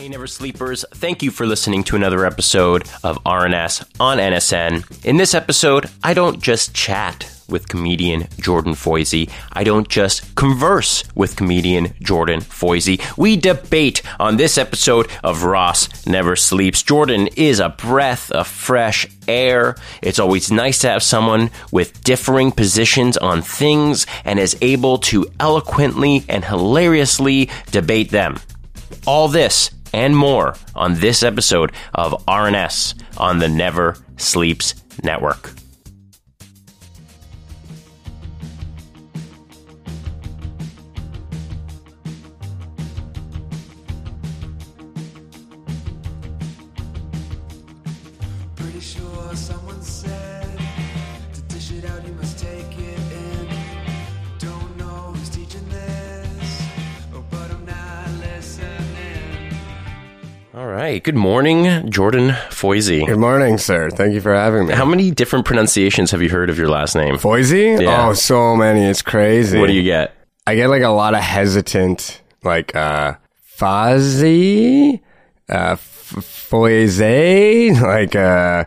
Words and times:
Hey, 0.00 0.08
Never 0.08 0.26
Sleepers. 0.26 0.82
Thank 0.94 1.22
you 1.22 1.30
for 1.30 1.44
listening 1.44 1.84
to 1.84 1.94
another 1.94 2.24
episode 2.24 2.88
of 3.04 3.22
RNS 3.24 3.84
on 4.00 4.16
NSN. 4.16 5.04
In 5.04 5.18
this 5.18 5.34
episode, 5.34 5.90
I 6.02 6.14
don't 6.14 6.42
just 6.42 6.74
chat 6.74 7.30
with 7.50 7.68
comedian 7.68 8.26
Jordan 8.40 8.72
Foisey. 8.72 9.28
I 9.52 9.62
don't 9.62 9.90
just 9.90 10.34
converse 10.36 11.04
with 11.14 11.36
comedian 11.36 11.92
Jordan 12.00 12.40
Foisey. 12.40 12.98
We 13.18 13.36
debate 13.36 14.00
on 14.18 14.38
this 14.38 14.56
episode 14.56 15.06
of 15.22 15.42
Ross 15.42 16.06
Never 16.06 16.34
Sleeps. 16.34 16.82
Jordan 16.82 17.28
is 17.36 17.60
a 17.60 17.68
breath 17.68 18.32
of 18.32 18.46
fresh 18.46 19.06
air. 19.28 19.76
It's 20.00 20.18
always 20.18 20.50
nice 20.50 20.78
to 20.78 20.88
have 20.88 21.02
someone 21.02 21.50
with 21.72 22.02
differing 22.04 22.52
positions 22.52 23.18
on 23.18 23.42
things 23.42 24.06
and 24.24 24.38
is 24.38 24.56
able 24.62 24.96
to 24.96 25.26
eloquently 25.38 26.24
and 26.26 26.42
hilariously 26.42 27.50
debate 27.70 28.10
them. 28.10 28.38
All 29.06 29.28
this 29.28 29.70
and 29.92 30.16
more 30.16 30.54
on 30.74 30.94
this 31.00 31.22
episode 31.22 31.72
of 31.94 32.12
RNS 32.26 32.94
on 33.16 33.38
the 33.38 33.48
Never 33.48 33.96
Sleeps 34.16 34.74
Network. 35.02 35.52
Right. 60.80 61.04
Good 61.04 61.14
morning, 61.14 61.90
Jordan 61.90 62.30
Foisey. 62.48 63.06
Good 63.06 63.18
morning, 63.18 63.58
sir. 63.58 63.90
Thank 63.90 64.14
you 64.14 64.20
for 64.20 64.34
having 64.34 64.66
me. 64.66 64.74
How 64.74 64.86
many 64.86 65.10
different 65.10 65.44
pronunciations 65.44 66.10
have 66.10 66.22
you 66.22 66.30
heard 66.30 66.48
of 66.48 66.58
your 66.58 66.68
last 66.68 66.94
name? 66.94 67.16
Foisey? 67.16 67.80
Yeah. 67.80 68.08
Oh, 68.08 68.14
so 68.14 68.56
many. 68.56 68.84
It's 68.84 69.02
crazy. 69.02 69.58
What 69.58 69.66
do 69.66 69.74
you 69.74 69.82
get? 69.82 70.14
I 70.46 70.54
get 70.54 70.68
like 70.68 70.82
a 70.82 70.88
lot 70.88 71.14
of 71.14 71.20
hesitant, 71.20 72.22
like, 72.42 72.74
uh, 72.74 73.14
Fozzie, 73.58 75.00
uh, 75.50 75.76
Foise, 75.76 77.00
like, 77.82 78.16
uh, 78.16 78.64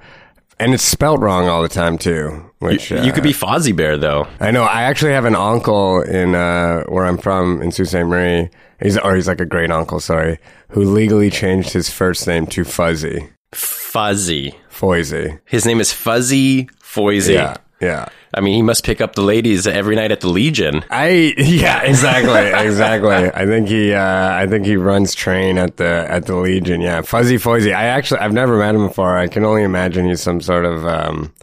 and 0.60 0.74
it's 0.76 0.84
spelt 0.84 1.20
wrong 1.20 1.48
all 1.48 1.64
the 1.64 1.68
time 1.68 1.98
too. 1.98 2.52
Which 2.60 2.92
You 2.92 3.12
could 3.12 3.20
uh, 3.20 3.24
be 3.24 3.34
Fozzie 3.34 3.76
Bear, 3.76 3.98
though. 3.98 4.28
I 4.40 4.52
know. 4.52 4.64
I 4.64 4.84
actually 4.84 5.12
have 5.14 5.26
an 5.26 5.36
uncle 5.36 6.02
in 6.02 6.36
uh, 6.36 6.84
where 6.84 7.06
I'm 7.06 7.18
from 7.18 7.62
in 7.62 7.72
Sault 7.72 7.90
Ste. 7.90 7.96
Marie. 8.06 8.50
He's 8.84 8.98
or 8.98 9.16
he's 9.16 9.28
like 9.28 9.40
a 9.40 9.46
great 9.46 9.72
uncle, 9.72 10.00
sorry, 10.00 10.40
who 10.70 10.84
legally 10.84 11.30
changed 11.30 11.72
his 11.72 11.90
first 11.90 12.28
name 12.28 12.46
to 12.48 12.64
Fuzzy 12.64 13.30
Fuzzy. 13.54 14.56
Foisey. 14.70 15.40
His 15.46 15.66
name 15.66 15.80
is 15.80 15.94
Fuzzy 15.94 16.66
Foisey. 16.82 17.36
Yeah, 17.36 17.58
yeah. 17.80 18.10
I 18.34 18.42
mean, 18.42 18.56
he 18.56 18.62
must 18.62 18.84
pick 18.84 19.00
up 19.00 19.14
the 19.14 19.22
ladies 19.22 19.68
every 19.68 19.96
night 19.96 20.12
at 20.12 20.22
the 20.22 20.28
Legion. 20.28 20.84
I 20.90 21.34
yeah 21.38 21.84
exactly 21.84 22.66
exactly. 22.68 23.14
I 23.14 23.46
think 23.46 23.68
he 23.68 23.94
uh, 23.94 24.34
I 24.34 24.48
think 24.48 24.66
he 24.66 24.76
runs 24.76 25.14
train 25.14 25.58
at 25.58 25.78
the 25.78 26.06
at 26.10 26.26
the 26.26 26.36
Legion. 26.36 26.82
Yeah, 26.82 27.02
Fuzzy 27.02 27.38
Foisey. 27.38 27.74
I 27.74 27.86
actually 27.86 28.20
I've 28.20 28.34
never 28.34 28.58
met 28.58 28.76
him 28.76 28.88
before. 28.88 29.18
I 29.18 29.28
can 29.28 29.46
only 29.46 29.64
imagine 29.64 30.10
he's 30.10 30.22
some 30.22 30.42
sort 30.42 30.66
of 30.66 30.86
um, 30.86 31.34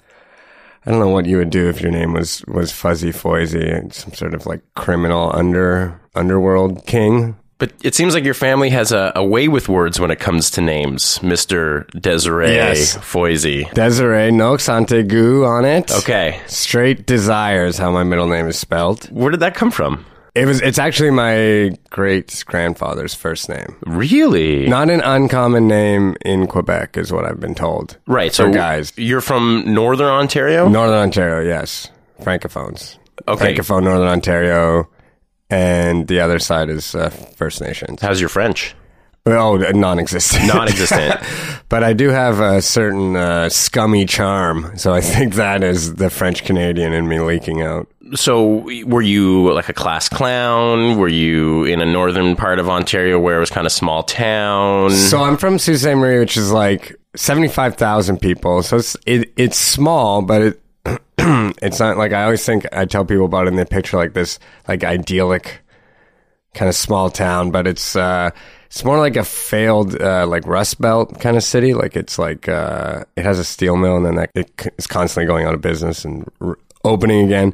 I 0.85 0.91
don't 0.91 1.01
know 1.01 1.09
what 1.09 1.27
you 1.27 1.37
would 1.37 1.51
do 1.51 1.69
if 1.69 1.81
your 1.81 1.93
name 1.93 2.13
was 2.13 2.45
was 2.49 2.73
Fuzzy 2.73 3.13
Foisey. 3.13 3.93
Some 3.95 4.13
sort 4.13 4.35
of 4.35 4.47
like 4.47 4.63
criminal 4.75 5.31
under 5.35 6.00
underworld 6.15 6.87
king. 6.87 7.37
But 7.59 7.73
it 7.83 7.95
seems 7.95 8.15
like 8.15 8.25
your 8.25 8.33
family 8.33 8.71
has 8.71 8.91
a, 8.91 9.13
a 9.15 9.23
way 9.23 9.47
with 9.47 9.69
words 9.69 10.01
when 10.01 10.11
it 10.11 10.19
comes 10.19 10.51
to 10.53 10.63
names, 10.63 11.19
Mr. 11.19 11.87
Desiree 11.91 12.55
Yes. 12.55 12.97
Foisey. 12.97 13.71
Desiree 13.75 14.31
no 14.31 14.55
accent 14.55 14.89
aigu 14.89 15.47
on 15.47 15.67
it. 15.67 15.91
Okay. 15.93 16.41
Straight 16.47 17.05
desires 17.05 17.77
how 17.77 17.91
my 17.91 18.03
middle 18.03 18.27
name 18.27 18.47
is 18.49 18.59
spelled. 18.59 19.05
Where 19.11 19.31
did 19.31 19.41
that 19.41 19.55
come 19.55 19.71
from? 19.71 20.07
It 20.35 20.47
was 20.47 20.63
it's 20.63 20.79
actually 20.79 21.11
my 21.11 21.73
great 21.91 22.45
grandfather's 22.47 23.15
first 23.15 23.49
name. 23.51 23.77
Really? 23.85 24.67
Not 24.69 24.89
an 24.89 25.01
uncommon 25.03 25.67
name 25.69 26.17
in 26.25 26.47
Quebec, 26.47 26.97
is 26.97 27.13
what 27.13 27.27
I've 27.27 27.41
been 27.41 27.55
told. 27.57 27.99
right. 28.07 28.33
So, 28.33 28.51
guys, 28.51 28.93
you're 28.97 29.21
from 29.21 29.65
Northern 29.67 30.07
Ontario? 30.07 30.69
Northern 30.69 30.97
Ontario, 30.99 31.47
yes, 31.47 31.91
francophones. 32.23 32.97
Okay. 33.29 33.55
Francophone 33.55 33.83
Northern 33.83 34.07
Ontario, 34.09 34.89
and 35.51 36.07
the 36.09 36.21
other 36.21 36.39
side 36.39 36.71
is 36.71 36.95
uh, 36.95 37.11
First 37.11 37.61
Nations. 37.61 38.01
How's 38.01 38.21
your 38.21 38.29
French? 38.29 38.75
Oh, 39.27 39.57
non-existent. 39.57 40.47
Non 40.47 40.67
existent. 40.67 41.21
but 41.69 41.85
I 41.85 41.93
do 41.93 42.09
have 42.09 42.41
a 42.41 42.63
certain 42.63 43.17
uh, 43.17 43.51
scummy 43.51 44.07
charm, 44.07 44.73
so 44.79 44.95
I 44.95 45.03
think 45.03 45.35
that 45.35 45.63
is 45.63 45.97
the 45.97 46.09
French 46.09 46.43
Canadian 46.45 46.95
in 46.95 47.07
me 47.07 47.21
leaking 47.21 47.61
out. 47.61 47.87
so, 48.15 48.67
were 48.87 49.03
you 49.03 49.53
like 49.53 49.69
a 49.69 49.75
class 49.75 50.09
clown? 50.09 50.97
Were 50.97 51.09
you 51.09 51.65
in 51.65 51.83
a 51.83 51.87
northern 51.87 52.35
part 52.35 52.59
of 52.59 52.71
Ontario 52.71 53.19
where 53.19 53.37
it 53.37 53.41
was 53.41 53.51
kind 53.51 53.67
of 53.67 53.73
small 53.73 54.03
town? 54.03 54.91
So 54.91 55.23
I'm 55.23 55.37
from 55.37 55.59
Sault 55.59 55.79
Ste. 55.79 55.97
Marie, 55.97 56.19
which 56.19 56.39
is 56.39 56.51
like 56.51 56.97
seventy-five 57.15 57.77
thousand 57.77 58.21
people. 58.21 58.63
So 58.63 58.79
it's 58.79 58.97
it, 59.05 59.33
it's 59.37 59.59
small, 59.59 60.23
but 60.23 60.41
it 60.41 60.63
it's 61.63 61.81
not 61.81 61.97
like 61.97 62.13
I 62.13 62.25
always 62.25 62.45
think 62.45 62.67
I 62.73 62.85
tell 62.85 63.05
people 63.05 63.27
about 63.27 63.47
it 63.47 63.49
and 63.49 63.59
they 63.59 63.65
picture 63.65 63.97
like 63.97 64.15
this 64.15 64.39
like 64.67 64.85
idyllic 64.85 65.63
kind 66.55 66.69
of 66.69 66.75
small 66.75 67.11
town, 67.11 67.51
but 67.51 67.67
it's 67.67 67.97
uh 67.97 68.31
it's 68.67 68.85
more 68.85 68.99
like 68.99 69.17
a 69.17 69.25
failed 69.25 70.01
uh, 70.01 70.27
like 70.29 70.47
Rust 70.47 70.81
Belt 70.81 71.19
kind 71.19 71.37
of 71.37 71.43
city. 71.43 71.75
Like 71.75 71.97
it's 71.97 72.21
like 72.21 72.49
uh, 72.49 73.05
it 73.17 73.25
has 73.25 73.41
a 73.41 73.45
steel 73.45 73.77
mill 73.77 73.97
and 73.97 74.07
then 74.07 74.15
that 74.15 74.31
it 74.37 74.73
is 74.79 74.87
constantly 74.87 75.27
going 75.27 75.45
out 75.45 75.55
of 75.55 75.61
business 75.61 76.05
and 76.05 76.29
r- 76.41 76.57
opening 76.85 77.27
again. 77.27 77.53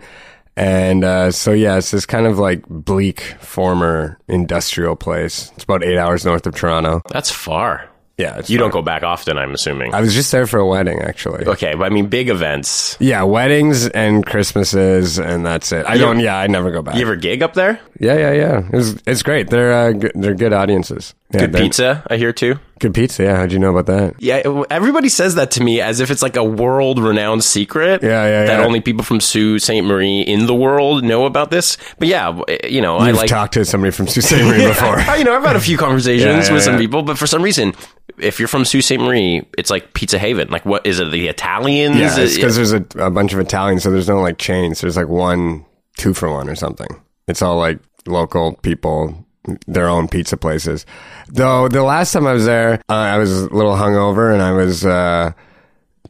And 0.56 1.04
uh, 1.04 1.30
so 1.30 1.52
yeah, 1.52 1.78
it's 1.78 1.90
this 1.90 2.04
kind 2.04 2.26
of 2.26 2.38
like 2.38 2.68
bleak 2.68 3.20
former 3.40 4.18
industrial 4.28 4.94
place. 4.94 5.50
It's 5.54 5.64
about 5.64 5.82
eight 5.82 5.96
hours 5.96 6.26
north 6.26 6.46
of 6.46 6.54
Toronto. 6.54 7.00
That's 7.08 7.30
far. 7.30 7.88
Yeah, 8.18 8.40
You 8.46 8.56
don't 8.56 8.72
go 8.72 8.80
back 8.80 9.02
often, 9.02 9.36
I'm 9.36 9.52
assuming. 9.52 9.92
I 9.94 10.00
was 10.00 10.14
just 10.14 10.32
there 10.32 10.46
for 10.46 10.58
a 10.58 10.66
wedding, 10.66 11.00
actually. 11.02 11.44
okay, 11.46 11.74
but 11.74 11.84
I 11.84 11.90
mean, 11.90 12.06
big 12.06 12.30
events. 12.30 12.96
Yeah, 12.98 13.22
weddings 13.24 13.88
and 13.88 14.24
Christmases, 14.24 15.18
and 15.18 15.44
that's 15.44 15.70
it. 15.70 15.84
I 15.86 15.98
don't. 15.98 16.20
Yeah, 16.20 16.38
I 16.38 16.46
never 16.46 16.70
go 16.70 16.80
back. 16.80 16.94
You 16.94 17.02
ever 17.02 17.16
gig 17.16 17.42
up 17.42 17.52
there? 17.52 17.78
yeah, 18.00 18.14
yeah, 18.14 18.32
yeah. 18.32 18.58
It 18.72 18.72
was, 18.76 19.02
it's 19.06 19.22
great. 19.22 19.50
They're 19.50 19.72
uh, 19.72 19.92
good, 19.92 20.12
they're 20.14 20.34
good 20.34 20.54
audiences. 20.54 21.14
Yeah, 21.32 21.40
Good 21.40 21.54
pizza, 21.54 22.06
I 22.08 22.18
hear 22.18 22.32
too. 22.32 22.60
Good 22.78 22.94
pizza. 22.94 23.24
Yeah, 23.24 23.36
how'd 23.36 23.50
you 23.50 23.58
know 23.58 23.76
about 23.76 23.86
that? 23.86 24.14
Yeah, 24.22 24.62
everybody 24.70 25.08
says 25.08 25.34
that 25.34 25.50
to 25.52 25.62
me 25.62 25.80
as 25.80 25.98
if 25.98 26.10
it's 26.12 26.22
like 26.22 26.36
a 26.36 26.44
world 26.44 27.00
renowned 27.00 27.42
secret. 27.42 28.00
Yeah, 28.02 28.08
yeah, 28.26 28.40
yeah. 28.42 28.46
That 28.46 28.60
only 28.60 28.80
people 28.80 29.02
from 29.02 29.18
Sault 29.20 29.60
Ste. 29.62 29.82
Marie 29.82 30.20
in 30.20 30.46
the 30.46 30.54
world 30.54 31.02
know 31.02 31.26
about 31.26 31.50
this. 31.50 31.78
But 31.98 32.06
yeah, 32.06 32.38
eh, 32.46 32.68
you 32.68 32.80
know, 32.80 32.96
I 32.98 33.08
You've 33.08 33.16
like. 33.16 33.28
talked 33.28 33.54
to 33.54 33.64
somebody 33.64 33.90
from 33.90 34.06
Sault 34.06 34.24
Ste. 34.24 34.44
Marie 34.44 34.66
before. 34.68 35.00
you 35.16 35.24
know, 35.24 35.34
I've 35.34 35.42
had 35.42 35.56
a 35.56 35.60
few 35.60 35.76
conversations 35.76 36.46
Yeah, 36.46 36.54
with 36.54 36.62
some 36.62 36.78
people, 36.78 37.02
but 37.02 37.18
for 37.18 37.26
some 37.26 37.42
reason, 37.42 37.72
if 38.18 38.38
you're 38.38 38.46
from 38.46 38.64
Sault 38.64 38.84
Ste. 38.84 39.00
Marie, 39.00 39.44
it's 39.58 39.68
like 39.70 39.94
Pizza 39.94 40.18
Haven. 40.20 40.48
Like, 40.48 40.64
what 40.64 40.86
is 40.86 41.00
it? 41.00 41.10
The 41.10 41.26
Italians? 41.26 41.96
Yeah, 41.96 42.20
it's 42.20 42.36
because 42.36 42.54
there's 42.54 42.72
a, 42.72 42.84
a 42.98 43.10
bunch 43.10 43.32
of 43.32 43.40
Italians, 43.40 43.82
so 43.82 43.90
there's 43.90 44.08
no 44.08 44.20
like 44.20 44.38
chains. 44.38 44.80
There's 44.80 44.96
like 44.96 45.08
one 45.08 45.66
two 45.98 46.14
for 46.14 46.30
one 46.30 46.48
or 46.48 46.54
something. 46.54 46.88
It's 47.26 47.42
all 47.42 47.56
like 47.56 47.80
local 48.06 48.52
people, 48.62 49.25
their 49.66 49.88
own 49.88 50.08
pizza 50.08 50.36
places. 50.36 50.86
Though 51.28 51.68
the 51.68 51.82
last 51.82 52.12
time 52.12 52.26
I 52.26 52.32
was 52.32 52.44
there, 52.44 52.74
uh, 52.88 52.92
I 52.94 53.18
was 53.18 53.32
a 53.42 53.48
little 53.54 53.74
hungover 53.74 54.32
and 54.32 54.42
I 54.42 54.52
was 54.52 54.84
uh, 54.84 55.32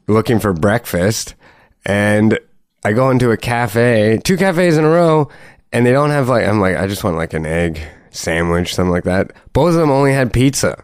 looking 0.07 0.39
for 0.39 0.53
breakfast, 0.53 1.35
and 1.85 2.39
I 2.85 2.93
go 2.93 3.11
into 3.11 3.31
a 3.31 3.37
cafe, 3.37 4.21
two 4.23 4.37
cafes 4.37 4.77
in 4.77 4.85
a 4.85 4.89
row, 4.91 5.29
and 5.73 5.85
they 5.87 5.93
don't 5.93 6.11
have 6.11 6.29
like 6.29 6.47
I'm 6.47 6.61
like 6.61 6.77
I 6.77 6.87
just 6.87 7.05
want 7.05 7.17
like 7.17 7.33
an 7.35 7.47
egg 7.47 7.81
sandwich, 8.11 8.75
something 8.75 8.93
like 8.93 9.05
that. 9.05 9.33
Both 9.53 9.71
of 9.75 9.81
them 9.81 9.91
only 9.91 10.13
had 10.13 10.33
pizza. 10.33 10.83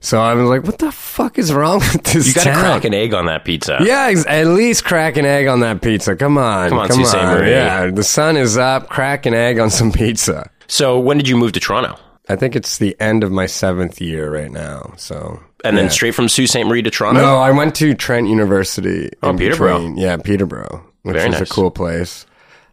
So 0.00 0.20
I 0.20 0.34
was 0.34 0.46
like, 0.50 0.64
"What 0.64 0.78
the 0.78 0.92
fuck 0.92 1.38
is 1.38 1.50
wrong 1.50 1.78
with 1.78 2.02
this 2.04 2.28
you 2.28 2.34
got 2.34 2.44
to 2.44 2.50
town?" 2.50 2.60
crack 2.62 2.84
an 2.84 2.92
egg 2.92 3.14
on 3.14 3.24
that 3.24 3.46
pizza. 3.46 3.78
Yeah, 3.80 4.08
ex- 4.10 4.26
at 4.26 4.46
least 4.48 4.84
crack 4.84 5.16
an 5.16 5.24
egg 5.24 5.46
on 5.46 5.60
that 5.60 5.80
pizza. 5.80 6.14
Come 6.14 6.36
on, 6.36 6.68
Come 6.68 6.78
on, 6.78 6.90
Ste. 6.90 7.14
Marie. 7.16 7.50
Yeah, 7.50 7.90
the 7.90 8.04
sun 8.04 8.36
is 8.36 8.58
up. 8.58 8.90
Crack 8.90 9.24
an 9.24 9.32
egg 9.32 9.58
on 9.58 9.70
some 9.70 9.90
pizza. 9.92 10.50
So 10.66 10.98
when 10.98 11.16
did 11.16 11.26
you 11.26 11.38
move 11.38 11.52
to 11.52 11.60
Toronto? 11.60 11.98
I 12.28 12.36
think 12.36 12.56
it's 12.56 12.78
the 12.78 12.96
end 13.00 13.22
of 13.22 13.30
my 13.30 13.46
seventh 13.46 14.00
year 14.00 14.32
right 14.32 14.50
now. 14.50 14.94
So 14.96 15.40
And 15.64 15.76
then 15.76 15.86
yeah. 15.86 15.90
straight 15.90 16.14
from 16.14 16.28
Sault 16.28 16.48
Ste. 16.48 16.64
Marie 16.64 16.82
to 16.82 16.90
Toronto? 16.90 17.20
no, 17.20 17.36
I 17.36 17.50
went 17.50 17.74
to 17.76 17.94
Trent 17.94 18.28
University. 18.28 19.10
Oh, 19.22 19.30
in 19.30 19.38
Peterborough. 19.38 19.78
between. 19.78 19.96
Yeah, 19.98 20.16
Peterborough, 20.16 20.84
which 21.02 21.16
Very 21.16 21.28
is 21.30 21.40
nice. 21.40 21.50
a 21.50 21.52
cool 21.52 21.70
place. 21.70 22.24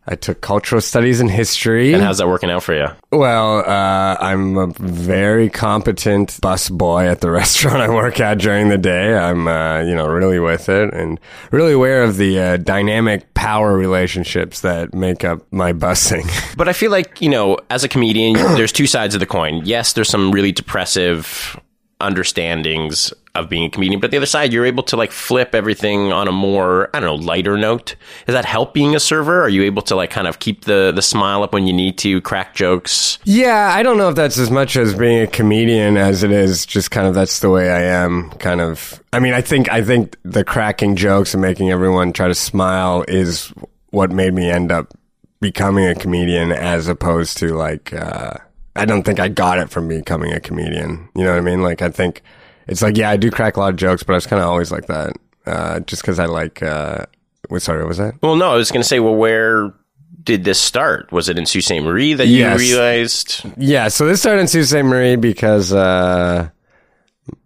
I 0.07 0.15
took 0.15 0.41
cultural 0.41 0.81
studies 0.81 1.21
and 1.21 1.29
history. 1.29 1.93
And 1.93 2.01
how's 2.01 2.17
that 2.17 2.27
working 2.27 2.49
out 2.49 2.63
for 2.63 2.73
you? 2.73 2.87
Well, 3.11 3.59
uh, 3.59 4.17
I'm 4.19 4.57
a 4.57 4.67
very 4.67 5.47
competent 5.49 6.39
bus 6.41 6.69
boy 6.69 7.07
at 7.07 7.21
the 7.21 7.29
restaurant 7.41 7.77
I 7.77 7.89
work 7.89 8.19
at 8.19 8.39
during 8.39 8.69
the 8.69 8.79
day. 8.79 9.15
I'm, 9.15 9.47
uh, 9.47 9.81
you 9.81 9.93
know, 9.93 10.07
really 10.07 10.39
with 10.39 10.69
it 10.69 10.93
and 10.93 11.19
really 11.51 11.73
aware 11.73 12.03
of 12.03 12.17
the 12.17 12.39
uh, 12.39 12.57
dynamic 12.57 13.31
power 13.35 13.77
relationships 13.77 14.61
that 14.61 14.93
make 14.93 15.23
up 15.23 15.41
my 15.51 15.71
busing. 15.73 16.29
But 16.57 16.67
I 16.67 16.73
feel 16.73 16.91
like, 16.91 17.21
you 17.21 17.29
know, 17.29 17.57
as 17.69 17.83
a 17.83 17.87
comedian, 17.87 18.33
there's 18.55 18.71
two 18.71 18.87
sides 18.87 19.15
of 19.15 19.19
the 19.19 19.25
coin. 19.25 19.61
Yes, 19.65 19.93
there's 19.93 20.09
some 20.09 20.31
really 20.31 20.51
depressive 20.51 21.59
understandings 21.99 23.13
of 23.33 23.47
being 23.49 23.63
a 23.63 23.69
comedian, 23.69 23.99
but 24.01 24.11
the 24.11 24.17
other 24.17 24.25
side, 24.25 24.51
you're 24.51 24.65
able 24.65 24.83
to 24.83 24.97
like 24.97 25.11
flip 25.11 25.55
everything 25.55 26.11
on 26.11 26.27
a 26.27 26.31
more, 26.31 26.89
I 26.93 26.99
don't 26.99 27.07
know, 27.07 27.25
lighter 27.25 27.57
note. 27.57 27.95
Does 28.25 28.33
that 28.33 28.45
help 28.45 28.73
being 28.73 28.93
a 28.95 28.99
server? 28.99 29.41
Are 29.41 29.49
you 29.49 29.63
able 29.63 29.81
to 29.83 29.95
like 29.95 30.09
kind 30.09 30.27
of 30.27 30.39
keep 30.39 30.65
the, 30.65 30.91
the 30.93 31.01
smile 31.01 31.43
up 31.43 31.53
when 31.53 31.65
you 31.65 31.73
need 31.73 31.97
to, 31.99 32.19
crack 32.21 32.55
jokes? 32.55 33.19
Yeah, 33.23 33.71
I 33.73 33.83
don't 33.83 33.97
know 33.97 34.09
if 34.09 34.15
that's 34.15 34.37
as 34.37 34.51
much 34.51 34.75
as 34.75 34.93
being 34.93 35.21
a 35.21 35.27
comedian 35.27 35.95
as 35.95 36.23
it 36.23 36.31
is 36.31 36.65
just 36.65 36.91
kind 36.91 37.07
of 37.07 37.15
that's 37.15 37.39
the 37.39 37.49
way 37.49 37.71
I 37.71 37.81
am. 37.81 38.31
Kind 38.31 38.59
of. 38.59 39.01
I 39.13 39.19
mean, 39.19 39.33
I 39.33 39.41
think 39.41 39.71
I 39.71 39.81
think 39.81 40.17
the 40.23 40.43
cracking 40.43 40.95
jokes 40.95 41.33
and 41.33 41.41
making 41.41 41.71
everyone 41.71 42.11
try 42.11 42.27
to 42.27 42.35
smile 42.35 43.05
is 43.07 43.53
what 43.91 44.11
made 44.11 44.33
me 44.33 44.49
end 44.49 44.71
up 44.71 44.93
becoming 45.39 45.87
a 45.87 45.95
comedian, 45.95 46.51
as 46.51 46.87
opposed 46.87 47.37
to 47.37 47.55
like. 47.55 47.93
Uh, 47.93 48.33
I 48.75 48.85
don't 48.85 49.03
think 49.03 49.19
I 49.19 49.27
got 49.27 49.57
it 49.57 49.69
from 49.69 49.87
becoming 49.87 50.31
a 50.31 50.39
comedian. 50.39 51.09
You 51.15 51.23
know 51.23 51.31
what 51.31 51.37
I 51.37 51.41
mean? 51.41 51.61
Like 51.61 51.81
I 51.81 51.89
think 51.89 52.23
it's 52.67 52.81
like 52.81 52.97
yeah, 52.97 53.09
I 53.09 53.17
do 53.17 53.31
crack 53.31 53.57
a 53.57 53.59
lot 53.59 53.69
of 53.69 53.75
jokes, 53.75 54.03
but 54.03 54.13
I 54.13 54.17
was 54.17 54.27
kind 54.27 54.41
of 54.41 54.47
always 54.49 54.71
like 54.71 54.87
that. 54.87 55.13
Uh, 55.45 55.79
just 55.81 56.01
because 56.01 56.19
I 56.19 56.25
like. 56.25 56.61
Uh, 56.61 57.05
what 57.49 57.61
sorry, 57.61 57.79
what 57.79 57.87
was 57.89 57.97
that? 57.97 58.13
Well, 58.21 58.35
no, 58.35 58.51
I 58.51 58.55
was 58.55 58.71
going 58.71 58.81
to 58.83 58.87
say, 58.87 58.99
well, 58.99 59.15
where 59.15 59.73
did 60.23 60.43
this 60.43 60.59
start? 60.59 61.11
Was 61.11 61.27
it 61.29 61.37
in 61.37 61.45
Sault 61.45 61.63
Ste. 61.63 61.81
Marie 61.81 62.13
that 62.13 62.27
Yes. 62.27 62.61
you 62.61 62.67
realized? 62.75 63.43
Yeah, 63.57 63.87
so 63.87 64.05
this 64.05 64.19
started 64.21 64.41
in 64.41 64.47
Sault 64.47 64.65
Ste. 64.67 64.83
Marie 64.85 65.15
because 65.15 65.73
uh, 65.73 66.49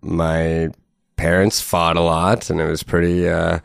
my 0.02 0.70
parents 1.16 1.62
fought 1.62 1.98
a 1.98 2.02
lot, 2.02 2.50
and 2.50 2.60
it 2.60 2.68
was 2.70 2.84
pretty 2.84 3.28
uh, 3.28 3.60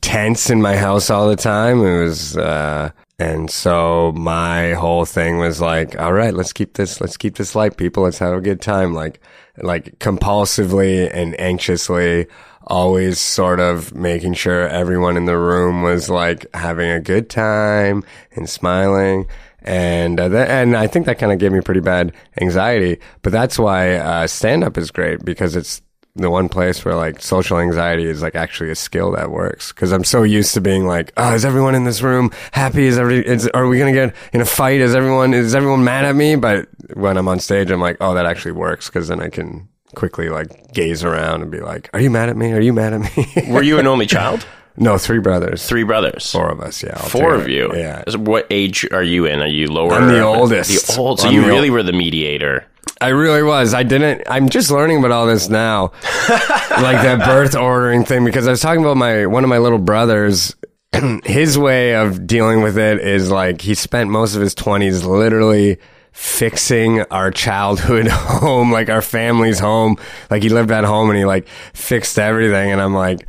tense 0.00 0.50
in 0.50 0.60
my 0.60 0.76
house 0.76 1.10
all 1.10 1.28
the 1.28 1.36
time. 1.36 1.80
It 1.84 2.02
was, 2.02 2.36
uh, 2.36 2.90
and 3.18 3.50
so 3.50 4.12
my 4.12 4.72
whole 4.74 5.04
thing 5.04 5.38
was 5.38 5.60
like, 5.60 5.98
all 5.98 6.12
right, 6.12 6.34
let's 6.34 6.52
keep 6.52 6.74
this, 6.74 7.00
let's 7.00 7.16
keep 7.16 7.36
this 7.36 7.54
light, 7.54 7.76
people. 7.76 8.02
Let's 8.02 8.18
have 8.18 8.34
a 8.34 8.40
good 8.40 8.60
time. 8.60 8.92
Like, 8.94 9.20
like 9.62 9.98
compulsively 9.98 11.10
and 11.12 11.38
anxiously. 11.40 12.26
Always 12.66 13.18
sort 13.18 13.58
of 13.58 13.94
making 13.94 14.34
sure 14.34 14.68
everyone 14.68 15.16
in 15.16 15.24
the 15.24 15.36
room 15.36 15.82
was 15.82 16.08
like 16.08 16.46
having 16.54 16.90
a 16.90 17.00
good 17.00 17.28
time 17.28 18.04
and 18.36 18.48
smiling 18.48 19.26
and 19.62 20.20
uh, 20.20 20.30
and 20.30 20.76
I 20.76 20.86
think 20.86 21.06
that 21.06 21.18
kind 21.18 21.32
of 21.32 21.38
gave 21.38 21.52
me 21.52 21.60
pretty 21.60 21.80
bad 21.80 22.12
anxiety. 22.40 22.98
But 23.22 23.32
that's 23.32 23.58
why 23.58 23.96
uh, 23.96 24.26
stand 24.26 24.64
up 24.64 24.78
is 24.78 24.90
great 24.90 25.24
because 25.24 25.56
it's 25.56 25.82
the 26.16 26.30
one 26.30 26.48
place 26.48 26.84
where 26.84 26.94
like 26.96 27.20
social 27.22 27.58
anxiety 27.58 28.04
is 28.04 28.20
like 28.22 28.34
actually 28.34 28.70
a 28.70 28.74
skill 28.74 29.12
that 29.12 29.30
works. 29.30 29.72
Because 29.72 29.92
I'm 29.92 30.04
so 30.04 30.22
used 30.22 30.54
to 30.54 30.60
being 30.60 30.86
like, 30.86 31.12
oh, 31.16 31.34
is 31.34 31.44
everyone 31.44 31.74
in 31.74 31.84
this 31.84 32.02
room 32.02 32.30
happy? 32.52 32.84
Is 32.86 32.98
every 32.98 33.24
is, 33.26 33.46
are 33.48 33.66
we 33.68 33.78
gonna 33.78 33.92
get 33.92 34.14
in 34.32 34.40
a 34.40 34.44
fight? 34.46 34.80
Is 34.80 34.94
everyone 34.94 35.34
is 35.34 35.54
everyone 35.54 35.84
mad 35.84 36.04
at 36.04 36.16
me? 36.16 36.36
But 36.36 36.68
when 36.94 37.16
I'm 37.16 37.28
on 37.28 37.38
stage, 37.38 37.70
I'm 37.70 37.80
like, 37.80 37.96
oh, 38.00 38.14
that 38.14 38.26
actually 38.26 38.52
works 38.52 38.86
because 38.88 39.08
then 39.08 39.20
I 39.20 39.28
can 39.28 39.68
quickly 39.94 40.28
like 40.28 40.72
gaze 40.72 41.04
around 41.04 41.42
and 41.42 41.50
be 41.50 41.60
like, 41.60 41.90
are 41.92 42.00
you 42.00 42.10
mad 42.10 42.28
at 42.28 42.36
me? 42.36 42.52
Are 42.52 42.60
you 42.60 42.72
mad 42.72 42.92
at 42.92 43.16
me? 43.16 43.48
Were 43.52 43.62
you 43.62 43.78
an 43.78 43.86
only 43.86 44.06
child? 44.06 44.44
no, 44.76 44.96
three 44.98 45.18
brothers, 45.18 45.66
Three 45.68 45.82
brothers. 45.82 46.30
four 46.30 46.48
of 46.50 46.60
us. 46.60 46.82
Yeah, 46.82 46.96
Four 46.96 47.34
of 47.34 47.48
you. 47.48 47.70
Yeah. 47.74 48.02
What 48.16 48.46
age 48.50 48.86
are 48.92 49.02
you 49.02 49.26
in? 49.26 49.40
Are 49.40 49.46
you 49.46 49.66
lower? 49.66 49.92
I'm 49.92 50.08
the 50.08 50.22
oldest. 50.22 50.70
The 50.96 51.00
old. 51.00 51.20
So 51.20 51.28
I'm 51.28 51.34
you 51.34 51.44
really 51.46 51.70
were 51.70 51.82
the 51.82 51.92
mediator. 51.92 52.66
I 53.00 53.08
really 53.08 53.42
was. 53.42 53.72
I 53.72 53.82
didn't. 53.82 54.22
I'm 54.28 54.48
just 54.48 54.70
learning 54.70 54.98
about 54.98 55.10
all 55.10 55.26
this 55.26 55.48
now, 55.48 55.92
like 56.02 57.00
that 57.02 57.22
birth 57.24 57.56
ordering 57.56 58.04
thing. 58.04 58.24
Because 58.24 58.46
I 58.46 58.50
was 58.50 58.60
talking 58.60 58.82
about 58.82 58.96
my 58.96 59.26
one 59.26 59.42
of 59.44 59.50
my 59.50 59.58
little 59.58 59.78
brothers. 59.78 60.54
his 61.24 61.56
way 61.56 61.94
of 61.94 62.26
dealing 62.26 62.62
with 62.62 62.76
it 62.76 62.98
is 62.98 63.30
like 63.30 63.60
he 63.60 63.74
spent 63.74 64.10
most 64.10 64.34
of 64.34 64.42
his 64.42 64.56
20s 64.56 65.06
literally 65.06 65.78
fixing 66.12 67.00
our 67.02 67.30
childhood 67.30 68.08
home, 68.10 68.72
like 68.72 68.90
our 68.90 69.00
family's 69.00 69.60
home. 69.60 69.96
Like 70.30 70.42
he 70.42 70.48
lived 70.48 70.70
at 70.70 70.84
home 70.84 71.08
and 71.08 71.18
he 71.18 71.24
like 71.24 71.48
fixed 71.72 72.18
everything. 72.18 72.72
And 72.72 72.80
I'm 72.80 72.92
like, 72.92 73.26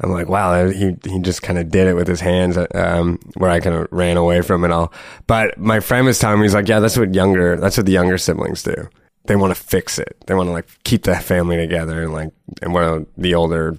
I'm 0.00 0.10
like, 0.10 0.28
wow, 0.28 0.68
he 0.68 0.96
he 1.04 1.20
just 1.20 1.40
kind 1.40 1.58
of 1.58 1.70
did 1.70 1.86
it 1.86 1.94
with 1.94 2.08
his 2.08 2.20
hands, 2.20 2.58
um, 2.74 3.18
where 3.36 3.50
I 3.50 3.60
kind 3.60 3.76
of 3.76 3.88
ran 3.90 4.16
away 4.16 4.42
from 4.42 4.64
it 4.64 4.70
all. 4.70 4.92
But 5.26 5.56
my 5.56 5.80
friend 5.80 6.04
was 6.04 6.18
telling 6.18 6.40
me, 6.40 6.44
he's 6.44 6.54
like, 6.54 6.68
yeah, 6.68 6.80
that's 6.80 6.98
what 6.98 7.14
younger, 7.14 7.56
that's 7.56 7.76
what 7.76 7.86
the 7.86 7.92
younger 7.92 8.18
siblings 8.18 8.62
do. 8.64 8.88
They 9.26 9.36
want 9.36 9.54
to 9.54 9.60
fix 9.62 9.98
it. 9.98 10.16
They 10.26 10.34
want 10.34 10.48
to 10.48 10.52
like 10.52 10.66
keep 10.84 11.04
the 11.04 11.14
family 11.16 11.56
together, 11.56 12.02
and 12.02 12.12
like, 12.12 12.30
and 12.60 12.74
where 12.74 13.06
the 13.16 13.34
older 13.34 13.78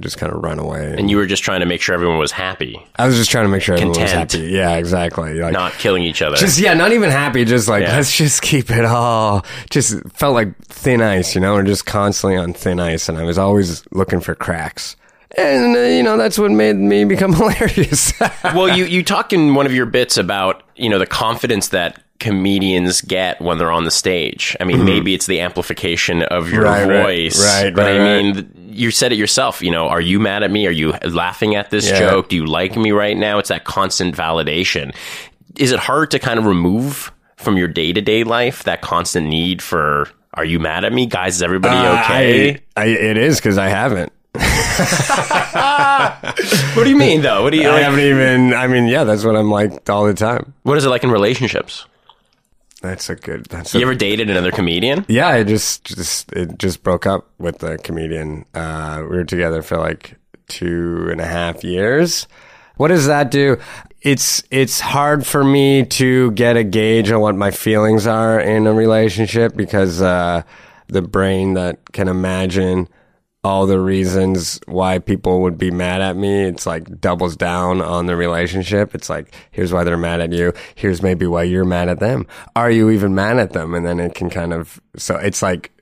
just 0.00 0.18
kind 0.18 0.32
of 0.32 0.42
run 0.42 0.58
away. 0.58 0.94
And 0.98 1.10
you 1.10 1.16
were 1.18 1.26
just 1.26 1.44
trying 1.44 1.60
to 1.60 1.66
make 1.66 1.80
sure 1.80 1.94
everyone 1.94 2.18
was 2.18 2.32
happy, 2.32 2.84
I 2.96 3.06
was 3.06 3.16
just 3.16 3.30
trying 3.30 3.44
to 3.44 3.48
make 3.48 3.62
sure 3.62 3.74
everyone 3.76 4.00
was 4.00 4.10
happy. 4.10 4.38
Yeah, 4.38 4.76
exactly. 4.76 5.34
Like, 5.34 5.52
not 5.52 5.72
killing 5.74 6.02
each 6.02 6.22
other. 6.22 6.36
just 6.36 6.58
yeah, 6.58 6.74
not 6.74 6.92
even 6.92 7.10
happy. 7.10 7.44
Just 7.44 7.68
like 7.68 7.82
Yeah. 7.82 7.96
let's 7.96 8.16
just 8.16 8.42
keep 8.42 8.70
it 8.70 8.84
all. 8.84 9.44
Just 9.70 10.00
felt 10.14 10.34
like 10.34 10.56
thin 10.66 11.00
ice, 11.02 11.34
you 11.34 11.40
know, 11.40 11.56
and 11.58 11.68
just 11.68 11.86
constantly 11.86 12.36
on 12.36 12.52
thin 12.52 12.80
ice. 12.80 13.08
And 13.08 13.18
I 13.18 13.22
was 13.24 13.38
always 13.38 13.84
looking 13.92 14.20
for 14.20 14.34
cracks. 14.34 14.96
And 15.36 15.76
uh, 15.76 15.80
you 15.80 16.02
know 16.02 16.16
that's 16.16 16.38
what 16.38 16.50
made 16.50 16.76
me 16.76 17.04
become 17.04 17.32
hilarious. 17.36 18.12
well, 18.44 18.68
you 18.68 18.84
you 18.84 19.02
talk 19.02 19.32
in 19.32 19.54
one 19.54 19.66
of 19.66 19.72
your 19.72 19.86
bits 19.86 20.16
about 20.16 20.62
you 20.76 20.88
know 20.90 20.98
the 20.98 21.06
confidence 21.06 21.68
that 21.68 22.02
comedians 22.20 23.00
get 23.00 23.40
when 23.40 23.58
they're 23.58 23.72
on 23.72 23.84
the 23.84 23.90
stage. 23.90 24.56
I 24.60 24.64
mean, 24.64 24.84
maybe 24.84 25.12
it's 25.12 25.26
the 25.26 25.40
amplification 25.40 26.22
of 26.22 26.50
your 26.50 26.64
Mm-hmm. 26.64 26.88
Right, 26.88 26.96
right, 26.96 27.02
voice, 27.04 27.44
right, 27.64 27.74
But 27.74 27.86
right, 27.86 28.00
I 28.00 28.22
mean, 28.22 28.68
you 28.70 28.90
said 28.92 29.10
it 29.12 29.16
yourself. 29.16 29.60
You 29.60 29.70
know, 29.72 29.88
are 29.88 30.00
you 30.00 30.20
mad 30.20 30.42
at 30.44 30.50
me? 30.50 30.66
Are 30.68 30.70
you 30.72 30.92
laughing 31.04 31.56
at 31.56 31.70
this 31.70 31.88
Yeah. 31.90 31.98
joke? 31.98 32.28
Do 32.28 32.36
you 32.36 32.46
like 32.46 32.76
me 32.76 32.92
right 32.92 33.16
now? 33.16 33.38
It's 33.38 33.48
that 33.48 33.64
constant 33.64 34.14
validation. 34.16 34.94
Is 35.56 35.72
it 35.72 35.80
hard 35.80 36.12
to 36.12 36.18
kind 36.20 36.38
of 36.38 36.46
remove 36.46 37.10
from 37.36 37.56
your 37.56 37.66
day 37.68 37.92
to 37.92 38.00
day 38.00 38.22
life 38.22 38.62
that 38.64 38.82
constant 38.82 39.26
need 39.26 39.60
for? 39.62 40.08
Are 40.34 40.44
you 40.44 40.60
mad 40.60 40.84
at 40.84 40.92
me, 40.92 41.06
guys? 41.06 41.36
Is 41.36 41.42
everybody 41.42 41.74
okay? 41.76 42.54
Uh, 42.54 42.58
I, 42.76 42.82
I, 42.82 42.86
it 42.86 43.16
is 43.18 43.36
because 43.38 43.58
I 43.58 43.68
haven't. 43.68 44.12
what 46.74 46.84
do 46.84 46.90
you 46.90 46.96
mean, 46.96 47.22
though? 47.22 47.42
What 47.42 47.50
do 47.50 47.58
you? 47.58 47.68
I 47.68 47.72
Like, 47.72 47.82
haven't 47.84 48.00
even. 48.00 48.54
I 48.54 48.66
mean, 48.66 48.86
yeah, 48.86 49.04
that's 49.04 49.24
what 49.24 49.36
I'm 49.36 49.50
like 49.50 49.88
all 49.88 50.04
the 50.06 50.14
time. 50.14 50.54
what 50.62 50.78
is 50.78 50.84
it 50.84 50.88
like 50.88 51.04
in 51.04 51.10
relationships? 51.10 51.86
That's 52.80 53.08
a 53.08 53.14
good. 53.14 53.46
That's 53.46 53.74
a, 53.74 53.78
You 53.78 53.84
ever 53.84 53.94
dated 53.94 54.28
another 54.30 54.50
comedian? 54.50 55.04
Yeah, 55.08 55.28
I 55.28 55.44
just 55.44 55.84
just 55.84 56.32
it 56.32 56.58
just 56.58 56.82
broke 56.82 57.06
up 57.06 57.28
with 57.38 57.58
the 57.58 57.78
comedian. 57.78 58.44
Uh, 58.54 58.98
we 59.02 59.16
were 59.16 59.24
together 59.24 59.62
for 59.62 59.76
like 59.78 60.16
two 60.48 61.08
and 61.10 61.20
a 61.20 61.26
half 61.26 61.62
years. 61.62 62.26
What 62.76 62.88
does 62.88 63.06
that 63.06 63.30
do? 63.30 63.58
It's 64.00 64.42
it's 64.50 64.80
hard 64.80 65.24
for 65.24 65.44
me 65.44 65.84
to 65.84 66.32
get 66.32 66.56
a 66.56 66.64
gauge 66.64 67.10
on 67.12 67.20
what 67.20 67.36
my 67.36 67.52
feelings 67.52 68.06
are 68.06 68.40
in 68.40 68.66
a 68.66 68.72
relationship 68.72 69.54
because 69.54 70.02
uh, 70.02 70.42
the 70.88 71.02
brain 71.02 71.54
that 71.54 71.92
can 71.92 72.08
imagine 72.08 72.88
all 73.44 73.66
the 73.66 73.80
reasons 73.80 74.60
why 74.66 75.00
people 75.00 75.40
would 75.42 75.58
be 75.58 75.70
mad 75.70 76.00
at 76.00 76.16
me. 76.16 76.44
It's 76.44 76.64
like 76.64 77.00
doubles 77.00 77.36
down 77.36 77.80
on 77.80 78.06
the 78.06 78.14
relationship. 78.14 78.94
It's 78.94 79.10
like, 79.10 79.34
here's 79.50 79.72
why 79.72 79.82
they're 79.82 79.96
mad 79.96 80.20
at 80.20 80.32
you. 80.32 80.52
Here's 80.76 81.02
maybe 81.02 81.26
why 81.26 81.42
you're 81.42 81.64
mad 81.64 81.88
at 81.88 81.98
them. 81.98 82.26
Are 82.54 82.70
you 82.70 82.90
even 82.90 83.14
mad 83.14 83.38
at 83.38 83.52
them? 83.52 83.74
And 83.74 83.84
then 83.84 83.98
it 83.98 84.14
can 84.14 84.30
kind 84.30 84.52
of, 84.52 84.80
so 84.96 85.16
it's 85.16 85.42
like, 85.42 85.72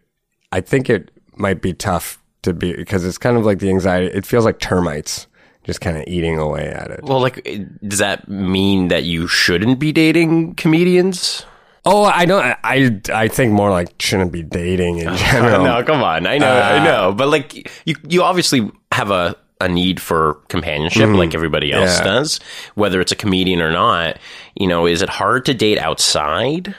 I 0.53 0.63
think 0.63 0.89
it 0.89 1.11
might 1.37 1.61
be 1.61 1.75
tough 1.75 2.23
to 2.43 2.55
be, 2.55 2.73
because 2.75 3.05
it's 3.05 3.19
kind 3.19 3.37
of 3.37 3.45
like 3.45 3.59
the 3.59 3.69
anxiety. 3.69 4.07
It 4.07 4.25
feels 4.25 4.47
like 4.47 4.59
termites 4.59 5.27
just 5.63 5.83
kind 5.83 5.99
of 5.99 6.05
eating 6.07 6.39
away 6.39 6.67
at 6.67 6.91
it. 6.91 7.05
Well, 7.05 7.21
like, 7.21 7.47
does 7.87 7.99
that 7.99 8.27
mean 8.27 8.89
that 8.89 9.05
you 9.05 9.29
shouldn't 9.29 9.79
be 9.79 9.93
dating 9.93 10.55
comedians? 10.55 11.45
Oh, 11.85 12.05
I 12.05 12.27
don't, 12.27 12.43
I, 12.45 12.57
I, 12.63 13.01
I 13.13 13.29
think 13.29 13.53
more 13.53 13.71
like 13.71 14.01
shouldn't 14.01 14.33
be 14.33 14.43
dating 14.43 14.99
in 14.99 15.17
general. 15.17 15.65
no, 15.65 15.83
come 15.83 16.03
on. 16.03 16.27
I 16.27 16.39
know, 16.39 16.51
I 16.61 16.85
know. 16.85 17.13
But 17.13 17.29
like, 17.29 17.71
you, 17.87 17.95
you 18.09 18.23
obviously 18.23 18.71
have 18.93 19.11
a, 19.11 19.35
a 19.63 19.69
need 19.69 20.01
for 20.01 20.35
companionship 20.49 21.09
like 21.11 21.35
everybody 21.35 21.73
else 21.73 21.99
Yeah. 21.99 22.05
does, 22.05 22.41
whether 22.75 23.01
it's 23.01 23.13
a 23.13 23.17
comedian 23.17 23.61
or 23.63 23.73
not. 23.73 24.19
You 24.57 24.67
know, 24.67 24.87
is 24.87 25.01
it 25.03 25.09
hard 25.09 25.45
to 25.47 25.55
date 25.55 25.79
outside? 25.79 26.75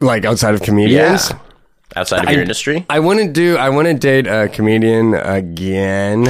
Like 0.00 0.24
outside 0.24 0.54
of 0.54 0.62
comedians. 0.62 1.30
Outside 1.94 2.24
of 2.24 2.30
your 2.30 2.40
industry? 2.40 2.86
I 2.88 3.00
want 3.00 3.18
to 3.20 3.28
do. 3.30 3.58
I 3.58 3.68
want 3.68 3.86
to 3.86 3.92
date 3.94 4.26
a 4.26 4.48
comedian 4.48 5.12
again 5.14 6.26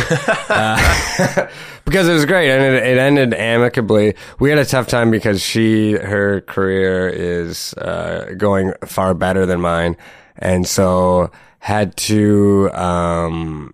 uh, 0.49 1.49
because 1.85 2.09
it 2.09 2.13
was 2.13 2.25
great 2.27 2.51
and 2.51 2.63
it, 2.63 2.83
it 2.83 2.99
ended 2.99 3.35
amicably. 3.35 4.15
We 4.39 4.51
had 4.51 4.59
a 4.59 4.65
tough 4.65 4.87
time 4.87 5.11
because 5.11 5.43
she, 5.43 5.93
her 5.93 6.41
career 6.43 7.09
is 7.09 7.75
uh, 7.75 8.35
going 8.37 8.73
far 8.85 9.15
better 9.15 9.47
than 9.47 9.61
mine, 9.61 9.97
and 10.37 10.67
so 10.67 11.31
had 11.59 11.97
to. 11.97 12.71
Um, 12.73 13.73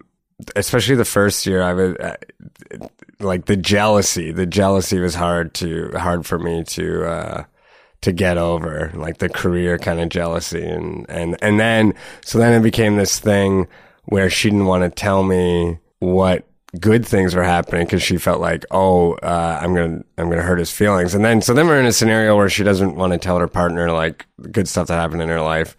especially 0.55 0.95
the 0.95 1.05
first 1.05 1.47
year, 1.47 1.63
I 1.63 1.73
was 1.73 1.97
uh, 1.97 2.17
like 3.21 3.47
the 3.47 3.57
jealousy. 3.57 4.33
The 4.33 4.47
jealousy 4.47 4.99
was 4.99 5.15
hard 5.15 5.55
to 5.55 5.91
hard 5.97 6.27
for 6.27 6.39
me 6.39 6.65
to. 6.65 7.05
Uh, 7.05 7.45
to 8.01 8.13
get 8.13 8.39
over 8.39 8.93
like 8.95 9.19
the 9.19 9.29
career 9.29 9.77
kind 9.77 10.01
of 10.01 10.09
jealousy 10.09 10.65
and 10.65 11.05
and 11.09 11.37
and 11.43 11.59
then 11.59 11.93
so 12.25 12.39
then 12.39 12.53
it 12.53 12.63
became 12.63 12.97
this 12.97 13.19
thing 13.19 13.67
where 14.05 14.31
she 14.31 14.51
didn't 14.51 14.67
want 14.67 14.85
to 14.85 14.91
tell 14.91 15.25
me 15.25 15.79
what 15.99 16.48
good 16.81 17.07
things 17.07 17.35
were 17.35 17.43
happening 17.43 17.85
because 17.87 18.03
she 18.03 18.19
felt 18.19 18.41
like 18.41 18.65
oh 18.71 19.15
uh, 19.15 19.59
i'm 19.63 19.75
gonna 19.75 20.03
i'm 20.19 20.29
gonna 20.29 20.43
hurt 20.43 20.59
his 20.59 20.71
feelings 20.71 21.15
and 21.15 21.25
then 21.25 21.41
so 21.41 21.55
then 21.55 21.67
we're 21.67 21.81
in 21.81 21.87
a 21.87 21.93
scenario 21.93 22.37
where 22.37 22.51
she 22.51 22.63
doesn't 22.63 22.95
want 22.95 23.13
to 23.13 23.19
tell 23.19 23.39
her 23.39 23.49
partner 23.49 23.91
like 23.91 24.27
good 24.53 24.69
stuff 24.69 24.87
that 24.89 24.95
happened 24.95 25.23
in 25.23 25.29
her 25.31 25.41
life 25.41 25.77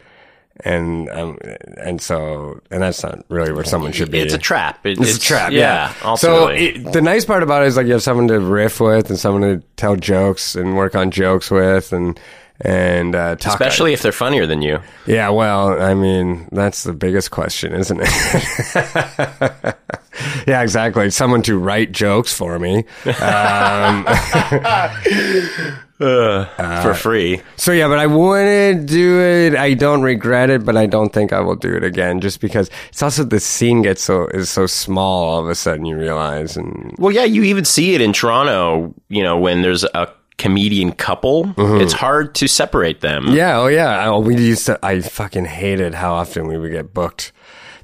and 0.66 1.10
um, 1.12 1.38
and 1.78 2.02
so 2.02 2.60
and 2.72 2.82
that's 2.82 3.02
not 3.04 3.24
really 3.30 3.54
where 3.54 3.64
someone 3.64 3.94
should 3.94 4.12
be. 4.12 4.20
It's 4.20 4.34
a 4.34 4.38
trap. 4.38 4.86
It- 4.86 5.00
It's, 5.00 5.16
a 5.16 5.20
trap. 5.22 5.54
Yeah. 5.54 5.94
So 6.18 6.48
ultimately. 6.50 6.66
it, 6.86 6.92
the 6.92 7.02
nice 7.02 7.24
part 7.24 7.44
about 7.44 7.64
it 7.64 7.68
is 7.68 7.78
like 7.78 7.86
you 7.88 7.94
have 7.94 8.04
someone 8.04 8.28
to 8.28 8.42
riff 8.42 8.82
with 8.82 9.10
and 9.10 9.18
someone 9.18 9.42
to 9.44 9.66
tell 9.78 9.96
jokes 9.96 10.56
and 10.56 10.76
work 10.76 10.96
on 10.96 11.12
jokes 11.12 11.50
with 11.50 11.94
and 11.94 12.20
and 12.60 13.16
uh, 13.16 13.38
talk. 13.38 13.54
Especially 13.54 13.94
if 13.94 14.02
they're 14.02 14.12
funnier 14.12 14.46
than 14.46 14.62
you. 14.62 14.80
yeah. 15.08 15.30
Well, 15.30 15.82
I 15.82 15.94
mean, 15.94 16.50
that's 16.52 16.84
the 16.84 16.92
biggest 16.92 17.32
question, 17.32 17.72
isn't 17.72 18.02
it? 18.04 19.76
yeah, 20.50 20.64
exactly. 20.64 21.10
Someone 21.12 21.44
to 21.44 21.58
write 21.58 21.92
jokes 21.92 22.34
for 22.34 22.58
me. 22.58 22.80
Um, 23.06 24.06
uh, 26.00 26.46
for 26.82 26.92
uh, 26.92 26.94
free. 26.94 27.42
So 27.56 27.72
yeah, 27.72 27.88
but 27.88 28.00
I 28.00 28.08
wouldn't 28.08 28.88
do 28.88 29.22
it. 29.22 29.56
I 29.56 29.76
don't 29.76 30.02
regret 30.02 30.50
it, 30.50 30.66
but 30.66 30.76
I 30.76 30.88
don't 30.88 31.14
think 31.14 31.34
I 31.34 31.40
will 31.42 31.56
do 31.56 31.76
it 31.76 31.84
again. 31.84 32.20
Just 32.20 32.42
because 32.42 32.70
it's 32.90 33.04
also 33.04 33.24
the 33.24 33.40
scene 33.40 33.84
gets 33.84 34.04
so 34.04 34.28
is 34.28 34.50
so 34.50 34.66
small. 34.66 35.26
All 35.26 35.40
of 35.40 35.50
a 35.50 35.56
sudden, 35.56 35.86
you 35.86 35.98
realize, 35.98 36.58
and 36.58 36.96
Well, 36.98 37.12
yeah, 37.12 37.26
you 37.26 37.44
even 37.44 37.66
see 37.66 37.94
it 37.94 38.02
in 38.02 38.12
Toronto, 38.12 38.94
you 39.10 39.24
know, 39.24 39.38
when 39.38 39.62
there's 39.62 39.84
a 39.84 40.12
comedian 40.38 40.94
couple, 40.94 41.46
mm-hmm. 41.46 41.82
it's 41.82 41.94
hard 41.94 42.34
to 42.34 42.48
separate 42.48 43.02
them. 43.02 43.28
yeah, 43.28 43.60
oh 43.60 43.68
yeah. 43.68 44.10
Oh, 44.10 44.20
we 44.20 44.36
used 44.36 44.66
to. 44.66 44.80
I 44.82 45.02
fucking 45.02 45.46
hated 45.46 45.94
how 45.94 46.14
often 46.14 46.48
we 46.48 46.58
would 46.58 46.72
get 46.72 46.92
booked 46.94 47.34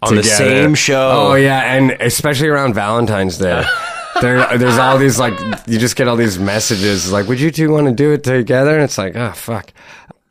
On 0.08 0.16
the 0.16 0.24
same 0.24 0.76
show. 0.76 1.30
Oh 1.32 1.36
yeah, 1.36 1.76
and 1.76 1.92
especially 2.00 2.48
around 2.48 2.74
Valentine's 2.76 3.38
Day. 3.38 3.64
There, 4.22 4.58
there's 4.58 4.78
all 4.78 4.98
these 4.98 5.20
like 5.20 5.38
you 5.68 5.78
just 5.78 5.98
get 5.98 6.08
all 6.08 6.16
these 6.16 6.40
messages 6.40 7.12
like, 7.12 7.28
"Would 7.28 7.42
you 7.42 7.52
two 7.52 7.70
want 7.70 7.88
to 7.88 7.92
do 7.94 8.14
it 8.14 8.24
together?" 8.24 8.74
And 8.76 8.84
it's 8.84 8.98
like, 8.98 9.14
oh 9.18 9.34
fuck. 9.34 9.74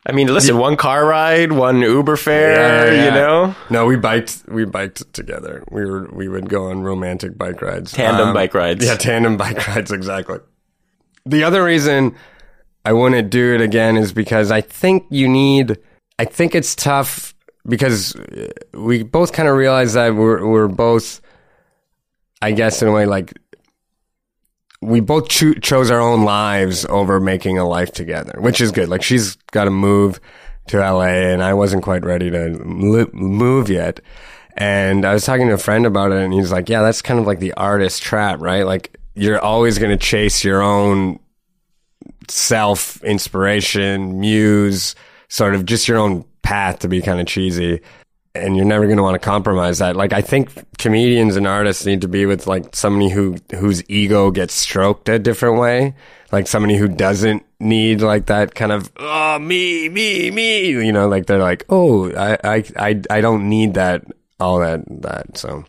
I 0.07 0.13
mean, 0.13 0.29
listen, 0.33 0.57
one 0.57 0.77
car 0.77 1.05
ride, 1.05 1.53
one 1.53 1.81
Uber 1.83 2.17
fare, 2.17 2.55
Yeah, 2.55 2.93
yeah. 2.95 3.05
you 3.05 3.11
know? 3.11 3.55
No, 3.69 3.85
we 3.85 3.97
biked. 3.97 4.43
We 4.49 4.65
biked 4.65 5.13
together. 5.13 5.65
We 5.71 5.85
were. 5.85 6.09
We 6.15 6.29
would 6.29 6.49
go 6.49 6.71
on 6.71 6.83
romantic 6.83 7.37
bike 7.37 7.61
rides, 7.61 7.93
Tandem 7.93 8.29
Um, 8.29 8.35
bike 8.35 8.55
rides. 8.55 8.87
Yeah, 8.87 8.97
tandem 8.97 9.37
bike 9.37 9.67
rides. 9.69 9.93
Exactly. 9.93 10.39
The 11.27 11.45
other 11.45 11.63
reason 11.63 12.15
I 12.87 12.95
wouldn't 12.95 13.29
do 13.29 13.55
it 13.55 13.61
again 13.61 13.99
is 13.99 14.15
because 14.15 14.51
I 14.51 14.63
think 14.63 15.05
you 15.11 15.29
need. 15.29 15.77
I 16.19 16.25
think 16.25 16.55
it's 16.55 16.75
tough 16.75 17.34
because 17.67 18.17
uh, 18.17 18.49
we 18.75 19.03
both 19.03 19.33
kind 19.33 19.49
of 19.49 19.57
realize 19.57 19.95
that 19.95 20.15
we're 20.15 20.47
we're 20.47 20.69
both. 20.69 21.21
I 22.43 22.53
guess 22.53 22.83
in 22.83 22.89
a 22.89 22.93
way, 22.93 23.07
like 23.07 23.33
we 24.85 25.01
both 25.01 25.29
cho- 25.29 25.55
chose 25.55 25.91
our 25.91 26.01
own 26.01 26.25
lives 26.25 26.85
over 26.87 27.21
making 27.21 27.59
a 27.59 27.67
life 27.67 27.93
together, 27.93 28.39
which 28.39 28.61
is 28.61 28.71
good. 28.71 28.89
Like 28.89 29.03
she's 29.03 29.37
got 29.51 29.65
to 29.65 29.71
move 29.71 30.21
to 30.69 30.79
LA 30.79 31.31
and 31.33 31.43
I 31.43 31.55
wasn't 31.55 31.83
quite 31.83 32.05
ready 32.05 32.31
to 32.31 32.49
li- 32.49 33.11
move 33.13 33.71
yet. 33.71 34.01
And 34.57 35.05
I 35.05 35.15
was 35.15 35.25
talking 35.25 35.49
to 35.49 35.55
a 35.55 35.59
friend 35.59 35.87
about 35.87 36.13
it 36.13 36.23
and 36.23 36.33
he's 36.33 36.53
like, 36.53 36.69
yeah, 36.69 36.83
that's 36.83 37.03
kind 37.03 37.19
of 37.19 37.27
like 37.27 37.41
the 37.41 37.55
artist 37.55 38.03
trap, 38.03 38.41
right? 38.41 38.65
Like 38.65 38.99
you're 39.15 39.41
always 39.41 39.79
going 39.79 39.91
to 39.91 40.03
chase 40.03 40.45
your 40.45 40.63
own 40.63 41.19
self 42.29 43.03
inspiration, 43.03 44.21
muse, 44.21 44.95
sort 45.29 45.55
of 45.55 45.65
just 45.65 45.89
your 45.89 45.99
own 45.99 46.25
path 46.45 46.81
to 46.81 46.89
be 46.89 47.03
kind 47.03 47.21
of 47.21 47.27
cheesy. 47.27 47.81
And 48.37 48.57
you're 48.57 48.67
never 48.67 48.87
going 48.87 48.97
to 48.97 49.03
want 49.03 49.15
to 49.15 49.25
compromise 49.25 49.79
that. 49.79 49.97
Like 49.97 50.13
I 50.13 50.21
think 50.21 50.51
comedians 50.79 51.37
and 51.37 51.47
artists 51.47 51.87
need 51.87 52.01
to 52.01 52.09
be 52.09 52.27
with 52.27 52.47
like 52.47 52.75
somebody 52.75 53.09
who 53.09 53.37
whose 53.55 53.89
ego 53.89 54.31
gets 54.31 54.55
stroked 54.55 55.09
a 55.09 55.19
different 55.19 55.61
way. 55.61 55.95
Like 56.33 56.49
somebody 56.49 56.77
who 56.77 56.89
doesn't 56.89 57.45
need 57.61 58.01
like 58.01 58.27
that 58.27 58.55
kind 58.57 58.73
of 58.73 58.91
oh 58.97 59.39
me 59.39 59.89
me 59.89 60.33
me. 60.33 60.67
You 60.67 60.93
know, 60.93 61.09
like 61.09 61.27
they're 61.27 61.39
like 61.39 61.65
oh 61.69 62.11
I 62.13 62.39
I 62.43 62.65
I 62.77 63.03
I 63.09 63.21
don't 63.21 63.49
need 63.49 63.75
that 63.75 64.05
all 64.41 64.59
that 64.61 64.85
that 65.03 65.39
so. 65.39 65.65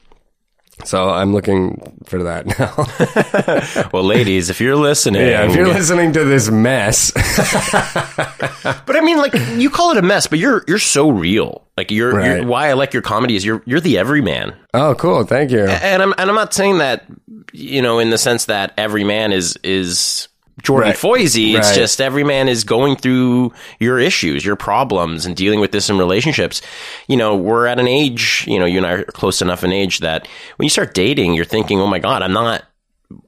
So 0.84 1.10
I'm 1.10 1.34
looking 1.34 1.98
for 2.05 2.24
that 2.24 2.46
now. 2.60 3.89
Well, 3.94 4.03
ladies, 4.03 4.50
if 4.50 4.60
you're 4.60 4.75
listening. 4.75 5.22
yeah, 5.25 5.48
if 5.50 5.55
you're 5.55 5.67
listening 5.67 6.12
to 6.13 6.25
this 6.25 6.50
mess, 6.50 7.12
But 8.86 8.96
I 8.96 9.01
mean, 9.01 9.17
like, 9.17 9.34
you 9.55 9.70
call 9.70 9.91
it 9.91 9.98
a 9.98 10.01
mess, 10.01 10.27
but 10.27 10.39
you're 10.39 10.63
you're 10.67 10.79
so 10.79 11.10
real. 11.10 11.65
Like, 11.77 11.91
you're, 11.91 12.13
Right. 12.15 12.38
you're 12.38 12.46
why 12.48 12.70
I 12.70 12.74
like 12.74 12.94
your 12.94 13.01
comedy 13.01 13.36
is 13.36 13.46
you're 13.46 13.62
you're 13.65 13.79
the 13.79 13.98
everyman. 13.98 14.53
oh, 14.74 14.96
cool, 14.96 15.24
thank 15.24 15.51
you. 15.51 15.65
and 15.65 16.01
I'm 16.01 16.13
and 16.17 16.29
I'm 16.29 16.36
not 16.36 16.53
saying 16.53 16.79
that 16.79 17.05
you 17.53 17.82
know 17.82 18.00
in 18.00 18.10
the 18.10 18.17
sense 18.17 18.46
that 18.46 18.74
every 18.77 19.03
man 19.03 19.32
is 19.32 19.58
is 19.63 20.27
Jordan 20.63 20.89
Right. 20.91 20.97
Foisey. 20.97 21.55
It's 21.55 21.67
Right. 21.69 21.75
just 21.75 22.00
every 22.00 22.24
man 22.24 22.47
is 22.47 22.63
going 22.63 22.95
through 22.95 23.51
your 23.79 24.00
issues, 24.00 24.45
your 24.45 24.55
problems, 24.55 25.25
and 25.25 25.35
dealing 25.35 25.59
with 25.59 25.71
this 25.71 25.89
in 25.89 25.97
relationships. 25.97 26.62
You 27.07 27.17
know, 27.17 27.35
we're 27.35 27.67
at 27.67 27.77
an 27.79 27.88
age. 27.88 28.45
You 28.47 28.59
know, 28.59 28.65
you 28.65 28.77
and 28.77 28.88
I 28.88 28.91
are 28.93 29.03
close 29.03 29.41
enough 29.41 29.63
in 29.63 29.74
age 29.74 30.00
that 30.00 30.27
when 30.55 30.65
you 30.65 30.69
start 30.69 30.93
dating, 30.93 31.33
you're 31.33 31.43
thinking, 31.45 31.81
"Oh 31.81 31.88
my 31.88 32.00
god, 32.00 32.21
I'm 32.21 32.33
not 32.33 32.63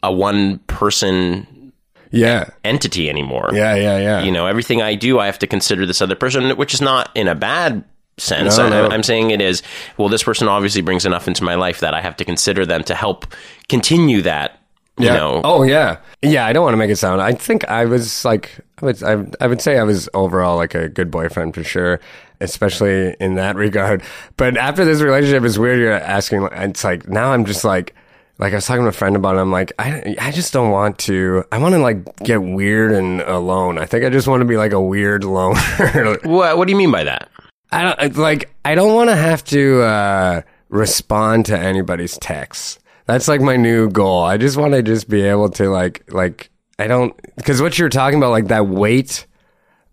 a 0.01 0.11
one 0.11 0.59
person 0.67 1.73
Yeah, 2.11 2.45
entity 2.63 3.09
anymore." 3.09 3.49
yeah, 3.53 3.75
yeah, 3.75 3.97
yeah. 3.99 4.23
you 4.23 4.31
know 4.31 4.47
everything 4.47 4.81
i 4.81 4.95
do 4.95 5.19
i 5.19 5.25
have 5.25 5.37
to 5.39 5.47
consider 5.47 5.85
this 5.85 6.01
other 6.01 6.15
person 6.15 6.49
which 6.57 6.73
is 6.73 6.81
not 6.81 7.09
in 7.15 7.27
a 7.27 7.35
bad 7.35 7.83
sense 8.17 8.57
No, 8.57 8.65
I, 8.65 8.69
no. 8.69 8.87
i'm 8.89 9.03
saying 9.03 9.29
it 9.31 9.41
is 9.41 9.61
well 9.97 10.07
this 10.09 10.23
person 10.23 10.47
obviously 10.47 10.81
brings 10.81 11.05
enough 11.05 11.27
into 11.27 11.43
my 11.43 11.53
life 11.55 11.81
that 11.81 11.93
i 11.93 12.01
have 12.01 12.15
to 12.17 12.25
consider 12.25 12.65
them 12.65 12.83
to 12.85 12.95
help 12.95 13.27
continue 13.69 14.21
that 14.23 14.56
you 14.97 15.05
yeah. 15.05 15.13
know 15.15 15.41
Oh 15.43 15.63
yeah, 15.63 15.97
yeah. 16.21 16.45
I 16.45 16.53
don't 16.53 16.63
want 16.63 16.73
to 16.73 16.77
make 16.77 16.89
it 16.89 16.97
sound. 16.97 17.21
I 17.21 17.33
think 17.33 17.65
I 17.65 17.85
was 17.85 18.25
like, 18.25 18.59
I 18.81 18.85
would, 18.85 19.03
I, 19.03 19.25
I 19.41 19.47
would 19.47 19.61
say 19.61 19.77
I 19.77 19.83
was 19.83 20.09
overall 20.13 20.57
like 20.57 20.75
a 20.75 20.89
good 20.89 21.11
boyfriend 21.11 21.53
for 21.53 21.63
sure, 21.63 21.99
especially 22.41 23.15
in 23.19 23.35
that 23.35 23.55
regard. 23.67 24.03
But 24.37 24.57
after 24.57 24.85
this 24.85 25.01
relationship, 25.01 25.43
it's 25.43 25.57
weird. 25.57 25.79
You're 25.79 25.93
asking. 25.93 26.47
It's 26.51 26.83
like 26.83 27.07
now 27.07 27.31
I'm 27.33 27.45
just 27.45 27.63
like. 27.63 27.95
Like 28.39 28.53
I 28.53 28.57
was 28.57 28.67
talking 28.67 28.83
to 28.83 28.89
a 28.89 28.91
friend 28.91 29.15
about 29.15 29.35
it, 29.35 29.39
I'm 29.39 29.51
like, 29.51 29.73
I, 29.79 30.15
I 30.21 30.31
just 30.31 30.53
don't 30.53 30.69
want 30.69 30.99
to. 30.99 31.43
I 31.51 31.57
want 31.57 31.73
to 31.73 31.79
like 31.79 32.17
get 32.17 32.37
weird 32.37 32.91
and 32.91 33.21
alone. 33.21 33.79
I 33.79 33.87
think 33.87 34.05
I 34.05 34.11
just 34.11 34.27
want 34.27 34.41
to 34.41 34.45
be 34.45 34.57
like 34.57 34.73
a 34.73 34.79
weird 34.79 35.23
loner. 35.23 36.19
what, 36.23 36.55
what 36.55 36.67
do 36.67 36.71
you 36.71 36.77
mean 36.77 36.91
by 36.91 37.03
that 37.03 37.31
I 37.71 37.83
don't 37.83 38.17
like. 38.17 38.53
I 38.63 38.75
don't 38.75 38.93
want 38.93 39.09
to 39.09 39.15
have 39.15 39.43
to 39.45 39.81
uh, 39.81 40.41
respond 40.69 41.47
to 41.47 41.57
anybody's 41.57 42.17
texts. 42.17 42.79
That's 43.07 43.27
like 43.27 43.41
my 43.41 43.55
new 43.55 43.89
goal. 43.89 44.21
I 44.23 44.37
just 44.37 44.57
want 44.57 44.73
to 44.73 44.83
just 44.83 45.09
be 45.09 45.21
able 45.21 45.49
to 45.51 45.69
like 45.69 46.03
like 46.11 46.49
I 46.77 46.87
don't 46.87 47.15
because 47.37 47.61
what 47.61 47.79
you're 47.79 47.89
talking 47.89 48.17
about 48.19 48.31
like 48.31 48.47
that 48.49 48.67
weight 48.67 49.25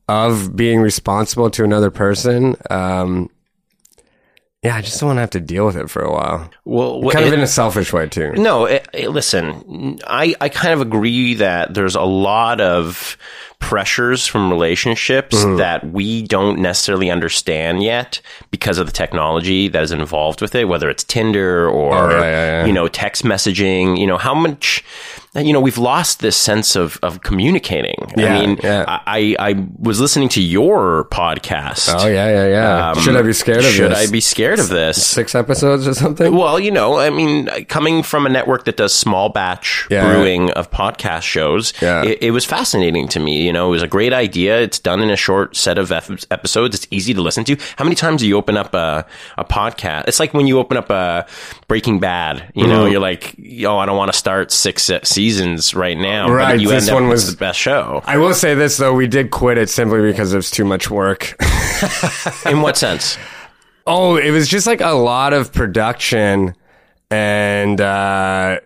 of 0.08 0.54
being 0.54 0.80
responsible 0.80 1.48
to 1.50 1.64
another 1.64 1.90
person. 1.90 2.56
Um, 2.70 3.30
yeah, 4.62 4.76
I 4.76 4.80
just 4.80 4.98
don't 4.98 5.08
want 5.08 5.18
to 5.18 5.20
have 5.20 5.30
to 5.30 5.40
deal 5.40 5.66
with 5.66 5.76
it 5.76 5.90
for 5.90 6.02
a 6.02 6.10
while. 6.10 6.50
well 6.64 7.00
what- 7.02 7.12
Kind 7.12 7.26
of 7.26 7.32
it- 7.32 7.36
in 7.38 7.42
a 7.42 7.46
selfish 7.46 7.92
way 7.92 8.08
too. 8.08 8.32
No, 8.32 8.64
it, 8.64 8.88
it- 8.94 9.10
listen, 9.10 9.98
I, 10.06 10.34
I 10.40 10.48
kind 10.48 10.72
of 10.74 10.80
agree 10.80 11.34
that 11.34 11.74
there's 11.74 11.94
a 11.96 12.02
lot 12.02 12.60
of 12.62 13.16
pressures 13.64 14.26
from 14.26 14.50
relationships 14.50 15.34
Mm-hmm. 15.34 15.56
that 15.56 15.90
we 15.90 16.22
don't 16.22 16.58
necessarily 16.60 17.10
understand 17.10 17.82
yet 17.82 18.20
because 18.50 18.78
of 18.78 18.86
the 18.86 18.92
technology 18.92 19.68
that 19.68 19.82
is 19.82 19.90
involved 19.92 20.40
with 20.42 20.54
it, 20.54 20.64
whether 20.68 20.88
it's 20.90 21.02
Tinder 21.04 21.68
or, 21.68 21.94
Oh, 21.94 22.10
yeah, 22.10 22.20
yeah, 22.20 22.60
yeah. 22.60 22.66
you 22.66 22.72
know, 22.72 22.88
text 22.88 23.24
messaging, 23.24 23.98
you 23.98 24.06
know, 24.06 24.18
how 24.18 24.34
much, 24.34 24.84
you 25.34 25.52
know, 25.52 25.60
we've 25.60 25.78
lost 25.78 26.20
this 26.20 26.36
sense 26.36 26.76
of, 26.76 26.98
of 27.02 27.22
communicating. 27.22 27.96
I 28.16 28.46
mean. 28.46 28.58
I, 28.62 29.34
I 29.38 29.66
was 29.78 29.98
listening 30.00 30.28
to 30.30 30.42
your 30.42 31.04
podcast. 31.10 31.88
Oh 31.98 32.06
yeah, 32.06 32.28
yeah, 32.28 32.48
yeah. 32.48 32.90
Um, 32.90 32.98
should 33.00 33.16
I 33.16 33.22
be 33.22 33.32
scared 33.32 33.58
of 33.58 33.64
Should 33.64 33.90
this? 33.90 34.08
I 34.08 34.12
be 34.12 34.20
scared 34.20 34.58
of 34.60 34.68
this? 34.68 35.04
six 35.04 35.34
episodes 35.34 35.88
or 35.88 35.94
something? 35.94 36.34
Well, 36.36 36.60
you 36.60 36.70
know, 36.70 36.98
I 36.98 37.10
mean, 37.10 37.46
coming 37.66 38.02
from 38.02 38.26
a 38.26 38.28
network 38.28 38.64
that 38.66 38.76
does 38.76 38.94
small 38.94 39.28
batch 39.30 39.86
brewing 39.88 40.50
of 40.52 40.70
podcast 40.70 41.22
shows, 41.22 41.72
it, 41.80 42.18
it 42.22 42.30
was 42.30 42.44
fascinating 42.44 43.08
to 43.08 43.20
me. 43.20 43.44
You 43.44 43.52
know, 43.54 43.68
it 43.68 43.70
was 43.70 43.82
a 43.82 43.88
great 43.88 44.12
idea. 44.12 44.60
It's 44.60 44.78
done 44.78 45.00
in 45.00 45.08
a 45.08 45.16
short 45.16 45.56
set 45.56 45.78
of 45.78 45.90
ep- 45.90 46.10
episodes. 46.30 46.74
It's 46.74 46.86
easy 46.90 47.14
to 47.14 47.22
listen 47.22 47.44
to. 47.44 47.56
How 47.76 47.84
many 47.84 47.96
times 47.96 48.20
do 48.20 48.28
you 48.28 48.36
open 48.36 48.58
up 48.58 48.74
a, 48.74 49.06
a 49.38 49.44
podcast? 49.46 50.08
It's 50.08 50.20
like 50.20 50.34
when 50.34 50.46
you 50.46 50.58
open 50.58 50.76
up 50.76 50.90
a 50.90 51.26
Breaking 51.68 51.98
Bad, 52.00 52.52
you 52.54 52.64
Mm-hmm. 52.64 52.72
know, 52.72 52.84
you're 52.84 53.00
like, 53.00 53.34
oh, 53.64 53.78
I 53.78 53.86
don't 53.86 53.96
want 53.96 54.12
to 54.12 54.18
start 54.18 54.52
six 54.52 54.90
seasons 55.04 55.72
right 55.74 55.96
now. 55.96 56.28
Right, 56.30 56.52
But 56.56 56.60
you 56.60 56.68
this 56.68 56.90
one 56.90 57.08
was- 57.08 57.30
the 57.30 57.38
best 57.38 57.58
show. 57.58 58.02
I 58.04 58.18
will 58.18 58.34
say 58.34 58.54
this 58.54 58.76
though, 58.76 58.92
we 58.92 59.06
did 59.06 59.30
quit 59.30 59.56
it 59.56 59.70
simply 59.70 60.02
because 60.02 60.34
it 60.34 60.36
was 60.36 60.50
too 60.50 60.64
much 60.66 60.90
work. 60.90 61.34
In 62.46 62.60
what 62.60 62.76
sense? 62.76 63.16
Oh, 63.86 64.16
it 64.16 64.30
was 64.30 64.48
just 64.48 64.66
like 64.66 64.80
a 64.80 64.92
lot 64.92 65.32
of 65.32 65.52
production 65.52 66.54
and 67.10 67.80
uh 67.80 68.58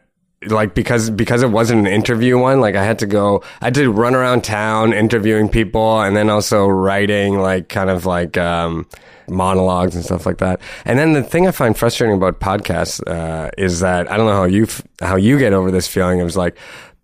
like 0.47 0.75
because 0.75 1.11
because 1.11 1.42
it 1.42 1.50
wasn't 1.50 1.80
an 1.80 1.92
interview 1.92 2.38
one, 2.38 2.61
like 2.61 2.76
I 2.76 2.85
had 2.85 2.99
to 3.00 3.07
go 3.07 3.42
I 3.61 3.71
to 3.71 3.90
run 3.90 4.14
around 4.14 4.45
town 4.45 4.92
interviewing 4.92 5.49
people 5.49 6.00
and 6.00 6.16
then 6.16 6.30
also 6.30 6.66
writing 6.68 7.38
like 7.38 7.68
kind 7.68 7.90
of 7.90 8.07
like 8.07 8.37
um 8.38 8.87
monologues 9.28 9.95
and 9.95 10.04
stuff 10.04 10.25
like 10.26 10.38
that. 10.38 10.61
And 10.85 10.99
then 10.99 11.12
the 11.12 11.23
thing 11.23 11.47
I 11.47 11.50
find 11.50 11.76
frustrating 11.76 12.16
about 12.16 12.40
podcasts 12.40 13.00
uh 13.07 13.50
is 13.59 13.80
that 13.80 14.11
I 14.11 14.16
don't 14.16 14.26
know 14.26 14.37
how 14.37 14.45
you 14.45 14.66
how 15.00 15.16
you 15.16 15.38
get 15.38 15.52
over 15.52 15.71
this 15.71 15.88
feeling. 15.88 16.21
It 16.21 16.25
was 16.25 16.37
like 16.37 16.57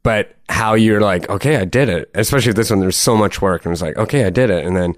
but 0.02 0.36
how 0.50 0.74
you're 0.74 1.00
like, 1.00 1.28
okay, 1.30 1.56
I 1.56 1.64
did 1.64 1.88
it. 1.88 2.10
Especially 2.14 2.50
if 2.50 2.56
this 2.56 2.68
one, 2.68 2.80
there's 2.80 2.96
so 2.96 3.16
much 3.16 3.40
work, 3.40 3.64
and 3.64 3.72
it's 3.72 3.80
like, 3.80 3.96
okay, 3.96 4.26
I 4.26 4.30
did 4.30 4.50
it, 4.50 4.62
and 4.66 4.76
then, 4.76 4.94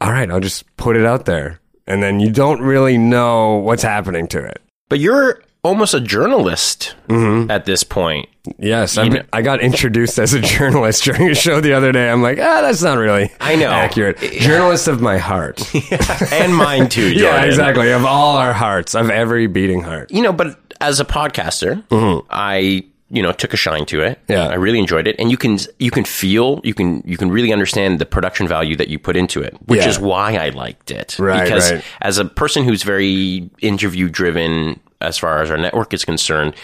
all 0.00 0.10
right, 0.10 0.30
I'll 0.30 0.40
just 0.40 0.64
put 0.78 0.96
it 0.96 1.04
out 1.04 1.26
there. 1.26 1.60
and 1.86 2.02
then 2.02 2.20
you 2.20 2.30
don't 2.30 2.60
really 2.62 2.96
know 2.98 3.56
what's 3.56 3.82
happening 3.82 4.26
to 4.28 4.42
it. 4.42 4.60
But 4.88 4.98
you're 4.98 5.42
almost 5.66 5.94
a 5.94 6.00
journalist 6.00 6.94
at 7.10 7.64
this 7.64 7.82
point. 7.84 8.28
Yes, 8.58 8.96
I 8.96 9.42
got 9.42 9.60
introduced 9.60 10.18
as 10.18 10.32
a 10.32 10.40
journalist 10.54 11.02
during 11.04 11.28
a 11.28 11.34
show 11.34 11.60
the 11.60 11.72
other 11.72 11.90
day. 11.92 12.08
I'm 12.08 12.22
like, 12.22 12.38
ah, 12.38 12.60
that's 12.62 12.82
not 12.82 12.96
really 12.98 13.32
I 13.40 13.56
know. 13.56 13.68
accurate. 13.68 14.18
Journalist 14.18 14.86
of 14.88 15.00
my 15.00 15.18
heart. 15.18 15.60
and 16.32 16.54
mine 16.54 16.88
too, 16.88 17.10
Jordan. 17.14 17.22
yeah, 17.24 17.44
exactly. 17.44 17.90
Of 17.90 18.04
all 18.04 18.36
our 18.36 18.52
hearts, 18.52 18.94
of 18.94 19.10
every 19.10 19.46
beating 19.48 19.82
heart. 19.82 20.10
You 20.12 20.22
know, 20.22 20.32
but 20.32 20.58
as 20.80 21.00
a 21.00 21.04
podcaster, 21.04 21.82
I 22.30 22.84
you 23.08 23.22
know 23.22 23.32
took 23.32 23.52
a 23.52 23.56
shine 23.56 23.86
to 23.86 24.00
it. 24.02 24.18
Mm-hmm. 24.22 24.32
Yeah. 24.32 24.46
I 24.48 24.54
really 24.54 24.78
enjoyed 24.78 25.06
it, 25.08 25.16
and 25.18 25.30
you 25.30 25.36
can 25.36 25.58
you 25.80 25.90
can 25.90 26.04
feel 26.04 26.60
you 26.62 26.74
can 26.74 27.02
you 27.04 27.16
can 27.16 27.30
really 27.32 27.52
understand 27.52 27.98
the 27.98 28.06
production 28.06 28.46
value 28.46 28.76
that 28.76 28.88
you 28.88 28.98
put 29.00 29.16
into 29.16 29.42
it, 29.42 29.56
which 29.66 29.80
Yeah. 29.80 29.88
is 29.88 29.98
why 29.98 30.36
I 30.36 30.50
liked 30.50 30.90
it. 30.92 31.16
Right, 31.18 31.42
because 31.44 31.72
right. 31.72 31.84
as 32.00 32.18
a 32.18 32.24
person 32.24 32.62
who's 32.64 32.82
very 32.84 33.50
interview 33.60 34.08
driven, 34.08 34.78
as 35.00 35.18
far 35.18 35.42
as 35.42 35.50
our 35.50 35.56
network 35.58 35.92
is 35.94 36.04
concerned. 36.04 36.54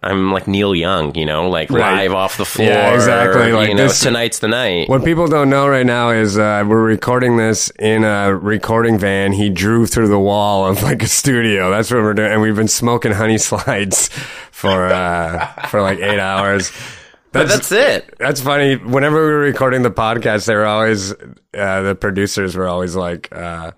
I'm 0.00 0.30
like 0.30 0.46
Neil 0.46 0.76
Young, 0.76 1.12
you 1.16 1.26
know, 1.26 1.50
like 1.50 1.70
Right. 1.70 2.04
live 2.04 2.14
off 2.14 2.36
the 2.36 2.44
floor. 2.44 2.68
Yeah, 2.68 2.94
exactly, 2.94 3.50
like 3.52 3.68
you 3.68 3.74
know, 3.74 3.88
this- 3.88 4.00
tonight's 4.00 4.38
the 4.38 4.46
night. 4.46 4.88
What 4.88 5.04
people 5.04 5.26
don't 5.26 5.50
know 5.50 5.66
right 5.66 5.84
now 5.84 6.10
is 6.10 6.38
uh, 6.38 6.62
we're 6.64 6.84
recording 6.84 7.36
this 7.36 7.70
in 7.80 8.04
a 8.04 8.32
recording 8.32 8.96
van. 8.96 9.32
He 9.32 9.50
drew 9.50 9.86
through 9.86 10.06
the 10.06 10.18
wall 10.18 10.66
of 10.66 10.84
like 10.84 11.02
a 11.02 11.08
studio. 11.08 11.68
That's 11.72 11.90
what 11.90 12.00
we're 12.02 12.14
doing, 12.14 12.30
and 12.30 12.40
we've 12.40 12.54
been 12.54 12.68
smoking 12.68 13.10
honey 13.10 13.38
slides 13.48 14.08
for 14.52 14.86
uh, 14.86 15.46
for 15.66 15.82
like 15.82 15.98
eight 15.98 16.20
hours. 16.20 16.70
but 17.32 17.48
that's 17.48 17.72
it. 17.72 18.14
That's 18.20 18.40
funny. 18.40 18.76
Whenever 18.76 19.16
we 19.26 19.32
were 19.32 19.38
recording 19.40 19.82
the 19.82 19.90
podcast, 19.90 20.46
they 20.46 20.54
were 20.54 20.64
always 20.64 21.10
uh, 21.12 21.80
the 21.82 21.96
producers 21.96 22.54
were 22.54 22.68
always 22.68 22.94
like, 22.94 23.28
uh, 23.34 23.72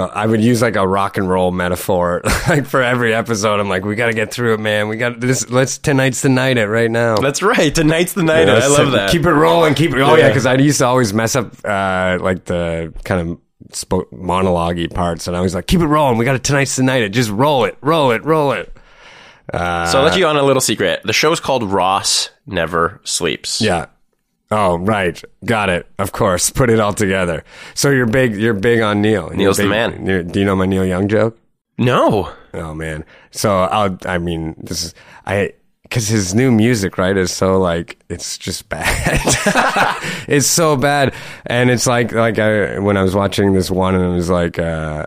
I 0.00 0.26
would 0.26 0.42
use 0.42 0.62
like 0.62 0.76
a 0.76 0.86
rock 0.86 1.18
and 1.18 1.28
roll 1.28 1.50
metaphor, 1.50 2.22
like 2.48 2.66
for 2.66 2.82
every 2.82 3.14
episode. 3.14 3.60
I'm 3.60 3.68
like, 3.68 3.84
we 3.84 3.94
got 3.94 4.06
to 4.06 4.12
get 4.14 4.32
through 4.32 4.54
it, 4.54 4.60
man. 4.60 4.88
We 4.88 4.96
got 4.96 5.20
this. 5.20 5.50
Let's 5.50 5.78
tonight's 5.78 6.22
the 6.22 6.28
night 6.28 6.56
it 6.58 6.66
right 6.66 6.90
now. 6.90 7.16
That's 7.16 7.42
right. 7.42 7.74
Tonight's 7.74 8.12
the 8.14 8.22
night. 8.22 8.48
I 8.48 8.54
Let's 8.54 8.70
love 8.70 8.92
that. 8.92 9.10
Keep 9.10 9.26
it 9.26 9.32
rolling. 9.32 9.74
Keep 9.74 9.92
it. 9.92 10.00
Oh 10.00 10.14
yeah, 10.14 10.22
Yeah. 10.22 10.28
because 10.28 10.46
I 10.46 10.54
used 10.54 10.78
to 10.78 10.86
always 10.86 11.12
mess 11.12 11.36
up 11.36 11.52
uh, 11.64 12.18
like 12.20 12.44
the 12.46 12.92
kind 13.04 13.20
of 13.30 13.38
spo- 13.70 14.10
monologue 14.12 14.78
parts, 14.94 15.26
and 15.28 15.36
I 15.36 15.40
was 15.40 15.54
like, 15.54 15.66
keep 15.66 15.80
it 15.80 15.86
rolling. 15.86 16.16
We 16.18 16.24
got 16.24 16.36
it 16.36 16.44
tonight's 16.44 16.76
the 16.76 16.82
night 16.82 17.02
it. 17.02 17.10
Just 17.10 17.30
roll 17.30 17.64
it, 17.64 17.76
roll 17.80 18.12
it, 18.12 18.24
roll 18.24 18.52
it. 18.52 18.74
so 19.52 19.58
I'll 19.60 20.04
let 20.04 20.16
you 20.16 20.26
on 20.26 20.36
a 20.36 20.42
little 20.42 20.62
secret. 20.62 21.00
The 21.04 21.12
show's 21.12 21.40
called 21.40 21.64
Ross 21.64 22.30
Never 22.46 23.00
Sleeps. 23.04 23.60
Yeah. 23.60 23.86
Oh, 24.52 24.76
right. 24.76 25.22
Got 25.46 25.70
it. 25.70 25.86
Of 25.98 26.12
course. 26.12 26.50
Put 26.50 26.68
it 26.68 26.78
all 26.78 26.92
together. 26.92 27.42
So 27.74 27.88
you're 27.88 28.06
big. 28.06 28.36
You're 28.36 28.52
big 28.52 28.82
on 28.82 29.00
Neil. 29.00 29.28
You're 29.28 29.36
Neil's 29.36 29.56
the 29.56 29.66
man. 29.66 30.04
do 30.04 30.38
you 30.38 30.44
know 30.44 30.54
my 30.54 30.66
Neil 30.66 30.84
Young 30.84 31.08
joke? 31.08 31.38
No. 31.78 32.30
Oh 32.52 32.74
man. 32.74 33.04
So 33.30 33.50
I'll. 33.50 33.98
I 34.04 34.18
mean, 34.18 34.54
this 34.58 34.84
is 34.84 34.94
I. 35.26 35.54
Because 35.84 36.08
his 36.08 36.34
new 36.34 36.50
music, 36.50 36.96
right, 36.96 37.16
is 37.16 37.32
so 37.32 37.58
like 37.58 37.98
it's 38.08 38.36
just 38.38 38.68
bad. 38.68 39.20
it's 40.28 40.46
so 40.46 40.76
bad, 40.76 41.14
and 41.46 41.70
it's 41.70 41.86
like 41.86 42.12
like 42.12 42.38
I 42.38 42.78
when 42.78 42.96
I 42.96 43.02
was 43.02 43.14
watching 43.14 43.54
this 43.54 43.70
one, 43.70 43.94
and 43.94 44.04
it 44.04 44.14
was 44.14 44.28
like. 44.30 44.58
uh 44.58 45.06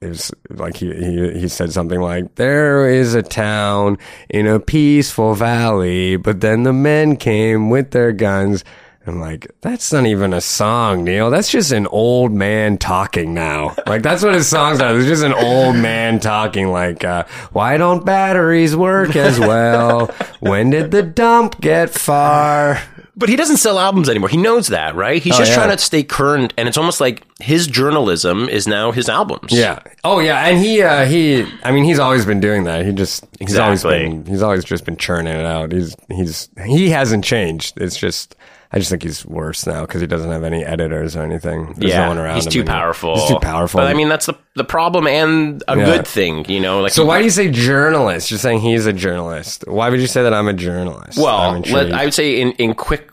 it 0.00 0.08
was 0.08 0.30
like 0.50 0.76
he, 0.76 0.92
he 0.94 1.40
he 1.40 1.48
said 1.48 1.72
something 1.72 2.00
like 2.00 2.36
there 2.36 2.88
is 2.88 3.14
a 3.14 3.22
town 3.22 3.98
in 4.30 4.46
a 4.46 4.60
peaceful 4.60 5.34
valley 5.34 6.16
but 6.16 6.40
then 6.40 6.62
the 6.62 6.72
men 6.72 7.16
came 7.16 7.68
with 7.70 7.90
their 7.90 8.12
guns. 8.12 8.64
I'm 9.06 9.20
like 9.20 9.50
that's 9.60 9.92
not 9.92 10.06
even 10.06 10.32
a 10.32 10.40
song 10.40 11.02
Neil. 11.02 11.30
That's 11.30 11.50
just 11.50 11.72
an 11.72 11.86
old 11.88 12.30
man 12.30 12.78
talking 12.78 13.34
now. 13.34 13.74
Like 13.86 14.02
that's 14.02 14.22
what 14.22 14.34
his 14.34 14.46
songs 14.46 14.80
are. 14.80 14.96
It's 14.96 15.08
just 15.08 15.24
an 15.24 15.32
old 15.32 15.74
man 15.76 16.20
talking 16.20 16.68
like 16.68 17.02
uh, 17.04 17.24
why 17.52 17.76
don't 17.76 18.04
batteries 18.04 18.76
work 18.76 19.16
as 19.16 19.40
well? 19.40 20.06
When 20.40 20.70
did 20.70 20.90
the 20.92 21.02
dump 21.02 21.60
get 21.60 21.90
far 21.90 22.80
But 23.18 23.28
he 23.28 23.34
doesn't 23.36 23.56
sell 23.56 23.78
albums 23.80 24.08
anymore. 24.08 24.28
He 24.28 24.36
knows 24.36 24.68
that, 24.68 24.94
right? 24.94 25.20
He's 25.20 25.36
just 25.36 25.50
Oh, 25.50 25.54
yeah. 25.54 25.58
trying 25.66 25.76
to 25.76 25.82
stay 25.82 26.04
current, 26.04 26.54
and 26.56 26.68
it's 26.68 26.78
almost 26.78 27.00
like 27.00 27.24
his 27.40 27.66
journalism 27.66 28.48
is 28.48 28.68
now 28.68 28.92
his 28.92 29.08
albums. 29.08 29.52
Yeah. 29.52 29.80
Oh 30.04 30.20
yeah, 30.20 30.46
and 30.46 30.58
he 30.58 30.80
uh 30.82 31.04
he 31.04 31.44
I 31.64 31.72
mean 31.72 31.82
he's 31.84 31.98
always 31.98 32.24
been 32.24 32.38
doing 32.40 32.64
that. 32.64 32.86
He 32.86 32.92
just 32.92 33.24
he's 33.40 33.56
always 33.58 33.84
Exactly. 33.84 34.08
been 34.08 34.26
he's 34.26 34.42
always 34.42 34.64
just 34.64 34.84
been 34.84 34.96
churning 34.96 35.34
it 35.34 35.44
out. 35.44 35.72
He's 35.72 35.96
he's 36.08 36.48
he 36.64 36.90
hasn't 36.90 37.24
changed. 37.24 37.80
It's 37.80 37.96
just 37.98 38.36
I 38.70 38.78
just 38.78 38.90
think 38.90 39.02
he's 39.02 39.24
worse 39.24 39.66
now 39.66 39.80
because 39.82 40.00
he 40.02 40.06
doesn't 40.06 40.30
have 40.30 40.44
any 40.44 40.62
editors 40.64 41.16
or 41.16 41.22
anything. 41.22 41.72
There's 41.78 41.90
Yeah, 41.92 42.02
no 42.02 42.08
one 42.08 42.18
around 42.18 42.34
he's 42.36 42.46
him 42.46 42.52
too 42.52 42.60
anymore. 42.60 42.74
powerful. 42.76 43.14
He's 43.18 43.28
too 43.28 43.38
powerful. 43.40 43.80
But 43.80 43.86
I 43.88 43.94
mean, 43.94 44.08
that's 44.10 44.26
the 44.26 44.34
the 44.56 44.64
problem 44.64 45.06
and 45.06 45.62
a 45.68 45.76
Yeah. 45.78 45.84
good 45.86 46.06
thing, 46.06 46.44
you 46.50 46.60
know. 46.60 46.80
Like, 46.82 46.92
so 46.92 47.04
why 47.06 47.18
do 47.18 47.24
you 47.24 47.30
say 47.30 47.50
journalist? 47.50 48.30
You're 48.30 48.38
saying 48.38 48.60
he's 48.60 48.84
a 48.86 48.92
journalist. 48.92 49.64
Why 49.66 49.88
would 49.88 50.00
you 50.00 50.06
say 50.06 50.22
that 50.22 50.34
I'm 50.34 50.48
a 50.48 50.52
journalist? 50.52 51.16
Well, 51.18 51.60
let, 51.70 51.92
I 51.92 52.04
would 52.04 52.14
say 52.14 52.40
in 52.40 52.52
in 52.52 52.74
quick 52.74 53.08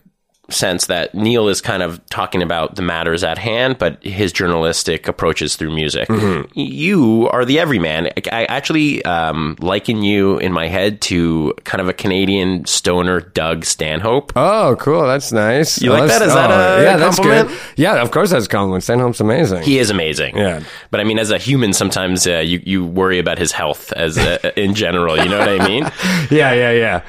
sense 0.49 0.85
that 0.87 1.15
Neil 1.15 1.47
is 1.47 1.59
kind 1.61 1.81
of 1.83 2.05
talking 2.09 2.41
about 2.41 2.75
the 2.75 2.81
matters 2.81 3.23
at 3.23 3.37
hand, 3.37 3.77
but 3.79 4.03
his 4.03 4.31
journalistic 4.31 5.07
approaches 5.07 5.55
through 5.55 5.73
music. 5.73 6.07
Mm-hmm. 6.07 6.51
You 6.59 7.27
are 7.31 7.45
the 7.45 7.59
everyman. 7.59 8.09
I- 8.31 8.45
actually 8.45 9.03
um, 9.05 9.55
liken 9.59 10.03
you 10.03 10.37
in 10.37 10.51
my 10.51 10.67
head 10.67 11.01
to 11.01 11.53
kind 11.63 11.81
of 11.81 11.89
a 11.89 11.93
Canadian 11.93 12.65
stoner 12.65 13.21
Doug 13.21 13.65
Stanhope. 13.65 14.33
Oh, 14.35 14.75
cool. 14.79 15.01
That's 15.07 15.31
nice. 15.31 15.81
You 15.81 15.89
like 15.91 15.99
Well, 16.01 16.07
that? 16.07 16.19
that's- 16.19 16.29
Is 16.29 16.35
that 16.35 16.51
oh, 16.51 16.79
a 16.79 16.83
yeah? 16.83 16.97
That's 16.97 17.15
compliment? 17.15 17.49
good. 17.49 17.59
Yeah, 17.77 18.01
of 18.01 18.11
course 18.11 18.29
that's 18.29 18.45
a 18.45 18.49
compliment. 18.49 18.83
Stanhope's 18.83 19.19
amazing. 19.19 19.63
He 19.63 19.79
is 19.79 19.89
amazing. 19.89 20.37
Yeah. 20.37 20.61
But 20.91 20.99
I 20.99 21.03
mean, 21.03 21.19
as 21.19 21.31
a 21.31 21.37
human, 21.37 21.73
sometimes 21.73 22.27
uh, 22.27 22.37
you 22.39 22.61
you 22.65 22.85
worry 22.85 23.19
about 23.19 23.37
his 23.37 23.51
health 23.51 23.91
as 23.93 24.17
uh, 24.17 24.51
in 24.55 24.75
general. 24.75 25.17
You 25.17 25.29
know 25.29 25.39
what 25.39 25.49
I 25.61 25.67
mean? 25.67 25.83
yeah, 26.31 26.53
yeah, 26.53 26.71
yeah. 26.71 27.01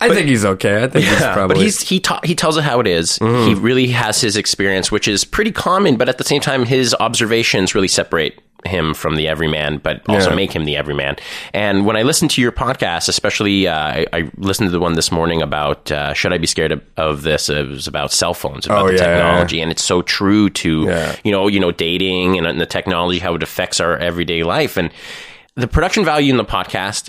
I 0.00 0.10
think 0.10 0.28
he's 0.28 0.44
okay. 0.44 0.84
I 0.84 0.88
think 0.88 1.04
he's 1.06 1.20
Yeah, 1.20 1.32
probably. 1.32 1.54
but 1.56 1.62
he's 1.62 1.80
he 1.80 2.00
ta- 2.00 2.20
he 2.22 2.34
tells 2.34 2.56
it 2.58 2.64
how 2.64 2.80
it 2.80 2.86
is. 2.86 3.16
He 3.16 3.54
really 3.54 3.88
has 3.88 4.20
his 4.20 4.36
experience, 4.36 4.92
which 4.92 5.08
is 5.08 5.24
pretty 5.24 5.52
common, 5.52 5.96
but 5.96 6.08
at 6.08 6.18
the 6.18 6.24
same 6.24 6.40
time, 6.42 6.66
his 6.66 6.94
observations 7.00 7.74
really 7.74 7.88
separate 7.88 8.38
him 8.66 8.94
from 8.94 9.14
the 9.16 9.28
everyman, 9.28 9.78
but 9.78 10.02
also 10.08 10.30
Yeah. 10.30 10.34
make 10.36 10.52
him 10.52 10.64
the 10.64 10.76
everyman. 10.76 11.16
And 11.54 11.86
when 11.86 11.96
I 11.96 12.02
listen 12.02 12.26
to 12.28 12.40
your 12.42 12.50
podcast, 12.52 13.08
especially 13.08 13.68
uh, 13.68 13.74
I, 13.78 14.06
I 14.12 14.30
listened 14.38 14.66
to 14.68 14.70
the 14.72 14.80
one 14.80 14.94
this 14.94 15.12
morning 15.12 15.40
about 15.40 15.90
uh, 15.92 16.14
should 16.14 16.32
I 16.32 16.38
be 16.38 16.46
scared 16.48 16.72
of, 16.72 16.82
of 16.96 17.22
this? 17.22 17.48
It 17.48 17.66
was 17.68 17.86
about 17.86 18.12
cell 18.12 18.34
phones, 18.34 18.66
about 18.66 18.82
Oh, 18.84 18.88
the 18.88 18.94
yeah, 18.96 19.02
yeah, 19.02 19.08
yeah. 19.08 19.14
technology, 19.16 19.60
and 19.60 19.70
it's 19.70 19.84
so 19.84 20.02
true 20.02 20.50
to 20.50 21.14
you 21.24 21.32
know 21.32 21.46
you 21.48 21.60
know 21.60 21.70
dating 21.70 22.36
and, 22.36 22.46
and 22.46 22.60
the 22.60 22.66
technology 22.66 23.18
how 23.20 23.34
it 23.34 23.42
affects 23.42 23.78
our 23.80 23.96
everyday 23.96 24.42
life 24.42 24.76
and 24.76 24.90
the 25.54 25.68
production 25.68 26.04
value 26.04 26.30
in 26.30 26.36
the 26.36 26.44
podcast. 26.44 27.08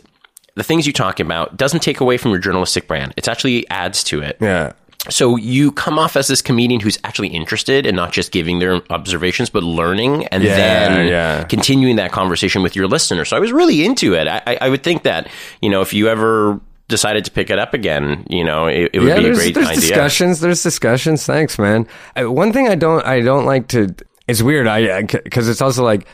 The 0.58 0.64
things 0.64 0.86
you 0.86 0.92
talk 0.94 1.20
about 1.22 1.56
doesn't 1.56 1.82
take 1.82 2.02
away 2.02 2.18
from 2.18 2.32
your 2.32 2.40
journalistic 2.40 2.88
brand. 2.88 3.14
It 3.16 3.28
actually 3.28 3.70
adds 3.70 4.04
to 4.06 4.22
it. 4.22 4.38
yeah. 4.42 4.74
So 5.10 5.38
you 5.38 5.72
come 5.72 5.98
off 5.98 6.18
as 6.18 6.28
this 6.28 6.42
comedian 6.42 6.82
who's 6.82 6.98
actually 7.06 7.30
interested 7.30 7.86
and 7.86 7.96
not 7.96 8.12
just 8.12 8.34
giving 8.34 8.60
their 8.60 8.82
observations, 8.92 9.50
but 9.50 9.64
learning 9.64 10.26
and 10.28 10.44
Yeah, 10.44 10.56
then 10.58 11.08
yeah. 11.08 11.44
continuing 11.46 11.96
that 11.96 12.12
conversation 12.12 12.62
with 12.62 12.76
your 12.76 12.88
listener. 12.88 13.24
So 13.24 13.38
I 13.38 13.40
was 13.40 13.54
really 13.54 13.86
into 13.86 14.16
it. 14.16 14.28
I, 14.28 14.58
I, 14.60 14.68
would 14.68 14.84
think 14.84 15.04
that 15.04 15.30
you 15.62 15.70
know 15.70 15.82
if 15.82 15.94
you 15.94 16.10
ever 16.10 16.60
decided 16.90 17.24
to 17.26 17.32
pick 17.32 17.50
it 17.50 17.60
up 17.60 17.74
again, 17.74 18.26
you 18.30 18.44
know 18.44 18.66
it, 18.66 18.90
it 18.92 19.00
would 19.00 19.16
be 19.16 19.28
a 19.30 19.34
great 19.34 19.54
there's 19.54 19.68
idea. 19.70 19.80
discussions. 19.80 20.40
There's 20.42 20.62
discussions. 20.64 21.26
Thanks, 21.26 21.58
man. 21.58 21.88
I, 22.18 22.26
one 22.26 22.52
thing 22.52 22.68
I 22.68 22.76
don't 22.76 23.06
I 23.06 23.22
don't 23.22 23.46
like 23.46 23.70
to. 23.70 23.96
It's 24.28 24.42
weird. 24.42 24.68
I 24.68 25.04
because 25.04 25.48
it's 25.48 25.62
also 25.62 25.86
like 25.86 26.06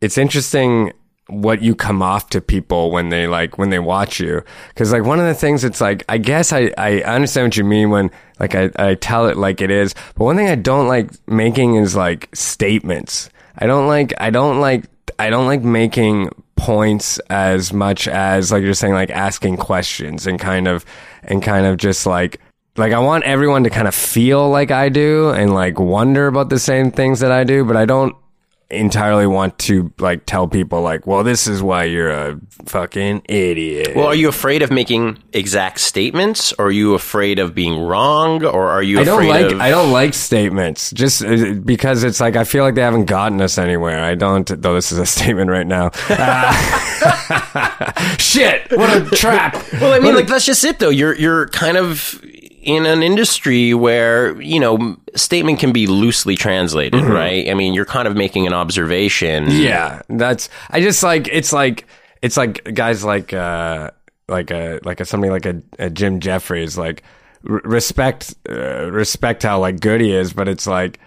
it's 0.00 0.16
interesting 0.16 0.92
what 1.28 1.62
you 1.62 1.74
come 1.74 2.02
off 2.02 2.30
to 2.30 2.40
people 2.40 2.90
when 2.90 3.10
they 3.10 3.26
like 3.26 3.58
when 3.58 3.70
they 3.70 3.78
watch 3.78 4.18
you. 4.20 4.42
Because 4.68 4.92
like 4.92 5.04
one 5.04 5.20
of 5.20 5.26
the 5.26 5.34
things 5.34 5.64
it's 5.64 5.80
like 5.80 6.04
i 6.08 6.18
guess 6.18 6.52
i 6.52 6.72
i 6.78 7.00
understand 7.02 7.46
what 7.46 7.56
you 7.56 7.64
mean 7.64 7.90
when 7.90 8.10
like 8.40 8.54
i 8.54 8.70
i 8.76 8.94
tell 8.94 9.26
it 9.26 9.36
like 9.36 9.60
it 9.60 9.70
is 9.70 9.94
but 10.14 10.24
one 10.24 10.36
thing 10.36 10.48
i 10.48 10.54
don't 10.54 10.88
like 10.88 11.10
making 11.28 11.76
is 11.76 11.94
like 11.94 12.28
statements. 12.34 13.30
I 13.60 13.66
don't 13.66 13.88
like 13.88 14.14
i 14.18 14.30
don't 14.30 14.60
like 14.60 14.84
i 15.18 15.30
don't 15.30 15.46
like 15.46 15.62
making 15.62 16.30
points 16.56 17.18
as 17.30 17.72
much 17.72 18.08
as 18.08 18.52
like 18.52 18.62
you're 18.62 18.74
saying 18.74 18.94
like 18.94 19.10
asking 19.10 19.56
questions 19.56 20.26
and 20.26 20.38
kind 20.38 20.68
of 20.68 20.84
and 21.24 21.42
kind 21.42 21.66
of 21.66 21.76
just 21.76 22.06
like 22.06 22.40
like 22.78 22.92
I 22.92 22.98
want 23.00 23.24
everyone 23.24 23.64
to 23.64 23.70
kind 23.70 23.88
of 23.88 23.94
feel 23.94 24.48
like 24.48 24.70
I 24.70 24.88
do 24.88 25.30
and 25.30 25.52
like 25.52 25.78
wonder 25.78 26.26
about 26.26 26.48
the 26.48 26.58
same 26.58 26.90
things 26.90 27.20
that 27.20 27.32
I 27.32 27.44
do, 27.44 27.64
but 27.64 27.76
I 27.76 27.84
don't 27.84 28.14
entirely 28.70 29.26
want 29.26 29.58
to 29.58 29.90
like 29.98 30.26
tell 30.26 30.46
people 30.46 30.82
like, 30.82 31.06
well, 31.06 31.24
this 31.24 31.46
is 31.46 31.62
why 31.62 31.84
you're 31.84 32.10
a 32.10 32.38
fucking 32.66 33.22
idiot. 33.24 33.96
Well, 33.96 34.06
are 34.06 34.14
you 34.14 34.28
afraid 34.28 34.62
of 34.62 34.70
making 34.70 35.18
exact 35.32 35.80
statements, 35.80 36.52
or 36.58 36.66
are 36.66 36.70
you 36.70 36.94
afraid 36.94 37.38
of 37.38 37.54
being 37.54 37.80
wrong, 37.80 38.44
or 38.44 38.68
are 38.68 38.82
you 38.82 39.00
I 39.00 39.04
don't 39.04 39.22
afraid 39.22 39.42
like 39.44 39.52
of? 39.52 39.60
I 39.60 39.70
don't 39.70 39.90
like 39.90 40.12
statements 40.14 40.90
just 40.90 41.24
uh, 41.24 41.54
because 41.54 42.04
it's 42.04 42.20
like 42.20 42.36
I 42.36 42.44
feel 42.44 42.64
like 42.64 42.74
they 42.74 42.82
haven't 42.82 43.06
gotten 43.06 43.40
us 43.40 43.56
anywhere. 43.56 44.04
I 44.04 44.14
don't 44.14 44.46
though 44.60 44.74
this 44.74 44.92
is 44.92 44.98
a 44.98 45.06
statement 45.18 45.50
right 45.50 45.66
now. 45.66 45.90
Uh, 46.08 46.52
shit! 48.18 48.70
What 48.72 48.94
a 48.94 49.16
trap! 49.16 49.54
well, 49.74 49.94
I 49.94 49.98
mean, 49.98 50.14
like 50.14 50.26
that's 50.26 50.44
just 50.44 50.64
it, 50.64 50.78
though. 50.78 50.90
You're 50.90 51.14
you're 51.14 51.48
kind 51.48 51.76
of 51.78 52.22
in 52.68 52.86
an 52.86 53.02
industry 53.02 53.74
where, 53.74 54.40
you 54.40 54.60
know, 54.60 54.96
statement 55.16 55.58
can 55.58 55.72
be 55.72 55.86
loosely 55.86 56.36
translated, 56.36 57.02
right? 57.04 57.48
I 57.50 57.54
mean, 57.54 57.74
you're 57.74 57.84
kind 57.84 58.06
of 58.06 58.14
making 58.16 58.46
an 58.46 58.52
observation. 58.52 59.50
Yeah, 59.50 60.02
that's. 60.08 60.48
I 60.70 60.80
just 60.80 61.02
like 61.02 61.28
it's 61.32 61.52
like 61.52 61.86
it's 62.22 62.36
like 62.36 62.62
guys 62.74 63.02
like 63.04 63.32
uh 63.32 63.90
like 64.28 64.50
a 64.50 64.80
like 64.84 65.00
a 65.00 65.04
somebody 65.04 65.30
like 65.30 65.46
a, 65.46 65.62
a 65.78 65.90
Jim 65.90 66.20
Jeffries 66.20 66.76
like 66.76 67.02
r- 67.48 67.62
respect 67.64 68.34
uh, 68.48 68.90
respect 68.90 69.42
how 69.42 69.58
like 69.58 69.80
good 69.80 70.00
he 70.00 70.12
is, 70.12 70.32
but 70.32 70.46
it's 70.48 70.66
like. 70.66 71.00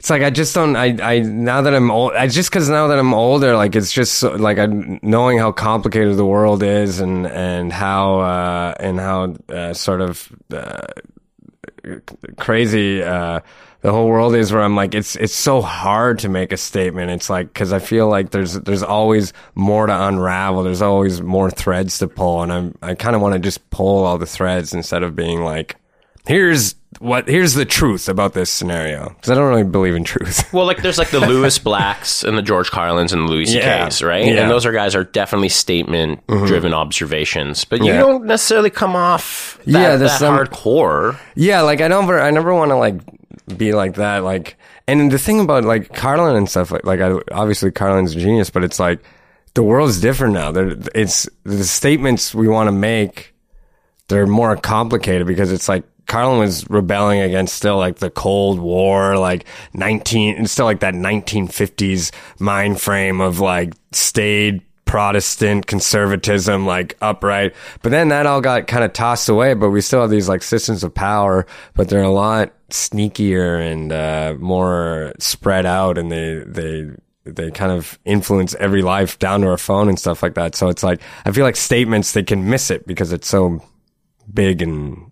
It's 0.00 0.08
like 0.08 0.22
I 0.22 0.30
just 0.30 0.54
don't. 0.54 0.76
I 0.76 0.96
I 1.02 1.18
now 1.18 1.60
that 1.60 1.74
I'm 1.74 1.90
old, 1.90 2.14
I 2.14 2.26
just 2.26 2.48
because 2.48 2.70
now 2.70 2.86
that 2.86 2.98
I'm 2.98 3.12
older, 3.12 3.54
like 3.54 3.76
it's 3.76 3.92
just 3.92 4.22
like 4.22 4.58
I 4.58 4.64
knowing 5.02 5.36
how 5.36 5.52
complicated 5.52 6.16
the 6.16 6.24
world 6.24 6.62
is 6.62 7.00
and 7.00 7.26
and 7.26 7.70
how 7.70 8.20
uh, 8.20 8.74
and 8.80 8.98
how 8.98 9.34
uh, 9.50 9.74
sort 9.74 10.00
of 10.00 10.32
uh, 10.54 10.86
crazy 12.38 13.02
uh, 13.02 13.40
the 13.82 13.92
whole 13.92 14.08
world 14.08 14.34
is 14.34 14.52
where 14.52 14.62
I'm 14.62 14.74
like 14.74 14.94
it's 14.94 15.16
it's 15.16 15.34
so 15.34 15.60
hard 15.60 16.20
to 16.20 16.30
make 16.30 16.52
a 16.52 16.56
statement. 16.56 17.10
It's 17.10 17.28
like 17.28 17.48
because 17.48 17.70
I 17.70 17.78
feel 17.78 18.08
like 18.08 18.30
there's 18.30 18.54
there's 18.54 18.82
always 18.82 19.34
more 19.54 19.86
to 19.86 20.06
unravel. 20.06 20.62
There's 20.62 20.80
always 20.80 21.20
more 21.20 21.50
threads 21.50 21.98
to 21.98 22.08
pull, 22.08 22.42
and 22.42 22.50
I'm 22.50 22.74
I 22.80 22.94
kind 22.94 23.14
of 23.14 23.20
want 23.20 23.34
to 23.34 23.38
just 23.38 23.68
pull 23.68 24.04
all 24.04 24.16
the 24.16 24.24
threads 24.24 24.72
instead 24.72 25.02
of 25.02 25.14
being 25.14 25.42
like, 25.42 25.76
here's 26.26 26.74
what 26.98 27.28
here's 27.28 27.54
the 27.54 27.64
truth 27.64 28.08
about 28.08 28.34
this 28.34 28.50
scenario 28.50 29.08
because 29.10 29.30
I 29.30 29.34
don't 29.34 29.48
really 29.48 29.62
believe 29.64 29.94
in 29.94 30.04
truth. 30.04 30.52
Well, 30.52 30.66
like 30.66 30.82
there's 30.82 30.98
like 30.98 31.10
the 31.10 31.20
Lewis 31.20 31.58
Blacks 31.58 32.24
and 32.24 32.36
the 32.36 32.42
George 32.42 32.70
Carlins 32.70 33.12
and 33.12 33.26
the 33.26 33.30
Louis 33.32 33.52
Yeah. 33.54 33.60
C.K.'s, 33.88 34.02
right? 34.02 34.24
Yeah. 34.24 34.30
Mm-hmm. 34.32 34.38
And 34.42 34.50
those 34.50 34.66
are 34.66 34.72
guys 34.72 34.94
are 34.94 35.04
definitely 35.04 35.48
statement 35.48 36.26
driven 36.26 36.74
observations, 36.74 37.64
but 37.64 37.80
you 37.80 37.86
Yeah. 37.92 38.00
don't 38.00 38.24
necessarily 38.26 38.70
come 38.70 38.96
off 38.96 39.58
that, 39.64 39.70
Yeah, 39.70 39.96
that 39.96 40.18
some- 40.18 40.36
hardcore. 40.36 41.18
Yeah, 41.36 41.62
like 41.62 41.80
I 41.80 41.88
never, 41.88 42.20
I 42.20 42.30
never 42.30 42.52
want 42.52 42.70
to 42.72 42.76
like 42.76 43.00
be 43.56 43.72
like 43.72 43.94
that. 43.94 44.24
Like, 44.24 44.56
and 44.88 45.10
the 45.10 45.18
thing 45.18 45.40
about 45.40 45.64
like 45.64 45.94
Carlin 45.94 46.36
and 46.36 46.48
stuff, 46.50 46.70
like, 46.72 46.84
like 46.84 47.00
I, 47.00 47.12
obviously 47.32 47.70
Carlin's 47.70 48.14
a 48.16 48.18
genius, 48.20 48.50
but 48.50 48.64
it's 48.64 48.80
like 48.80 48.98
the 49.54 49.62
world's 49.62 50.00
different 50.00 50.34
now. 50.34 50.50
There, 50.52 50.76
it's 50.94 51.28
the 51.44 51.64
statements 51.64 52.34
we 52.34 52.48
want 52.48 52.66
to 52.66 52.72
make. 52.72 53.32
They're 54.08 54.26
more 54.26 54.56
complicated 54.56 55.26
because 55.28 55.52
it's 55.52 55.68
like 55.68 55.84
Carlin 56.10 56.40
was 56.40 56.68
rebelling 56.68 57.20
against 57.20 57.54
still 57.54 57.78
like 57.78 58.00
the 58.00 58.10
Cold 58.10 58.58
War, 58.58 59.16
like 59.16 59.46
nineteen, 59.72 60.36
and 60.36 60.50
still 60.50 60.66
like 60.66 60.80
that 60.80 60.94
nineteen 60.94 61.46
fifties 61.46 62.12
mind 62.38 62.80
frame 62.80 63.22
of 63.22 63.40
like 63.40 63.74
stayed 63.92 64.60
Protestant 64.84 65.68
conservatism, 65.68 66.66
like 66.66 66.96
upright. 67.00 67.54
But 67.80 67.90
then 67.92 68.08
that 68.08 68.26
all 68.26 68.40
got 68.40 68.66
kind 68.66 68.82
of 68.82 68.92
tossed 68.92 69.28
away, 69.28 69.54
but 69.54 69.70
we 69.70 69.80
still 69.80 70.00
have 70.00 70.10
these 70.10 70.28
like 70.28 70.42
systems 70.42 70.82
of 70.82 70.92
power, 70.92 71.46
but 71.74 71.88
they're 71.88 72.02
a 72.02 72.10
lot 72.10 72.52
sneakier 72.70 73.70
and 73.70 73.92
uh, 73.92 74.34
more 74.40 75.12
spread 75.20 75.64
out 75.64 75.96
and 75.96 76.10
they, 76.10 76.42
they, 76.44 76.90
they 77.24 77.52
kind 77.52 77.70
of 77.70 78.00
influence 78.04 78.56
every 78.56 78.82
life 78.82 79.16
down 79.20 79.42
to 79.42 79.46
our 79.46 79.56
phone 79.56 79.88
and 79.88 79.98
stuff 79.98 80.24
like 80.24 80.34
that. 80.34 80.56
So 80.56 80.68
it's 80.68 80.82
like, 80.82 81.00
I 81.24 81.30
feel 81.30 81.44
like 81.44 81.54
statements, 81.54 82.12
they 82.12 82.24
can 82.24 82.50
miss 82.50 82.68
it 82.68 82.84
because 82.84 83.12
it's 83.12 83.28
so 83.28 83.62
big 84.32 84.60
and 84.60 85.09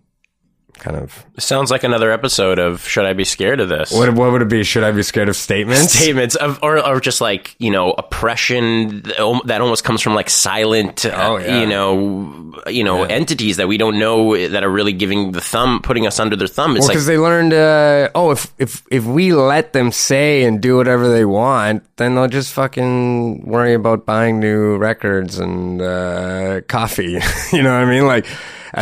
kind 0.79 0.97
of, 0.97 1.25
Sounds 1.37 1.71
like 1.71 1.83
another 1.83 2.11
episode 2.11 2.59
of 2.59 2.85
Should 2.87 3.05
I 3.05 3.13
Be 3.13 3.23
Scared 3.25 3.59
of 3.59 3.69
This? 3.69 3.91
what, 3.91 4.13
what 4.13 4.31
would 4.31 4.41
it 4.41 4.49
be? 4.49 4.63
Should 4.63 4.83
I 4.83 4.91
be 4.91 5.03
scared 5.03 5.29
of 5.29 5.35
statements? 5.35 5.93
statements 5.93 6.35
of 6.35 6.59
or, 6.63 6.85
or 6.85 6.99
just 6.99 7.21
like 7.21 7.55
you 7.59 7.71
know 7.71 7.91
oppression 7.91 9.01
that 9.45 9.59
almost 9.61 9.83
comes 9.83 10.01
from 10.01 10.13
like 10.15 10.29
silent 10.29 11.05
uh, 11.05 11.11
Oh, 11.15 11.37
yeah. 11.37 11.61
you 11.61 11.67
know 11.67 12.53
you 12.67 12.83
know 12.83 13.03
entities 13.03 13.57
that 13.57 13.67
we 13.67 13.77
don't 13.77 13.97
know 13.99 14.35
that 14.47 14.63
are 14.63 14.69
really 14.69 14.93
giving 14.93 15.31
the 15.31 15.41
thumb 15.41 15.81
putting 15.81 16.05
us 16.07 16.19
under 16.19 16.35
their 16.35 16.47
thumb 16.47 16.75
it's 16.75 16.81
Well, 16.81 16.87
like 16.89 16.93
because 16.95 17.05
they 17.07 17.17
learned, 17.17 17.53
uh, 17.53 18.09
oh, 18.15 18.31
if 18.31 18.53
if 18.57 18.83
if 18.91 19.05
we 19.05 19.33
let 19.33 19.73
them 19.73 19.91
say 19.91 20.43
and 20.43 20.61
do 20.61 20.77
whatever 20.77 21.09
they 21.09 21.25
want, 21.25 21.83
then 21.97 22.15
they'll 22.15 22.27
just 22.27 22.53
fucking 22.53 23.45
worry 23.45 23.73
about 23.73 24.05
buying 24.05 24.39
new 24.39 24.77
records 24.77 25.39
and 25.39 25.81
uh, 25.81 26.61
coffee. 26.67 27.19
you 27.53 27.61
know 27.63 27.71
what 27.73 27.83
I 27.83 27.89
mean? 27.89 28.05
Like, 28.05 28.25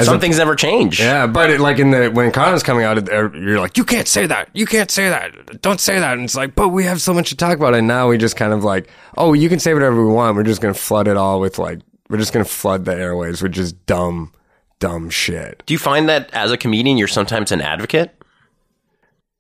some 0.04 0.17
a- 0.17 0.19
things 0.19 0.38
never 0.38 0.56
change 0.56 1.00
yeah, 1.00 1.28
but 1.28 1.50
it, 1.50 1.60
like 1.60 1.80
in 1.80 1.91
the 1.91 2.10
when 2.10 2.32
Connor's 2.32 2.63
coming 2.63 2.84
out, 2.84 2.97
uh, 3.10 3.32
you're 3.32 3.60
like, 3.60 3.78
you 3.78 3.84
can't 3.84 4.08
say 4.08 4.26
that, 4.26 4.50
you 4.54 4.65
can't 4.65 4.91
say 4.91 5.10
that, 5.10 5.62
don't 5.62 5.80
say 5.80 6.00
that, 6.00 6.13
and 6.13 6.23
it's 6.23 6.36
like, 6.36 6.56
but 6.56 6.69
we 6.69 6.84
have 6.86 7.02
so 7.02 7.13
much 7.13 7.30
to 7.30 7.36
talk 7.36 7.58
about, 7.58 7.73
and 7.76 7.88
now 7.88 8.08
we 8.10 8.17
just 8.17 8.36
kind 8.36 8.54
of 8.54 8.63
like, 8.63 8.89
oh, 9.17 9.34
you 9.34 9.50
can 9.50 9.60
say 9.60 9.73
whatever 9.73 10.06
we 10.06 10.12
want, 10.12 10.36
we're 10.36 10.43
just 10.43 10.62
gonna 10.62 10.73
flood 10.73 11.08
it 11.08 11.17
all 11.17 11.39
with 11.39 11.58
like, 11.60 11.80
we're 12.10 12.17
just 12.17 12.34
gonna 12.34 12.45
flood 12.45 12.86
the 12.86 12.93
airways 12.95 13.41
with 13.41 13.52
just 13.54 13.86
dumb, 13.86 14.34
dumb 14.80 15.10
shit. 15.10 15.63
do 15.65 15.73
you 15.73 15.80
find 15.80 16.08
that 16.10 16.30
as 16.34 16.52
a 16.52 16.58
comedian 16.58 16.97
you're 16.97 17.08
sometimes 17.08 17.52
an 17.52 17.62
advocate 17.62 18.13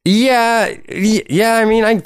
Yeah, 0.05 0.73
yeah. 0.87 1.55
I 1.55 1.65
mean, 1.65 1.83
I. 1.83 2.01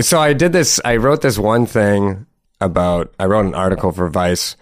So 0.00 0.20
I 0.20 0.34
did 0.34 0.52
this. 0.52 0.78
I 0.84 0.96
wrote 0.96 1.22
this 1.22 1.38
one 1.38 1.64
thing 1.66 2.26
about. 2.60 3.14
I 3.18 3.24
wrote 3.24 3.46
an 3.46 3.54
article 3.54 3.90
for 3.92 4.08
Vice 4.10 4.56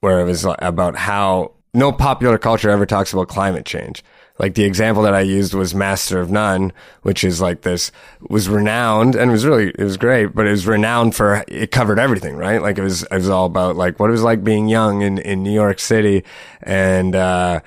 where 0.00 0.20
it 0.20 0.24
was 0.24 0.46
about 0.60 0.96
how 0.96 1.52
no 1.76 1.92
popular 1.92 2.38
culture 2.38 2.70
ever 2.70 2.86
talks 2.86 3.12
about 3.12 3.28
climate 3.28 3.66
change. 3.66 4.02
Like 4.38 4.54
the 4.54 4.64
example 4.64 5.02
that 5.04 5.14
I 5.14 5.20
used 5.20 5.54
was 5.54 5.74
Master 5.74 6.20
of 6.20 6.30
None, 6.30 6.72
which 7.02 7.24
is 7.24 7.40
like 7.40 7.62
this 7.62 7.90
was 8.28 8.48
renowned 8.48 9.14
and 9.14 9.30
it 9.30 9.32
was 9.32 9.46
really 9.46 9.68
it 9.68 9.84
was 9.84 9.96
great, 9.96 10.34
but 10.34 10.46
it 10.46 10.50
was 10.50 10.66
renowned 10.66 11.14
for 11.14 11.44
it 11.48 11.70
covered 11.70 11.98
everything, 11.98 12.36
right? 12.36 12.60
Like 12.60 12.76
it 12.76 12.82
was 12.82 13.02
it 13.04 13.12
was 13.12 13.28
all 13.28 13.46
about 13.46 13.76
like 13.76 13.98
what 13.98 14.08
it 14.08 14.12
was 14.12 14.22
like 14.22 14.42
being 14.44 14.68
young 14.68 15.02
in 15.02 15.18
in 15.18 15.42
New 15.42 15.52
York 15.52 15.78
City 15.78 16.24
and. 16.62 17.14
uh 17.14 17.60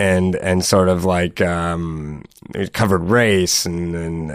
and 0.00 0.34
and 0.36 0.64
sort 0.64 0.88
of 0.88 1.04
like 1.04 1.42
um, 1.42 2.24
it 2.54 2.72
covered 2.72 3.02
race 3.02 3.66
and 3.66 3.94
and 3.94 4.30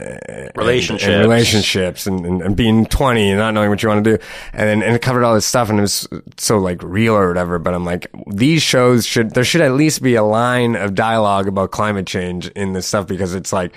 Relationships. 0.56 1.10
and, 1.10 1.22
relationships 1.22 2.06
and, 2.06 2.26
and, 2.26 2.42
and 2.44 2.56
being 2.56 2.86
20 2.86 3.32
and 3.32 3.40
not 3.40 3.56
knowing 3.56 3.72
what 3.72 3.82
you 3.82 3.90
want 3.90 4.04
to 4.04 4.18
do. 4.18 4.24
And 4.54 4.84
and 4.84 4.96
it 4.96 5.02
covered 5.02 5.24
all 5.24 5.34
this 5.34 5.46
stuff 5.48 5.70
and 5.70 5.80
it 5.80 5.82
was 5.82 6.08
so 6.38 6.60
like 6.60 6.84
real 6.84 7.16
or 7.16 7.28
whatever 7.28 7.58
but 7.60 7.74
i'm 7.74 7.86
like 7.86 8.08
these 8.28 8.62
shows 8.62 9.06
should 9.06 9.32
there 9.32 9.44
should 9.44 9.62
at 9.62 9.72
least 9.72 10.02
be 10.02 10.16
a 10.16 10.24
line 10.24 10.76
of 10.76 10.94
dialogue 10.94 11.48
about 11.48 11.72
climate 11.72 12.06
change 12.06 12.48
in 12.50 12.74
this 12.74 12.86
stuff 12.86 13.08
because 13.08 13.34
it's 13.34 13.52
like 13.52 13.74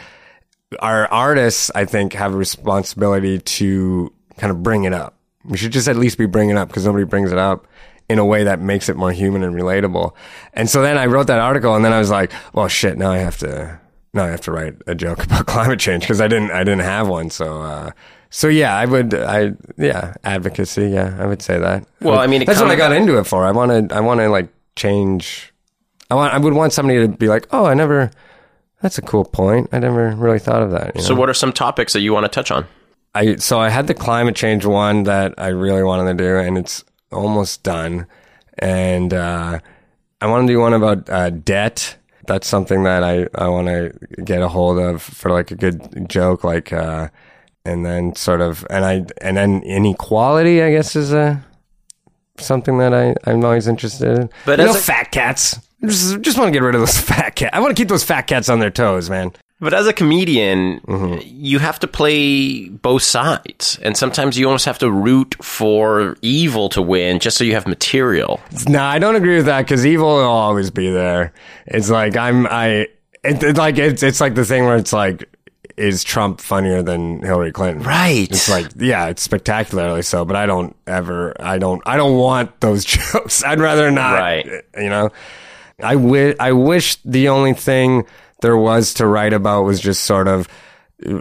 our 0.81 1.07
artists 1.07 1.71
i 1.75 1.85
think 1.85 2.13
have 2.13 2.35
a 2.35 2.37
responsibility 2.37 3.39
to 3.39 4.13
kind 4.39 4.51
of 4.51 4.63
bring 4.63 4.85
it 4.85 4.93
up. 4.93 5.15
We 5.45 5.57
should 5.57 5.73
just 5.73 5.89
at 5.89 5.97
least 5.97 6.19
be 6.19 6.27
bringing 6.27 6.57
it 6.57 6.59
up 6.59 6.69
because 6.69 6.87
nobody 6.87 7.05
brings 7.05 7.33
it 7.33 7.39
up 7.39 7.67
in 8.09 8.19
a 8.19 8.25
way 8.25 8.45
that 8.45 8.61
makes 8.61 8.89
it 8.89 8.97
more 8.97 9.13
human 9.13 9.43
and 9.43 9.55
relatable 9.55 10.15
and 10.55 10.69
so 10.71 10.83
then 10.83 10.97
i 10.97 11.07
wrote 11.07 11.27
that 11.27 11.39
article 11.39 11.75
and 11.75 11.85
then 11.85 11.93
i 11.93 11.99
was 11.99 12.11
like 12.11 12.33
well 12.53 12.69
shit 12.69 12.97
now 12.97 13.11
i 13.11 13.19
have 13.19 13.37
to 13.37 13.79
now 14.15 14.25
I 14.25 14.29
have 14.29 14.41
to 14.43 14.53
write 14.53 14.77
a 14.87 14.95
joke 14.95 15.25
about 15.25 15.47
climate 15.47 15.81
change 15.81 16.03
because 16.03 16.21
I 16.21 16.29
didn't 16.29 16.51
I 16.51 16.65
didn't 16.65 16.81
have 16.81 17.09
one. 17.09 17.31
So 17.31 17.63
uh, 17.63 17.91
so 18.31 18.49
yeah, 18.49 18.77
I 18.77 18.85
would 18.85 19.15
I 19.15 19.53
yeah 19.77 20.15
advocacy. 20.25 20.89
Yeah, 20.89 21.17
I 21.19 21.27
would 21.27 21.43
say 21.43 21.59
that. 21.59 21.87
Well, 22.01 22.19
I 22.19 22.27
mean, 22.27 22.45
that's 22.45 22.61
what 22.61 22.71
I 22.71 22.77
got 22.77 22.93
into 22.93 23.19
it 23.19 23.25
for. 23.25 23.45
I 23.45 23.53
wanted 23.53 23.93
I 23.93 24.01
want 24.01 24.21
to 24.21 24.29
like 24.29 24.49
change. 24.77 25.53
I 26.11 26.15
want 26.15 26.35
I 26.35 26.39
would 26.39 26.55
want 26.55 26.73
somebody 26.73 27.01
to 27.01 27.09
be 27.09 27.29
like, 27.29 27.47
oh, 27.53 27.67
I 27.67 27.75
never. 27.75 28.11
That's 28.81 28.97
a 28.97 29.03
cool 29.03 29.25
point. 29.25 29.69
I 29.73 29.81
never 29.81 30.13
really 30.13 30.39
thought 30.39 30.63
of 30.63 30.71
that. 30.71 30.95
you 30.95 31.03
so 31.03 31.13
know? 31.13 31.19
what 31.21 31.29
are 31.29 31.35
some 31.35 31.53
topics 31.53 31.93
that 31.95 32.01
you 32.01 32.13
want 32.13 32.25
to 32.25 32.29
touch 32.29 32.53
on 32.53 32.65
I 33.13 33.35
so 33.37 33.59
I 33.59 33.71
had 33.71 33.89
the 33.89 33.95
climate 33.95 34.37
change 34.37 34.65
one 34.65 35.03
that 35.05 35.35
I 35.37 35.49
really 35.49 35.83
wanted 35.83 36.17
to 36.17 36.25
do, 36.25 36.37
and 36.37 36.57
it's 36.57 36.85
almost 37.13 37.63
done. 37.63 38.07
And 38.59 39.15
uh, 39.15 39.61
I 40.21 40.27
want 40.27 40.47
to 40.47 40.53
do 40.53 40.59
one 40.61 40.75
about 40.75 41.09
uh, 41.09 41.31
debt. 41.31 41.97
That's 42.27 42.47
something 42.47 42.83
that 42.85 43.03
I, 43.03 43.27
I 43.35 43.49
want 43.49 43.69
to 43.69 43.93
get 44.25 44.43
a 44.43 44.49
hold 44.49 44.79
of 44.79 45.03
for 45.03 45.31
like 45.31 45.51
a 45.51 45.55
good 45.55 46.09
joke, 46.09 46.45
like, 46.45 46.73
uh, 46.73 47.09
and 47.65 47.87
then 47.87 48.15
sort 48.15 48.41
of, 48.41 48.67
and 48.71 48.85
I 48.85 49.07
and 49.21 49.37
then 49.37 49.63
inequality, 49.63 50.63
I 50.63 50.71
guess, 50.71 50.95
is 50.97 51.13
a 51.13 51.45
something 52.39 52.79
that 52.79 52.95
I 52.95 53.15
I'm 53.25 53.45
always 53.45 53.67
interested 53.67 54.19
in. 54.19 54.31
But 54.45 54.59
you 54.59 54.67
know, 54.67 54.73
a- 54.73 54.75
fat 54.75 55.11
cats. 55.11 55.59
Just, 55.85 56.21
just 56.23 56.37
want 56.39 56.49
to 56.49 56.53
get 56.53 56.63
rid 56.63 56.75
of 56.75 56.81
those 56.81 56.99
fat 57.01 57.37
cats. 57.37 57.51
I 57.55 57.61
want 57.61 57.75
to 57.77 57.81
keep 57.81 57.89
those 57.89 58.05
fat 58.05 58.23
cats 58.23 58.49
on 58.49 58.59
their 58.59 58.71
toes, 58.71 59.09
man. 59.09 59.33
But 59.61 59.75
as 59.75 59.87
a 59.89 59.93
comedian, 59.93 60.81
Mm-hmm. 60.87 61.21
you 61.25 61.59
have 61.59 61.81
to 61.81 61.89
play 61.89 62.69
both 62.69 63.03
sides. 63.03 63.79
And 63.83 63.97
sometimes 63.97 64.39
you 64.39 64.47
almost 64.47 64.65
have 64.67 64.79
to 64.79 64.91
root 64.91 65.35
for 65.43 66.17
evil 66.23 66.69
to 66.71 66.81
win 66.83 67.19
just 67.19 67.37
so 67.37 67.45
you 67.45 67.55
have 67.55 67.67
material. 67.67 68.41
No, 68.69 68.83
I 68.83 68.99
don't 68.99 69.17
agree 69.17 69.37
with 69.37 69.47
that 69.47 69.63
because 69.63 69.85
evil 69.85 70.07
will 70.17 70.25
always 70.25 70.71
be 70.71 70.91
there. 70.91 71.33
It's 71.67 71.91
like 71.91 72.17
I'm 72.17 72.47
I. 72.47 72.87
It, 73.25 73.43
it 73.43 73.57
like 73.57 73.79
it's 73.79 74.03
it's 74.05 74.21
like 74.21 74.37
the 74.37 74.45
thing 74.45 74.65
where 74.65 74.77
it's 74.77 74.93
like, 74.93 75.29
is 75.77 76.05
Trump 76.05 76.41
funnier 76.41 76.83
than 76.83 77.21
Hillary 77.21 77.51
Clinton? 77.51 77.83
Right. 77.83 78.29
It's 78.31 78.49
like 78.49 78.67
yeah, 78.77 79.07
it's 79.09 79.23
spectacularly 79.23 80.03
so, 80.03 80.25
but 80.25 80.37
I 80.37 80.47
don't 80.47 80.77
ever 80.87 81.35
I 81.43 81.59
don't 81.59 81.83
I 81.85 81.97
don't 81.97 82.17
want 82.17 82.61
those 82.61 82.85
jokes. 82.97 83.43
I'd 83.43 83.59
rather 83.61 83.91
not. 83.91 84.13
Right. 84.15 84.47
You 84.77 84.89
know, 84.89 85.11
I 85.83 85.97
wish 85.97 86.37
I 86.39 86.53
wish 86.53 86.97
the 87.05 87.29
only 87.29 87.55
thing 87.55 88.07
there 88.41 88.57
was 88.57 88.95
to 88.95 89.07
write 89.07 89.33
about 89.33 89.65
was 89.65 89.81
just 89.81 90.05
sort 90.05 90.29
of 90.29 90.49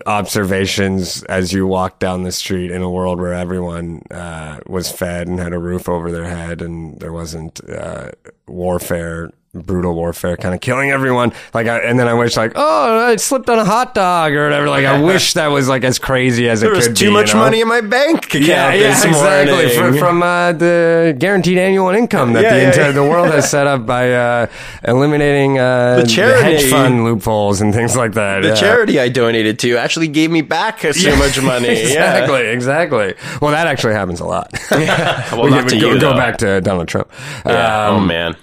observations 0.06 1.24
as 1.24 1.54
you 1.54 1.68
walk 1.68 2.00
down 2.00 2.24
the 2.24 2.32
street 2.32 2.72
in 2.72 2.82
a 2.82 2.90
world 2.90 3.20
where 3.20 3.34
everyone 3.34 4.02
uh, 4.10 4.60
was 4.66 4.92
fed 4.92 5.28
and 5.28 5.40
had 5.40 5.54
a 5.54 5.60
roof 5.60 5.88
over 5.88 6.12
their 6.12 6.26
head 6.26 6.62
and 6.62 7.00
there 7.00 7.14
wasn't 7.14 7.62
uh, 7.70 8.10
warfare 8.48 9.30
brutal 9.66 9.94
warfare, 9.96 10.38
kind 10.38 10.54
of 10.54 10.62
killing 10.62 10.92
everyone. 10.92 11.34
Like, 11.54 11.68
I, 11.68 11.80
and 11.80 12.00
then 12.00 12.08
I 12.08 12.14
wish 12.14 12.38
like, 12.38 12.54
oh, 12.56 13.08
I 13.08 13.16
slipped 13.16 13.50
on 13.50 13.60
a 13.60 13.66
hot 13.66 13.94
dog 13.94 14.34
or 14.34 14.44
whatever. 14.46 14.70
Like, 14.70 14.86
I 14.86 15.02
wish 15.04 15.34
that 15.34 15.48
was 15.48 15.68
like 15.68 15.84
as 15.84 16.00
crazy 16.00 16.48
as 16.50 16.62
There 16.62 16.72
it 16.72 16.76
was 16.76 16.88
could 16.88 16.98
too 16.98 17.08
be, 17.08 17.14
much 17.14 17.30
you 17.30 17.34
know? 17.36 17.40
money 17.42 17.62
in 17.62 17.68
my 17.68 17.82
bank 17.82 18.26
account 18.26 18.46
Yeah, 18.46 18.74
yeah, 18.74 18.90
exactly. 18.90 19.70
From, 19.76 19.98
from 19.98 20.24
uh, 20.24 20.52
the 20.54 21.16
guaranteed 21.18 21.58
annual 21.58 21.90
income 21.90 22.34
that 22.34 22.44
Yeah, 22.44 22.54
the 22.54 22.62
yeah, 22.62 22.68
entire 22.70 22.86
yeah. 22.88 22.92
the 22.92 23.04
world 23.04 23.28
has 23.28 23.50
set 23.58 23.68
up 23.68 23.86
by 23.86 24.12
uh, 24.14 24.48
eliminating 24.84 25.58
uh, 25.60 26.02
The 26.02 26.08
charity- 26.08 26.44
hedge 26.44 26.70
fund 26.70 27.04
loopholes 27.04 27.62
and 27.62 27.74
things 27.74 27.96
like 27.96 28.14
that. 28.14 28.42
the 28.42 28.56
charity 28.56 29.00
I 29.00 29.10
donated 29.10 29.60
to 29.60 29.78
actually 29.78 30.08
gave 30.08 30.32
me 30.32 30.42
back 30.42 30.80
so 30.82 31.16
much 31.16 31.42
money. 31.42 31.68
exactly, 31.70 32.48
exactly. 32.48 33.14
Well, 33.42 33.52
that 33.52 33.68
actually 33.68 33.94
happens 33.94 34.20
a 34.20 34.26
lot. 34.26 34.52
Well, 34.72 35.44
We 35.44 35.50
not 35.52 35.70
to 35.70 35.80
go, 35.80 35.94
you, 35.94 36.00
go 36.00 36.12
though. 36.12 36.18
back 36.18 36.38
to 36.40 36.62
Donald 36.62 36.88
Trump. 36.88 37.10
Oh 37.46 37.96
Um, 37.96 38.08
man. 38.08 38.36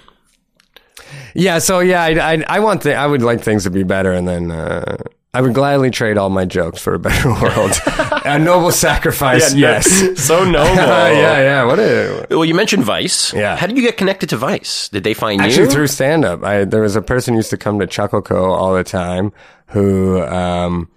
Yeah, 1.35 1.59
so 1.59 1.79
yeah, 1.81 2.01
I, 2.01 2.33
I, 2.33 2.43
I 2.47 2.59
want 2.61 2.81
th- 2.83 2.95
I 2.95 3.05
would 3.05 3.21
like 3.21 3.41
things 3.41 3.63
to 3.65 3.69
be 3.69 3.83
better, 3.83 4.13
and 4.13 4.25
then 4.25 4.51
uh, 4.51 4.95
I 5.33 5.41
would 5.41 5.53
gladly 5.53 5.91
trade 5.91 6.17
all 6.17 6.29
my 6.29 6.45
jokes 6.45 6.79
for 6.81 6.93
a 6.93 6.99
better 6.99 7.27
world. 7.41 7.71
a 8.23 8.39
noble 8.39 8.71
sacrifice, 8.71 9.53
yes. 9.53 9.85
so 10.25 10.45
noble. 10.45 10.75
yeah, 10.75 11.11
yeah. 11.41 11.63
What 11.65 11.77
a 11.79 12.25
Well, 12.29 12.45
you 12.45 12.55
mentioned 12.55 12.85
Vice. 12.85 13.33
Yeah. 13.33 13.57
How 13.57 13.67
did 13.67 13.75
you 13.75 13.83
get 13.83 13.97
connected 13.97 14.29
to 14.29 14.37
Vice? 14.37 14.87
Did 14.89 15.03
they 15.03 15.13
find 15.13 15.41
actually 15.41 15.65
you? 15.65 15.71
through 15.71 15.87
stand 15.87 16.23
up. 16.23 16.41
I 16.43 16.63
there 16.63 16.81
was 16.81 16.95
a 16.95 17.01
person 17.01 17.33
who 17.33 17.39
used 17.39 17.49
to 17.49 17.57
come 17.57 17.79
to 17.79 17.87
Chuckle 17.87 18.21
Co 18.21 18.51
all 18.53 18.73
the 18.73 18.85
time 18.85 19.33
who 19.67 20.21
um 20.21 20.89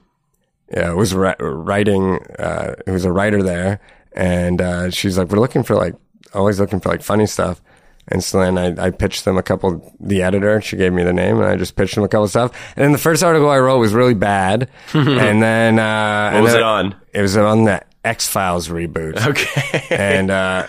yeah 0.72 0.92
was 0.92 1.14
ri- 1.14 1.34
writing 1.40 2.20
uh 2.38 2.74
who 2.86 2.92
was 2.92 3.04
a 3.04 3.10
writer 3.12 3.42
there, 3.42 3.80
and 4.12 4.60
uh, 4.62 4.90
she's 4.90 5.18
like, 5.18 5.30
we're 5.30 5.40
looking 5.40 5.64
for 5.64 5.74
like 5.74 5.94
always 6.32 6.60
looking 6.60 6.78
for 6.78 6.90
like 6.90 7.02
funny 7.02 7.26
stuff. 7.26 7.60
And 8.10 8.24
so 8.24 8.40
then 8.40 8.56
I, 8.58 8.86
I 8.86 8.90
pitched 8.90 9.24
them 9.24 9.36
a 9.36 9.42
couple, 9.42 9.94
the 10.00 10.22
editor, 10.22 10.60
she 10.60 10.76
gave 10.76 10.92
me 10.92 11.02
the 11.02 11.12
name 11.12 11.38
and 11.38 11.46
I 11.46 11.56
just 11.56 11.76
pitched 11.76 11.94
them 11.94 12.04
a 12.04 12.08
couple 12.08 12.26
stuff. 12.28 12.52
And 12.76 12.84
then 12.84 12.92
the 12.92 12.98
first 12.98 13.22
article 13.22 13.50
I 13.50 13.58
wrote 13.58 13.78
was 13.78 13.92
really 13.92 14.14
bad. 14.14 14.70
and 14.94 15.42
then, 15.42 15.78
uh, 15.78 16.32
What 16.32 16.42
was 16.42 16.54
it 16.54 16.62
on? 16.62 16.94
It 17.12 17.22
was 17.22 17.36
on 17.36 17.64
the 17.64 17.82
X 18.04 18.26
Files 18.26 18.68
reboot. 18.68 19.26
Okay. 19.26 19.86
and, 19.94 20.30
uh, 20.30 20.66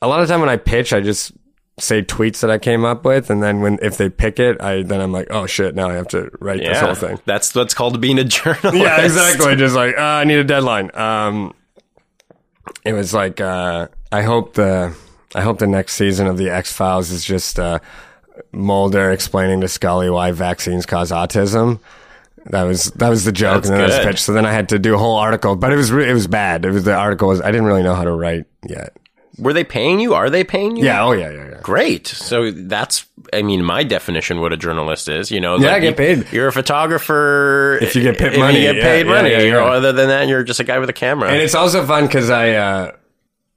a 0.00 0.08
lot 0.08 0.22
of 0.22 0.28
time 0.28 0.40
when 0.40 0.48
I 0.48 0.56
pitch, 0.56 0.92
I 0.92 1.00
just 1.00 1.32
say 1.78 2.02
tweets 2.02 2.40
that 2.40 2.50
I 2.50 2.58
came 2.58 2.84
up 2.84 3.04
with. 3.04 3.30
And 3.30 3.42
then 3.42 3.60
when, 3.60 3.78
if 3.82 3.96
they 3.96 4.08
pick 4.08 4.38
it, 4.38 4.60
I, 4.60 4.82
then 4.82 5.00
I'm 5.00 5.12
like, 5.12 5.28
oh 5.30 5.46
shit, 5.46 5.74
now 5.74 5.88
I 5.88 5.94
have 5.94 6.08
to 6.08 6.30
write 6.40 6.60
this 6.60 6.80
whole 6.80 6.94
thing. 6.94 7.18
That's 7.24 7.54
what's 7.54 7.74
called 7.74 8.00
being 8.00 8.18
a 8.18 8.24
journalist. 8.24 8.76
Yeah, 8.76 9.02
exactly. 9.02 9.56
Just 9.56 9.74
like, 9.74 9.96
uh, 9.96 10.00
I 10.00 10.24
need 10.24 10.38
a 10.38 10.44
deadline. 10.44 10.90
Um, 10.94 11.54
it 12.84 12.92
was 12.92 13.12
like, 13.12 13.40
uh, 13.40 13.88
I 14.10 14.22
hope 14.22 14.54
the, 14.54 14.94
I 15.34 15.42
hope 15.42 15.58
the 15.58 15.66
next 15.66 15.94
season 15.94 16.26
of 16.26 16.36
the 16.38 16.50
X 16.50 16.72
Files 16.72 17.10
is 17.10 17.24
just, 17.24 17.58
uh, 17.58 17.78
Mulder 18.52 19.10
explaining 19.10 19.60
to 19.62 19.68
Scully 19.68 20.08
why 20.10 20.30
vaccines 20.32 20.86
cause 20.86 21.10
autism. 21.10 21.80
That 22.46 22.62
was 22.62 22.84
that 22.92 23.08
was 23.10 23.24
the 23.24 23.32
joke, 23.32 23.56
That's 23.64 23.68
and 23.68 23.74
then 23.76 23.82
I 23.82 23.86
was 23.88 23.96
good. 23.96 24.06
pitched. 24.06 24.20
So 24.20 24.32
then 24.32 24.46
I 24.46 24.52
had 24.52 24.68
to 24.70 24.78
do 24.78 24.94
a 24.94 24.98
whole 24.98 25.16
article, 25.16 25.56
but 25.56 25.72
it 25.72 25.76
was 25.76 25.90
re- 25.92 26.08
it 26.08 26.14
was 26.14 26.28
bad. 26.28 26.64
It 26.64 26.70
was 26.70 26.84
the 26.84 26.94
article 26.94 27.28
was 27.28 27.40
I 27.42 27.50
didn't 27.50 27.66
really 27.66 27.82
know 27.82 27.94
how 27.94 28.04
to 28.04 28.12
write 28.12 28.46
yet. 28.66 28.96
Were 29.38 29.52
they 29.52 29.64
paying 29.64 30.00
you? 30.00 30.14
Are 30.14 30.30
they 30.30 30.44
paying 30.44 30.76
you? 30.76 30.84
Yeah, 30.84 31.04
oh 31.04 31.12
yeah, 31.12 31.30
yeah, 31.30 31.48
yeah. 31.50 31.60
Great. 31.62 32.06
So 32.06 32.50
that's, 32.50 33.04
I 33.32 33.42
mean, 33.42 33.64
my 33.64 33.82
definition 33.84 34.40
what 34.40 34.52
a 34.52 34.56
journalist 34.56 35.08
is. 35.08 35.30
You 35.30 35.40
know, 35.40 35.56
Yeah, 35.58 35.66
like 35.68 35.76
I 35.76 35.80
get 35.80 35.96
paid. 35.96 36.32
You're 36.32 36.48
a 36.48 36.52
photographer. 36.52 37.78
If 37.82 37.94
you 37.94 38.02
get 38.02 38.18
paid 38.18 38.38
money, 38.38 38.60
you 38.60 38.66
get 38.72 38.76
yeah, 38.76 38.82
paid 38.82 39.06
yeah, 39.06 39.12
money. 39.12 39.30
yeah, 39.30 39.38
yeah. 39.40 39.58
Other 39.64 39.92
than 39.92 40.08
that, 40.08 40.26
you're 40.28 40.42
just 40.42 40.58
a 40.60 40.64
guy 40.64 40.78
with 40.78 40.88
a 40.90 40.94
camera. 40.94 41.28
And 41.30 41.40
it's 41.40 41.54
also 41.54 41.84
fun 41.86 42.06
because 42.06 42.30
I 42.30 42.52
uh, 42.52 42.92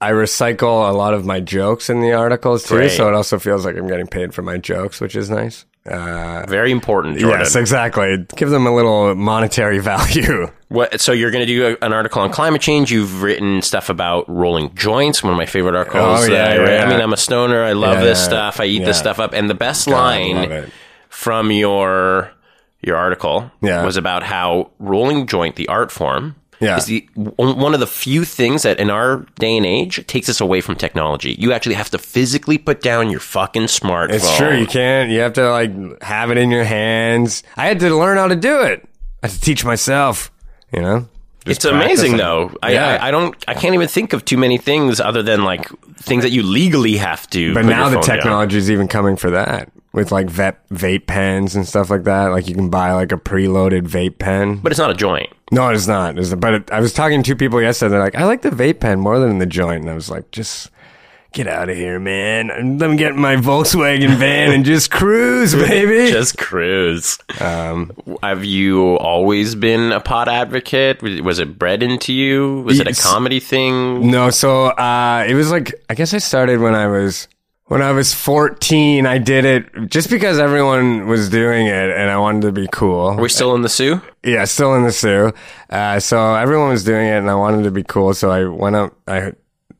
I 0.02 0.10
recycle 0.12 0.90
a 0.90 0.92
lot 0.92 1.14
of 1.14 1.24
my 1.24 1.40
jokes 1.40 1.88
in 1.88 2.00
the 2.00 2.12
articles 2.12 2.64
too, 2.64 2.74
Great. 2.76 2.90
so 2.90 3.08
it 3.08 3.14
also 3.14 3.38
feels 3.38 3.64
like 3.64 3.76
I'm 3.76 3.86
getting 3.88 4.06
paid 4.06 4.34
for 4.34 4.42
my 4.42 4.58
jokes, 4.58 5.00
which 5.00 5.14
is 5.16 5.30
nice. 5.30 5.64
Uh, 5.84 6.44
Very 6.48 6.70
important, 6.70 7.18
Jordan. 7.18 7.40
yes, 7.40 7.56
exactly. 7.56 8.24
Give 8.36 8.50
them 8.50 8.66
a 8.66 8.74
little 8.74 9.14
monetary 9.16 9.78
value. 9.80 10.48
What, 10.68 11.00
so 11.00 11.10
you're 11.12 11.30
going 11.32 11.44
to 11.46 11.52
do 11.52 11.76
a, 11.80 11.84
an 11.84 11.92
article 11.92 12.22
on 12.22 12.30
climate 12.30 12.60
change. 12.62 12.92
You've 12.92 13.22
written 13.22 13.62
stuff 13.62 13.88
about 13.88 14.28
rolling 14.28 14.74
joints. 14.76 15.22
One 15.24 15.32
of 15.32 15.36
my 15.36 15.46
favorite 15.46 15.74
articles. 15.74 16.20
Oh, 16.28 16.32
yeah, 16.32 16.44
I, 16.44 16.54
yeah. 16.76 16.84
I 16.84 16.88
mean, 16.88 17.00
I'm 17.00 17.12
a 17.12 17.16
stoner. 17.16 17.64
I 17.64 17.72
love 17.72 17.98
Yeah, 17.98 18.04
this 18.04 18.24
stuff. 18.24 18.60
I 18.60 18.66
eat 18.66 18.84
this 18.84 18.98
stuff 18.98 19.18
up. 19.18 19.32
And 19.32 19.50
the 19.50 19.54
best 19.54 19.86
God, 19.88 19.92
line 19.94 20.70
from 21.08 21.50
your 21.50 22.30
your 22.80 22.96
article 22.96 23.50
was 23.60 23.96
about 23.96 24.22
how 24.22 24.70
rolling 24.78 25.26
joint, 25.26 25.56
the 25.56 25.68
art 25.68 25.90
form, 25.92 26.36
Yeah. 26.62 26.76
is 26.76 26.86
the 26.86 27.06
one 27.14 27.74
of 27.74 27.80
the 27.80 27.86
few 27.86 28.24
things 28.24 28.62
that 28.62 28.78
in 28.78 28.88
our 28.88 29.26
day 29.38 29.56
and 29.56 29.66
age 29.66 30.06
takes 30.06 30.28
us 30.28 30.40
away 30.40 30.60
from 30.60 30.76
technology. 30.76 31.34
You 31.38 31.52
actually 31.52 31.74
have 31.74 31.90
to 31.90 31.98
physically 31.98 32.56
put 32.56 32.80
down 32.80 33.10
your 33.10 33.20
fucking 33.20 33.64
smartphone. 33.64 34.14
It's 34.14 34.36
true. 34.36 34.56
You 34.56 34.66
can't. 34.66 35.10
You 35.10 35.20
have 35.20 35.32
to 35.34 35.50
like 35.50 36.02
have 36.02 36.30
it 36.30 36.38
in 36.38 36.50
your 36.50 36.64
hands. 36.64 37.42
I 37.56 37.66
had 37.66 37.80
to 37.80 37.94
learn 37.94 38.16
how 38.16 38.28
to 38.28 38.36
do 38.36 38.62
it. 38.62 38.88
I 39.22 39.26
had 39.26 39.32
to 39.32 39.40
teach 39.40 39.64
myself. 39.64 40.30
You 40.72 40.80
know. 40.80 41.08
Just 41.44 41.56
It's 41.56 41.64
amazing 41.64 42.16
though. 42.16 42.54
I, 42.62 42.72
Yeah. 42.72 42.98
I 43.00 43.08
I 43.08 43.10
don't 43.10 43.34
I 43.48 43.54
can't 43.54 43.74
even 43.74 43.88
think 43.88 44.12
of 44.12 44.24
too 44.24 44.38
many 44.38 44.58
things 44.58 45.00
other 45.00 45.22
than 45.24 45.42
like 45.44 45.68
things 45.96 46.22
that 46.22 46.30
you 46.30 46.44
legally 46.44 46.96
have 46.98 47.28
to. 47.30 47.52
But 47.52 47.64
now 47.64 47.88
the 47.88 48.00
technology 48.00 48.56
is 48.58 48.70
even 48.70 48.86
coming 48.86 49.16
for 49.16 49.30
that 49.30 49.72
with 49.92 50.10
like 50.10 50.26
vape, 50.28 50.56
vape 50.70 51.06
pens 51.06 51.54
and 51.54 51.66
stuff 51.68 51.90
like 51.90 52.04
that. 52.04 52.26
Like 52.28 52.48
you 52.48 52.54
can 52.54 52.70
buy 52.70 52.92
like 52.92 53.12
a 53.12 53.16
preloaded 53.18 53.82
vape 53.82 54.18
pen. 54.18 54.56
But 54.56 54.72
it's 54.72 54.78
not 54.78 54.90
a 54.90 54.94
joint. 54.94 55.28
No, 55.50 55.68
it's 55.68 55.86
not. 55.86 56.18
It's, 56.18 56.34
but 56.34 56.54
it, 56.54 56.70
I 56.70 56.80
was 56.80 56.92
talking 56.92 57.22
to 57.22 57.26
two 57.30 57.36
people 57.36 57.60
yesterday. 57.60 57.90
They're 57.90 58.00
like, 58.00 58.14
I 58.14 58.24
like 58.24 58.42
the 58.42 58.50
vape 58.50 58.80
pen 58.80 59.00
more 59.00 59.18
than 59.18 59.38
the 59.38 59.46
joint. 59.46 59.82
And 59.82 59.90
I 59.90 59.94
was 59.94 60.10
like, 60.10 60.30
just 60.30 60.70
get 61.32 61.46
out 61.46 61.68
of 61.68 61.76
here, 61.76 61.98
man. 61.98 62.78
Let 62.78 62.90
me 62.90 62.96
get 62.96 63.12
in 63.12 63.18
my 63.20 63.36
Volkswagen 63.36 64.16
van 64.16 64.52
and 64.52 64.64
just 64.64 64.90
cruise, 64.90 65.54
baby. 65.54 66.10
Just 66.12 66.36
cruise. 66.38 67.18
um, 67.40 67.90
Have 68.22 68.44
you 68.44 68.96
always 68.98 69.54
been 69.54 69.92
a 69.92 70.00
pot 70.00 70.28
advocate? 70.28 71.02
Was 71.02 71.20
was 71.22 71.38
it 71.38 71.58
bred 71.58 71.82
into 71.82 72.12
you? 72.12 72.62
Was 72.62 72.80
it 72.80 72.86
a 72.86 72.94
comedy 72.94 73.40
thing? 73.40 74.10
no, 74.10 74.28
so 74.30 74.66
uh, 74.68 75.24
it 75.28 75.34
was 75.34 75.50
like, 75.50 75.74
I 75.90 75.94
guess 75.94 76.12
I 76.14 76.18
started 76.18 76.60
when 76.60 76.74
I 76.74 76.86
was. 76.86 77.28
When 77.72 77.80
I 77.80 77.92
was 77.92 78.12
14, 78.12 79.06
I 79.06 79.16
did 79.16 79.46
it 79.46 79.88
just 79.88 80.10
because 80.10 80.38
everyone 80.38 81.06
was 81.06 81.30
doing 81.30 81.68
it 81.68 81.88
and 81.88 82.10
I 82.10 82.18
wanted 82.18 82.42
to 82.42 82.52
be 82.52 82.68
cool. 82.70 83.06
Are 83.06 83.18
we 83.18 83.30
still 83.30 83.54
in 83.54 83.62
the 83.62 83.70
Soo? 83.70 83.98
Yeah, 84.22 84.44
still 84.44 84.74
in 84.74 84.82
the 84.82 84.92
Soo. 84.92 85.32
Uh, 85.70 85.98
so 85.98 86.34
everyone 86.34 86.68
was 86.68 86.84
doing 86.84 87.06
it, 87.06 87.16
and 87.16 87.30
I 87.30 87.34
wanted 87.34 87.62
to 87.62 87.70
be 87.70 87.82
cool. 87.82 88.12
So 88.12 88.30
I 88.30 88.44
went 88.44 88.76
up. 88.76 88.94
I 89.08 89.32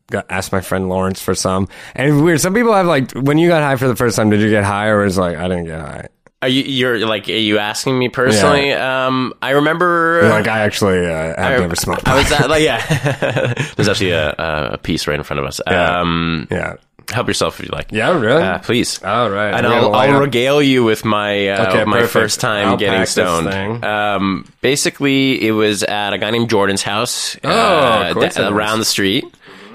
got 0.06 0.24
asked 0.30 0.52
my 0.52 0.62
friend 0.62 0.88
Lawrence 0.88 1.20
for 1.20 1.34
some. 1.34 1.68
And 1.94 2.24
weird. 2.24 2.40
Some 2.40 2.54
people 2.54 2.72
have 2.72 2.86
like, 2.86 3.12
when 3.12 3.36
you 3.36 3.48
got 3.48 3.62
high 3.62 3.76
for 3.76 3.88
the 3.88 3.96
first 3.96 4.16
time, 4.16 4.30
did 4.30 4.40
you 4.40 4.48
get 4.48 4.64
high, 4.64 4.86
or 4.86 5.04
was 5.04 5.18
it 5.18 5.20
like 5.20 5.36
I 5.36 5.48
didn't 5.48 5.66
get 5.66 5.80
high? 5.82 6.08
Are 6.40 6.48
you 6.48 6.62
you're 6.62 7.06
like 7.06 7.28
are 7.28 7.32
you 7.32 7.58
asking 7.58 7.98
me 7.98 8.08
personally? 8.08 8.72
Um, 8.72 9.34
I 9.42 9.50
remember. 9.50 10.28
Like 10.30 10.48
I 10.48 10.60
actually, 10.60 11.06
uh, 11.06 11.34
I've 11.36 11.60
never 11.60 11.76
smoked. 11.76 12.08
I 12.08 12.16
was 12.16 12.30
that 12.30 12.48
like 12.48 12.64
yeah. 12.64 13.52
There's 13.76 13.88
actually 13.88 14.12
a, 14.12 14.34
a 14.72 14.78
piece 14.78 15.06
right 15.06 15.18
in 15.18 15.24
front 15.24 15.40
of 15.40 15.46
us. 15.46 15.60
Yeah. 15.66 16.00
Um, 16.00 16.48
yeah. 16.50 16.76
Help 17.10 17.28
yourself 17.28 17.58
if 17.60 17.66
you 17.66 17.72
like. 17.72 17.90
Yeah, 17.92 18.18
really. 18.18 18.42
Uh, 18.42 18.58
please. 18.58 19.02
All 19.02 19.30
right. 19.30 19.54
And 19.54 19.66
I'll, 19.66 19.94
I'll 19.94 20.20
regale 20.20 20.60
you 20.62 20.84
with 20.84 21.04
my 21.04 21.48
uh, 21.48 21.68
Okay, 21.68 21.84
my 21.84 21.98
perfect. 21.98 22.12
first 22.12 22.40
time 22.40 22.68
I'll 22.68 22.76
getting 22.76 23.04
stoned. 23.06 23.84
Um, 23.84 24.46
basically, 24.60 25.46
it 25.46 25.52
was 25.52 25.82
at 25.82 26.12
a 26.12 26.18
guy 26.18 26.30
named 26.30 26.50
Jordan's 26.50 26.82
house 26.82 27.36
Oh, 27.44 27.50
uh, 27.50 28.50
around 28.50 28.78
the 28.78 28.84
street. 28.84 29.24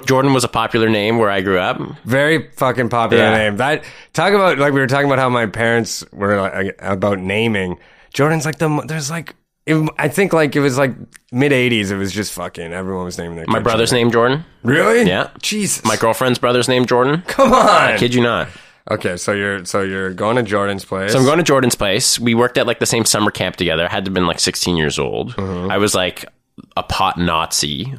Jordan 0.05 0.33
was 0.33 0.45
a 0.45 0.47
popular 0.47 0.87
name 0.89 1.17
where 1.17 1.29
I 1.29 1.41
grew 1.41 1.59
up. 1.59 1.81
Very 2.05 2.49
fucking 2.51 2.87
popular 2.89 3.23
Yeah. 3.25 3.37
name. 3.37 3.57
That 3.57 3.83
talk 4.13 4.33
about 4.33 4.57
like 4.57 4.71
we 4.73 4.79
were 4.79 4.87
talking 4.87 5.05
about 5.07 5.19
how 5.19 5.27
my 5.29 5.47
parents 5.47 6.03
were 6.13 6.39
like, 6.41 6.75
about 6.79 7.19
naming. 7.19 7.77
Jordan's 8.13 8.45
like 8.45 8.57
the 8.57 8.69
there's 8.87 9.11
like 9.11 9.35
it, 9.67 9.89
I 9.99 10.07
think 10.07 10.33
like 10.33 10.55
it 10.55 10.61
was 10.61 10.77
like 10.77 10.95
mid 11.31 11.51
'80s. 11.51 11.91
It 11.91 11.97
was 11.97 12.11
just 12.11 12.33
fucking 12.33 12.71
everyone 12.71 13.05
was 13.05 13.17
naming 13.17 13.35
their. 13.35 13.45
My 13.47 13.59
brother's 13.59 13.91
name 13.91 14.11
Jordan. 14.11 14.45
Really? 14.63 15.07
Yeah. 15.07 15.29
Jesus. 15.41 15.83
My 15.83 15.97
girlfriend's 15.97 16.39
brother's 16.39 16.67
name 16.67 16.85
Jordan. 16.85 17.21
Come 17.27 17.53
on. 17.53 17.67
I 17.67 17.97
kid 17.97 18.13
you 18.13 18.21
not. 18.21 18.47
Okay, 18.89 19.17
so 19.17 19.33
you're 19.33 19.65
so 19.65 19.81
you're 19.81 20.13
going 20.13 20.37
to 20.37 20.43
Jordan's 20.43 20.85
place. 20.85 21.11
So 21.11 21.19
I'm 21.19 21.25
going 21.25 21.39
to 21.39 21.43
Jordan's 21.43 21.75
place. 21.75 22.17
We 22.17 22.33
worked 22.33 22.57
at 22.57 22.65
like 22.65 22.79
the 22.79 22.85
same 22.85 23.03
summer 23.03 23.31
camp 23.31 23.57
together. 23.57 23.85
I 23.85 23.91
had 23.91 24.05
to 24.05 24.09
have 24.09 24.13
been 24.13 24.27
like 24.27 24.39
16 24.39 24.77
years 24.77 24.97
old. 24.97 25.35
Mm-hmm. 25.35 25.69
I 25.69 25.77
was 25.77 25.93
like 25.93 26.25
a 26.77 26.83
pot 26.83 27.17
Nazi. 27.17 27.93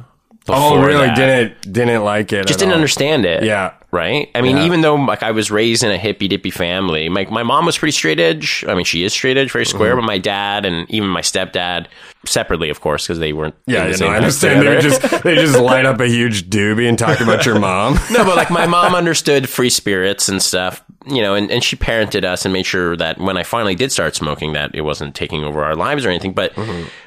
Oh, 0.47 0.83
really? 0.83 1.05
that. 1.05 1.15
Didn't 1.15 1.71
didn't 1.71 2.03
like 2.03 2.33
it? 2.33 2.47
Just 2.47 2.57
didn't 2.57 2.71
all. 2.71 2.77
understand 2.77 3.25
it. 3.25 3.43
Yeah. 3.43 3.73
Right. 3.91 4.29
I 4.35 4.41
mean, 4.41 4.57
Yeah. 4.57 4.65
even 4.65 4.81
though 4.81 4.93
like 4.95 5.23
I 5.23 5.31
was 5.31 5.49
raised 5.49 5.83
in 5.83 5.89
a 5.89 5.97
hippy 5.97 6.27
dippy 6.27 6.51
family, 6.51 7.09
my 7.09 7.25
my 7.31 7.41
mom 7.41 7.65
was 7.65 7.75
pretty 7.77 7.91
straight 7.91 8.19
edge. 8.19 8.63
I 8.67 8.75
mean, 8.75 8.85
she 8.85 9.03
is 9.03 9.13
straight 9.13 9.35
edge, 9.35 9.51
very 9.51 9.65
square. 9.65 9.91
Mm-hmm. 9.93 10.01
But 10.01 10.05
my 10.07 10.17
dad 10.19 10.65
and 10.65 10.89
even 10.91 11.09
my 11.09 11.21
stepdad, 11.21 11.87
separately, 12.25 12.69
of 12.69 12.81
course, 12.81 13.07
because 13.07 13.17
they 13.17 13.33
weren't. 13.33 13.55
Yeah, 13.65 13.85
the 13.85 13.89
you 13.89 13.95
same 13.97 14.07
know, 14.07 14.13
I 14.13 14.17
understand. 14.17 14.67
They 14.67 14.79
just 14.81 15.23
they 15.23 15.35
just 15.35 15.59
light 15.59 15.85
up 15.85 15.99
a 15.99 16.07
huge 16.07 16.49
doobie 16.51 16.87
and 16.87 16.99
talk 16.99 17.19
about 17.19 17.47
your 17.47 17.57
mom. 17.59 17.93
no, 18.11 18.23
but 18.25 18.35
like 18.35 18.51
my 18.51 18.67
mom 18.67 18.93
understood 18.93 19.49
free 19.49 19.71
spirits 19.71 20.29
and 20.29 20.39
stuff, 20.39 20.83
you 21.07 21.23
know, 21.23 21.33
and, 21.33 21.49
and 21.49 21.63
she 21.63 21.75
parented 21.75 22.23
us 22.25 22.45
and 22.45 22.53
made 22.53 22.67
sure 22.67 22.95
that 22.97 23.17
when 23.17 23.37
I 23.37 23.43
finally 23.43 23.73
did 23.73 23.91
start 23.91 24.15
smoking, 24.15 24.53
that 24.53 24.75
it 24.75 24.81
wasn't 24.81 25.15
taking 25.15 25.43
over 25.43 25.63
our 25.63 25.75
lives 25.75 26.05
or 26.05 26.09
anything. 26.09 26.33
But 26.33 26.53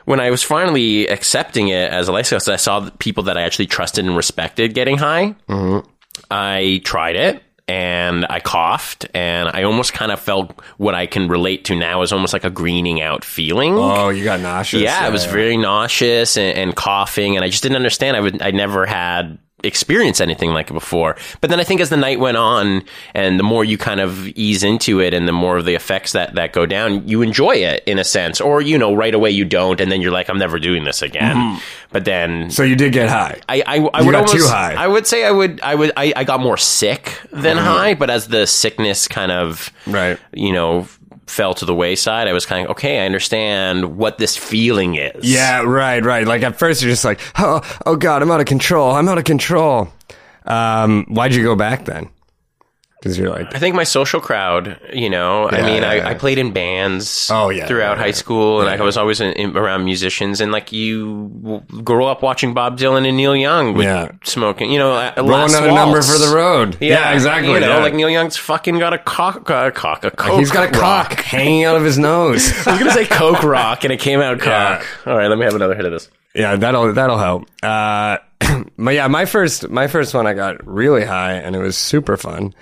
when 0.04 0.18
I 0.18 0.30
was 0.30 0.42
finally 0.42 1.06
accepting 1.06 1.68
it 1.68 1.92
as 1.92 2.08
a 2.08 2.12
lifestyle, 2.12 2.40
I 2.52 2.56
saw 2.56 2.90
people 2.98 3.22
that 3.24 3.38
I 3.38 3.42
actually 3.42 3.66
trusted 3.66 4.04
and 4.04 4.16
respected 4.16 4.74
getting 4.74 4.98
high. 4.98 5.36
I 6.30 6.80
tried 6.84 7.16
it. 7.16 7.42
and 7.68 8.26
I 8.28 8.40
coughed, 8.40 9.06
and 9.14 9.48
I 9.48 9.62
almost 9.62 9.92
kind 9.92 10.10
of 10.10 10.18
felt 10.20 10.60
what 10.78 10.94
I 10.94 11.06
can 11.06 11.28
relate 11.28 11.64
to 11.66 11.76
now 11.76 12.02
is 12.02 12.12
almost 12.12 12.32
like 12.32 12.44
a 12.44 12.50
greening 12.50 13.00
out 13.00 13.24
feeling. 13.24 13.74
Oh, 13.74 14.08
you 14.10 14.24
got 14.24 14.40
nauseous. 14.40 14.82
yeah, 14.82 15.00
I 15.00 15.08
was 15.10 15.24
very 15.26 15.56
nauseous 15.56 16.36
and, 16.36 16.58
and 16.58 16.76
coughing, 16.76 17.36
and 17.36 17.44
I 17.44 17.48
just 17.48 17.62
didn't 17.62 17.76
understand. 17.76 18.16
I 18.16 18.20
would, 18.20 18.42
I 18.42 18.50
never 18.50 18.84
had 18.84 19.38
experienced 19.64 20.20
anything 20.20 20.50
like 20.50 20.70
it 20.70 20.74
before. 20.74 21.16
But 21.40 21.50
then 21.50 21.60
I 21.60 21.64
think 21.64 21.80
as 21.80 21.90
the 21.90 21.96
night 21.96 22.20
went 22.20 22.36
on, 22.36 22.82
and 23.14 23.38
the 23.38 23.44
more 23.44 23.64
you 23.64 23.78
kind 23.78 24.00
of 24.00 24.26
ease 24.28 24.62
into 24.62 25.00
it, 25.00 25.14
and 25.14 25.26
the 25.28 25.32
more 25.32 25.56
of 25.58 25.64
the 25.64 25.74
effects 25.74 26.12
that 26.12 26.34
that 26.34 26.52
go 26.52 26.66
down, 26.66 27.06
you 27.08 27.22
enjoy 27.22 27.56
it 27.56 27.82
in 27.86 27.98
a 27.98 28.04
sense, 28.04 28.40
or 28.40 28.60
you 28.60 28.78
know, 28.78 28.94
right 28.94 29.14
away 29.14 29.30
you 29.30 29.44
don't, 29.44 29.80
and 29.80 29.90
then 29.90 30.00
you're 30.00 30.12
like, 30.12 30.28
I'm 30.28 30.38
never 30.38 30.58
doing 30.58 30.84
this 30.84 31.02
again. 31.02 31.60
But 31.90 32.04
then 32.04 32.50
So 32.50 32.62
you 32.62 32.74
did 32.76 32.92
get 32.92 33.08
high. 33.08 33.40
I, 33.48 33.62
I, 33.66 33.76
I 33.76 33.78
Mm-hmm. 33.78 34.06
Would 34.06 34.14
almost, 34.14 34.34
too 34.34 34.46
high. 34.46 34.74
I 34.74 34.86
would 34.88 35.06
say 35.06 35.24
I 35.24 35.30
would, 35.30 35.60
I 35.62 35.74
would, 35.74 35.92
I, 35.96 36.12
I 36.16 36.24
got 36.24 36.40
more 36.40 36.56
sick 36.56 37.18
than 37.32 37.56
high, 37.56 37.94
but 37.94 38.10
as 38.10 38.28
the 38.28 38.46
sickness 38.46 39.06
kind 39.08 39.30
of, 39.32 39.70
Mm-hmm. 39.82 39.92
Right. 39.92 40.18
you 40.32 40.52
know, 40.52 40.86
fell 41.32 41.54
to 41.54 41.64
the 41.64 41.74
wayside, 41.74 42.28
I 42.28 42.32
was 42.32 42.46
kind 42.46 42.66
of 42.66 42.72
okay. 42.72 43.00
I 43.00 43.06
understand 43.06 43.96
what 43.96 44.18
this 44.18 44.36
feeling 44.36 44.96
is. 44.96 45.24
Yeah, 45.24 45.62
right, 45.62 46.04
right. 46.04 46.26
Like 46.26 46.42
at 46.42 46.58
first 46.58 46.82
you're 46.82 46.90
just 46.90 47.04
like, 47.04 47.20
oh, 47.38 47.60
oh 47.86 47.96
God, 47.96 48.22
I'm 48.22 48.30
out 48.30 48.40
of 48.40 48.46
control. 48.46 48.92
I'm 48.92 49.08
out 49.08 49.18
of 49.18 49.24
control. 49.24 49.88
Um, 50.44 51.06
why'd 51.08 51.34
you 51.34 51.42
go 51.42 51.56
back 51.56 51.86
then? 51.86 52.10
Because 53.02 53.18
you're 53.18 53.30
like, 53.30 53.52
I 53.52 53.58
think 53.58 53.74
my 53.74 53.82
social 53.82 54.20
crowd, 54.20 54.78
you 54.92 55.10
know, 55.10 55.48
I 55.50 55.62
mean, 55.62 55.82
yeah, 55.82 55.94
yeah. 55.94 56.06
I, 56.06 56.10
I 56.10 56.14
played 56.14 56.38
in 56.38 56.52
bands 56.52 57.28
Oh, 57.32 57.48
yeah, 57.50 57.66
throughout 57.66 57.96
yeah, 57.96 58.02
high 58.02 58.06
yeah. 58.06 58.12
school, 58.12 58.60
and 58.60 58.70
I 58.70 58.80
was 58.80 58.96
always 58.96 59.20
in, 59.20 59.32
in, 59.32 59.56
around 59.56 59.84
musicians. 59.84 60.40
And 60.40 60.52
like 60.52 60.70
you 60.70 61.64
grow 61.82 62.06
up 62.06 62.22
watching 62.22 62.54
Bob 62.54 62.78
Dylan 62.78 63.04
and 63.08 63.16
Neil 63.16 63.34
Young 63.34 63.74
with 63.74 63.86
Yeah. 63.86 64.12
smoking, 64.22 64.70
you 64.70 64.78
know, 64.78 64.92
uh, 64.92 65.12
roll 65.16 65.26
last 65.30 65.50
another 65.56 65.72
number 65.72 66.00
for 66.00 66.16
the 66.16 66.32
road. 66.32 66.76
Yeah, 66.80 67.12
exactly. 67.12 67.52
You 67.54 67.58
know, 67.60 67.76
yeah. 67.78 67.82
like 67.82 67.94
Neil 67.94 68.08
Young's 68.08 68.36
fucking 68.36 68.78
got 68.78 68.92
a 68.92 68.98
cock, 68.98 69.50
uh, 69.50 69.72
cock, 69.72 70.04
a 70.04 70.12
coke. 70.12 70.38
He's 70.38 70.52
got 70.52 70.72
a 70.74 70.78
rock. 70.78 71.10
cock 71.10 71.20
hanging 71.20 71.64
out 71.64 71.74
of 71.74 71.82
his 71.84 71.98
nose. 71.98 72.52
I 72.66 72.70
was 72.70 72.78
gonna 72.78 72.92
say 72.92 73.06
Coke 73.06 73.42
Rock, 73.42 73.82
and 73.82 73.92
it 73.92 73.98
came 73.98 74.20
out 74.20 74.38
Yeah. 74.38 74.78
cock. 74.78 74.86
All 75.08 75.16
right, 75.16 75.26
let 75.26 75.38
me 75.38 75.44
have 75.44 75.54
another 75.56 75.74
hit 75.74 75.84
of 75.84 75.90
this. 75.92 76.08
yeah, 76.36 76.54
that'll 76.54 76.92
that'll 76.92 77.18
help. 77.18 77.48
Uh, 77.64 78.18
but 78.78 78.94
yeah, 78.94 79.06
my 79.08 79.24
first 79.24 79.68
my 79.70 79.86
first 79.86 80.14
one 80.14 80.26
I 80.26 80.34
got 80.34 80.64
really 80.66 81.04
high 81.04 81.32
and 81.34 81.54
it 81.56 81.60
was 81.60 81.76
super 81.76 82.16
fun. 82.16 82.54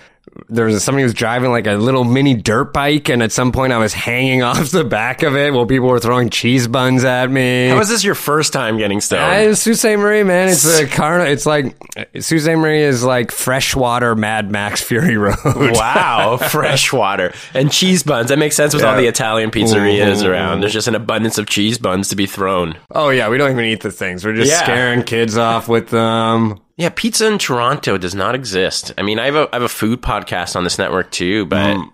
There 0.48 0.64
was 0.66 0.82
somebody 0.82 1.02
who 1.02 1.06
was 1.06 1.14
driving 1.14 1.50
like 1.50 1.66
a 1.66 1.74
little 1.74 2.04
mini 2.04 2.34
dirt 2.34 2.72
bike, 2.72 3.08
and 3.08 3.22
at 3.22 3.32
some 3.32 3.52
point 3.52 3.72
I 3.72 3.78
was 3.78 3.92
hanging 3.92 4.42
off 4.44 4.70
the 4.70 4.84
back 4.84 5.22
of 5.22 5.36
it 5.36 5.52
while 5.52 5.66
people 5.66 5.88
were 5.88 5.98
throwing 6.00 6.30
cheese 6.30 6.66
buns 6.68 7.04
at 7.04 7.30
me. 7.30 7.68
How 7.68 7.78
was 7.78 7.88
this 7.88 8.04
your 8.04 8.14
first 8.14 8.52
time 8.52 8.78
getting 8.78 9.00
stoned? 9.00 9.22
Uh, 9.22 9.54
Sault 9.54 9.76
Ste. 9.76 9.96
Marie, 9.98 10.22
man. 10.22 10.48
It's 10.48 10.64
a 10.78 10.86
car. 10.86 11.20
It's 11.26 11.46
like 11.46 11.76
Sault 12.18 12.40
Ste. 12.42 12.48
Marie 12.56 12.82
is 12.82 13.02
like 13.04 13.32
freshwater 13.32 14.14
Mad 14.14 14.50
Max 14.50 14.80
Fury 14.82 15.16
Road. 15.16 15.36
wow, 15.44 16.36
fresh 16.36 16.92
water 16.92 17.32
and 17.54 17.70
cheese 17.70 18.02
buns. 18.02 18.28
That 18.28 18.38
makes 18.38 18.56
sense 18.56 18.74
with 18.74 18.84
all 18.84 18.96
the 18.96 19.06
Italian 19.06 19.50
pizzerias 19.50 20.22
Mhm. 20.22 20.28
around. 20.28 20.60
There's 20.60 20.72
just 20.72 20.88
an 20.88 20.94
abundance 20.94 21.38
of 21.38 21.46
cheese 21.46 21.78
buns 21.78 22.08
to 22.08 22.16
be 22.16 22.26
thrown. 22.26 22.76
Oh 22.90 23.10
yeah, 23.10 23.28
we 23.28 23.38
don't 23.38 23.50
even 23.50 23.64
eat 23.64 23.80
the 23.82 23.90
things. 23.90 24.24
We're 24.24 24.34
just 24.34 24.50
Yeah. 24.50 24.62
scaring 24.62 25.02
kids 25.02 25.36
off 25.36 25.68
with 25.68 25.88
them. 25.90 26.60
Yeah, 26.80 26.88
pizza 26.94 27.26
in 27.26 27.36
Toronto 27.38 27.98
does 27.98 28.14
not 28.14 28.34
exist. 28.34 28.92
I 28.96 29.02
mean, 29.02 29.18
I 29.18 29.26
have 29.26 29.34
a 29.36 29.48
I 29.52 29.56
have 29.56 29.62
a 29.62 29.68
food 29.68 30.00
podcast 30.00 30.56
on 30.56 30.64
this 30.64 30.78
network 30.78 31.10
too, 31.10 31.44
but 31.46 31.76
Mm. 31.76 31.90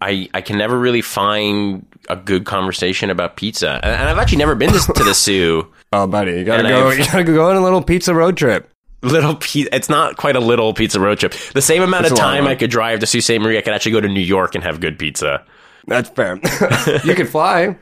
I 0.00 0.28
I 0.34 0.42
can 0.42 0.58
never 0.58 0.78
really 0.78 1.00
find 1.00 1.86
a 2.10 2.16
good 2.16 2.44
conversation 2.44 3.08
about 3.10 3.36
pizza. 3.36 3.80
And, 3.82 3.86
and 3.94 4.08
I've 4.08 4.18
actually 4.18 4.38
never 4.38 4.54
been 4.54 4.70
to, 4.72 4.92
to 4.92 5.02
the 5.04 5.14
Soo. 5.24 5.66
Oh, 5.92 6.06
buddy, 6.06 6.32
you 6.32 6.44
gotta 6.44 6.60
And 6.64 6.68
go. 6.68 6.88
I've- 6.88 6.98
You 7.00 7.06
gotta 7.06 7.24
go 7.24 7.48
on 7.48 7.56
a 7.56 7.62
little 7.62 7.82
pizza 7.82 8.14
road 8.14 8.36
trip. 8.36 8.70
Little 9.02 9.36
pizza. 9.36 9.74
It's 9.74 9.88
not 9.88 10.16
quite 10.16 10.36
a 10.36 10.40
little 10.40 10.74
pizza 10.74 11.00
road 11.00 11.18
trip. 11.20 11.32
The 11.54 11.62
same 11.62 11.82
amount 11.82 12.04
It's 12.04 12.12
of 12.12 12.18
time. 12.18 12.46
I 12.46 12.54
could 12.54 12.70
drive 12.70 13.00
to 13.00 13.06
Sault 13.06 13.24
Ste. 13.24 13.40
Marie, 13.40 13.56
I 13.56 13.62
could 13.62 13.72
actually 13.72 13.92
go 13.92 14.00
to 14.00 14.08
New 14.08 14.20
York 14.20 14.54
and 14.54 14.62
have 14.64 14.80
good 14.80 14.98
pizza. 14.98 15.42
That's 15.86 16.10
fair. 16.10 16.36
you 17.04 17.14
could 17.14 17.28
fly. 17.30 17.76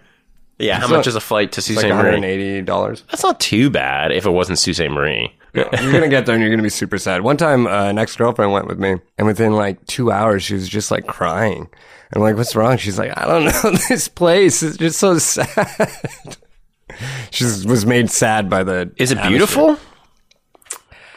Yeah, 0.59 0.77
how 0.77 0.87
much 0.88 0.90
not- 0.90 1.07
is 1.07 1.16
a 1.16 1.21
flight 1.21 1.53
to 1.53 1.61
Sault 1.62 1.77
Like 1.77 1.85
Ste. 1.85 1.90
one 1.90 1.97
Marie? 1.99 2.05
hundred 2.12 2.16
and 2.16 2.25
eighty 2.25 2.62
dollars. 2.62 3.05
That's 3.11 3.23
not 3.23 3.40
too 3.40 3.69
bad 3.71 4.11
if 4.12 4.25
it 4.27 4.31
wasn't 4.31 4.59
Sault 4.59 4.77
Ste. 4.77 4.90
Marie. 4.90 5.33
You're 5.55 5.64
gonna 5.92 6.09
get 6.09 6.27
there 6.27 6.35
and 6.35 6.42
you're 6.42 6.51
gonna 6.51 6.62
be 6.62 6.69
super 6.69 6.99
sad. 6.99 7.23
One 7.23 7.37
time, 7.38 7.66
uh, 7.66 7.85
an 7.88 7.99
ex 7.99 8.14
girlfriend 8.16 8.53
went 8.53 8.66
with 8.66 8.79
me, 8.79 8.97
and 9.16 9.27
within 9.27 9.53
like 9.55 9.85
two 9.87 10.11
hours, 10.12 10.42
she 10.42 10.55
was 10.55 10.69
just 10.69 10.90
like 10.90 11.07
crying. 11.07 11.69
I'm 12.14 12.21
like, 12.23 12.37
"What's 12.37 12.55
wrong?" 12.55 12.77
She's 12.77 12.99
like, 12.99 13.16
"I 13.16 13.25
don't 13.27 13.45
know. 13.45 13.79
this 13.88 14.07
place 14.09 14.62
is 14.62 14.77
just 14.77 14.99
so 14.99 15.19
sad." 15.19 16.37
she 17.31 17.45
was 17.45 17.87
made 17.87 18.11
sad 18.11 18.51
by 18.51 18.64
the. 18.64 18.92
Is 18.97 19.12
it 19.12 19.19
atmosphere. 19.19 19.31
beautiful? 19.31 19.77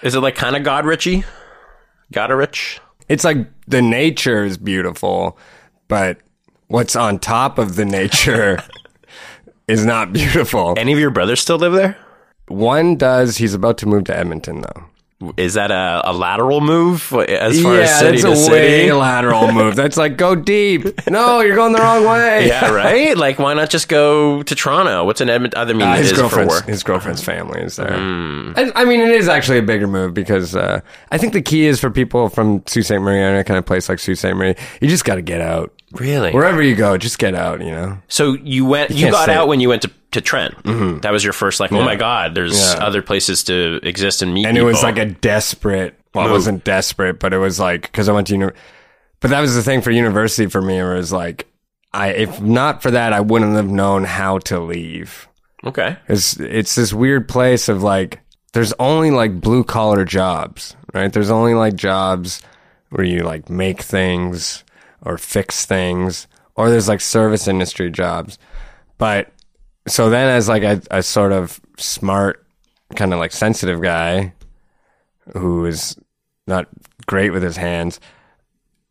Is 0.01 0.15
it 0.15 0.21
like 0.21 0.35
kind 0.35 0.55
of 0.55 0.63
God 0.63 0.85
Richie? 0.85 1.25
God 2.13 2.31
rich? 2.31 2.79
It's 3.09 3.23
like 3.25 3.37
the 3.67 3.81
nature 3.81 4.45
is 4.45 4.57
beautiful, 4.57 5.37
but 5.89 6.17
what's 6.67 6.95
on 6.95 7.19
top 7.19 7.57
of 7.57 7.75
the 7.75 7.85
nature 7.85 8.63
is 9.69 9.85
not 9.85 10.11
beautiful. 10.13 10.73
Any 10.77 10.93
of 10.93 10.99
your 10.99 11.11
brothers 11.11 11.39
still 11.39 11.57
live 11.57 11.73
there? 11.73 11.97
One 12.47 12.95
does. 12.95 13.37
He's 13.37 13.53
about 13.53 13.77
to 13.79 13.85
move 13.85 14.05
to 14.05 14.17
Edmonton, 14.17 14.61
though. 14.61 14.85
Is 15.35 15.55
that 15.55 15.69
a, 15.69 16.01
a 16.05 16.13
lateral 16.13 16.61
move 16.61 17.11
as 17.13 17.61
far 17.61 17.75
as 17.81 17.99
city 17.99 18.21
that's 18.21 18.23
to 18.23 18.27
a 18.49 18.51
way 18.53 18.83
city? 18.87 18.91
lateral 18.93 19.51
move. 19.51 19.75
That's 19.75 19.97
like 19.97 20.15
go 20.15 20.33
deep. 20.33 20.85
No, 21.09 21.41
you're 21.41 21.57
going 21.57 21.73
the 21.73 21.79
wrong 21.79 22.05
way. 22.05 22.47
Yeah, 22.47 22.71
right. 22.71 23.17
Like, 23.17 23.37
why 23.37 23.53
not 23.53 23.69
just 23.69 23.89
go 23.89 24.41
to 24.43 24.55
Toronto? 24.55 25.03
What's 25.03 25.19
an 25.19 25.29
Edmonton? 25.29 25.59
I 25.59 25.65
mean, 25.73 25.81
Uh, 25.81 25.95
his 25.97 26.13
girlfriend's 26.13 26.61
his 26.61 26.83
girlfriend's 26.83 27.21
family 27.21 27.59
is 27.59 27.75
there. 27.75 27.97
Hmm. 27.97 28.53
I, 28.55 28.71
I 28.75 28.85
mean, 28.85 29.01
it 29.01 29.09
is 29.09 29.27
actually 29.27 29.57
a 29.57 29.61
bigger 29.61 29.87
move 29.87 30.13
because 30.13 30.55
uh, 30.55 30.79
I 31.11 31.17
think 31.17 31.33
the 31.33 31.41
key 31.41 31.65
is 31.65 31.81
for 31.81 31.89
people 31.91 32.29
from 32.29 32.63
Sault 32.65 32.85
Ste. 32.85 32.91
Marie, 32.93 33.19
any 33.19 33.43
kind 33.43 33.57
of 33.57 33.65
place 33.65 33.89
like 33.89 33.99
Sault 33.99 34.17
Ste. 34.19 34.33
Marie, 34.33 34.55
you 34.79 34.87
just 34.87 35.03
got 35.03 35.15
to 35.15 35.21
get 35.21 35.41
out. 35.41 35.73
Really? 35.93 36.31
Wherever 36.31 36.61
you 36.61 36.75
go, 36.75 36.97
just 36.97 37.17
get 37.19 37.33
out. 37.35 37.61
You 37.61 37.71
know. 37.71 37.97
So 38.07 38.33
you 38.33 38.65
went, 38.65 38.91
you, 38.91 39.05
can't 39.05 39.11
got 39.13 39.29
out 39.29 39.47
when 39.47 39.59
you 39.59 39.69
went 39.69 39.81
to, 39.83 39.91
to 40.11 40.21
Trent. 40.21 40.55
Mm-hmm. 40.63 40.99
That 40.99 41.11
was 41.11 41.23
your 41.23 41.33
first, 41.33 41.59
like, 41.59 41.71
oh 41.71 41.83
my 41.83 41.95
God, 41.95 42.35
there's 42.35 42.57
Yeah. 42.57 42.83
other 42.85 43.01
places 43.01 43.43
to 43.45 43.79
exist 43.83 44.21
and 44.21 44.33
meet 44.33 44.45
and 44.45 44.57
it 44.57 44.63
was 44.63 44.83
like 44.83 44.97
a 44.97 45.05
desperate. 45.05 45.95
Well, 46.13 46.27
it 46.27 46.31
wasn't 46.31 46.63
desperate, 46.63 47.19
but 47.19 47.33
it 47.33 47.37
was 47.37 47.59
like 47.59 47.83
because 47.83 48.09
I 48.09 48.13
went 48.13 48.27
to 48.27 48.33
uni- 48.33 48.53
But 49.19 49.29
that 49.31 49.41
was 49.41 49.55
the 49.55 49.63
thing 49.63 49.81
for 49.81 49.91
university 49.91 50.47
for 50.49 50.61
me. 50.61 50.75
Where 50.77 50.93
it 50.95 50.97
was 50.97 51.11
like, 51.13 51.47
I 51.93 52.09
if 52.09 52.41
not 52.41 52.81
for 52.81 52.91
that, 52.91 53.13
I 53.13 53.21
wouldn't 53.21 53.55
have 53.55 53.69
known 53.69 54.03
how 54.03 54.39
to 54.39 54.59
leave. 54.59 55.27
okay. 55.65 55.97
It's 56.07 56.39
it's 56.39 56.75
this 56.75 56.93
weird 56.93 57.27
place 57.27 57.67
of 57.69 57.83
like 57.83 58.19
there's 58.53 58.73
only 58.79 59.11
like 59.11 59.39
blue 59.41 59.63
collar 59.63 60.03
jobs, 60.05 60.75
right? 60.93 61.11
There's 61.13 61.29
only 61.29 61.53
like 61.53 61.75
jobs 61.75 62.41
where 62.89 63.05
you 63.05 63.19
like 63.21 63.49
make 63.51 63.81
things 63.83 64.63
or 65.03 65.17
fix 65.17 65.65
things, 65.65 66.27
or 66.55 66.69
there's 66.69 66.87
like 66.87 67.01
service 67.01 67.47
industry 67.47 67.89
jobs. 67.89 68.37
But 68.97 69.31
so 69.87 70.09
then, 70.09 70.29
as 70.29 70.47
like 70.49 70.63
a, 70.63 70.81
a 70.91 71.03
sort 71.03 71.31
of 71.31 71.59
smart, 71.77 72.45
kind 72.95 73.13
of 73.13 73.19
like 73.19 73.31
sensitive 73.31 73.81
guy 73.81 74.33
who 75.33 75.65
is 75.65 75.95
not 76.47 76.67
great 77.05 77.31
with 77.31 77.43
his 77.43 77.57
hands, 77.57 77.99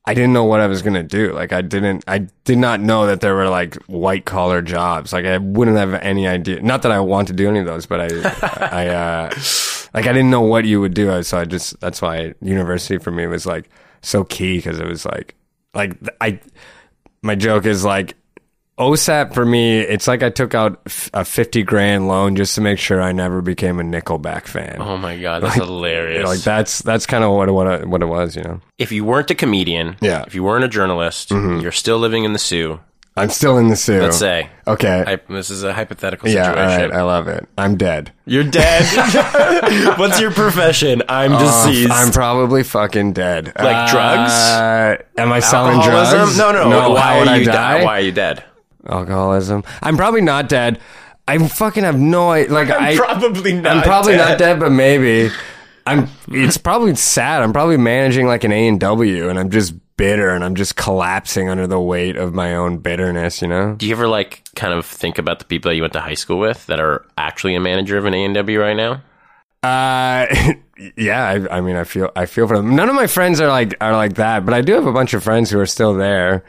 I 0.06 0.14
didn't 0.14 0.32
know 0.32 0.44
what 0.44 0.60
I 0.60 0.66
was 0.66 0.80
gonna 0.80 1.02
do. 1.02 1.34
Like 1.34 1.52
I 1.52 1.60
didn't, 1.60 2.02
I 2.08 2.28
did 2.44 2.56
not 2.56 2.80
know 2.80 3.06
that 3.06 3.20
there 3.20 3.34
were 3.34 3.50
like 3.50 3.74
white 3.86 4.24
collar 4.24 4.62
jobs. 4.62 5.12
Like 5.12 5.26
I 5.26 5.36
wouldn't 5.36 5.76
have 5.76 5.92
any 5.94 6.26
idea. 6.26 6.62
Not 6.62 6.80
that 6.82 6.92
I 6.92 7.00
want 7.00 7.28
to 7.28 7.34
do 7.34 7.48
any 7.48 7.58
of 7.58 7.66
those, 7.66 7.84
but 7.84 8.00
I, 8.00 8.08
I, 8.72 8.86
uh, 8.88 9.30
like 9.94 10.06
I 10.06 10.12
didn't 10.14 10.30
know 10.30 10.40
what 10.40 10.64
you 10.64 10.80
would 10.80 10.94
do. 10.94 11.22
So 11.22 11.38
I 11.38 11.44
just 11.44 11.78
that's 11.80 12.00
why 12.00 12.32
university 12.40 12.96
for 12.96 13.10
me 13.10 13.26
was 13.26 13.44
like 13.44 13.68
so 14.00 14.24
key 14.24 14.56
because 14.56 14.78
it 14.78 14.86
was 14.86 15.04
like, 15.04 15.34
like 15.78 15.96
I, 16.20 16.40
my 17.22 17.34
joke 17.34 17.64
is 17.64 17.84
like. 17.84 18.14
OSAP 18.78 19.34
for 19.34 19.44
me, 19.44 19.80
it's 19.80 20.06
like 20.06 20.22
I 20.22 20.30
took 20.30 20.54
out 20.54 20.80
a 21.12 21.24
50 21.24 21.64
grand 21.64 22.06
loan 22.06 22.36
just 22.36 22.54
to 22.54 22.60
make 22.60 22.78
sure 22.78 23.02
I 23.02 23.10
never 23.10 23.42
became 23.42 23.80
a 23.80 23.82
Nickelback 23.82 24.46
fan. 24.46 24.76
Oh 24.78 24.96
my 24.96 25.18
God, 25.18 25.42
that's 25.42 25.56
hilarious. 25.56 26.24
Like 26.24 26.38
that's 26.42 26.80
that's 26.82 27.04
kind 27.04 27.24
of 27.24 27.32
what 27.32 27.50
what 27.52 27.88
what 27.88 28.02
it 28.02 28.06
was, 28.06 28.36
you 28.36 28.42
know. 28.44 28.60
if 28.78 28.92
you 28.92 29.04
weren't 29.04 29.32
a 29.32 29.34
comedian, 29.34 29.96
Yeah. 30.00 30.22
if 30.28 30.34
you 30.36 30.44
weren't 30.44 30.62
a 30.62 30.68
journalist, 30.68 31.30
mm-hmm. 31.30 31.58
you're 31.58 31.72
still 31.72 31.98
living 31.98 32.22
in 32.22 32.34
the 32.34 32.38
Soo. 32.38 32.78
I'm 33.18 33.30
still 33.30 33.58
in 33.58 33.68
the 33.68 33.76
Soo. 33.76 34.00
Let's 34.00 34.18
say. 34.18 34.48
Okay. 34.66 35.04
I, 35.06 35.16
this 35.32 35.50
is 35.50 35.62
a 35.62 35.72
hypothetical 35.72 36.28
yeah, 36.28 36.48
all 36.48 36.54
situation. 36.54 36.90
right. 36.90 36.98
I 36.98 37.02
love 37.02 37.28
it. 37.28 37.48
I'm 37.56 37.76
dead. 37.76 38.12
You're 38.26 38.44
dead. 38.44 38.84
What's 39.98 40.20
your 40.20 40.30
profession? 40.30 41.02
I'm 41.08 41.32
deceased. 41.32 41.90
Uh, 41.90 41.94
I'm 41.94 42.12
probably 42.12 42.62
fucking 42.62 43.12
dead. 43.14 43.52
Like 43.58 43.90
drugs? 43.90 44.32
Uh, 44.32 44.96
am 45.16 45.32
I 45.32 45.40
selling 45.40 45.80
drugs? 45.80 46.36
No, 46.38 46.52
no, 46.52 46.68
no. 46.68 46.90
Why 46.90 47.18
would 47.18 47.28
are 47.28 47.34
I 47.34 47.38
di- 47.38 47.44
die? 47.44 47.84
Why 47.84 47.98
are 47.98 48.02
you 48.02 48.12
dead? 48.12 48.44
Alcoholism. 48.86 49.64
I'm 49.82 49.96
probably 49.96 50.20
not 50.22 50.48
dead. 50.48 50.80
I 51.26 51.36
fucking 51.46 51.84
have 51.84 51.98
no 51.98 52.30
idea. 52.30 52.52
Like 52.52 52.70
I, 52.70 52.96
probably 52.96 53.52
not 53.54 53.76
I'm 53.78 53.82
probably 53.82 54.12
dead. 54.12 54.28
not 54.28 54.38
dead, 54.38 54.60
but 54.60 54.72
maybe. 54.72 55.30
I'm. 55.86 56.08
It's 56.28 56.56
probably 56.56 56.94
sad. 56.94 57.42
I'm 57.42 57.52
probably 57.52 57.76
managing 57.76 58.26
like 58.26 58.44
an 58.44 58.52
A 58.52 58.68
and 58.68 58.80
W, 58.80 59.28
and 59.28 59.38
I'm 59.38 59.50
just 59.50 59.74
bitter, 59.98 60.30
and 60.30 60.42
I'm 60.42 60.54
just 60.54 60.76
collapsing 60.76 61.50
under 61.50 61.66
the 61.66 61.78
weight 61.78 62.16
of 62.16 62.32
my 62.32 62.54
own 62.54 62.78
bitterness. 62.78 63.42
You 63.42 63.48
know. 63.48 63.74
Do 63.74 63.84
you 63.84 63.92
ever 63.92 64.08
like 64.08 64.42
kind 64.56 64.72
of 64.72 64.86
think 64.86 65.18
about 65.18 65.40
the 65.40 65.44
people 65.44 65.68
that 65.68 65.76
you 65.76 65.82
went 65.82 65.92
to 65.92 66.00
high 66.00 66.14
school 66.14 66.38
with 66.38 66.64
that 66.66 66.80
are 66.80 67.04
actually 67.18 67.54
a 67.54 67.60
manager 67.60 67.98
of 67.98 68.06
an 68.06 68.14
A 68.14 68.24
and 68.24 68.34
W 68.34 68.58
right 68.58 68.76
now? 68.76 69.02
Uh, 69.62 70.26
yeah, 70.96 71.28
I, 71.28 71.58
I 71.58 71.60
mean, 71.60 71.76
I 71.76 71.84
feel, 71.84 72.10
I 72.16 72.26
feel 72.26 72.46
for 72.46 72.56
them. 72.56 72.74
None 72.76 72.88
of 72.88 72.94
my 72.94 73.06
friends 73.06 73.40
are 73.40 73.48
like, 73.48 73.74
are 73.80 73.92
like 73.92 74.14
that, 74.14 74.44
but 74.44 74.54
I 74.54 74.60
do 74.60 74.72
have 74.74 74.86
a 74.86 74.92
bunch 74.92 75.14
of 75.14 75.22
friends 75.22 75.50
who 75.50 75.58
are 75.58 75.66
still 75.66 75.94
there. 75.94 76.44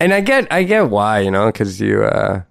And 0.00 0.12
I 0.12 0.20
get, 0.20 0.52
I 0.52 0.62
get 0.64 0.90
why, 0.90 1.20
you 1.20 1.30
know, 1.30 1.50
cause 1.52 1.80
you, 1.80 2.04
uh, 2.04 2.42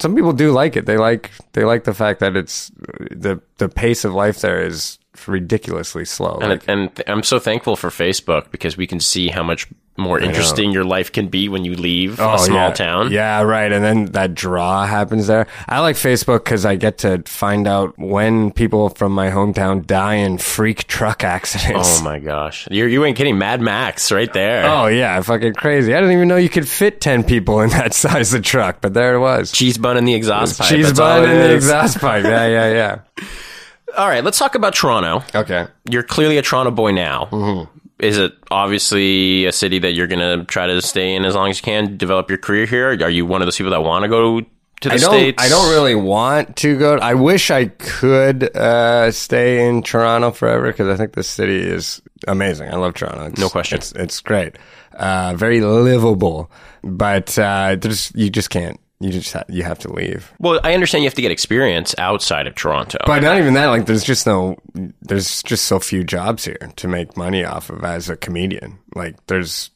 some 0.00 0.14
people 0.14 0.32
do 0.32 0.52
like 0.52 0.76
it. 0.76 0.86
They 0.86 0.96
like, 0.96 1.30
they 1.52 1.64
like 1.64 1.84
the 1.84 1.94
fact 1.94 2.20
that 2.20 2.36
it's, 2.36 2.70
the, 3.10 3.40
the 3.58 3.68
pace 3.68 4.04
of 4.04 4.12
life 4.12 4.40
there 4.40 4.64
is 4.64 4.98
ridiculously 5.28 6.04
slow. 6.04 6.38
And, 6.40 6.50
Like, 6.50 6.64
and 6.68 6.90
I'm 7.06 7.22
so 7.22 7.38
thankful 7.38 7.76
for 7.76 7.90
Facebook 7.90 8.50
because 8.50 8.76
we 8.76 8.86
can 8.86 9.00
see 9.00 9.28
how 9.28 9.42
much 9.42 9.66
more 9.96 10.18
interesting 10.18 10.72
your 10.72 10.82
life 10.82 11.12
can 11.12 11.28
be 11.28 11.48
when 11.48 11.64
you 11.64 11.76
leave 11.76 12.18
a 12.18 12.32
oh, 12.32 12.36
small 12.38 12.58
Oh, 12.58 12.66
yeah. 12.68 12.72
town. 12.72 13.12
Yeah, 13.12 13.42
right. 13.42 13.70
And 13.70 13.84
then 13.84 14.06
that 14.06 14.34
draw 14.34 14.84
happens 14.86 15.28
there. 15.28 15.46
I 15.68 15.78
like 15.80 15.94
Facebook 15.94 16.42
because 16.42 16.66
I 16.66 16.74
get 16.74 16.98
to 16.98 17.22
find 17.26 17.68
out 17.68 17.96
when 17.96 18.50
people 18.50 18.88
from 18.88 19.12
my 19.12 19.30
hometown 19.30 19.86
die 19.86 20.14
in 20.14 20.38
freak 20.38 20.88
truck 20.88 21.22
accidents. 21.22 22.00
Oh 22.00 22.02
my 22.02 22.18
gosh, 22.18 22.66
you 22.72 22.86
you 22.86 23.04
ain't 23.04 23.16
kidding. 23.16 23.38
Mad 23.38 23.60
Max, 23.60 24.10
right 24.10 24.32
there. 24.32 24.64
Oh 24.68 24.86
yeah, 24.88 25.20
fucking 25.20 25.54
crazy. 25.54 25.94
I 25.94 26.00
didn't 26.00 26.16
even 26.16 26.26
know 26.26 26.36
you 26.38 26.48
could 26.48 26.68
fit 26.68 27.00
10 27.00 27.22
people 27.22 27.60
in 27.60 27.70
that 27.70 27.94
size 28.04 28.34
of 28.34 28.42
truck, 28.42 28.80
but 28.80 28.94
there 28.94 29.14
it 29.14 29.20
was. 29.20 29.52
Cheese 29.52 29.78
bun 29.78 29.96
in 29.96 30.04
the 30.04 30.14
exhaust 30.14 30.58
pipe. 30.58 30.68
Cheese 30.70 30.86
that's 30.86 30.98
bun 30.98 31.22
in 31.22 31.36
the 31.36 31.54
exhaust 31.54 32.00
pipe. 32.00 32.24
Yeah, 32.24 32.46
yeah, 32.48 32.72
yeah. 32.72 33.24
All 33.96 34.08
right, 34.08 34.24
let's 34.24 34.38
talk 34.38 34.54
about 34.54 34.74
Toronto. 34.74 35.22
Okay. 35.34 35.66
You're 35.88 36.02
clearly 36.02 36.38
a 36.38 36.42
Toronto 36.42 36.70
boy 36.70 36.92
now. 36.92 37.26
Mm-hmm. 37.30 37.78
Is 38.00 38.18
it 38.18 38.32
obviously 38.50 39.46
a 39.46 39.52
city 39.52 39.78
that 39.78 39.92
you're 39.92 40.08
going 40.08 40.38
to 40.38 40.44
try 40.46 40.66
to 40.66 40.82
stay 40.82 41.14
in 41.14 41.24
as 41.24 41.34
long 41.34 41.50
as 41.50 41.58
you 41.58 41.62
can, 41.62 41.96
develop 41.96 42.28
your 42.28 42.38
career 42.38 42.66
here? 42.66 42.88
Are 42.88 43.10
you 43.10 43.24
one 43.24 43.40
of 43.40 43.46
those 43.46 43.56
people 43.56 43.70
that 43.70 43.82
want 43.82 44.02
to 44.02 44.08
go 44.08 44.40
to 44.40 44.88
the 44.88 44.94
I 44.94 44.98
don't. 44.98 45.10
states? 45.12 45.42
I 45.42 45.48
don't 45.48 45.70
really 45.70 45.94
want 45.94 46.56
to 46.56 46.76
go. 46.78 46.96
I 46.96 47.14
wish 47.14 47.50
I 47.50 47.66
could 47.66 48.54
uh, 48.56 49.10
stay 49.12 49.66
in 49.68 49.82
Toronto 49.82 50.32
forever 50.32 50.66
because 50.66 50.88
I 50.88 50.96
think 50.96 51.12
the 51.12 51.22
city 51.22 51.58
is 51.58 52.02
amazing. 52.26 52.68
I 52.68 52.76
love 52.76 52.94
Toronto. 52.94 53.26
It's, 53.26 53.40
No 53.40 53.48
question. 53.48 53.78
It's 53.78 53.92
it's 53.92 54.20
great. 54.20 54.56
Uh, 54.92 55.34
very 55.36 55.60
livable, 55.60 56.50
but 56.82 57.38
uh, 57.38 57.76
there's 57.80 58.12
you 58.14 58.28
just 58.28 58.50
can't. 58.50 58.78
You 59.00 59.10
just 59.10 59.32
ha- 59.32 59.44
you 59.48 59.64
have 59.64 59.78
to 59.80 59.92
leave. 59.92 60.32
Well, 60.38 60.60
I 60.64 60.72
understand 60.72 61.02
you 61.02 61.08
have 61.08 61.14
to 61.14 61.22
get 61.22 61.30
experience 61.32 61.94
outside 61.98 62.46
of 62.46 62.54
Toronto. 62.54 62.98
But 63.06 63.22
not 63.22 63.38
even 63.38 63.54
that. 63.54 63.66
Like, 63.66 63.86
there's 63.86 64.04
just 64.04 64.26
no. 64.26 64.56
There's 65.02 65.42
just 65.42 65.64
so 65.66 65.78
few 65.80 66.04
jobs 66.04 66.44
here 66.44 66.70
to 66.76 66.88
make 66.88 67.16
money 67.16 67.44
off 67.44 67.70
of 67.70 67.84
as 67.84 68.08
a 68.08 68.16
comedian. 68.16 68.78
Like, 68.94 69.16
there's 69.26 69.70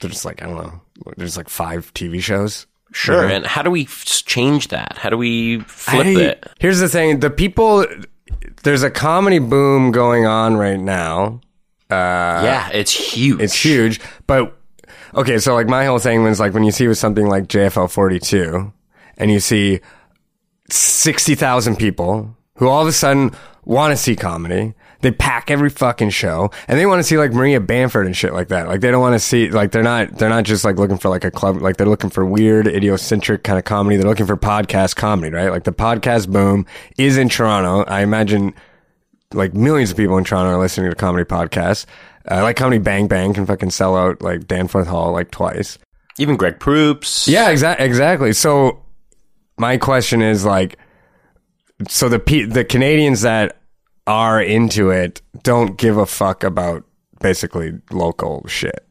there's 0.00 0.24
like 0.24 0.42
I 0.42 0.46
don't 0.46 0.56
know. 0.58 0.80
There's 1.16 1.36
like 1.36 1.48
five 1.48 1.92
TV 1.94 2.20
shows. 2.22 2.66
sure. 2.92 3.24
And 3.26 3.44
how 3.46 3.62
do 3.62 3.70
we 3.70 3.84
f- 3.84 4.04
change 4.04 4.68
that? 4.68 4.96
How 4.98 5.08
do 5.10 5.16
we 5.16 5.60
flip 5.60 6.06
I- 6.06 6.20
it? 6.20 6.46
Here's 6.60 6.78
the 6.78 6.88
thing: 6.88 7.20
the 7.20 7.30
people. 7.30 7.86
There's 8.64 8.82
a 8.82 8.90
comedy 8.90 9.38
boom 9.40 9.90
going 9.92 10.24
on 10.26 10.56
right 10.56 10.78
now. 10.78 11.40
Uh, 11.90 12.40
yeah, 12.44 12.68
it's 12.72 12.92
huge. 12.92 13.40
It's 13.40 13.54
huge, 13.64 14.00
but 14.26 14.56
okay. 15.14 15.38
So 15.38 15.54
like 15.54 15.68
my 15.68 15.84
whole 15.84 15.98
thing 15.98 16.22
was 16.22 16.40
like 16.40 16.54
when 16.54 16.64
you 16.64 16.72
see 16.72 16.88
with 16.88 16.98
something 16.98 17.26
like 17.26 17.44
JFL 17.44 17.90
42, 17.90 18.72
and 19.16 19.30
you 19.30 19.40
see 19.40 19.80
sixty 20.70 21.34
thousand 21.34 21.76
people 21.76 22.36
who 22.56 22.68
all 22.68 22.82
of 22.82 22.88
a 22.88 22.92
sudden 22.92 23.32
want 23.64 23.92
to 23.92 23.96
see 23.96 24.16
comedy. 24.16 24.74
They 25.00 25.10
pack 25.10 25.50
every 25.50 25.68
fucking 25.68 26.10
show, 26.10 26.52
and 26.68 26.78
they 26.78 26.86
want 26.86 27.00
to 27.00 27.02
see 27.02 27.18
like 27.18 27.32
Maria 27.32 27.60
Bamford 27.60 28.06
and 28.06 28.16
shit 28.16 28.32
like 28.32 28.48
that. 28.48 28.68
Like 28.68 28.80
they 28.80 28.90
don't 28.92 29.00
want 29.00 29.14
to 29.14 29.18
see 29.18 29.50
like 29.50 29.72
they're 29.72 29.82
not 29.82 30.16
they're 30.16 30.28
not 30.28 30.44
just 30.44 30.64
like 30.64 30.76
looking 30.76 30.96
for 30.96 31.08
like 31.08 31.24
a 31.24 31.30
club. 31.30 31.60
Like 31.60 31.76
they're 31.76 31.88
looking 31.88 32.08
for 32.10 32.24
weird, 32.24 32.66
idiocentric 32.66 33.42
kind 33.42 33.58
of 33.58 33.64
comedy. 33.64 33.96
They're 33.96 34.08
looking 34.08 34.26
for 34.26 34.36
podcast 34.36 34.94
comedy, 34.94 35.34
right? 35.34 35.50
Like 35.50 35.64
the 35.64 35.72
podcast 35.72 36.30
boom 36.30 36.66
is 36.98 37.16
in 37.16 37.28
Toronto. 37.28 37.82
I 37.90 38.02
imagine 38.02 38.54
like 39.34 39.54
millions 39.54 39.90
of 39.90 39.96
people 39.96 40.16
in 40.18 40.24
Toronto 40.24 40.50
are 40.50 40.60
listening 40.60 40.88
to 40.90 40.96
comedy 40.96 41.24
podcasts. 41.24 41.84
Uh, 42.30 42.42
like 42.42 42.56
Comedy 42.56 42.78
Bang 42.78 43.08
Bang 43.08 43.34
can 43.34 43.46
fucking 43.46 43.70
sell 43.70 43.96
out 43.96 44.22
like 44.22 44.46
Danforth 44.46 44.86
Hall 44.86 45.12
like 45.12 45.30
twice. 45.30 45.78
Even 46.18 46.36
Greg 46.36 46.60
Proops. 46.60 47.26
Yeah, 47.26 47.50
exactly. 47.50 47.86
Exactly. 47.86 48.32
So 48.32 48.82
my 49.58 49.76
question 49.78 50.22
is 50.22 50.44
like, 50.44 50.78
so 51.88 52.08
the 52.08 52.18
P- 52.18 52.44
the 52.44 52.64
Canadians 52.64 53.22
that 53.22 53.58
are 54.06 54.40
into 54.42 54.90
it 54.90 55.20
don't 55.42 55.76
give 55.78 55.96
a 55.96 56.06
fuck 56.06 56.44
about 56.44 56.84
basically 57.20 57.72
local 57.90 58.44
shit. 58.46 58.86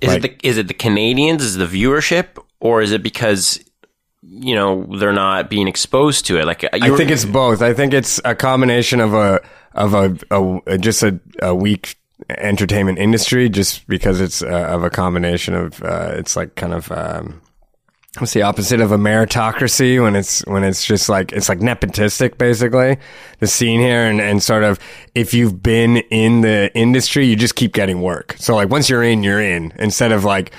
Is 0.00 0.08
Like- 0.08 0.24
it 0.24 0.40
the 0.40 0.48
is 0.48 0.58
it 0.58 0.68
the 0.68 0.74
Canadians? 0.74 1.42
Is 1.42 1.56
it 1.56 1.58
the 1.70 1.82
viewership, 1.82 2.26
or 2.60 2.82
is 2.82 2.92
it 2.92 3.02
because 3.02 3.62
you 4.22 4.54
know 4.54 4.86
they're 4.98 5.12
not 5.12 5.48
being 5.48 5.68
exposed 5.68 6.26
to 6.26 6.38
it? 6.38 6.46
Like 6.46 6.64
I 6.74 6.94
think 6.96 7.10
it's 7.10 7.24
both. 7.24 7.62
I 7.62 7.72
think 7.74 7.94
it's 7.94 8.20
a 8.24 8.34
combination 8.34 9.00
of 9.00 9.14
a 9.14 9.40
of 9.72 9.94
a, 9.94 10.16
a 10.66 10.78
just 10.78 11.02
a, 11.02 11.20
a 11.40 11.54
weak 11.54 11.96
entertainment 12.28 12.98
industry, 12.98 13.48
just 13.48 13.86
because 13.86 14.20
it's 14.20 14.42
uh, 14.42 14.46
of 14.46 14.84
a 14.84 14.90
combination 14.90 15.54
of 15.54 15.82
uh, 15.82 16.12
it's 16.14 16.36
like 16.36 16.54
kind 16.54 16.74
of 16.74 16.90
um, 16.92 17.40
what's 18.18 18.32
the 18.32 18.42
opposite 18.42 18.80
of 18.80 18.90
a 18.90 18.96
meritocracy 18.96 20.02
when 20.02 20.16
it's 20.16 20.40
when 20.46 20.64
it's 20.64 20.84
just 20.84 21.08
like 21.08 21.32
it's 21.32 21.48
like 21.48 21.60
nepotistic 21.60 22.38
basically 22.38 22.96
the 23.38 23.46
scene 23.46 23.78
here 23.78 24.04
and 24.04 24.20
and 24.20 24.42
sort 24.42 24.64
of 24.64 24.80
if 25.14 25.32
you've 25.32 25.62
been 25.62 25.98
in 26.10 26.40
the 26.40 26.70
industry 26.74 27.24
you 27.24 27.36
just 27.36 27.54
keep 27.54 27.72
getting 27.72 28.00
work 28.00 28.34
so 28.36 28.56
like 28.56 28.68
once 28.68 28.90
you're 28.90 29.04
in 29.04 29.22
you're 29.22 29.40
in 29.40 29.72
instead 29.78 30.10
of 30.10 30.24
like 30.24 30.52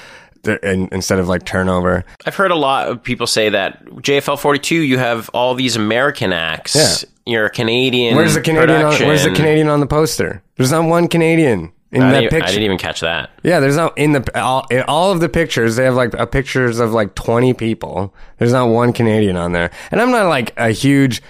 instead 0.64 1.20
of 1.20 1.28
like 1.28 1.46
turnover 1.46 2.06
I've 2.26 2.36
heard 2.36 2.52
a 2.52 2.56
lot 2.56 2.88
of 2.88 3.04
people 3.04 3.28
say 3.28 3.50
that 3.50 3.86
JFL 3.86 4.40
42, 4.40 4.76
you 4.76 4.98
have 4.98 5.30
all 5.34 5.54
these 5.54 5.76
American 5.76 6.34
acts. 6.34 6.76
Yeah. 6.76 7.10
You're 7.26 7.46
a 7.46 7.50
Canadian. 7.50 8.16
where's 8.16 8.34
the 8.34 8.42
Canadian 8.42 8.82
on, 8.82 9.00
where's 9.00 9.24
the 9.24 9.32
Canadian 9.32 9.68
on 9.68 9.80
the 9.80 9.88
poster 9.88 10.42
there's 10.58 10.72
not 10.72 10.86
one 10.86 11.08
Canadian 11.08 11.72
in 11.92 12.02
I 12.02 12.12
that 12.12 12.20
didn't, 12.30 12.44
I 12.44 12.48
didn't 12.48 12.64
even 12.64 12.78
catch 12.78 13.02
that. 13.02 13.32
Yeah, 13.44 13.60
there's 13.60 13.76
not 13.76 13.98
in 13.98 14.14
the 14.14 14.42
all, 14.42 14.66
in 14.72 14.82
all 14.84 15.12
of 15.12 15.20
the 15.20 15.28
pictures. 15.28 15.76
They 15.76 15.84
have 15.84 15.96
like 15.96 16.14
uh, 16.16 16.26
pictures 16.26 16.80
of 16.80 16.94
like 16.94 17.16
20 17.16 17.54
people. 17.54 18.14
There's 18.38 18.54
not 18.54 18.68
one 18.70 18.94
Canadian 18.94 19.36
on 19.36 19.52
there, 19.52 19.72
and 19.92 20.02
I'm 20.02 20.12
not 20.12 20.28
like 20.28 20.54
a 20.58 20.70
huge. 20.70 21.22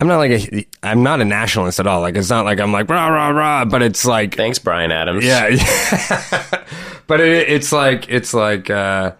I'm 0.00 0.08
not 0.08 0.16
like 0.16 0.32
a. 0.32 0.66
I'm 0.82 1.04
not 1.04 1.20
a 1.20 1.24
nationalist 1.24 1.78
at 1.78 1.86
all. 1.86 2.00
Like 2.00 2.16
it's 2.16 2.30
not 2.30 2.44
like 2.44 2.58
I'm 2.58 2.72
like 2.72 2.88
rah 2.88 3.06
rah 3.06 3.28
rah. 3.28 3.64
But 3.66 3.82
it's 3.82 4.04
like 4.04 4.34
Thanks, 4.34 4.58
Bryan 4.58 4.90
Adams. 4.90 5.24
yeah, 5.24 5.48
but 7.06 7.20
it, 7.20 7.48
it's 7.48 7.70
like 7.70 8.08
it's 8.08 8.34
like. 8.34 8.68
uh 8.68 9.12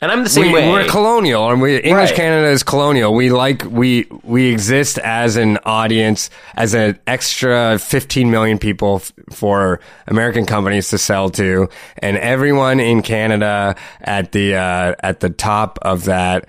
and 0.00 0.12
I'm 0.12 0.24
the 0.24 0.28
same 0.28 0.48
we, 0.48 0.52
way. 0.52 0.70
We're 0.70 0.88
colonial, 0.88 1.50
and 1.50 1.60
we 1.60 1.76
English 1.76 2.10
Right. 2.10 2.16
Canada 2.16 2.48
is 2.48 2.62
colonial. 2.62 3.14
We 3.14 3.30
like 3.30 3.64
we 3.64 4.06
we 4.22 4.50
exist 4.52 4.98
as 4.98 5.36
an 5.36 5.58
audience, 5.64 6.28
as 6.54 6.74
an 6.74 6.98
extra 7.06 7.78
15 7.78 8.30
million 8.30 8.58
people 8.58 8.96
f- 8.96 9.12
for 9.30 9.80
American 10.06 10.44
companies 10.44 10.90
to 10.90 10.98
sell 10.98 11.30
to, 11.30 11.68
and 11.98 12.18
everyone 12.18 12.78
in 12.78 13.02
Canada 13.02 13.76
at 14.00 14.32
the 14.32 14.56
uh, 14.56 14.94
at 15.00 15.20
the 15.20 15.30
top 15.30 15.78
of 15.82 16.04
that 16.04 16.46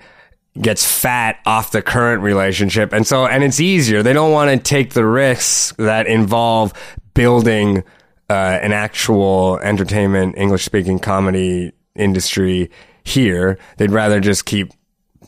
gets 0.60 0.84
fat 0.84 1.38
off 1.46 1.70
the 1.70 1.80
current 1.80 2.22
relationship, 2.22 2.92
and 2.92 3.06
so 3.06 3.26
and 3.26 3.42
it's 3.44 3.60
easier. 3.60 4.02
They 4.02 4.12
don't 4.12 4.32
want 4.32 4.50
to 4.50 4.58
take 4.58 4.92
the 4.92 5.06
risks 5.06 5.72
that 5.78 6.06
involve 6.06 6.74
building 7.14 7.82
uh, 8.28 8.34
an 8.34 8.72
actual 8.72 9.58
entertainment 9.62 10.36
English 10.36 10.64
speaking 10.64 10.98
comedy 10.98 11.72
industry 11.96 12.70
here. 13.08 13.58
They'd 13.78 13.90
rather 13.90 14.20
just 14.20 14.44
keep 14.44 14.72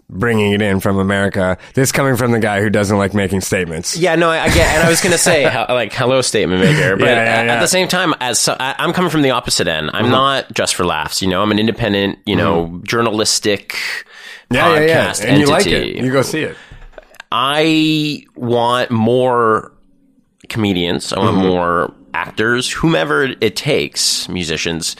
bringing 0.08 0.52
it 0.52 0.60
in 0.62 0.80
from 0.80 0.98
America. 0.98 1.56
This 1.74 1.92
coming 1.92 2.16
from 2.16 2.32
the 2.32 2.40
guy 2.40 2.60
who 2.60 2.68
doesn't 2.70 2.96
like 2.98 3.14
making 3.14 3.40
statements. 3.42 3.96
Yeah, 3.96 4.16
no, 4.16 4.28
I, 4.28 4.40
I 4.44 4.48
get, 4.48 4.66
and 4.74 4.82
I 4.82 4.88
was 4.90 5.00
gonna 5.00 5.18
say 5.18 5.44
like 5.68 5.92
hello, 5.92 6.20
statement 6.20 6.62
maker, 6.62 6.96
but 6.96 7.04
Yeah, 7.06 7.14
yeah, 7.14 7.20
at- 7.20 7.24
yeah. 7.24 7.40
Mm-hmm. 7.42 7.50
at 7.50 7.60
the 7.60 7.68
same 7.68 7.88
time, 7.88 8.14
as 8.20 8.38
so, 8.38 8.56
I, 8.58 8.74
I'm 8.78 8.92
coming 8.92 9.10
from 9.10 9.22
the 9.22 9.30
opposite 9.30 9.68
end. 9.68 9.90
I'm 9.92 10.10
not 10.10 10.52
just 10.52 10.74
for 10.74 10.84
laughs. 10.84 11.22
You 11.22 11.28
know, 11.28 11.42
I'm 11.42 11.50
an 11.52 11.58
independent, 11.58 12.18
you 12.26 12.34
know, 12.36 12.80
journalistic 12.84 13.76
yeah, 14.50 14.64
podcast 14.68 15.20
yeah, 15.20 15.26
yeah. 15.26 15.30
And 15.32 15.40
you 15.40 15.46
like 15.46 15.66
entity. 15.66 15.98
it. 15.98 16.04
You 16.04 16.10
go 16.12 16.22
see 16.22 16.42
it. 16.42 16.56
I 17.32 18.24
want 18.34 18.90
more 18.90 19.72
comedians. 20.48 21.12
I 21.12 21.18
want 21.18 21.36
Mm-hmm. 21.36 21.46
more 21.46 21.94
actors, 22.12 22.72
whomever 22.72 23.22
it 23.40 23.54
takes, 23.54 24.28
musicians, 24.28 24.96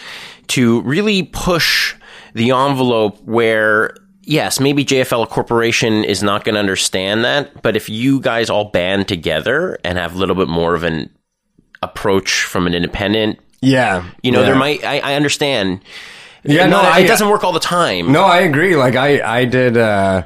to 0.48 0.80
really 0.82 1.24
push 1.24 1.96
the 2.34 2.50
envelope 2.50 3.20
where, 3.24 3.94
yes, 4.22 4.60
maybe 4.60 4.84
JFL 4.84 5.28
Corporation 5.28 6.04
is 6.04 6.22
not 6.22 6.44
going 6.44 6.54
to 6.54 6.60
understand 6.60 7.24
that, 7.24 7.62
but 7.62 7.76
if 7.76 7.88
you 7.88 8.20
guys 8.20 8.50
all 8.50 8.66
band 8.66 9.08
together 9.08 9.78
and 9.84 9.98
have 9.98 10.14
a 10.14 10.18
little 10.18 10.36
bit 10.36 10.48
more 10.48 10.74
of 10.74 10.82
an 10.82 11.10
approach 11.82 12.42
from 12.42 12.66
an 12.66 12.74
independent, 12.74 13.38
Yeah. 13.60 14.04
you 14.22 14.30
know, 14.32 14.40
yeah. 14.40 14.46
there 14.46 14.56
might, 14.56 14.84
I, 14.84 14.98
I 15.00 15.14
understand. 15.14 15.80
Yeah, 16.44 16.66
no, 16.66 16.80
I- 16.80 17.00
it 17.00 17.06
doesn't 17.06 17.28
work 17.28 17.44
all 17.44 17.52
the 17.52 17.60
time. 17.60 18.12
No, 18.12 18.22
I 18.24 18.38
agree. 18.40 18.76
Like 18.76 18.96
I, 18.96 19.40
I 19.40 19.44
did, 19.44 19.76
uh, 19.76 20.22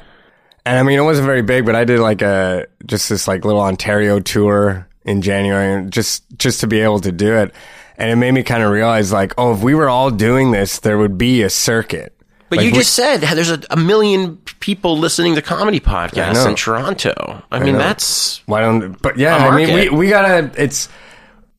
and 0.65 0.79
I 0.79 0.83
mean, 0.83 0.97
it 0.97 1.03
wasn't 1.03 1.25
very 1.25 1.41
big, 1.41 1.65
but 1.65 1.75
I 1.75 1.83
did 1.85 1.99
like 1.99 2.21
a, 2.21 2.65
just 2.85 3.09
this 3.09 3.27
like 3.27 3.45
little 3.45 3.61
Ontario 3.61 4.19
tour 4.19 4.87
in 5.03 5.21
January 5.21 5.87
just, 5.89 6.23
just 6.37 6.61
to 6.61 6.67
be 6.67 6.79
able 6.81 6.99
to 7.01 7.11
do 7.11 7.35
it. 7.35 7.53
And 7.97 8.11
it 8.11 8.15
made 8.17 8.31
me 8.31 8.43
kind 8.43 8.61
of 8.63 8.71
realize 8.71 9.13
like, 9.13 9.33
oh, 9.37 9.53
if 9.53 9.61
we 9.61 9.73
were 9.73 9.89
all 9.89 10.11
doing 10.11 10.51
this, 10.51 10.79
there 10.79 10.97
would 10.97 11.17
be 11.17 11.41
a 11.43 11.49
circuit. 11.49 12.11
But 12.49 12.57
Like, 12.57 12.65
you 12.65 12.71
we- 12.73 12.77
just 12.79 12.93
said 12.93 13.17
there's 13.21 13.49
a, 13.49 13.61
a 13.69 13.75
million 13.77 14.37
people 14.59 14.97
listening 14.97 15.35
to 15.35 15.41
comedy 15.41 15.79
podcasts 15.79 16.47
in 16.47 16.55
Toronto. 16.55 17.41
I 17.51 17.59
mean, 17.59 17.73
know. 17.73 17.79
that's 17.79 18.45
Why 18.47 18.61
don't? 18.61 19.01
But 19.01 19.17
yeah, 19.17 19.35
I 19.37 19.55
mean, 19.55 19.73
we 19.73 19.89
we 19.89 20.09
gotta. 20.09 20.51
It's. 20.61 20.89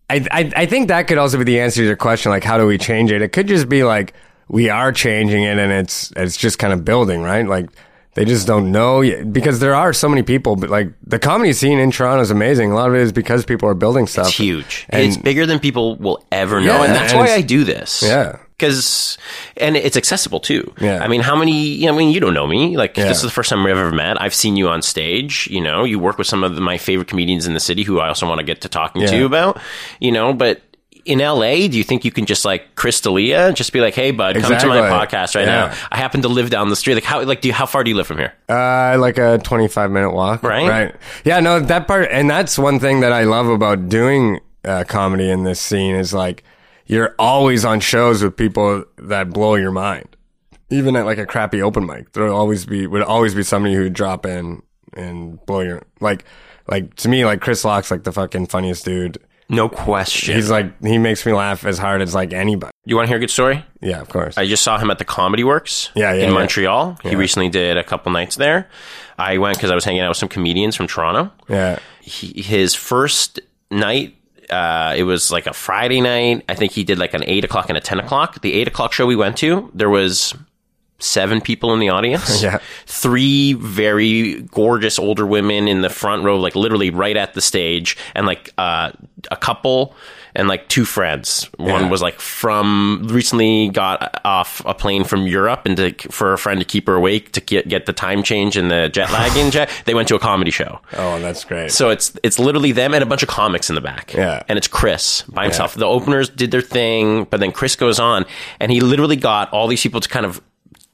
I, 0.09 0.25
I 0.31 0.53
I 0.55 0.67
think 0.67 0.89
that 0.89 1.09
could 1.09 1.19
also 1.19 1.39
be 1.39 1.45
the 1.45 1.59
answer 1.61 1.81
to 1.81 1.85
your 1.87 1.97
question. 1.97 2.31
Like, 2.31 2.45
how 2.45 2.59
do 2.59 2.67
we 2.67 2.79
change 2.79 3.11
it? 3.11 3.23
It 3.23 3.33
could 3.33 3.49
just 3.49 3.69
be 3.69 3.83
like 3.83 4.15
we 4.49 4.71
are 4.71 4.93
changing 4.93 5.43
it, 5.43 5.59
and 5.59 5.73
it's 5.73 6.13
it's 6.15 6.37
just 6.37 6.61
kind 6.61 6.73
of 6.73 6.85
building, 6.85 7.23
right? 7.23 7.45
Like 7.47 7.69
they 8.17 8.25
just 8.25 8.47
don't 8.47 8.73
know 8.73 9.01
yet 9.03 9.33
because 9.33 9.61
there 9.61 9.75
are 9.75 9.93
so 9.93 10.09
many 10.09 10.23
people. 10.23 10.57
But 10.57 10.69
like 10.71 10.89
the 11.07 11.19
comedy 11.21 11.53
scene 11.53 11.79
in 11.79 11.91
Toronto 11.93 12.21
is 12.23 12.31
amazing. 12.33 12.73
A 12.73 12.75
lot 12.75 12.89
of 12.89 12.97
it 12.97 13.03
is 13.03 13.13
because 13.13 13.45
people 13.45 13.69
are 13.69 13.75
building 13.75 14.07
stuff. 14.09 14.27
it's 14.29 14.37
huge. 14.37 14.87
And- 14.89 15.03
it's 15.05 15.17
bigger 15.17 15.47
than 15.47 15.61
people 15.61 15.97
will 15.97 16.25
ever 16.33 16.61
know, 16.61 16.79
Yeah, 16.79 16.85
and 16.85 16.95
that's 16.95 17.13
and 17.13 17.21
why 17.21 17.33
I 17.33 17.43
do 17.43 17.63
this. 17.63 18.03
Yeah. 18.03 18.39
Because, 18.59 19.19
and 19.59 19.77
it's 19.77 19.99
accessible 19.99 20.41
too. 20.41 20.73
Yeah. 20.81 21.05
I 21.05 21.09
mean, 21.09 21.21
how 21.21 21.37
many, 21.37 21.67
you 21.67 21.85
know, 21.87 21.95
I 21.95 21.99
mean, 21.99 22.11
you 22.11 22.21
don't 22.21 22.33
know 22.33 22.47
me. 22.47 22.79
Like, 22.79 22.97
Yeah. 22.97 23.05
this 23.05 23.19
is 23.19 23.23
the 23.23 23.31
first 23.31 23.51
time 23.51 23.63
we've 23.63 23.77
ever 23.77 23.93
met. 23.93 24.19
I've 24.19 24.35
seen 24.35 24.57
you 24.57 24.69
on 24.69 24.81
stage. 24.81 25.47
You 25.51 25.61
know, 25.61 25.85
you 25.85 25.99
work 25.99 26.17
with 26.17 26.27
some 26.27 26.43
of 26.43 26.55
the, 26.55 26.63
my 26.63 26.79
favorite 26.79 27.07
comedians 27.07 27.47
in 27.47 27.53
the 27.53 27.61
city 27.61 27.83
who 27.83 28.01
I 28.01 28.09
also 28.09 28.27
want 28.27 28.39
to 28.39 28.45
get 28.45 28.63
to 28.63 28.71
talking 28.71 29.07
to 29.07 29.15
you 29.15 29.27
about, 29.27 29.61
you 30.01 30.11
know, 30.11 30.33
but 30.33 30.63
in 31.07 31.19
LA, 31.21 31.69
do 31.69 31.79
you 31.79 31.85
think 31.85 32.05
you 32.05 32.11
can 32.11 32.27
just 32.27 32.45
like 32.45 32.75
Chris 32.75 33.01
D'Elia, 33.01 33.53
just 33.53 33.73
be 33.73 33.81
like, 33.81 33.95
hey, 33.95 34.11
bud, 34.11 34.37
come 34.41 34.59
to 34.59 34.67
my 34.67 34.81
podcast 34.91 35.35
right 35.35 35.47
Yeah. 35.47 35.67
now? 35.69 35.75
I 35.91 35.97
happen 35.99 36.23
to 36.23 36.29
live 36.29 36.51
down 36.51 36.69
the 36.69 36.77
street. 36.77 36.95
Like, 36.95 37.05
how, 37.05 37.23
like, 37.25 37.41
do 37.41 37.49
you, 37.49 37.55
how 37.55 37.67
far 37.67 37.85
do 37.85 37.91
you 37.91 37.97
live 37.97 38.07
from 38.07 38.19
here? 38.19 38.35
Uh, 38.49 38.97
like 38.99 39.19
a 39.19 39.39
25 39.39 39.91
minute 39.91 40.11
walk. 40.11 40.43
Right? 40.43 40.69
Right. 40.69 40.97
Yeah, 41.25 41.41
no, 41.41 41.61
that 41.61 41.87
part, 41.87 42.09
and 42.11 42.29
that's 42.29 42.59
one 42.59 42.79
thing 42.81 43.01
that 43.01 43.13
I 43.13 43.23
love 43.25 43.49
about 43.49 43.89
doing 43.89 44.41
uh, 44.65 44.85
comedy 44.89 45.31
in 45.31 45.45
this 45.45 45.61
scene 45.61 45.95
is 45.95 46.13
like, 46.13 46.43
you're 46.87 47.15
always 47.19 47.65
on 47.65 47.81
shows 47.81 48.23
with 48.23 48.37
people 48.37 48.85
that 48.99 49.31
blow 49.31 49.55
your 49.55 49.73
mind. 49.73 50.09
Even 50.71 50.97
at 50.97 51.07
like 51.07 51.19
a 51.19 51.27
crappy 51.27 51.63
open 51.63 51.87
mic, 51.87 52.13
there'll 52.13 52.35
always 52.37 52.67
be, 52.67 52.87
would 52.87 53.03
always 53.03 53.35
be 53.35 53.43
somebody 53.45 53.75
who'd 53.75 53.93
drop 53.93 54.27
in 54.27 54.63
and 54.95 55.45
blow 55.47 55.61
your, 55.61 55.83
like, 56.01 56.25
like 56.69 56.95
to 56.97 57.09
me, 57.09 57.25
like 57.25 57.41
Chris 57.41 57.65
Locke's 57.65 57.91
like 57.91 58.03
the 58.03 58.11
fucking 58.13 58.47
funniest 58.47 58.85
dude. 58.85 59.19
No 59.49 59.69
question. 59.69 60.35
He's 60.35 60.51
like, 60.51 60.83
he 60.83 60.99
makes 60.99 61.25
me 61.25 61.33
laugh 61.33 61.65
as 61.65 61.79
hard 61.79 62.03
as 62.03 62.15
like 62.15 62.33
anybody. 62.33 62.73
you 62.85 62.97
want 62.97 63.07
to 63.07 63.09
hear 63.09 63.17
a 63.17 63.21
good 63.21 63.31
story? 63.31 63.65
Yeah, 63.81 64.01
of 64.01 64.09
course. 64.09 64.37
I 64.37 64.47
just 64.47 64.63
saw 64.65 64.77
him 64.79 64.91
at 64.91 64.99
the 64.99 65.05
Comedy 65.05 65.45
Works 65.45 65.91
Yeah, 65.95 66.13
yeah, 66.13 66.25
in 66.25 66.29
yeah. 66.31 66.35
Montreal. 66.35 66.99
He 67.03 67.15
recently 67.15 67.49
did 67.49 67.77
a 67.77 67.85
couple 67.85 68.11
nights 68.11 68.35
there. 68.37 68.69
I 69.19 69.39
went 69.39 69.57
because 69.57 69.71
I 69.71 69.75
was 69.77 69.85
hanging 69.85 70.01
out 70.03 70.09
with 70.11 70.19
some 70.19 70.29
comedians 70.29 70.75
from 70.77 70.87
Toronto. 70.89 71.31
yeah. 71.49 71.79
He, 72.01 72.41
his 72.43 72.75
first 72.75 73.41
night, 73.71 74.17
uh, 74.51 74.95
it 74.97 75.03
was 75.05 75.31
like 75.33 75.47
a 75.47 75.53
Friday 75.53 76.01
night. 76.01 76.45
I 76.49 76.55
think 76.55 76.73
he 76.73 76.85
did 76.85 76.99
like 76.99 77.15
an 77.15 77.25
eight 77.27 77.45
o'clock 77.45 77.69
and 77.69 77.77
a 77.77 77.81
ten 77.81 77.99
o'clock. 77.99 78.41
The 78.43 78.53
eight 78.53 78.69
o'clock 78.69 78.93
show 78.93 79.07
we 79.07 79.17
went 79.17 79.37
to, 79.39 79.71
there 79.75 79.91
was 79.91 80.35
seven 80.99 81.41
people 81.41 81.75
in 81.75 81.81
the 81.81 81.89
audience. 81.91 82.43
Yeah. 82.43 82.59
Three 82.87 83.53
very 83.55 84.41
gorgeous 84.43 84.99
older 84.99 85.27
women 85.27 85.67
in 85.69 85.81
the 85.83 85.91
front 85.91 86.23
row, 86.25 86.39
like 86.39 86.55
literally 86.55 86.91
right 86.91 87.17
at 87.17 87.35
the 87.35 87.41
stage, 87.41 87.97
and 88.15 88.25
like 88.27 88.53
uh, 88.57 88.93
a 89.31 89.37
couple 89.37 89.95
and 90.35 90.47
like 90.49 90.69
two 90.69 90.85
friends. 90.85 91.49
One 91.57 91.85
Yeah. 91.85 91.89
was 91.89 92.03
like 92.03 92.21
from 92.21 93.09
recently 93.11 93.71
got 93.71 94.21
off 94.25 94.61
a 94.67 94.75
plane 94.75 95.05
from 95.05 95.27
Europe 95.27 95.63
and 95.65 95.77
to, 95.79 95.93
for 96.11 96.35
a 96.35 96.39
friend 96.39 96.61
to 96.61 96.67
keep 96.67 96.87
her 96.87 96.95
awake 96.95 97.33
to 97.33 97.41
get, 97.41 97.67
get 97.69 97.87
the 97.87 97.95
time 97.95 98.23
change 98.23 98.57
and 98.59 98.71
the 98.71 98.91
jet 98.91 99.11
lag 99.13 99.35
in 99.37 99.51
jet. 99.57 99.71
They 99.87 99.95
went 99.95 100.09
to 100.09 100.15
a 100.17 100.19
comedy 100.19 100.51
show. 100.51 100.81
Oh, 100.93 101.19
that's 101.21 101.45
great. 101.45 101.73
So 101.73 101.89
it's 101.91 102.19
it's 102.23 102.39
literally 102.39 102.73
them 102.73 102.93
and 102.93 103.03
a 103.03 103.07
bunch 103.07 103.23
of 103.23 103.29
comics 103.31 103.71
in 103.71 103.75
the 103.75 103.81
back. 103.81 104.13
Yeah. 104.13 104.43
And 104.49 104.59
it's 104.59 104.69
Chris 104.69 105.23
by 105.23 105.45
himself. 105.45 105.75
The 105.75 105.87
openers 105.87 106.29
did 106.29 106.51
their 106.51 106.61
thing, 106.61 107.25
but 107.25 107.41
then 107.41 107.53
Chris 107.53 107.75
goes 107.77 107.99
on 107.99 108.27
and 108.61 108.71
he 108.71 108.81
literally 108.81 109.17
got 109.17 109.51
all 109.53 109.67
these 109.67 109.83
people 109.83 110.01
to 110.01 110.09
kind 110.09 110.27
of 110.27 110.43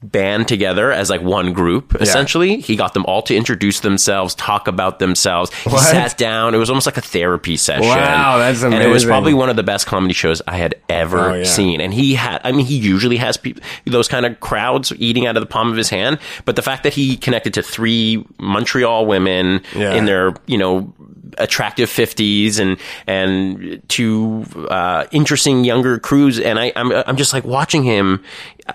band 0.03 0.47
together 0.47 0.91
as 0.91 1.09
like 1.09 1.21
one 1.21 1.53
group 1.53 1.95
essentially. 2.01 2.59
He 2.59 2.75
got 2.75 2.93
them 2.93 3.05
all 3.05 3.21
to 3.23 3.35
introduce 3.35 3.79
themselves 3.79 4.35
talk 4.35 4.67
about 4.67 4.99
themselves. 4.99 5.53
He 5.55 5.69
sat 5.77 6.17
down. 6.17 6.53
It 6.53 6.57
was 6.57 6.69
almost 6.69 6.85
like 6.85 6.97
a 6.97 7.01
therapy 7.01 7.57
session. 7.57 7.87
Wow, 7.87 8.37
that's 8.37 8.61
amazing. 8.61 8.73
and 8.73 8.83
it 8.83 8.91
was 8.93 9.05
probably 9.05 9.33
one 9.33 9.49
of 9.49 9.55
the 9.55 9.63
best 9.63 9.87
comedy 9.87 10.13
shows 10.13 10.41
i 10.47 10.57
had 10.57 10.75
ever 10.89 11.29
Oh, 11.29 11.33
yeah. 11.35 11.43
seen. 11.45 11.79
And 11.81 11.93
he 11.93 12.15
had 12.15 12.41
i 12.43 12.51
mean 12.51 12.65
he 12.65 12.77
usually 12.77 13.17
has 13.17 13.37
peop 13.37 13.59
those 13.85 14.07
kind 14.07 14.25
of 14.25 14.39
crowds 14.39 14.91
eating 14.97 15.25
out 15.25 15.37
of 15.37 15.41
the 15.41 15.47
palm 15.47 15.69
of 15.71 15.77
his 15.77 15.89
hand. 15.89 16.19
But 16.45 16.55
the 16.55 16.61
fact 16.61 16.83
that 16.83 16.93
he 16.93 17.15
connected 17.17 17.53
to 17.55 17.63
three 17.63 18.25
montreal 18.39 19.05
women 19.05 19.61
Yeah. 19.75 19.93
in 19.95 20.05
their 20.05 20.33
you 20.47 20.57
know 20.57 20.93
attractive 21.37 21.89
50s 21.89 22.59
and 22.59 22.77
and 23.07 23.81
two 23.89 24.45
uh, 24.69 25.05
interesting 25.11 25.63
younger 25.63 25.99
crews 25.99 26.39
and 26.39 26.59
I 26.59 26.71
I'm 26.75 26.91
I'm 26.91 27.17
just 27.17 27.33
like 27.33 27.43
watching 27.43 27.83
him 27.83 28.23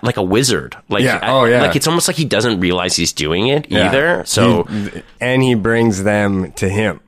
like 0.03 0.17
a 0.17 0.23
wizard 0.23 0.75
like 0.89 1.03
Yeah. 1.03 1.19
I- 1.21 1.29
Oh, 1.31 1.45
yeah. 1.45 1.61
like 1.61 1.75
it's 1.75 1.87
almost 1.87 2.07
like 2.07 2.17
he 2.17 2.25
doesn't 2.25 2.59
realize 2.59 2.95
he's 2.95 3.13
doing 3.13 3.47
it 3.47 3.69
Yeah. 3.69 3.87
either 3.89 4.23
so 4.25 4.63
He- 4.63 5.03
and 5.19 5.41
he 5.43 5.55
brings 5.55 6.03
them 6.03 6.51
to 6.53 6.69
him. 6.69 6.99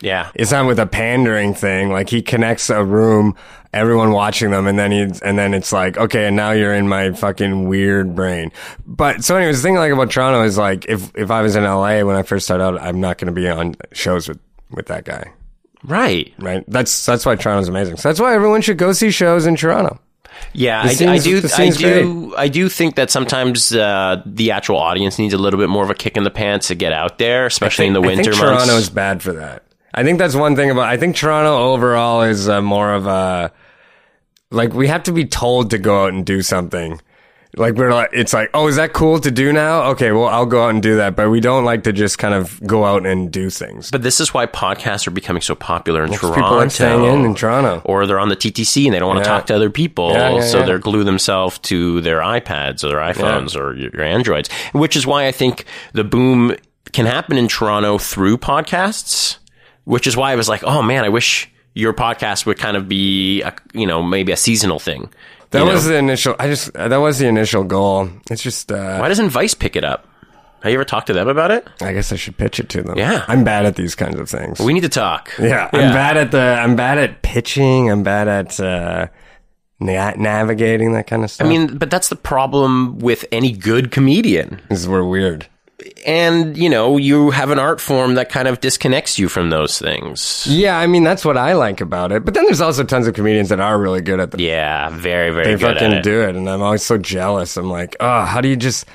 yeah 0.00 0.30
It's 0.34 0.52
not 0.52 0.66
with 0.66 0.78
a 0.78 0.86
pandering 0.86 1.54
thing. 1.54 1.90
Like 1.90 2.08
he 2.08 2.22
connects 2.22 2.70
a 2.70 2.84
room, 2.84 3.34
everyone 3.74 4.12
watching 4.12 4.50
them, 4.52 4.66
and 4.68 4.78
then 4.78 4.92
he 4.92 5.00
and 5.24 5.36
then 5.36 5.52
it's 5.54 5.72
like, 5.72 5.98
okay, 5.98 6.26
and 6.26 6.36
now 6.36 6.52
you're 6.52 6.72
in 6.74 6.88
my 6.88 7.10
fucking 7.12 7.68
weird 7.68 8.14
brain. 8.14 8.52
But 8.86 9.24
so 9.24 9.36
anyways, 9.36 9.60
the 9.60 9.66
thing 9.68 9.76
I 9.76 9.80
like 9.80 9.92
about 9.92 10.10
Toronto 10.10 10.42
is 10.44 10.56
like 10.56 10.86
if 10.88 11.10
if 11.16 11.30
I 11.32 11.42
was 11.42 11.56
in 11.56 11.64
LA 11.64 12.02
when 12.04 12.14
I 12.16 12.22
first 12.22 12.46
started 12.46 12.62
out, 12.64 12.80
I'm 12.80 13.00
not 13.00 13.18
going 13.18 13.26
to 13.26 13.32
be 13.40 13.48
on 13.48 13.74
shows 13.92 14.28
with 14.28 14.38
with 14.70 14.86
that 14.86 15.04
guy. 15.04 15.32
right 15.84 16.32
Right. 16.38 16.64
That's 16.68 17.06
that's 17.06 17.24
why 17.24 17.36
Toronto's 17.36 17.68
amazing. 17.68 17.96
So 17.96 18.08
that's 18.08 18.20
why 18.20 18.34
everyone 18.34 18.60
should 18.62 18.78
go 18.78 18.92
see 18.92 19.10
shows 19.10 19.46
in 19.46 19.56
Toronto. 19.56 20.00
Yeah, 20.52 20.80
I, 20.80 20.90
I 20.90 20.94
do. 20.94 21.38
I 21.38 21.40
scene's 21.40 21.76
do. 21.76 22.34
I 22.36 22.48
do 22.48 22.68
think 22.68 22.96
that 22.96 23.10
sometimes 23.10 23.74
uh, 23.74 24.22
the 24.24 24.52
actual 24.52 24.76
audience 24.76 25.18
needs 25.18 25.34
a 25.34 25.38
little 25.38 25.58
bit 25.58 25.68
more 25.68 25.82
of 25.84 25.90
a 25.90 25.94
kick 25.94 26.16
in 26.16 26.22
the 26.22 26.30
pants 26.30 26.68
to 26.68 26.74
get 26.74 26.92
out 26.92 27.18
there, 27.18 27.46
especially 27.46 27.86
in 27.86 27.92
the 27.92 28.02
I 28.02 28.06
winter 28.06 28.32
think 28.32 28.36
months. 28.36 28.64
Toronto 28.64 28.76
is 28.76 28.90
bad 28.90 29.22
for 29.22 29.32
that. 29.34 29.64
I 29.92 30.04
think 30.04 30.18
that's 30.18 30.34
one 30.34 30.56
thing 30.56 30.70
about. 30.70 30.84
I 30.84 30.96
think 30.96 31.16
Toronto 31.16 31.72
overall 31.72 32.22
is 32.22 32.48
uh, 32.48 32.62
more 32.62 32.94
of 32.94 33.06
a 33.06 33.52
like 34.50 34.72
we 34.72 34.88
have 34.88 35.02
to 35.04 35.12
be 35.12 35.24
told 35.24 35.70
to 35.70 35.78
go 35.78 36.04
out 36.04 36.12
and 36.12 36.24
do 36.24 36.42
something. 36.42 37.00
Like 37.58 37.74
we're 37.74 37.92
like, 37.92 38.10
it's 38.12 38.32
like, 38.32 38.50
oh, 38.54 38.66
is 38.68 38.76
that 38.76 38.92
cool 38.92 39.18
to 39.20 39.30
do 39.30 39.52
now? 39.52 39.90
Okay, 39.90 40.12
well, 40.12 40.26
I'll 40.26 40.46
go 40.46 40.64
out 40.64 40.70
and 40.70 40.82
do 40.82 40.96
that. 40.96 41.16
But 41.16 41.28
we 41.30 41.40
don't 41.40 41.64
like 41.64 41.82
to 41.84 41.92
just 41.92 42.16
kind 42.18 42.34
of 42.34 42.60
go 42.66 42.84
out 42.84 43.04
and 43.06 43.30
do 43.32 43.50
things. 43.50 43.90
but 43.90 44.02
this 44.02 44.20
is 44.20 44.32
why 44.32 44.46
podcasts 44.46 45.06
are 45.06 45.10
becoming 45.10 45.42
so 45.42 45.54
popular 45.54 46.04
in 46.04 46.12
Toronto. 46.12 46.34
people 46.34 46.56
like 46.56 46.70
staying 46.70 47.04
in 47.04 47.24
in 47.24 47.34
Toronto. 47.34 47.82
or 47.84 48.06
they're 48.06 48.20
on 48.20 48.28
the 48.28 48.36
TTC 48.36 48.84
and 48.86 48.94
they 48.94 48.98
don't 48.98 49.08
want 49.08 49.24
to 49.24 49.28
Yeah. 49.28 49.36
talk 49.36 49.46
to 49.46 49.54
other 49.56 49.70
people, 49.70 50.12
Yeah, 50.12 50.34
yeah, 50.36 50.40
so 50.42 50.62
they're 50.64 50.78
glue 50.78 51.04
themselves 51.04 51.58
to 51.60 52.00
their 52.02 52.20
iPads 52.20 52.84
or 52.84 52.88
their 52.88 52.98
iPhones 53.00 53.56
or 53.56 53.74
your, 53.74 53.90
your 53.92 54.02
Androids. 54.04 54.48
Which 54.72 54.94
is 54.96 55.06
why 55.06 55.26
I 55.26 55.32
think 55.32 55.64
the 55.92 56.04
boom 56.04 56.54
can 56.92 57.06
happen 57.06 57.36
in 57.36 57.48
Toronto 57.48 57.98
through 57.98 58.38
podcasts. 58.38 59.38
Which 59.84 60.06
is 60.06 60.16
why 60.16 60.32
I 60.32 60.36
was 60.36 60.48
like, 60.48 60.62
oh 60.64 60.82
man, 60.82 61.04
I 61.04 61.08
wish 61.08 61.50
your 61.74 61.92
podcast 61.94 62.44
would 62.46 62.58
kind 62.58 62.76
of 62.76 62.88
be, 62.88 63.40
a, 63.42 63.54
you 63.72 63.86
know, 63.86 64.02
maybe 64.02 64.32
a 64.32 64.36
seasonal 64.36 64.78
thing. 64.78 65.08
That 65.50 65.60
you 65.60 65.64
know? 65.64 65.72
was 65.72 65.86
the 65.86 65.96
initial. 65.96 66.36
I 66.38 66.46
just 66.48 66.72
that 66.74 66.96
was 66.96 67.18
the 67.18 67.26
initial 67.26 67.64
goal. 67.64 68.10
It's 68.30 68.42
just. 68.42 68.70
uh 68.70 68.98
Why 68.98 69.08
doesn't 69.08 69.30
Vice 69.30 69.54
pick 69.54 69.76
it 69.76 69.84
up? 69.84 70.06
Have 70.62 70.72
you 70.72 70.76
ever 70.78 70.84
talked 70.84 71.06
to 71.06 71.12
them 71.12 71.28
about 71.28 71.52
it? 71.52 71.68
I 71.80 71.92
guess 71.92 72.12
I 72.12 72.16
should 72.16 72.36
pitch 72.36 72.58
it 72.58 72.68
to 72.70 72.82
them. 72.82 72.98
Yeah. 72.98 73.24
I'm 73.28 73.44
bad 73.44 73.64
at 73.64 73.76
these 73.76 73.94
kinds 73.94 74.18
of 74.18 74.28
things. 74.28 74.58
We 74.58 74.72
need 74.72 74.80
to 74.82 74.88
talk. 74.88 75.32
Yeah, 75.38 75.70
I'm 75.72 75.92
bad 75.94 76.16
at 76.16 76.32
the. 76.32 76.40
I'm 76.40 76.74
bad 76.74 76.98
at 76.98 77.22
pitching. 77.22 77.90
I'm 77.90 78.02
bad 78.02 78.26
at 78.26 78.58
uh, 78.58 79.06
na- 79.78 80.14
navigating 80.16 80.92
that 80.94 81.06
kind 81.06 81.22
of 81.22 81.30
stuff. 81.30 81.46
I 81.46 81.48
mean, 81.48 81.78
but 81.78 81.90
that's 81.90 82.08
the 82.08 82.16
problem 82.16 82.98
with 82.98 83.24
any 83.30 83.52
good 83.52 83.92
comedian. 83.92 84.60
is 84.68 84.88
we're 84.88 85.04
weird. 85.04 85.46
And, 86.04 86.56
you 86.56 86.68
know, 86.68 86.96
you 86.96 87.30
have 87.30 87.50
an 87.50 87.58
art 87.60 87.80
form 87.80 88.14
that 88.14 88.30
kind 88.30 88.48
of 88.48 88.60
disconnects 88.60 89.16
you 89.18 89.28
from 89.28 89.50
those 89.50 89.78
things. 89.78 90.44
Yeah, 90.48 90.76
I 90.76 90.88
mean 90.88 91.04
that's 91.04 91.24
what 91.24 91.36
I 91.36 91.52
like 91.52 91.80
about 91.80 92.10
it. 92.10 92.24
But 92.24 92.34
then 92.34 92.44
there's 92.46 92.60
also 92.60 92.82
tons 92.82 93.06
of 93.06 93.14
comedians 93.14 93.50
that 93.50 93.60
are 93.60 93.78
really 93.78 94.00
good 94.00 94.18
at 94.18 94.32
the. 94.32 94.42
Yeah, 94.42 94.88
very, 94.90 95.30
very 95.30 95.44
they 95.44 95.50
good 95.52 95.74
fucking 95.74 95.92
at 95.92 95.98
it. 95.98 96.02
do 96.02 96.22
it, 96.22 96.34
and 96.34 96.50
I'm 96.50 96.62
always 96.62 96.82
so 96.82 96.98
jealous. 96.98 97.56
I'm 97.56 97.70
like, 97.70 97.94
oh, 98.00 98.24
how 98.24 98.40
do 98.40 98.48
you 98.48 98.56
just 98.56 98.86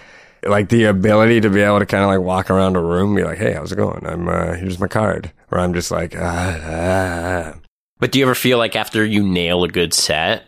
like 0.45 0.67
the 0.67 0.85
ability 0.85 1.39
to 1.41 1.49
be 1.49 1.61
able 1.61 1.79
to 1.79 1.85
kind 1.85 2.03
of 2.03 2.09
like 2.09 2.19
walk 2.19 2.49
around 2.49 2.75
a 2.75 2.81
room, 2.81 3.09
and 3.11 3.15
be 3.15 3.23
like, 3.23 3.37
hey, 3.37 3.53
how's 3.53 3.71
it 3.71 3.77
going? 3.77 4.05
I'm 4.05 4.27
uh, 4.27 4.55
here's 4.55 4.79
my 4.79 4.87
card, 4.87 5.31
or 5.51 5.59
I'm 5.59 5.73
just 5.73 5.89
like, 5.89 6.15
ah, 6.17 6.59
ah. 6.63 7.59
But 7.99 8.11
do 8.11 8.19
you 8.19 8.25
ever 8.25 8.35
feel 8.35 8.57
like 8.57 8.75
after 8.75 9.05
you 9.05 9.23
nail 9.23 9.63
a 9.63 9.69
good 9.69 9.93
set 9.93 10.43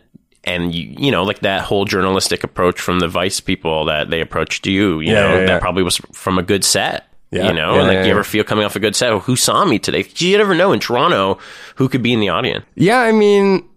and 0.46 0.74
you, 0.74 0.94
you 0.98 1.10
know, 1.10 1.24
like 1.24 1.40
that 1.40 1.62
whole 1.62 1.84
journalistic 1.84 2.44
approach 2.44 2.80
from 2.80 3.00
the 3.00 3.08
Vice 3.08 3.40
people 3.40 3.84
that 3.86 4.10
they 4.10 4.20
approached 4.20 4.66
you, 4.66 5.00
you 5.00 5.12
Yeah, 5.12 5.20
know, 5.20 5.34
yeah, 5.34 5.40
yeah. 5.40 5.46
that 5.46 5.60
probably 5.60 5.82
was 5.82 5.96
from 6.12 6.38
a 6.38 6.42
good 6.42 6.64
set. 6.64 7.04
Yeah, 7.32 7.48
you 7.48 7.54
know, 7.54 7.76
and 7.80 7.88
like, 7.88 8.06
you 8.06 8.12
ever 8.12 8.22
feel 8.22 8.44
coming 8.44 8.64
off 8.64 8.76
a 8.76 8.80
good 8.80 8.94
set? 8.94 9.10
Oh, 9.10 9.18
who 9.18 9.34
saw 9.34 9.64
me 9.64 9.80
today? 9.80 10.06
You 10.16 10.38
ever 10.38 10.54
know 10.54 10.72
in 10.72 10.78
Toronto 10.78 11.38
who 11.74 11.88
could 11.88 12.02
be 12.02 12.12
in 12.12 12.20
the 12.20 12.28
audience? 12.28 12.64
Yeah, 12.76 13.00
I 13.00 13.10
mean, 13.10 13.68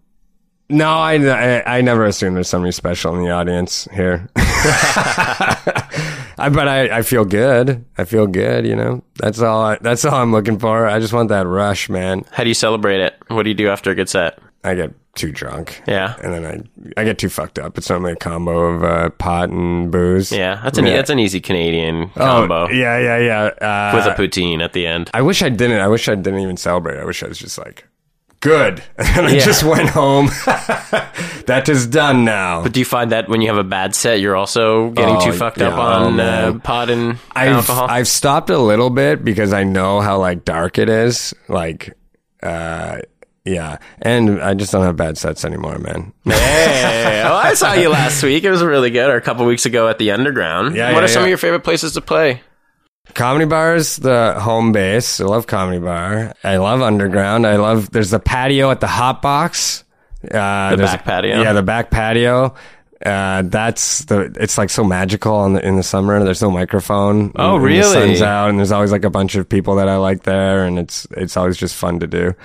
no, 0.70 0.88
I, 0.88 1.16
I, 1.16 1.80
I 1.80 1.82
never 1.82 2.06
assume 2.06 2.36
there's 2.36 2.48
somebody 2.48 2.72
special 2.72 3.16
in 3.18 3.24
the 3.24 3.32
audience 3.32 3.88
here. 3.92 4.30
I, 4.36 6.50
but 6.54 6.68
I, 6.68 7.00
I 7.00 7.02
feel 7.02 7.26
good. 7.26 7.84
I 7.98 8.06
feel 8.06 8.28
good. 8.28 8.66
You 8.68 8.76
know, 8.76 9.04
that's 9.16 9.42
all. 9.42 9.62
I, 9.62 9.78
that's 9.82 10.06
all 10.06 10.16
I'm 10.16 10.32
looking 10.32 10.60
for. 10.60 10.88
I 10.88 11.00
just 11.00 11.14
want 11.14 11.30
that 11.30 11.48
rush, 11.48 11.90
man. 11.90 12.26
How 12.32 12.44
do 12.44 12.50
you 12.50 12.54
celebrate 12.56 13.02
it? 13.02 13.16
What 13.28 13.44
do 13.44 13.50
you 13.50 13.56
do 13.56 13.70
after 13.70 13.92
a 13.92 13.96
good 13.96 14.10
set? 14.10 14.40
I 14.64 14.76
get 14.76 14.94
too 15.20 15.32
drunk. 15.32 15.82
Yeah. 15.88 16.16
and 16.24 16.34
then 16.34 16.46
I 16.96 17.02
I 17.02 17.04
get 17.04 17.18
too 17.20 17.30
fucked 17.30 17.60
up. 17.60 17.78
It's 17.78 17.90
normally 17.90 18.14
a 18.14 18.16
combo 18.16 18.58
of 18.60 18.84
uh, 18.84 19.10
pot 19.12 19.50
and 19.50 19.92
booze. 19.92 20.32
Yeah, 20.32 20.60
that's 20.64 20.78
an 20.78 20.86
Yeah. 20.88 20.96
that's 20.96 21.10
an 21.10 21.20
easy 21.20 21.40
Canadian 21.42 22.10
Oh, 22.16 22.20
combo 22.20 22.70
yeah, 22.70 22.98
yeah, 22.98 23.18
yeah. 23.18 23.44
Uh, 23.92 23.92
with 23.96 24.06
a 24.06 24.16
poutine 24.16 24.64
at 24.64 24.74
the 24.74 24.88
end. 24.88 25.10
I 25.14 25.22
wish 25.22 25.42
I 25.44 25.50
didn't. 25.50 25.80
I 25.82 25.88
wish 25.88 26.08
I 26.10 26.16
didn't 26.16 26.40
even 26.40 26.58
celebrate. 26.58 26.98
I 27.00 27.06
wish 27.06 27.22
I 27.24 27.28
was 27.28 27.38
just 27.38 27.58
like, 27.58 27.86
good. 28.40 28.82
And 28.98 29.28
I 29.28 29.32
Yeah. 29.34 29.46
just 29.46 29.64
went 29.64 29.90
home. 29.90 30.28
that 31.46 31.68
is 31.68 31.88
done 31.88 32.24
now. 32.26 32.64
But 32.64 32.72
do 32.74 32.80
you 32.80 32.86
find 32.86 33.12
that 33.12 33.28
when 33.28 33.42
you 33.42 33.48
have 33.50 33.58
a 33.58 33.64
bad 33.64 33.96
set, 33.96 34.20
you're 34.20 34.36
also 34.36 34.90
getting 34.92 35.16
Oh, 35.18 35.26
too 35.26 35.34
fucked 35.34 35.62
up 35.62 35.74
on 35.78 36.20
oh, 36.20 36.24
uh, 36.24 36.60
pot 36.60 36.90
and 36.90 37.18
I've 37.36 37.56
alcohol? 37.56 37.88
I've 37.90 38.08
stopped 38.08 38.50
a 38.50 38.58
little 38.58 38.90
bit 38.90 39.24
because 39.26 39.52
I 39.54 39.64
know 39.64 40.00
how 40.02 40.18
like 40.20 40.46
dark 40.46 40.78
it 40.78 40.90
is. 40.90 41.34
Like, 41.48 41.94
uh, 42.42 43.00
yeah, 43.46 43.78
and 44.02 44.42
I 44.42 44.54
just 44.54 44.72
don't 44.72 44.84
have 44.84 44.96
bad 44.98 45.18
sets 45.18 45.46
anymore, 45.46 45.78
man. 45.80 46.14
hey, 46.26 47.22
well, 47.24 47.36
I 47.38 47.54
saw 47.54 47.74
you 47.74 47.90
last 47.90 48.22
week. 48.24 48.44
It 48.44 48.52
was 48.52 48.64
really 48.64 48.90
good, 48.90 49.10
or 49.10 49.16
a 49.16 49.22
couple 49.22 49.46
weeks 49.46 49.66
ago 49.66 49.88
at 49.88 49.98
the 49.98 50.12
Underground. 50.12 50.76
Yeah, 50.76 50.92
what 50.94 51.00
yeah, 51.00 51.06
are 51.06 51.08
some 51.08 51.22
yeah. 51.22 51.26
of 51.26 51.30
your 51.30 51.38
favorite 51.38 51.64
places 51.64 51.94
to 51.94 52.02
play? 52.02 52.42
Comedy 53.16 53.46
bars, 53.46 53.98
the 53.98 54.36
home 54.40 54.72
base. 54.72 55.20
I 55.20 55.26
love 55.26 55.48
comedy 55.48 55.80
bar. 55.80 56.34
I 56.44 56.58
love 56.58 56.82
underground. 56.84 57.48
I 57.48 57.56
love. 57.56 57.90
There's 57.90 58.12
the 58.12 58.20
patio 58.20 58.70
at 58.70 58.82
the 58.82 58.88
hot 58.88 59.22
box. 59.24 59.84
Uh, 60.24 60.76
The 60.76 60.84
back 60.84 61.06
patio? 61.06 61.42
Yeah, 61.42 61.54
the 61.54 61.64
back 61.64 61.90
patio. 61.90 62.54
Uh, 63.04 63.42
that's 63.46 64.06
the. 64.06 64.32
It's 64.40 64.58
like 64.58 64.70
so 64.70 64.84
magical 64.84 65.44
in 65.46 65.54
the, 65.54 65.66
in 65.66 65.76
the 65.78 65.84
summer. 65.84 66.24
There's 66.24 66.42
no 66.42 66.52
microphone. 66.52 67.32
Oh, 67.36 67.56
and- 67.56 67.56
and 67.56 67.64
really? 67.64 67.80
The 67.82 67.84
sun's 67.94 68.22
out, 68.22 68.50
and 68.50 68.60
there's 68.60 68.72
always 68.74 68.92
like 68.92 69.06
a 69.06 69.10
bunch 69.10 69.34
of 69.36 69.48
people 69.50 69.78
that 69.78 69.88
I 69.90 69.96
like 69.96 70.24
there, 70.24 70.66
and 70.66 70.78
it's 70.78 71.08
it's 71.12 71.36
always 71.38 71.58
just 71.58 71.76
fun 71.76 72.00
to 72.02 72.08
do. 72.08 72.36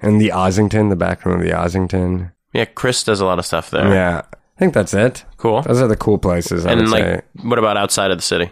And 0.00 0.20
the 0.20 0.28
Ossington, 0.28 0.90
the 0.90 0.96
back 0.96 1.24
room 1.24 1.40
of 1.40 1.46
the 1.46 1.52
Ossington. 1.52 2.32
Yeah, 2.52 2.66
Chris 2.66 3.02
does 3.04 3.20
a 3.20 3.24
lot 3.24 3.38
of 3.38 3.46
stuff 3.46 3.70
there. 3.70 3.88
Yeah, 3.92 4.22
I 4.32 4.58
think 4.58 4.74
that's 4.74 4.94
it. 4.94 5.24
Cool. 5.36 5.62
Those 5.62 5.80
are 5.80 5.88
the 5.88 5.96
cool 5.96 6.18
places. 6.18 6.66
I 6.66 6.72
And 6.72 6.82
would 6.82 6.90
like, 6.90 7.02
say. 7.04 7.20
what 7.42 7.58
about 7.58 7.76
outside 7.76 8.10
of 8.10 8.18
the 8.18 8.22
city? 8.22 8.50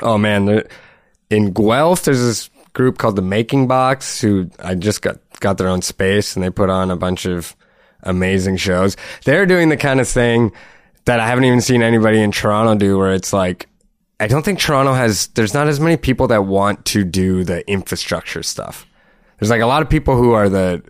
Oh 0.00 0.18
man, 0.18 0.44
there- 0.46 0.68
in 1.30 1.52
Guelph, 1.52 2.02
there's 2.04 2.20
this 2.20 2.50
group 2.74 2.98
called 2.98 3.16
the 3.16 3.22
Making 3.22 3.66
Box 3.66 4.20
who 4.20 4.50
I 4.62 4.74
just 4.74 5.02
got 5.02 5.18
got 5.40 5.58
their 5.58 5.68
own 5.68 5.82
space 5.82 6.36
and 6.36 6.44
they 6.44 6.50
put 6.50 6.70
on 6.70 6.90
a 6.90 6.96
bunch 6.96 7.26
of 7.26 7.56
amazing 8.02 8.56
shows. 8.56 8.96
They're 9.24 9.46
doing 9.46 9.68
the 9.68 9.76
kind 9.76 10.00
of 10.00 10.08
thing 10.08 10.52
that 11.06 11.18
I 11.20 11.26
haven't 11.26 11.44
even 11.44 11.60
seen 11.60 11.82
anybody 11.82 12.20
in 12.22 12.30
Toronto 12.32 12.74
do, 12.76 12.98
where 12.98 13.12
it's 13.12 13.32
like. 13.32 13.68
I 14.20 14.28
don't 14.28 14.44
think 14.44 14.60
Toronto 14.60 14.92
has. 14.94 15.26
There's 15.28 15.52
not 15.54 15.66
as 15.66 15.80
many 15.80 15.96
people 15.96 16.28
that 16.28 16.44
want 16.44 16.84
to 16.86 17.02
do 17.02 17.42
the 17.42 17.68
infrastructure 17.68 18.42
stuff. 18.44 18.86
There's 19.42 19.50
like 19.50 19.60
a 19.60 19.66
lot 19.66 19.82
of 19.82 19.90
people 19.90 20.16
who 20.16 20.32
are 20.34 20.48
the 20.48 20.82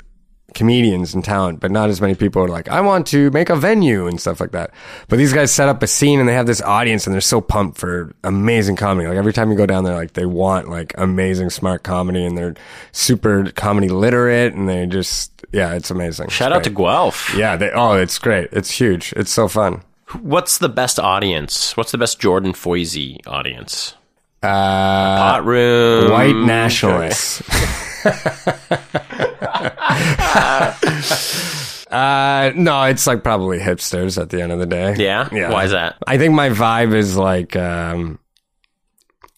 comedians 0.55 1.15
and 1.15 1.25
talent, 1.25 1.61
but 1.61 1.71
not 1.71 1.89
as 1.89 2.03
many 2.03 2.15
people 2.15 2.43
are 2.43 2.49
like, 2.49 2.69
I 2.69 2.83
want 2.83 3.07
to 3.07 3.31
make 3.31 3.49
a 3.49 3.57
venue 3.57 4.07
and 4.07 4.21
stuff 4.21 4.39
like 4.39 4.51
that. 4.53 4.71
But 5.09 5.17
these 5.17 5.33
guys 5.33 5.51
set 5.51 5.71
up 5.71 5.83
a 5.83 5.87
scene 5.87 6.21
and 6.21 6.29
they 6.29 6.35
have 6.35 6.45
this 6.45 6.61
audience 6.61 7.07
and 7.07 7.15
they're 7.15 7.23
so 7.23 7.41
pumped 7.41 7.79
for 7.79 8.15
amazing 8.23 8.77
comedy. 8.77 9.09
Like 9.09 9.17
every 9.17 9.33
time 9.33 9.51
you 9.51 9.57
go 9.57 9.65
down 9.65 9.85
there, 9.85 9.95
like 9.95 10.13
they 10.13 10.27
want 10.27 10.69
like 10.69 10.93
amazing 10.99 11.49
smart 11.49 11.83
comedy 11.85 12.23
and 12.27 12.37
they're 12.37 12.55
super 12.93 13.51
comedy 13.53 13.89
literate 13.89 14.53
and 14.53 14.69
they 14.69 14.85
just, 14.85 15.33
yeah, 15.53 15.73
it's 15.73 15.91
amazing. 15.91 16.29
Shout 16.29 16.51
It's 16.53 16.57
out 16.59 16.65
to. 16.65 16.71
Guelph. 16.71 17.35
Yeah, 17.35 17.57
they, 17.57 17.71
oh, 17.71 17.95
it's 17.95 18.19
great. 18.19 18.51
It's 18.53 18.71
huge. 18.71 19.15
It's 19.17 19.31
so 19.31 19.49
fun. 19.49 19.81
What's 20.21 20.59
the 20.59 20.69
best 20.69 21.01
audience? 21.01 21.75
What's 21.79 21.93
the 21.93 21.99
best 21.99 22.21
Jordan 22.21 22.53
Foisy 22.53 23.27
audience? 23.27 23.95
Uh, 24.43 24.49
Hot 24.49 25.45
room. 25.47 26.11
white 26.11 26.37
nationalists. 26.37 27.43
uh, 31.91 32.53
no, 32.57 32.85
it's 32.85 33.07
like 33.07 33.23
probably 33.23 33.59
hipsters 33.59 34.21
at 34.21 34.31
the 34.31 34.43
end 34.43 34.53
of 34.53 34.59
the 34.59 34.67
day. 34.67 34.95
Yeah? 35.33 35.51
Why 35.51 35.65
is 35.65 35.73
that? 35.73 35.97
I 36.07 36.19
think 36.19 36.35
my 36.35 36.51
vibe 36.51 36.95
is 36.95 37.17
like, 37.17 37.57
um, 37.57 38.19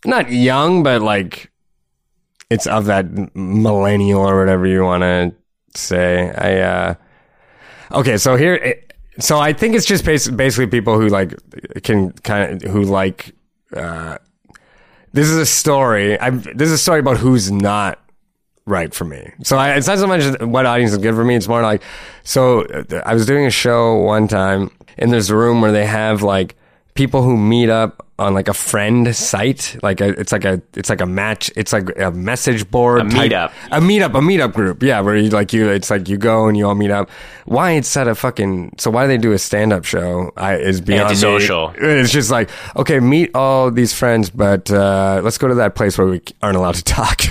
not 0.05 0.31
young, 0.31 0.83
but 0.83 1.03
like 1.03 1.51
it's 2.51 2.67
of 2.67 2.87
that 2.87 3.35
millennial 3.35 4.21
or 4.21 4.39
whatever 4.39 4.67
you 4.67 4.83
want 4.83 5.03
to 5.03 5.35
say. 5.75 6.31
I, 6.31 6.61
uh, 6.61 6.95
okay, 7.93 8.17
so 8.17 8.37
here, 8.37 8.83
so 9.19 9.39
I 9.39 9.53
think 9.53 9.75
it's 9.75 9.87
just 9.87 10.05
basically 10.05 10.67
people 10.67 11.01
who 11.01 11.09
like 11.09 11.35
can 11.83 12.13
kind 12.13 12.63
of, 12.63 12.71
who 12.71 12.83
like, 12.83 13.35
uh, 13.75 14.19
this 15.13 15.29
is 15.29 15.37
a 15.37 15.47
story. 15.47 16.19
I 16.19 16.31
this 16.31 16.69
is 16.69 16.73
a 16.73 16.79
story 16.79 17.01
about 17.01 17.19
who's 17.19 17.51
not 17.51 18.04
right 18.67 18.95
for 18.95 19.05
me. 19.05 19.31
So 19.43 19.57
I, 19.57 19.75
it's 19.75 19.87
not 19.87 19.99
so 19.99 20.07
much 20.07 20.41
what 20.41 20.67
audience 20.67 20.93
is 20.93 20.99
good 20.99 21.15
for 21.15 21.25
me. 21.25 21.35
It's 21.37 21.49
more 21.49 21.63
like, 21.63 21.83
so 22.23 22.63
uh, 22.63 23.03
I 23.05 23.15
was 23.15 23.27
doing 23.27 23.47
a 23.47 23.51
show 23.51 23.97
one 23.97 24.29
time 24.29 24.71
and 24.99 25.13
there's 25.13 25.31
a 25.31 25.37
room 25.37 25.61
where 25.61 25.73
they 25.73 25.87
have 25.87 26.23
like 26.23 26.57
people 26.95 27.23
who 27.23 27.37
meet 27.37 27.69
up 27.69 28.04
on 28.19 28.33
like 28.33 28.49
a 28.49 28.55
friend 28.55 29.15
site. 29.15 29.77
Like 29.83 30.01
a, 30.01 30.09
it's 30.21 30.31
like 30.31 30.45
a, 30.45 30.63
it's 30.75 30.89
like 30.89 31.01
a 31.01 31.07
match. 31.07 31.51
It's 31.57 31.73
like 31.73 31.89
a 31.99 32.11
message 32.11 32.71
board. 32.71 33.01
A 33.07 33.09
type- 33.09 33.31
meetup. 33.31 33.53
A 33.73 33.81
meetup, 33.81 34.11
a 34.11 34.21
meetup 34.21 34.53
group. 34.53 34.83
Yeah. 34.83 35.01
Where 35.01 35.17
you 35.17 35.31
like 35.31 35.53
you, 35.53 35.69
it's 35.69 35.91
like 35.91 36.09
you 36.09 36.17
go 36.17 36.47
and 36.47 36.57
you 36.57 36.69
all 36.69 36.75
meet 36.75 36.91
up. 36.91 37.11
Why 37.47 37.71
instead 37.71 38.07
of 38.07 38.19
fucking, 38.19 38.75
so 38.79 38.91
why 38.91 39.05
do 39.05 39.09
they 39.09 39.19
do 39.19 39.33
a 39.33 39.39
stand 39.39 39.73
up 39.73 39.85
show? 39.85 40.33
I, 40.37 40.57
is 40.57 40.81
beyond 40.81 41.01
me. 41.01 41.05
Antisocial. 41.11 41.75
It's 41.77 42.13
just 42.13 42.31
like, 42.31 42.51
okay, 42.77 43.01
meet 43.01 43.35
all 43.35 43.71
these 43.71 43.93
friends, 43.93 44.31
but 44.31 44.71
uh, 44.71 45.21
let's 45.25 45.39
go 45.39 45.49
to 45.49 45.55
that 45.57 45.75
place 45.75 45.99
where 45.99 46.07
we 46.07 46.23
aren't 46.41 46.57
allowed 46.57 46.77
to 46.77 46.85
talk. 46.85 47.23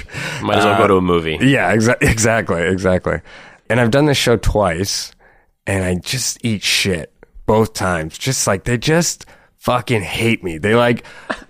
Might 0.41 0.57
as 0.57 0.65
well 0.65 0.77
go 0.77 0.87
to 0.87 0.95
a 0.97 1.01
movie. 1.01 1.37
Yeah, 1.41 1.73
exa- 1.75 2.01
exactly, 2.01 2.61
exactly. 2.61 3.21
And 3.69 3.79
I've 3.79 3.91
done 3.91 4.05
this 4.05 4.17
show 4.17 4.35
twice, 4.37 5.13
and 5.65 5.83
I 5.83 5.95
just 5.95 6.43
eat 6.45 6.61
shit 6.61 7.11
both 7.45 7.73
times. 7.73 8.17
Just 8.17 8.45
like 8.45 8.65
they 8.65 8.77
just 8.77 9.25
fucking 9.63 10.01
hate 10.01 10.43
me. 10.43 10.57
They 10.57 10.75
like 10.75 11.05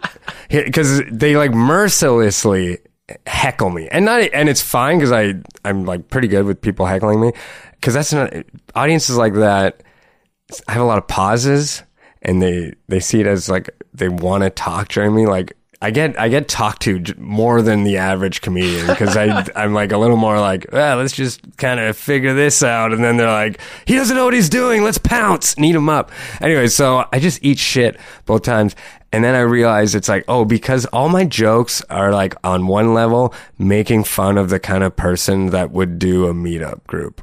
because 0.50 1.02
they 1.12 1.36
like 1.36 1.52
mercilessly 1.52 2.80
heckle 3.28 3.70
me, 3.70 3.88
and 3.92 4.06
not 4.06 4.22
and 4.34 4.48
it's 4.50 4.62
fine 4.62 4.98
because 4.98 5.12
I 5.12 5.36
I'm 5.66 5.86
like 5.86 6.10
pretty 6.10 6.28
good 6.28 6.46
with 6.46 6.62
people 6.62 6.86
heckling 6.86 7.20
me 7.20 7.34
because 7.74 7.94
that's 7.94 8.14
not 8.14 8.34
audiences 8.76 9.18
like 9.18 9.34
that. 9.36 9.84
I 10.68 10.74
have 10.74 10.82
a 10.82 10.86
lot 10.86 11.00
of 11.00 11.08
pauses, 11.08 11.84
and 12.22 12.42
they 12.42 12.74
they 12.88 13.00
see 13.00 13.20
it 13.20 13.28
as 13.28 13.50
like 13.50 13.70
they 13.94 14.10
want 14.10 14.44
to 14.44 14.50
talk 14.50 14.90
during 14.90 15.16
me. 15.16 15.26
Like 15.26 15.58
I 15.84 15.92
get 15.92 16.18
I 16.18 16.30
get 16.30 16.48
talked 16.48 16.84
to 16.84 17.04
more 17.18 17.62
than 17.62 17.84
the 17.84 17.98
average 17.98 18.40
comedian 18.40 18.88
because 18.88 19.18
I 19.18 19.46
I'm 19.56 19.74
like 19.74 19.92
a 19.92 19.98
little 19.98 20.16
more 20.16 20.40
like 20.40 20.66
well, 20.72 20.96
let's 20.96 21.12
just 21.12 21.42
kind 21.58 21.78
of 21.78 21.98
figure 21.98 22.34
this 22.34 22.64
out, 22.64 22.94
and 22.94 23.04
then 23.04 23.18
they're 23.18 23.28
like 23.28 23.60
he 23.86 23.96
doesn't 23.96 24.16
know 24.16 24.24
what 24.24 24.34
he's 24.34 24.48
doing. 24.48 24.84
Let's 24.84 24.98
pounce, 24.98 25.58
need 25.58 25.76
him 25.76 25.90
up. 25.90 26.10
Anyway, 26.40 26.68
so 26.68 27.04
I 27.12 27.20
just 27.20 27.44
eat 27.44 27.60
shit 27.60 28.00
both 28.26 28.44
times. 28.44 28.78
And 29.12 29.26
then 29.26 29.36
I 29.36 29.42
realized 29.42 29.94
it's 29.94 30.08
like, 30.08 30.24
oh, 30.30 30.46
because 30.46 30.86
all 30.88 31.10
my 31.10 31.26
jokes 31.26 31.84
are 31.90 32.12
like 32.12 32.34
on 32.46 32.66
one 32.66 32.94
level, 32.94 33.34
making 33.60 34.06
fun 34.06 34.38
of 34.38 34.50
the 34.50 34.60
kind 34.60 34.84
of 34.84 34.96
person 34.96 35.48
that 35.48 35.70
would 35.70 36.00
do 36.00 36.28
a 36.28 36.34
meetup 36.34 36.84
group. 36.88 37.22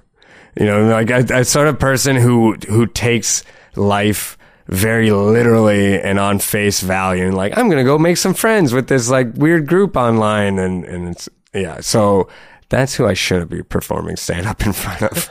You 0.55 0.67
know, 0.67 0.87
like 0.87 1.09
a, 1.09 1.25
a 1.35 1.45
sort 1.47 1.67
of 1.67 1.79
person 1.79 2.15
who 2.15 2.57
who 2.69 2.87
takes 2.87 3.43
life 3.75 4.37
very 4.71 5.11
literally 5.11 6.01
and 6.01 6.19
on 6.19 6.39
face 6.39 6.81
value, 6.81 7.27
and 7.27 7.37
like 7.37 7.59
I'm 7.59 7.69
gonna 7.69 7.85
go 7.85 7.99
make 7.99 8.17
some 8.17 8.35
friends 8.35 8.73
with 8.73 8.87
this 8.87 9.11
like 9.11 9.35
weird 9.35 9.67
group 9.67 9.97
online, 9.97 10.59
and 10.59 10.85
and 10.85 11.09
it's 11.09 11.29
yeah. 11.53 11.81
So 11.81 12.29
that's 12.69 12.95
who 12.95 13.05
I 13.05 13.15
shouldn't 13.15 13.51
be 13.51 13.65
performing 13.65 14.17
stand 14.17 14.47
up 14.47 14.65
in 14.65 14.73
front 14.73 15.03
of. 15.03 15.29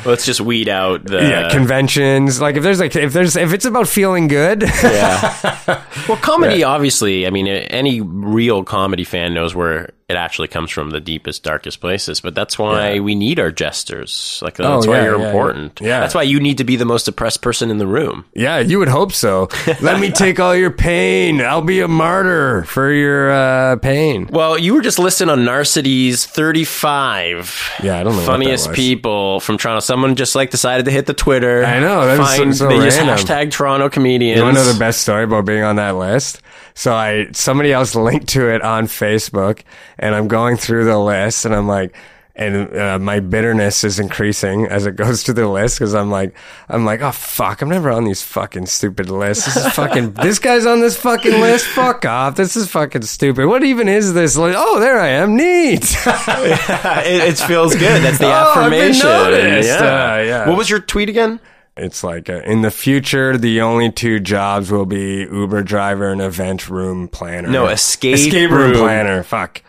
Let's 0.06 0.24
just 0.24 0.40
weed 0.40 0.70
out 0.70 1.04
the. 1.04 1.18
yeah, 1.18 1.50
conventions. 1.50 2.40
Like 2.40 2.56
if 2.56 2.62
there's 2.62 2.80
like 2.80 2.96
if 2.96 3.12
there's 3.12 3.36
if 3.36 3.52
it's 3.52 3.66
about 3.66 3.88
feeling 3.88 4.26
good. 4.26 4.62
Yeah. 4.62 5.84
well, 6.08 6.16
comedy, 6.16 6.64
obviously, 6.64 7.26
I 7.26 7.30
mean, 7.30 7.46
any 7.46 8.00
real 8.00 8.64
comedy 8.64 9.04
fan 9.04 9.34
knows 9.34 9.54
where 9.54 9.90
it 10.08 10.14
actually 10.14 10.46
comes 10.46 10.70
from 10.70 10.90
the 10.90 11.00
deepest, 11.00 11.42
darkest 11.42 11.80
places. 11.80 12.20
But 12.20 12.32
that's 12.36 12.56
why 12.56 12.92
Yeah. 12.92 13.00
we 13.00 13.16
need 13.16 13.40
our 13.40 13.50
jesters. 13.50 14.38
Like, 14.40 14.60
Oh, 14.60 14.74
that's 14.74 14.86
why 14.86 14.98
yeah, 14.98 15.04
you're 15.04 15.18
yeah, 15.18 15.26
important. 15.26 15.80
yeah. 15.82 15.98
That's 15.98 16.14
why 16.14 16.22
you 16.22 16.38
need 16.38 16.58
to 16.58 16.64
be 16.64 16.76
the 16.76 16.84
most 16.84 17.06
depressed 17.06 17.42
person 17.42 17.72
in 17.72 17.78
the 17.78 17.88
room. 17.88 18.24
Yeah, 18.32 18.60
you 18.60 18.78
would 18.78 18.86
hope 18.86 19.10
so. 19.12 19.48
Let 19.80 19.98
me 19.98 20.12
take 20.12 20.38
all 20.38 20.54
your 20.54 20.70
pain. 20.70 21.40
I'll 21.40 21.60
be 21.60 21.80
a 21.80 21.88
martyr 21.88 22.62
for 22.68 22.92
your 22.92 23.32
uh, 23.32 23.76
pain. 23.78 24.28
Well, 24.30 24.56
you 24.56 24.74
were 24.74 24.80
just 24.80 25.00
listed 25.00 25.28
on 25.28 25.40
Narcity's 25.40 26.24
35 26.24 27.80
Yeah, 27.82 27.98
I 27.98 28.04
don't 28.04 28.14
know 28.14 28.22
funniest 28.22 28.72
people 28.74 29.40
from 29.40 29.58
Toronto. 29.58 29.80
Someone 29.80 30.14
just 30.14 30.36
like 30.36 30.50
decided 30.50 30.84
to 30.86 30.92
hit 30.92 31.06
the 31.06 31.14
Twitter. 31.14 31.64
I 31.64 31.80
know, 31.80 32.06
that 32.06 32.18
was 32.18 32.36
so- 32.36 32.50
so 32.52 32.68
they 32.68 32.78
just 32.78 33.00
hashtag 33.00 33.50
Toronto 33.50 33.88
comedians. 33.88 34.38
You 34.38 34.44
want 34.44 34.56
to 34.56 34.62
know 34.64 34.72
the 34.72 34.78
best 34.78 35.00
story 35.00 35.24
about 35.24 35.46
being 35.46 35.64
on 35.64 35.76
that 35.76 35.96
list? 35.96 36.40
So 36.76 36.94
I 36.94 37.28
somebody 37.32 37.72
else 37.72 37.94
linked 37.94 38.28
to 38.28 38.54
it 38.54 38.60
on 38.62 38.86
Facebook, 38.86 39.62
and 39.98 40.14
I'm 40.14 40.28
going 40.28 40.58
through 40.58 40.84
the 40.84 40.98
list, 40.98 41.46
and 41.46 41.54
I'm 41.54 41.66
like, 41.66 41.96
and 42.34 42.76
uh, 42.76 42.98
my 42.98 43.20
bitterness 43.20 43.82
is 43.82 43.98
increasing 43.98 44.66
as 44.66 44.84
it 44.84 44.94
goes 44.94 45.22
through 45.22 45.34
the 45.36 45.48
list 45.48 45.78
because 45.78 45.94
I'm 45.94 46.10
like, 46.10 46.36
I'm 46.68 46.84
like, 46.84 47.00
oh 47.00 47.12
fuck, 47.12 47.62
I'm 47.62 47.70
never 47.70 47.90
on 47.90 48.04
these 48.04 48.22
fucking 48.22 48.66
stupid 48.66 49.08
lists. 49.08 49.46
This 49.46 49.56
is 49.56 49.72
fucking, 49.72 50.12
this 50.22 50.38
guy's 50.38 50.66
on 50.66 50.80
this 50.80 50.98
fucking 50.98 51.40
list. 51.40 51.66
Fuck 51.66 52.04
off. 52.04 52.36
This 52.36 52.54
is 52.54 52.68
fucking 52.68 53.02
stupid. 53.02 53.46
What 53.46 53.64
even 53.64 53.88
is 53.88 54.12
this? 54.12 54.36
Like, 54.36 54.54
oh, 54.54 54.78
there 54.78 55.00
I 55.00 55.08
am. 55.08 55.34
Neat. 55.34 55.80
it, 56.06 57.28
it 57.30 57.38
feels 57.38 57.74
good. 57.74 58.02
That's 58.02 58.18
the 58.18 58.26
Oh, 58.36 58.52
affirmation. 58.54 59.06
Yeah. 59.06 59.76
Uh, 59.76 60.22
yeah. 60.22 60.48
What 60.48 60.58
was 60.58 60.68
your 60.68 60.80
tweet 60.80 61.08
again? 61.08 61.40
It's 61.76 62.04
like 62.04 62.30
uh, 62.30 62.40
in 62.42 62.62
the 62.62 62.70
future, 62.70 63.36
the 63.36 63.60
only 63.60 63.90
two 63.90 64.20
jobs 64.20 64.70
will 64.70 64.86
be 64.86 65.20
Uber 65.22 65.62
driver 65.62 66.10
and 66.10 66.20
event 66.20 66.68
room 66.68 67.08
planner. 67.08 67.48
No, 67.48 67.66
escape 67.66 68.14
escape 68.14 68.50
room, 68.50 68.72
room. 68.72 68.80
planner. 68.80 69.22
Fuck. 69.22 69.62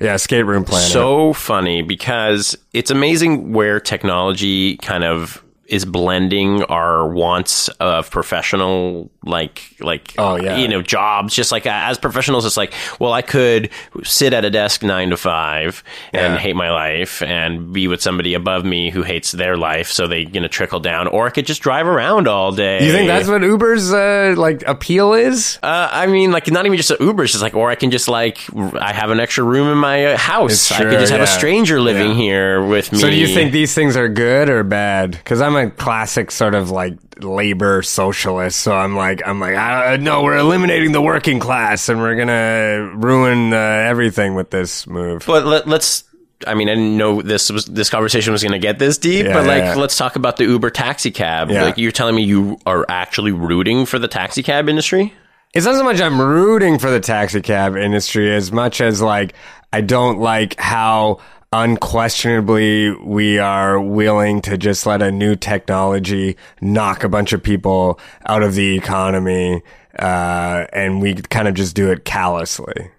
Yeah, 0.00 0.14
escape 0.14 0.46
room 0.46 0.64
planner. 0.64 0.86
So 0.86 1.32
funny 1.32 1.82
because 1.82 2.56
it's 2.72 2.90
amazing 2.90 3.52
where 3.52 3.80
technology 3.80 4.76
kind 4.78 5.04
of 5.04 5.43
is 5.66 5.84
blending 5.84 6.62
our 6.64 7.06
wants 7.08 7.68
of 7.80 8.10
professional 8.10 9.10
like 9.24 9.62
like 9.80 10.14
Oh, 10.18 10.36
yeah. 10.36 10.56
you 10.58 10.68
know 10.68 10.82
jobs 10.82 11.34
just 11.34 11.50
like 11.50 11.66
uh, 11.66 11.70
as 11.72 11.96
professionals 11.98 12.44
it's 12.44 12.56
like 12.58 12.74
well 13.00 13.12
I 13.12 13.22
could 13.22 13.70
sit 14.02 14.34
at 14.34 14.44
a 14.44 14.50
desk 14.50 14.82
9 14.82 15.10
to 15.10 15.16
5 15.16 15.84
and 16.12 16.34
Yeah. 16.34 16.38
hate 16.38 16.56
my 16.56 16.70
life 16.70 17.22
and 17.22 17.72
be 17.72 17.88
with 17.88 18.02
somebody 18.02 18.34
above 18.34 18.64
me 18.66 18.90
who 18.90 19.02
hates 19.02 19.32
their 19.32 19.56
life 19.56 19.90
so 19.90 20.06
they 20.06 20.26
you 20.32 20.40
know 20.40 20.48
trickle 20.48 20.80
down 20.80 21.06
or 21.08 21.26
I 21.26 21.30
could 21.30 21.46
just 21.46 21.62
drive 21.62 21.86
around 21.86 22.28
all 22.28 22.52
day 22.52 22.84
you 22.84 22.92
think 22.92 23.06
that's 23.06 23.28
what 23.28 23.42
Uber's 23.42 23.92
uh, 23.92 24.34
like 24.36 24.62
appeal 24.66 25.14
is? 25.14 25.58
uh, 25.62 25.88
I 25.90 26.06
mean, 26.06 26.30
like 26.32 26.50
not 26.50 26.66
even 26.66 26.76
just 26.76 26.90
an 26.90 26.98
Uber. 27.00 27.24
It's 27.24 27.32
just 27.32 27.42
like, 27.42 27.54
or 27.54 27.70
I 27.70 27.74
can 27.74 27.90
just 27.90 28.08
like, 28.08 28.38
i 28.74 28.92
have 28.92 29.10
an 29.10 29.20
extra 29.20 29.44
room 29.44 29.68
in 29.68 29.78
my 29.78 30.06
uh, 30.06 30.16
house. 30.18 30.70
I 30.72 30.78
could 30.84 30.98
just 30.98 31.12
have 31.12 31.20
a 31.20 31.26
stranger 31.26 31.80
living 31.80 32.10
Yeah. 32.10 32.14
here 32.16 32.62
with 32.66 32.92
me. 32.92 32.98
So 32.98 33.08
do 33.10 33.16
you 33.16 33.26
think 33.28 33.52
these 33.52 33.74
things 33.74 33.96
are 33.96 34.08
good 34.08 34.50
or 34.50 34.62
bad? 34.64 35.12
Because 35.12 35.40
I'm 35.40 35.56
a 35.56 35.63
classic 35.70 36.30
sort 36.30 36.54
of 36.54 36.70
like 36.70 36.96
labor 37.22 37.82
socialist. 37.82 38.60
So 38.60 38.74
I'm 38.74 38.96
like, 38.96 39.26
I'm 39.26 39.40
like, 39.40 39.56
uh, 39.56 39.96
no, 40.00 40.22
we're 40.22 40.36
eliminating 40.36 40.92
the 40.92 41.02
working 41.02 41.40
class 41.40 41.88
and 41.88 42.00
we're 42.00 42.16
gonna 42.16 42.92
ruin 42.96 43.52
uh, 43.52 43.56
everything 43.56 44.34
with 44.34 44.50
this 44.50 44.86
move. 44.86 45.24
But 45.26 45.46
let, 45.46 45.68
let's. 45.68 46.04
I 46.46 46.54
mean, 46.54 46.68
I 46.68 46.74
didn't 46.74 46.98
know 46.98 47.22
this 47.22 47.50
was 47.50 47.64
this 47.64 47.88
conversation 47.88 48.32
was 48.32 48.42
going 48.42 48.52
to 48.52 48.58
get 48.58 48.78
this 48.78 48.98
deep. 48.98 49.24
Yeah, 49.24 49.32
but 49.32 49.46
like, 49.46 49.62
yeah. 49.62 49.74
let's 49.76 49.96
talk 49.96 50.16
about 50.16 50.36
the 50.36 50.44
Uber 50.44 50.68
taxi 50.68 51.10
cab. 51.10 51.48
Yeah. 51.48 51.64
Like, 51.64 51.78
you're 51.78 51.92
telling 51.92 52.14
me 52.14 52.24
you 52.24 52.58
are 52.66 52.84
actually 52.88 53.32
rooting 53.32 53.86
for 53.86 53.98
the 53.98 54.08
taxi 54.08 54.42
cab 54.42 54.68
industry? 54.68 55.14
It's 55.54 55.64
not 55.64 55.76
so 55.76 55.84
much 55.84 56.00
I'm 56.00 56.20
rooting 56.20 56.78
for 56.78 56.90
the 56.90 57.00
taxi 57.00 57.40
cab 57.40 57.76
industry 57.76 58.34
as 58.34 58.50
much 58.50 58.80
as 58.80 59.00
like 59.00 59.34
I 59.72 59.80
don't 59.80 60.18
like 60.18 60.58
how 60.58 61.20
unquestionably 61.54 62.90
we 62.96 63.38
are 63.38 63.80
willing 63.80 64.42
to 64.42 64.58
just 64.58 64.86
let 64.86 65.00
a 65.00 65.12
new 65.12 65.36
technology 65.36 66.36
knock 66.60 67.04
a 67.04 67.08
bunch 67.08 67.32
of 67.32 67.42
people 67.42 68.00
out 68.26 68.42
of 68.42 68.54
the 68.54 68.76
economy, 68.76 69.62
uh, 69.98 70.66
and 70.72 71.00
we 71.00 71.14
kind 71.14 71.46
of 71.46 71.54
just 71.54 71.76
do 71.76 71.90
it 71.92 72.04
callously. 72.04 72.90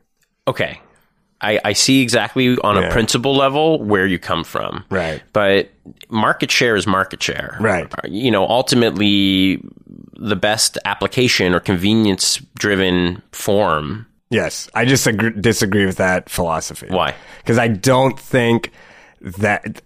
Okay. 0.47 0.79
I, 1.41 1.59
I 1.65 1.73
see 1.73 2.01
exactly 2.01 2.57
on 2.59 2.81
a 2.81 2.89
principle 2.89 3.35
level 3.35 3.83
where 3.83 4.07
you 4.07 4.17
come 4.17 4.43
from. 4.45 4.85
Right. 4.89 5.21
But 5.33 5.69
market 6.09 6.49
share 6.49 6.77
is 6.77 6.87
market 6.87 7.21
share. 7.21 7.57
Right. 7.59 7.91
You 8.05 8.31
know, 8.31 8.47
ultimately, 8.47 9.61
the 10.13 10.37
best 10.37 10.77
application 10.85 11.53
or 11.53 11.59
convenience 11.59 12.37
driven 12.57 13.21
form. 13.31 14.07
Yes, 14.35 14.69
I 14.73 14.83
just 14.83 15.07
agree, 15.07 15.31
disagree 15.31 15.85
with 15.85 15.95
that 15.95 16.29
philosophy. 16.29 16.87
Why? 16.89 17.15
Because 17.37 17.57
I 17.57 17.69
don't 17.69 18.19
think 18.19 18.71
that 19.21 19.81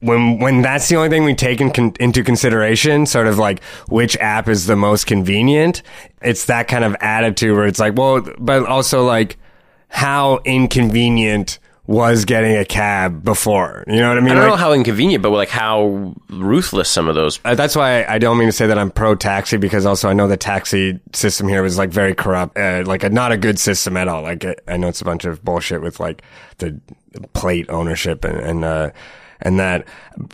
when 0.00 0.38
when 0.38 0.60
that's 0.60 0.90
the 0.90 0.96
only 0.96 1.08
thing 1.08 1.24
we 1.24 1.34
take 1.34 1.62
in 1.62 1.70
con- 1.70 1.94
into 1.98 2.22
consideration, 2.22 3.06
sort 3.06 3.26
of 3.26 3.38
like 3.38 3.62
which 3.88 4.14
app 4.18 4.46
is 4.46 4.66
the 4.66 4.76
most 4.76 5.06
convenient. 5.06 5.82
It's 6.20 6.44
that 6.46 6.68
kind 6.68 6.84
of 6.84 6.94
attitude 7.00 7.56
where 7.56 7.66
it's 7.66 7.80
like, 7.80 7.96
well, 7.96 8.20
but 8.38 8.66
also 8.66 9.06
like 9.06 9.38
how 9.88 10.40
inconvenient 10.44 11.58
was 11.86 12.24
getting 12.24 12.56
a 12.56 12.64
cab 12.64 13.22
before. 13.22 13.84
You 13.86 13.96
know 13.96 14.08
what 14.08 14.16
I 14.16 14.20
mean? 14.22 14.30
I 14.30 14.34
don't 14.36 14.42
Like- 14.44 14.50
know 14.52 14.56
how 14.56 14.72
inconvenient, 14.72 15.22
but 15.22 15.30
like 15.30 15.50
how 15.50 16.14
ruthless 16.30 16.88
some 16.88 17.08
of 17.08 17.14
those. 17.14 17.38
Uh, 17.44 17.54
that's 17.54 17.76
why 17.76 18.04
I 18.04 18.18
don't 18.18 18.38
mean 18.38 18.48
to 18.48 18.52
say 18.52 18.66
that 18.66 18.78
I'm 18.78 18.90
pro 18.90 19.14
taxi 19.14 19.58
because 19.58 19.84
also 19.84 20.08
I 20.08 20.14
know 20.14 20.26
the 20.26 20.38
taxi 20.38 20.98
system 21.12 21.46
here 21.46 21.62
was 21.62 21.76
like 21.76 21.90
very 21.90 22.14
corrupt, 22.14 22.56
uh, 22.56 22.84
like 22.86 23.04
a, 23.04 23.10
not 23.10 23.32
a 23.32 23.36
good 23.36 23.58
system 23.58 23.96
at 23.98 24.08
all. 24.08 24.22
Like 24.22 24.44
uh, 24.46 24.54
I 24.66 24.78
know 24.78 24.88
it's 24.88 25.02
a 25.02 25.04
bunch 25.04 25.26
of 25.26 25.44
bullshit 25.44 25.82
with 25.82 26.00
like 26.00 26.22
the 26.58 26.80
plate 27.34 27.66
ownership 27.68 28.24
and 28.24 28.38
and 28.38 28.64
uh, 28.64 28.90
and 29.42 29.60
that, 29.60 29.86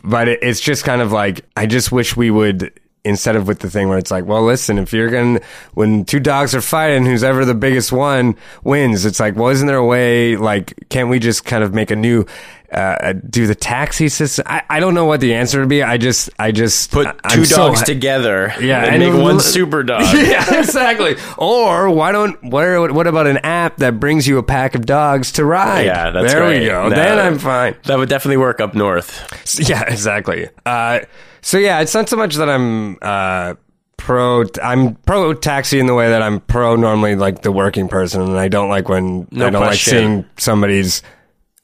but 0.05 0.29
it, 0.29 0.39
it's 0.41 0.61
just 0.61 0.85
kind 0.85 1.01
of 1.01 1.11
like 1.11 1.43
I 1.57 1.65
just 1.65 1.91
wish 1.91 2.15
we 2.15 2.31
would. 2.31 2.71
Instead 3.03 3.35
of 3.35 3.47
with 3.47 3.57
the 3.59 3.69
thing 3.69 3.89
where 3.89 3.97
it's 3.97 4.11
like, 4.11 4.25
well, 4.27 4.43
listen, 4.43 4.77
if 4.77 4.93
you're 4.93 5.09
gonna, 5.09 5.39
when 5.73 6.05
two 6.05 6.19
dogs 6.19 6.53
are 6.53 6.61
fighting, 6.61 7.03
who's 7.03 7.23
ever 7.23 7.45
the 7.45 7.55
biggest 7.55 7.91
one 7.91 8.35
wins. 8.63 9.05
It's 9.05 9.19
like, 9.19 9.35
well, 9.35 9.49
isn't 9.49 9.65
there 9.65 9.77
a 9.77 9.85
way, 9.85 10.35
like, 10.37 10.75
can't 10.89 11.09
we 11.09 11.17
just 11.17 11.43
kind 11.43 11.63
of 11.63 11.73
make 11.73 11.89
a 11.89 11.95
new, 11.95 12.25
uh, 12.71 13.13
do 13.13 13.47
the 13.47 13.55
taxi 13.55 14.07
system? 14.07 14.45
I, 14.47 14.61
I 14.69 14.79
don't 14.79 14.93
know 14.93 15.05
what 15.05 15.19
the 15.19 15.33
answer 15.33 15.61
would 15.61 15.67
be. 15.67 15.81
I 15.81 15.97
just, 15.97 16.29
I 16.37 16.51
just 16.51 16.91
Put 16.91 17.07
I- 17.07 17.11
2 17.13 17.17
I'm 17.39 17.45
so- 17.45 17.55
dogs 17.69 17.81
together 17.81 18.53
Yeah, 18.61 18.83
and, 18.85 19.01
and 19.01 19.15
make 19.15 19.23
one 19.23 19.39
super 19.39 19.81
dog. 19.81 20.03
yeah, 20.13 20.59
exactly. 20.59 21.15
Or 21.39 21.89
why 21.89 22.11
don't 22.11 22.51
where 22.51 22.93
what 22.93 23.07
about 23.07 23.25
an 23.25 23.37
app 23.39 23.77
that 23.77 23.99
brings 23.99 24.27
you 24.27 24.37
a 24.37 24.43
pack 24.43 24.75
of 24.75 24.85
dogs 24.85 25.31
to 25.33 25.43
ride? 25.45 25.87
Yeah, 25.87 26.11
that's 26.11 26.31
there 26.33 26.47
we 26.47 26.65
go. 26.67 26.87
Then 26.91 27.17
I'm 27.17 27.39
fine. 27.39 27.75
That 27.85 27.97
would 27.97 28.09
definitely 28.09 28.37
work 28.37 28.61
up 28.61 28.75
north. 28.75 29.57
Yeah, 29.59 29.81
exactly. 29.91 30.49
Uh, 30.67 30.99
so 31.41 31.57
yeah, 31.57 31.79
it's 31.81 31.93
not 31.93 32.09
so 32.09 32.17
much 32.17 32.35
that 32.35 32.49
I'm 32.49 32.97
uh, 33.01 33.55
pro. 33.97 34.45
I'm 34.63 34.95
pro 34.95 35.33
taxi 35.33 35.79
in 35.79 35.85
the 35.85 35.93
way 35.93 36.09
that 36.09 36.21
I'm 36.21 36.39
pro 36.41 36.75
normally 36.75 37.15
like 37.15 37.41
the 37.41 37.51
working 37.51 37.87
person, 37.87 38.21
and 38.21 38.37
I 38.37 38.47
don't 38.47 38.69
like 38.69 38.89
when 38.89 39.27
No 39.31 39.47
I 39.47 39.49
don't 39.49 39.61
like 39.61 39.79
seeing 39.79 40.25
somebody's 40.37 41.01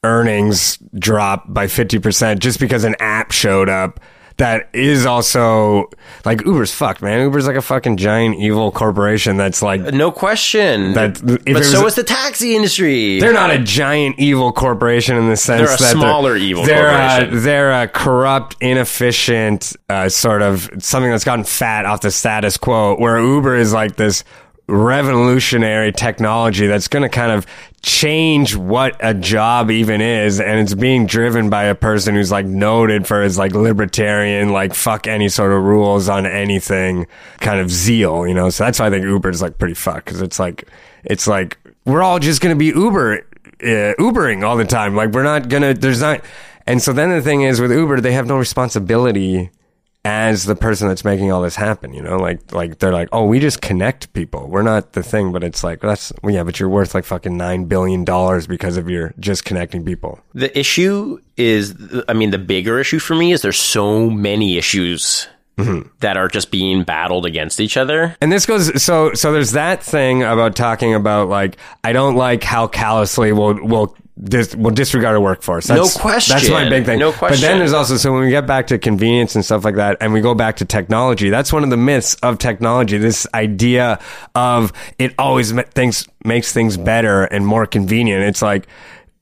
earnings 0.04 0.78
drop 0.98 1.44
by 1.52 1.66
fifty 1.66 1.98
percent 1.98 2.40
just 2.40 2.60
because 2.60 2.84
an 2.84 2.96
app 3.00 3.32
showed 3.32 3.68
up. 3.68 4.00
That 4.38 4.68
is 4.72 5.04
also 5.04 5.90
like 6.24 6.44
Uber's 6.46 6.72
fucked, 6.72 7.02
man. 7.02 7.20
Uber's 7.20 7.46
like 7.48 7.56
a 7.56 7.60
fucking 7.62 7.96
giant 7.96 8.36
evil 8.36 8.70
corporation 8.70 9.36
that's 9.36 9.62
like 9.62 9.80
No 9.92 10.12
question. 10.12 10.92
That- 10.94 11.20
but 11.24 11.64
so 11.64 11.82
was- 11.82 11.92
is 11.92 11.96
the 11.96 12.04
taxi 12.04 12.54
industry. 12.54 13.18
they're 13.18 13.32
not 13.32 13.50
a 13.50 13.58
giant 13.58 14.16
evil 14.20 14.52
corporation 14.52 15.16
in 15.16 15.28
the 15.28 15.36
sense 15.36 15.62
They're 15.68 15.74
a 15.74 15.78
that 15.78 15.92
smaller 15.92 16.36
evil 16.36 16.64
they're, 16.64 16.88
corporation. 16.88 17.36
Uh, 17.36 17.40
they're 17.40 17.82
a 17.82 17.88
corrupt, 17.88 18.56
inefficient, 18.60 19.74
uh, 19.88 20.08
sort 20.08 20.42
of 20.42 20.70
something 20.78 21.10
that's 21.10 21.24
gotten 21.24 21.44
fat 21.44 21.84
off 21.84 22.00
the 22.02 22.10
status 22.12 22.56
quo. 22.56 22.94
Where 22.96 23.18
Uber 23.20 23.56
is 23.56 23.72
like 23.72 23.96
this 23.96 24.22
revolutionary 24.68 25.92
technology 25.92 26.66
that's 26.66 26.88
going 26.88 27.02
to 27.02 27.08
kind 27.08 27.32
of 27.32 27.46
change 27.82 28.56
what 28.56 28.96
a 29.00 29.14
job 29.14 29.70
even 29.70 30.00
is 30.00 30.40
and 30.40 30.58
it's 30.58 30.74
being 30.74 31.06
driven 31.06 31.48
by 31.48 31.64
a 31.64 31.74
person 31.74 32.14
who's 32.14 32.30
like 32.30 32.44
noted 32.44 33.06
for 33.06 33.22
his 33.22 33.38
like 33.38 33.52
libertarian 33.52 34.50
like 34.50 34.74
fuck 34.74 35.06
any 35.06 35.28
sort 35.28 35.52
of 35.52 35.62
rules 35.62 36.08
on 36.08 36.26
anything 36.26 37.06
kind 37.38 37.60
of 37.60 37.70
zeal 37.70 38.26
you 38.26 38.34
know? 38.34 38.50
So 38.50 38.64
that's 38.64 38.80
why 38.80 38.86
i 38.86 38.90
think 38.90 39.04
uber 39.04 39.30
is 39.30 39.40
like 39.40 39.58
pretty 39.58 39.74
fucked 39.74 40.06
because 40.06 40.22
it's 40.22 40.40
like 40.40 40.68
it's 41.04 41.26
like 41.28 41.56
we're 41.84 42.02
all 42.02 42.18
just 42.18 42.42
to 42.54 42.58
be 42.58 42.66
uber 42.66 43.24
uh, 43.62 43.94
ubering 43.98 44.44
all 44.44 44.56
the 44.56 44.64
time. 44.64 44.94
Like 44.94 45.10
we're 45.10 45.22
not 45.22 45.48
to 45.62 45.74
there's 45.74 46.00
not 46.00 46.24
and 46.66 46.80
so 46.80 46.92
then 46.92 47.10
the 47.10 47.22
thing 47.22 47.42
is 47.42 47.60
with 47.60 47.72
uber 47.72 48.00
they 48.00 48.12
have 48.12 48.26
no 48.26 48.36
responsibility 48.36 49.50
as 50.08 50.46
the 50.46 50.56
person 50.56 50.88
that's 50.88 51.04
making 51.04 51.30
all 51.30 51.42
this 51.42 51.54
happen, 51.54 51.92
you 51.92 52.00
know, 52.00 52.16
like 52.16 52.52
like 52.52 52.78
they're 52.78 52.92
like, 52.94 53.10
oh, 53.12 53.26
we 53.26 53.38
just 53.40 53.60
connect 53.60 54.10
people. 54.14 54.48
We're 54.48 54.62
not 54.62 54.94
the 54.94 55.02
thing, 55.02 55.32
but 55.32 55.44
it's 55.44 55.62
like 55.62 55.80
that's 55.80 56.12
well, 56.22 56.34
yeah, 56.34 56.44
but 56.44 56.58
you're 56.58 56.70
worth 56.70 56.94
like 56.94 57.04
fucking 57.04 57.36
nine 57.36 57.66
billion 57.66 58.04
dollars 58.04 58.46
because 58.46 58.78
of 58.78 58.88
your 58.88 59.12
just 59.20 59.44
connecting 59.44 59.84
people. 59.84 60.18
The 60.32 60.56
issue 60.58 61.20
is, 61.36 61.74
I 62.08 62.14
mean, 62.14 62.30
the 62.30 62.38
bigger 62.38 62.80
issue 62.80 62.98
for 62.98 63.14
me 63.14 63.32
is 63.32 63.42
there's 63.42 63.58
so 63.58 64.08
many 64.08 64.56
issues 64.56 65.28
Mm-hmm. 65.58 65.88
that 65.98 66.16
are 66.16 66.28
just 66.28 66.52
being 66.52 66.84
battled 66.84 67.26
against 67.26 67.58
each 67.58 67.76
other. 67.76 68.16
And 68.20 68.30
this 68.30 68.46
goes 68.46 68.80
so 68.80 69.12
so. 69.14 69.32
There's 69.32 69.50
that 69.52 69.82
thing 69.82 70.22
about 70.22 70.54
talking 70.54 70.94
about 70.94 71.28
like 71.28 71.56
I 71.82 71.92
don't 71.92 72.14
like 72.14 72.44
how 72.44 72.68
callously 72.68 73.32
we'll 73.32 73.58
we'll. 73.66 73.96
Dis, 74.20 74.54
we'll 74.56 74.74
disregard 74.74 75.14
our 75.14 75.20
workforce. 75.20 75.68
No 75.68 75.86
question. 75.88 76.36
That's 76.36 76.50
my 76.50 76.68
big 76.68 76.84
thing. 76.84 76.98
No 76.98 77.12
question. 77.12 77.36
But 77.36 77.40
then 77.40 77.58
there's 77.58 77.72
also 77.72 77.96
so 77.96 78.12
when 78.12 78.22
we 78.22 78.30
get 78.30 78.46
back 78.46 78.66
to 78.68 78.78
convenience 78.78 79.36
and 79.36 79.44
stuff 79.44 79.64
like 79.64 79.76
that, 79.76 79.98
and 80.00 80.12
we 80.12 80.20
go 80.20 80.34
back 80.34 80.56
to 80.56 80.64
technology. 80.64 81.30
That's 81.30 81.52
one 81.52 81.62
of 81.62 81.70
the 81.70 81.76
myths 81.76 82.14
of 82.16 82.38
technology. 82.38 82.98
This 82.98 83.26
idea 83.32 84.00
of 84.34 84.72
it 84.98 85.14
always 85.18 85.52
things 85.70 86.08
makes 86.24 86.52
things 86.52 86.76
better 86.76 87.24
and 87.24 87.46
more 87.46 87.66
convenient. 87.66 88.24
It's 88.24 88.42
like 88.42 88.66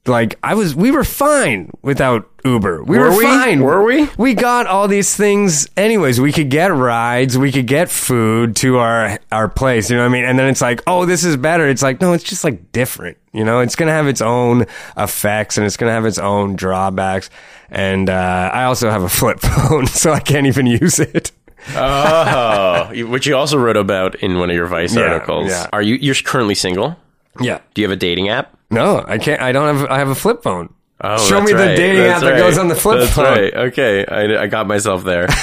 like 0.08 0.38
I 0.42 0.54
was, 0.54 0.74
we 0.74 0.90
were 0.90 1.04
fine 1.04 1.70
without 1.82 2.28
Uber. 2.44 2.84
We 2.84 2.98
were, 2.98 3.10
Were 3.10 3.16
we? 3.16 3.24
fine. 3.24 3.60
Were 3.60 3.82
we? 3.84 4.08
We 4.16 4.34
got 4.34 4.66
all 4.66 4.86
these 4.88 5.14
things 5.16 5.68
anyways. 5.76 6.20
We 6.20 6.32
could 6.32 6.48
get 6.50 6.68
rides, 6.68 7.36
we 7.36 7.50
could 7.52 7.66
get 7.66 7.90
food 7.90 8.54
to 8.56 8.78
our 8.78 9.18
our 9.32 9.48
place. 9.48 9.90
You 9.90 9.96
know 9.96 10.02
what 10.02 10.10
I 10.10 10.12
mean? 10.12 10.24
And 10.24 10.38
then 10.38 10.48
it's 10.48 10.60
like, 10.60 10.82
oh, 10.86 11.06
this 11.06 11.24
is 11.24 11.36
better. 11.36 11.68
It's 11.68 11.82
like, 11.82 12.00
no, 12.00 12.12
it's 12.12 12.24
just 12.24 12.44
like 12.44 12.70
different. 12.72 13.16
You 13.32 13.44
know, 13.44 13.60
it's 13.60 13.74
gonna 13.76 13.92
have 13.92 14.06
its 14.06 14.20
own 14.20 14.66
effects 14.96 15.56
and 15.58 15.66
it's 15.66 15.76
gonna 15.76 15.92
have 15.92 16.06
its 16.06 16.18
own 16.18 16.56
drawbacks. 16.56 17.28
And 17.70 18.08
uh, 18.08 18.50
I 18.52 18.64
also 18.64 18.90
have 18.90 19.02
a 19.02 19.08
flip 19.08 19.40
phone, 19.40 19.86
so 19.88 20.12
I 20.12 20.20
can't 20.20 20.46
even 20.46 20.66
use 20.66 20.98
it. 21.00 21.32
Oh, 21.74 22.90
which 23.08 23.26
you 23.26 23.36
also 23.36 23.58
wrote 23.58 23.76
about 23.76 24.14
in 24.16 24.38
one 24.38 24.50
of 24.50 24.56
your 24.56 24.66
Vice 24.66 24.94
Yeah, 24.94 25.02
articles. 25.14 25.48
yeah. 25.48 25.66
Are 25.72 25.82
you? 25.82 25.96
You're 25.96 26.14
currently 26.14 26.54
single. 26.54 26.96
Yeah. 27.40 27.60
Do 27.74 27.82
you 27.82 27.88
have 27.88 27.92
a 27.92 27.98
dating 27.98 28.28
app? 28.28 28.55
No, 28.76 29.04
I 29.06 29.18
can't. 29.18 29.40
I 29.42 29.52
don't 29.52 29.76
have. 29.76 29.90
I 29.90 29.98
have 29.98 30.08
a 30.08 30.14
flip 30.14 30.42
phone. 30.42 30.72
Oh, 30.98 31.18
Show 31.28 31.42
me 31.42 31.52
the 31.52 31.58
right. 31.58 31.76
dating 31.76 32.04
That's 32.04 32.22
app 32.22 32.30
that 32.30 32.38
goes 32.38 32.56
on 32.56 32.68
the 32.68 32.74
flip 32.74 33.00
That's 33.00 33.12
phone. 33.12 33.24
right. 33.26 33.52
Okay, 33.54 34.06
I, 34.06 34.44
I 34.44 34.46
got 34.46 34.66
myself 34.66 35.04
there. 35.04 35.26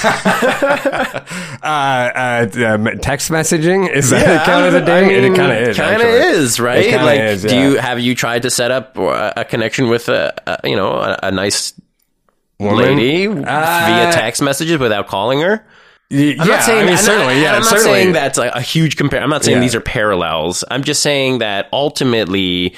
Uh, 1.64 2.46
uh, 2.56 2.66
um, 2.66 2.84
text 3.00 3.30
messaging 3.30 3.90
is 3.90 4.10
that 4.10 4.44
kind 4.44 4.66
of 4.66 4.82
a 4.82 4.84
dating? 4.84 5.32
it 5.32 5.36
kind 5.36 5.52
of 5.52 5.68
is. 5.68 5.76
Kind 5.76 6.02
of 6.02 6.08
is, 6.08 6.60
right? 6.60 6.92
Like, 6.94 7.20
is, 7.20 7.42
do 7.42 7.56
you 7.58 7.76
have 7.78 8.00
you 8.00 8.14
tried 8.14 8.42
to 8.42 8.50
set 8.50 8.70
up 8.70 8.98
a, 8.98 9.46
connection 9.48 9.88
with 9.88 10.08
a, 10.10 10.34
a 10.46 10.68
you 10.68 10.76
know 10.76 10.90
a, 10.92 11.18
a 11.24 11.30
nice 11.30 11.72
Woman? 12.58 12.76
lady 12.96 13.26
Uh, 13.28 13.32
via 13.42 14.12
text 14.12 14.42
messages 14.42 14.76
witut 14.78 15.06
calling 15.06 15.40
her? 15.40 15.64
I'm 16.12 16.18
yeah, 16.18 16.34
not 16.44 16.62
saying 16.64 16.78
I 16.78 16.82
mean, 16.82 16.88
I'm 16.90 16.94
not- 16.96 17.00
certainly. 17.00 17.40
yeah, 17.42 17.52
I'm 17.54 17.60
not 17.60 17.68
certainly. 17.70 17.92
saying 17.92 18.12
that's 18.12 18.38
a, 18.38 18.48
a 18.50 18.60
huge 18.60 18.96
compare. 18.96 19.22
I'm 19.22 19.30
not 19.30 19.42
saying 19.42 19.56
Yeah. 19.56 19.62
these 19.62 19.74
are 19.74 19.80
parallels. 19.80 20.62
I'm 20.70 20.84
just 20.84 21.02
saying 21.02 21.38
that 21.38 21.68
ultimately, 21.72 22.74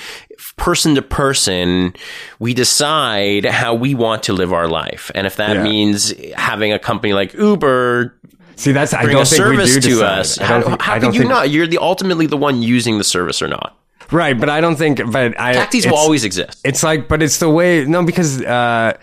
person 0.56 0.94
to 0.94 1.02
person, 1.02 1.94
we 2.38 2.54
decide 2.54 3.44
how 3.44 3.74
we 3.74 3.94
want 3.94 4.22
to 4.24 4.32
live 4.32 4.52
our 4.52 4.68
life, 4.68 5.10
and 5.14 5.26
if 5.26 5.36
that 5.36 5.56
Yeah. 5.56 5.62
means 5.62 6.12
having 6.34 6.72
a 6.72 6.78
company 6.78 7.12
like 7.12 7.34
Uber 7.34 8.14
See, 8.56 8.72
that's 8.72 8.94
I 8.94 9.04
don't 9.04 9.22
a 9.22 9.24
think 9.26 9.44
we 9.50 9.56
do 9.58 9.66
to 9.66 9.80
decide. 9.80 10.18
us, 10.18 10.38
I 10.40 10.44
how, 10.44 10.54
don't 10.60 10.68
think, 10.70 10.82
how 10.82 10.98
could 10.98 11.14
you 11.14 11.20
think, 11.20 11.30
not? 11.30 11.50
You're 11.50 11.66
the 11.66 11.78
ultimately 11.78 12.26
the 12.26 12.38
one 12.38 12.62
using 12.62 12.96
the 12.96 13.04
service 13.04 13.42
or 13.42 13.48
not. 13.48 13.76
Right, 14.10 14.38
but 14.38 14.48
I 14.48 14.60
don't 14.60 14.76
think. 14.76 14.98
But 15.10 15.38
I. 15.38 15.52
Tactics 15.52 15.84
will 15.84 15.96
always 15.96 16.24
exist. 16.24 16.60
It's 16.64 16.82
like, 16.82 17.06
but 17.08 17.22
it's 17.22 17.38
the 17.38 17.50
way. 17.50 17.84
No, 17.84 18.02
because 18.04 18.40
uh, 18.40 18.96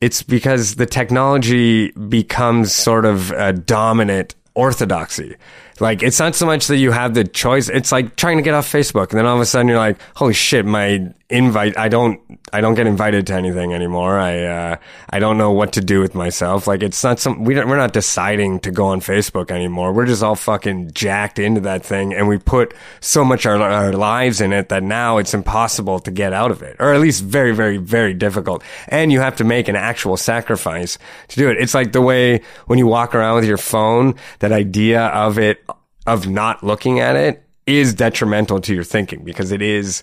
it's 0.00 0.22
because 0.22 0.74
the 0.76 0.86
technology 0.86 1.90
becomes 1.92 2.72
sort 2.72 3.04
of 3.04 3.30
a 3.32 3.52
dominant 3.52 4.34
orthodoxy. 4.54 5.36
Like 5.80 6.02
it's 6.02 6.18
not 6.18 6.34
so 6.34 6.44
much 6.44 6.66
that 6.66 6.76
you 6.76 6.90
have 6.92 7.14
the 7.14 7.24
choice. 7.24 7.68
It's 7.68 7.90
like 7.90 8.16
trying 8.16 8.36
to 8.36 8.42
get 8.42 8.54
off 8.54 8.70
Facebook, 8.70 9.10
and 9.10 9.18
then 9.18 9.26
all 9.26 9.36
of 9.36 9.40
a 9.40 9.46
sudden 9.46 9.68
you're 9.68 9.78
like, 9.78 9.98
"Holy 10.14 10.34
shit, 10.34 10.66
my 10.66 11.12
invite! 11.30 11.78
I 11.78 11.88
don't, 11.88 12.20
I 12.52 12.60
don't 12.60 12.74
get 12.74 12.86
invited 12.86 13.26
to 13.28 13.34
anything 13.34 13.72
anymore. 13.72 14.18
I, 14.18 14.44
uh, 14.44 14.76
I 15.08 15.20
don't 15.20 15.38
know 15.38 15.52
what 15.52 15.72
to 15.74 15.80
do 15.80 16.00
with 16.00 16.14
myself. 16.14 16.66
Like 16.66 16.82
it's 16.82 17.02
not 17.02 17.18
some. 17.18 17.44
We 17.44 17.54
don't, 17.54 17.68
we're 17.68 17.78
not 17.78 17.94
deciding 17.94 18.60
to 18.60 18.70
go 18.70 18.88
on 18.88 19.00
Facebook 19.00 19.50
anymore. 19.50 19.92
We're 19.92 20.06
just 20.06 20.22
all 20.22 20.34
fucking 20.34 20.90
jacked 20.92 21.38
into 21.38 21.62
that 21.62 21.84
thing, 21.84 22.12
and 22.12 22.28
we 22.28 22.36
put 22.36 22.74
so 23.00 23.24
much 23.24 23.46
our, 23.46 23.56
our 23.56 23.92
lives 23.92 24.42
in 24.42 24.52
it 24.52 24.68
that 24.68 24.82
now 24.82 25.16
it's 25.16 25.32
impossible 25.32 26.00
to 26.00 26.10
get 26.10 26.34
out 26.34 26.50
of 26.50 26.62
it, 26.62 26.76
or 26.78 26.92
at 26.92 27.00
least 27.00 27.24
very, 27.24 27.54
very, 27.54 27.78
very 27.78 28.12
difficult. 28.12 28.62
And 28.88 29.10
you 29.10 29.20
have 29.20 29.36
to 29.36 29.44
make 29.44 29.68
an 29.68 29.76
actual 29.76 30.18
sacrifice 30.18 30.98
to 31.28 31.36
do 31.36 31.48
it. 31.48 31.56
It's 31.58 31.72
like 31.74 31.92
the 31.92 32.02
way 32.02 32.42
when 32.66 32.78
you 32.78 32.86
walk 32.86 33.14
around 33.14 33.36
with 33.36 33.46
your 33.46 33.56
phone, 33.56 34.16
that 34.40 34.52
idea 34.52 35.06
of 35.06 35.38
it, 35.38 35.64
of 36.06 36.28
not 36.28 36.62
looking 36.62 37.00
at 37.00 37.16
it 37.16 37.44
is 37.66 37.94
detrimental 37.94 38.60
to 38.60 38.74
your 38.74 38.84
thinking 38.84 39.24
because 39.24 39.52
it 39.52 39.62
is, 39.62 40.02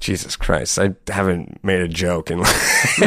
Jesus 0.00 0.36
Christ, 0.36 0.78
I 0.78 0.94
haven't 1.08 1.62
made 1.62 1.80
a 1.80 1.88
joke 1.88 2.30
in 2.30 2.38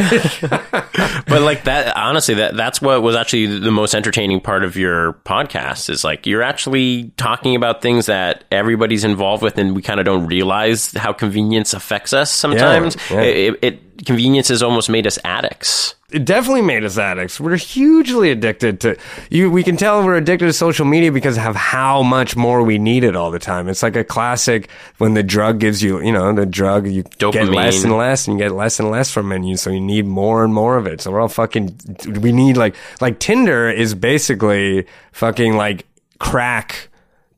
but 1.27 1.41
like 1.41 1.65
that 1.65 1.95
honestly 1.95 2.35
that 2.35 2.55
that's 2.55 2.81
what 2.81 3.01
was 3.01 3.15
actually 3.15 3.59
the 3.59 3.71
most 3.71 3.93
entertaining 3.93 4.39
part 4.41 4.63
of 4.63 4.75
your 4.75 5.13
podcast 5.25 5.89
is 5.89 6.03
like 6.03 6.25
you're 6.25 6.41
actually 6.41 7.11
talking 7.17 7.55
about 7.55 7.81
things 7.81 8.07
that 8.07 8.45
everybody's 8.51 9.03
involved 9.03 9.43
with 9.43 9.57
and 9.57 9.75
we 9.75 9.81
kind 9.81 9.99
of 9.99 10.05
don't 10.05 10.25
realize 10.27 10.91
how 10.93 11.13
convenience 11.13 11.73
affects 11.73 12.13
us 12.13 12.31
sometimes 12.31 12.97
yeah. 13.11 13.21
It, 13.21 13.59
it 13.61 14.05
convenience 14.05 14.47
has 14.47 14.63
almost 14.63 14.89
made 14.89 15.05
us 15.05 15.19
addicts 15.23 15.95
it 16.09 16.23
definitely 16.23 16.61
made 16.61 16.85
us 16.85 16.97
addicts. 16.97 17.37
We're 17.37 17.57
hugely 17.57 18.31
addicted 18.31 18.79
to 18.79 18.95
you. 19.29 19.51
We 19.51 19.61
can 19.61 19.75
tell 19.75 20.05
we're 20.05 20.15
addicted 20.15 20.45
to 20.45 20.53
social 20.53 20.85
media 20.85 21.11
because 21.11 21.37
of 21.37 21.53
how 21.57 22.01
much 22.01 22.37
more 22.37 22.63
we 22.63 22.77
need 22.77 23.03
it 23.03 23.13
all 23.13 23.29
the 23.29 23.39
time. 23.39 23.67
It's 23.67 23.83
like 23.83 23.97
a 23.97 24.05
classic 24.05 24.69
when 24.99 25.15
the 25.15 25.23
drug 25.23 25.59
gives 25.59 25.83
you, 25.83 26.01
you 26.01 26.13
know, 26.13 26.31
the 26.31 26.45
drug 26.45 26.87
you 26.87 27.03
get 27.03 27.49
less 27.49 27.83
and 27.83 27.97
less, 27.97 28.25
and 28.25 28.39
you 28.39 28.45
get 28.45 28.55
less 28.55 28.79
and 28.79 28.89
less 28.89 29.11
from 29.11 29.33
it. 29.33 29.35
And 29.35 29.49
you, 29.49 29.57
so 29.57 29.69
you 29.69 29.81
need 29.81 30.05
more 30.05 30.45
and 30.45 30.53
more 30.53 30.77
of 30.77 30.87
it. 30.87 31.01
So 31.01 31.11
we're 31.11 31.19
all 31.19 31.27
fucking. 31.27 31.77
We 32.21 32.31
need 32.31 32.55
like 32.55 32.75
like 33.01 33.19
Tinder 33.19 33.69
is 33.69 33.93
basically 33.93 34.87
fucking 35.11 35.57
like 35.57 35.85
crack 36.19 36.87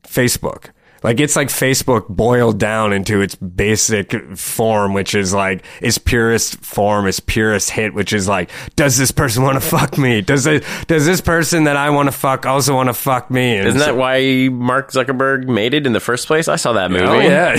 Facebook. 0.04 0.66
Like 1.02 1.18
it's 1.20 1.34
like 1.36 1.48
Facebook 1.48 2.08
boiled 2.08 2.58
down 2.58 2.92
into 2.92 3.20
its 3.22 3.34
basic 3.34 4.12
form, 4.36 4.92
which 4.92 5.14
is 5.14 5.32
like 5.32 5.64
its 5.80 5.96
purest 5.98 6.56
form, 6.64 7.06
its 7.06 7.20
purest 7.20 7.70
hit, 7.70 7.94
which 7.94 8.12
is 8.12 8.28
like, 8.28 8.50
does 8.76 8.98
this 8.98 9.10
person 9.10 9.42
want 9.42 9.54
to 9.54 9.60
fuck 9.66 9.96
me? 9.96 10.20
Does 10.20 10.46
it, 10.46 10.64
does 10.86 11.06
this 11.06 11.20
person 11.20 11.64
that 11.64 11.76
I 11.76 11.90
want 11.90 12.08
to 12.08 12.12
fuck 12.12 12.44
also 12.44 12.74
want 12.74 12.88
to 12.88 12.94
fuck 12.94 13.30
me? 13.30 13.56
And 13.56 13.68
isn't 13.68 13.80
so- 13.80 13.86
that 13.86 13.96
why 13.96 14.48
Mark 14.50 14.90
Zuckerberg 14.92 15.46
made 15.48 15.72
it 15.74 15.86
in 15.86 15.92
the 15.94 16.00
first 16.00 16.26
place 16.26 16.48
I 16.48 16.56
saw 16.56 16.74
that 16.74 16.90
movie 16.90 17.04
Oh 17.04 17.18
yeah, 17.18 17.54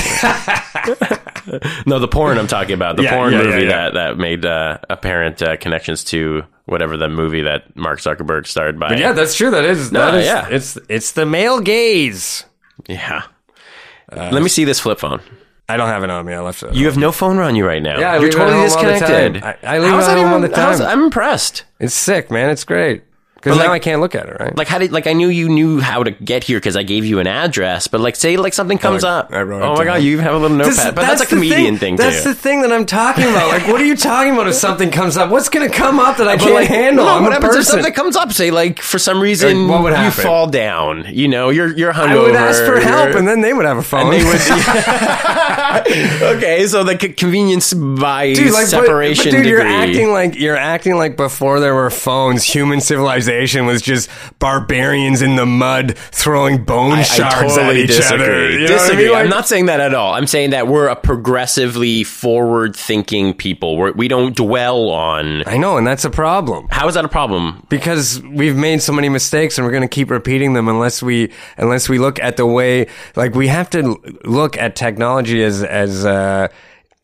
no 1.86 2.00
the 2.00 2.08
porn 2.08 2.38
I'm 2.38 2.48
talking 2.48 2.74
about 2.74 2.96
the 2.96 3.04
Yeah, 3.04 3.16
porn 3.16 3.34
yeah, 3.34 3.44
movie 3.44 3.62
yeah. 3.64 3.68
that 3.70 3.94
that 3.96 4.18
made 4.18 4.46
uh, 4.46 4.78
apparent 4.90 5.42
uh, 5.42 5.58
connections 5.58 6.04
to 6.06 6.44
whatever 6.66 6.96
the 6.98 7.10
movie 7.10 7.42
that 7.42 7.76
Mark 7.76 8.00
Zuckerberg 8.00 8.46
starred 8.48 8.80
by 8.80 8.96
yeah, 8.98 9.14
that's 9.14 9.36
true. 9.36 9.52
That 9.52 9.66
is, 9.66 9.92
No, 9.92 10.12
that 10.12 10.20
is, 10.20 10.26
yeah. 10.26 10.48
it's 10.50 10.78
it's 10.90 11.12
the 11.14 11.26
male 11.26 11.60
gaze. 11.60 12.46
Yeah 12.88 13.24
uh, 14.12 14.30
let 14.32 14.42
me 14.44 14.50
see 14.50 14.64
this 14.66 14.80
flip 14.80 15.00
phone 15.00 15.22
I 15.70 15.78
don't 15.78 15.88
have 15.88 16.04
it 16.04 16.10
on 16.10 16.26
me. 16.26 16.34
I 16.34 16.42
left 16.42 16.64
it. 16.64 16.74
You 16.74 16.86
have 16.88 16.98
no 16.98 17.14
phone 17.14 17.38
on 17.38 17.56
you 17.56 17.66
right 17.66 17.82
now. 17.82 17.98
Yeah, 17.98 18.12
I 18.12 18.14
You're 18.16 18.24
leave 18.24 18.34
it 18.34 18.36
at 18.36 18.40
totally 18.40 18.58
all 18.58 18.68
the 18.68 19.00
time. 19.00 19.32
disconnected. 19.34 19.44
I- 19.44 19.76
I 19.76 19.80
leave 19.80 19.94
it 19.94 19.96
at 19.96 20.06
that 20.06 20.18
home 20.18 20.34
all 20.34 20.42
the 20.42 20.50
time. 20.50 20.82
I'm 20.82 21.04
impressed. 21.04 21.64
it's 21.80 21.94
sick, 21.94 22.30
man. 22.30 22.50
It's 22.50 22.66
great 22.66 23.04
because 23.42 23.58
But, 23.58 23.64
now 23.64 23.70
like- 23.72 23.82
I 23.82 23.84
can't 23.84 24.02
look 24.02 24.14
at 24.16 24.30
it. 24.30 24.38
Right? 24.40 24.56
Like 24.56 24.68
how 24.68 24.78
did 24.78 24.92
like 24.92 25.08
I 25.08 25.14
knew 25.14 25.28
you 25.30 25.50
knew 25.50 25.80
how 25.80 26.04
to 26.04 26.12
get 26.12 26.44
here 26.44 26.58
because 26.60 26.76
I 26.78 26.84
gave 26.84 27.06
you 27.06 27.18
an 27.20 27.26
address, 27.28 27.88
but 27.88 28.00
like 28.00 28.16
say 28.16 28.38
like 28.38 28.54
something 28.54 28.78
comes 28.78 29.02
like, 29.04 29.26
up. 29.26 29.34
I 29.34 29.42
oh 29.42 29.76
my 29.76 29.84
god, 29.84 30.04
you 30.04 30.20
have 30.20 30.34
a 30.36 30.38
little 30.38 30.56
notepad, 30.56 30.76
This- 30.78 30.86
but 30.94 31.02
that's, 31.02 31.22
a 31.22 31.26
comedian 31.26 31.78
thing, 31.78 31.96
That's 31.96 32.22
too. 32.24 32.30
the 32.30 32.36
thing 32.36 32.62
that 32.62 32.72
I'm 32.72 32.86
talking 32.86 33.24
about. 33.26 33.50
Like, 33.50 33.68
what 33.68 33.82
are 33.82 33.86
you 33.86 33.96
talking 33.98 34.34
about 34.34 34.48
if 34.48 34.54
something 34.56 34.92
comes 34.92 35.18
up? 35.18 35.30
What's 35.32 35.50
going 35.50 35.68
to 35.70 35.76
come 35.76 36.00
up 36.00 36.18
that 36.18 36.28
I 36.28 36.36
But, 36.36 36.44
can't 36.44 36.54
like, 36.54 36.68
handle? 36.68 37.06
no, 37.06 37.12
I'm 37.16 37.24
what 37.24 37.32
a 37.32 37.34
happens 37.36 37.54
if 37.54 37.58
person. 37.60 37.72
something 37.74 37.94
comes 37.94 38.16
up? 38.16 38.32
Say 38.32 38.52
like 38.52 38.80
for 38.82 39.00
some 39.00 39.20
reason 39.20 39.68
what 39.68 39.82
would 39.84 39.98
you 39.98 40.12
fall 40.12 40.48
down. 40.48 41.06
You 41.10 41.28
know, 41.28 41.50
you're 41.50 41.76
you're 41.76 41.94
hungover. 41.94 42.10
I 42.10 42.18
would 42.24 42.36
ask 42.36 42.64
for 42.64 42.80
help, 42.80 43.16
and 43.16 43.28
then 43.28 43.42
they 43.42 43.54
would 43.54 43.66
have 43.66 43.78
a 43.78 43.84
phone. 43.84 44.12
they 44.12 44.24
would. 44.24 44.40
okay, 46.38 46.68
so 46.68 46.84
the 46.84 46.98
c- 47.00 47.14
convenience 47.14 47.74
by 47.74 48.34
Dude, 48.34 48.52
like, 48.54 48.64
but- 48.64 48.68
separation 48.70 49.26
but, 49.26 49.32
dude, 49.32 49.44
degree. 49.44 49.50
you're 49.50 49.62
acting 49.62 50.12
like 50.12 50.36
you're 50.36 50.56
acting 50.58 50.96
like 50.96 51.16
before 51.18 51.60
there 51.60 51.74
were 51.74 51.90
phones, 51.90 52.44
human 52.44 52.82
civilization 52.82 53.31
was 53.66 53.82
just 53.82 54.10
barbarians 54.40 55.22
in 55.22 55.36
the 55.36 55.46
mud 55.46 55.98
throwing 55.98 56.64
bone 56.64 57.00
I, 57.00 57.04
shards 57.04 57.54
I 57.54 57.58
totally 57.58 57.70
at 57.84 57.90
each 57.90 57.96
disagree. 57.98 58.24
other. 58.26 58.50
You 58.52 58.58
know 58.60 58.66
I 58.66 58.68
disagree. 58.78 59.04
mean? 59.06 59.12
Like- 59.14 59.24
I'm 59.24 59.30
not 59.30 59.48
saying 59.48 59.66
that 59.68 59.80
at 59.80 59.94
all. 59.94 60.14
I'm 60.14 60.28
saying 60.28 60.50
that 60.52 60.68
we're 60.68 60.88
a 60.88 60.96
progressively 60.96 62.04
forward-thinking 62.04 63.34
people. 63.36 63.78
We're, 63.78 63.92
we 63.94 64.08
don't 64.08 64.36
dwell 64.36 64.90
on. 64.90 65.44
I 65.48 65.58
know, 65.58 65.78
and 65.78 65.86
that's 65.88 66.06
a 66.06 66.10
problem. 66.10 66.68
How 66.72 66.88
is 66.88 66.96
that 66.96 67.06
a 67.06 67.10
problem? 67.10 67.66
because 67.70 68.22
we've 68.24 68.56
made 68.56 68.82
so 68.82 68.92
many 68.92 69.08
mistakes 69.10 69.58
and 69.58 69.66
we're 69.66 69.72
going 69.72 69.82
to 69.82 69.88
keep 69.88 70.10
repeating 70.10 70.54
them 70.54 70.68
unless 70.68 71.02
we 71.02 71.32
unless 71.58 71.88
we 71.88 71.98
look 72.00 72.20
at 72.20 72.38
the 72.38 72.46
way 72.46 72.88
like 73.16 73.34
we 73.36 73.48
have 73.48 73.70
to 73.70 73.98
look 74.24 74.58
at 74.58 74.76
technology 74.76 75.42
as 75.44 75.64
as 75.64 76.06
uh 76.06 76.48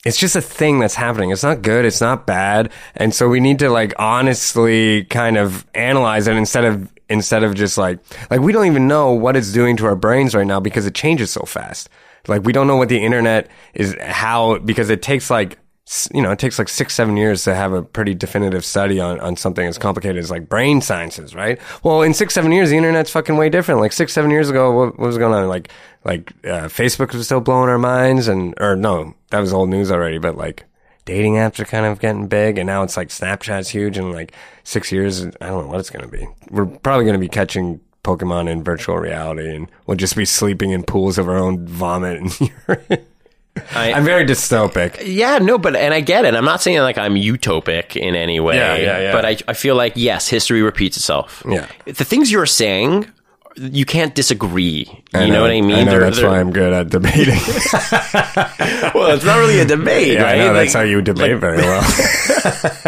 it's 0.06 0.18
just 0.18 0.36
a 0.36 0.42
thing 0.42 0.80
that's 0.80 0.96
happening. 0.96 1.32
It's 1.32 1.44
not 1.44 1.62
good. 1.62 1.86
It's 1.86 2.02
not 2.02 2.26
bad. 2.26 2.72
And 2.96 3.14
so 3.14 3.28
we 3.28 3.40
need 3.40 3.60
to 3.60 3.70
like 3.70 3.94
honestly 3.98 5.06
kind 5.06 5.38
of 5.38 5.66
analyze 5.74 6.28
it 6.28 6.36
instead 6.36 6.66
of 6.66 6.92
instead 7.10 7.44
of 7.44 7.56
just 7.56 7.78
like 7.78 8.00
like 8.30 8.42
we 8.42 8.52
don't 8.52 8.68
even 8.68 8.88
know 8.88 9.14
what 9.14 9.36
it's 9.36 9.52
doing 9.52 9.78
to 9.78 9.86
our 9.86 9.96
brains 9.96 10.36
right 10.36 10.48
now 10.48 10.60
because 10.60 10.86
it 10.86 10.94
changes 10.94 11.32
so 11.32 11.42
fast. 11.42 11.90
Like 12.28 12.44
we 12.44 12.54
don't 12.54 12.68
know 12.68 12.76
what 12.76 12.90
the 12.90 13.04
internet 13.04 13.50
is 13.74 13.96
how 14.02 14.60
because 14.60 14.90
it 14.90 15.02
takes 15.02 15.30
like 15.30 15.58
you 16.14 16.22
know, 16.22 16.32
it 16.32 16.40
takes 16.40 16.60
like 16.60 16.68
six, 16.68 16.94
seven 16.94 17.16
years 17.16 17.44
to 17.46 17.56
have 17.56 17.72
a 17.72 17.82
pretty 17.82 18.14
definitive 18.14 18.66
study 18.66 19.00
on, 19.00 19.20
on 19.22 19.38
something 19.38 19.66
as 19.66 19.78
complicated 19.78 20.18
as 20.18 20.30
like 20.30 20.50
brain 20.50 20.82
sciences, 20.82 21.34
right? 21.34 21.60
Well, 21.82 22.02
in 22.02 22.14
six, 22.14 22.34
seven 22.34 22.52
years, 22.52 22.70
the 22.70 22.78
internet's 22.78 23.10
fucking 23.10 23.38
way 23.38 23.50
different. 23.50 23.80
Like 23.80 23.94
six, 23.94 24.12
seven 24.12 24.30
years 24.30 24.50
ago, 24.50 24.72
what, 24.72 25.00
what 25.00 25.08
was 25.08 25.18
going 25.18 25.34
on? 25.34 25.48
Like, 25.48 25.72
like, 26.04 26.32
uh, 26.44 26.68
Facebook 26.68 27.14
was 27.14 27.26
still 27.26 27.40
blowing 27.40 27.70
our 27.70 27.78
minds 27.78 28.28
and, 28.28 28.54
or 28.60 28.76
no, 28.76 29.14
that 29.30 29.40
was 29.40 29.54
old 29.54 29.70
news 29.70 29.92
already, 29.92 30.18
but 30.18 30.36
like, 30.36 30.66
dating 31.06 31.36
apps 31.36 31.58
are 31.58 31.66
kind 31.66 31.86
of 31.86 32.00
getting 32.00 32.28
big 32.28 32.58
and 32.58 32.68
now 32.68 32.84
it's 32.84 32.98
like 32.98 33.08
Snapchat's 33.08 33.70
huge 33.70 33.98
and 33.98 34.12
like 34.12 34.34
six 34.66 34.92
years, 34.92 35.26
I 35.26 35.48
don't 35.48 35.64
know 35.64 35.68
what 35.68 35.80
it's 35.80 35.90
going 35.90 36.04
to 36.04 36.12
be. 36.12 36.28
We're 36.50 36.66
probably 36.66 37.06
going 37.06 37.16
to 37.16 37.20
be 37.20 37.30
catching 37.30 37.80
Pokemon 38.04 38.50
in 38.50 38.62
virtual 38.62 38.98
reality 38.98 39.56
and 39.56 39.72
we'll 39.86 39.96
just 39.96 40.18
be 40.18 40.26
sleeping 40.26 40.72
in 40.72 40.84
pools 40.84 41.18
of 41.18 41.30
our 41.30 41.38
own 41.38 41.66
vomit 41.66 42.22
and 42.22 42.40
urine. 42.68 43.06
I- 43.76 43.94
I'm 43.94 44.04
very 44.06 44.26
dystopic. 44.26 45.02
Yeah, 45.06 45.38
no, 45.40 45.58
but 45.58 45.76
and 45.76 45.94
I 45.94 46.02
get 46.02 46.26
it. 46.26 46.34
I'm 46.36 46.46
not 46.46 46.62
saying 46.62 46.80
like 46.80 46.98
I'm 46.98 47.16
utopic 47.16 47.96
in 47.96 48.16
any 48.16 48.40
way. 48.40 48.56
Yeah, 48.56 48.76
yeah, 48.76 49.00
yeah. 49.00 49.12
But 49.12 49.26
I, 49.26 49.38
I 49.48 49.54
feel 49.54 49.76
like 49.76 49.94
yes, 49.96 50.28
history 50.28 50.62
repeats 50.62 50.98
itself. 50.98 51.44
Yeah. 51.50 51.68
the 51.86 52.06
things 52.06 52.32
you're 52.32 52.46
saying, 52.46 53.06
you 53.58 53.86
can't 53.86 54.14
disagree. 54.16 54.86
You 55.14 55.20
I 55.20 55.30
know, 55.30 55.42
what 55.42 55.52
I 55.52 55.62
mean? 55.62 55.72
I 55.76 55.84
know 55.84 55.92
They're- 55.92 56.00
that's 56.02 56.18
they're- 56.18 56.30
why 56.30 56.40
I'm 56.40 56.52
good 56.52 56.72
at 56.74 56.90
debating. 56.90 57.36
well, 58.94 59.12
it's 59.16 59.26
not 59.26 59.38
really 59.40 59.60
a 59.60 59.66
debate, 59.66 60.14
yeah, 60.14 60.24
right? 60.24 60.36
I 60.36 60.38
know 60.40 60.46
Like- 60.54 60.56
that's 60.66 60.74
how 60.74 60.82
you 60.82 61.02
debate 61.02 61.38
very 61.40 61.58
well. 61.58 61.82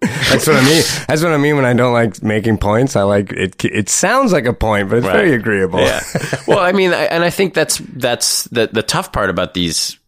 that's 0.00 0.46
what 0.46 0.56
I 0.56 0.64
mean. 0.64 0.82
That's 1.08 1.22
what 1.22 1.32
I 1.32 1.36
mean 1.36 1.56
when 1.56 1.64
I 1.64 1.72
don't 1.74 1.92
like 1.92 2.22
making 2.22 2.58
points. 2.58 2.96
I 2.96 3.02
like 3.02 3.32
it. 3.32 3.64
It 3.64 3.88
sounds 3.88 4.32
like 4.32 4.46
a 4.46 4.52
point, 4.52 4.88
but 4.88 4.98
it's 4.98 5.06
Right. 5.06 5.16
very 5.16 5.34
agreeable. 5.34 5.80
yeah. 5.80 6.02
Well, 6.46 6.58
I 6.60 6.72
mean, 6.72 6.92
I, 6.92 7.04
and 7.04 7.24
I 7.24 7.30
think 7.30 7.54
that's 7.54 7.78
that's 7.78 8.44
the 8.44 8.68
the 8.72 8.82
tough 8.82 9.12
part 9.12 9.30
about 9.30 9.54
these 9.54 9.98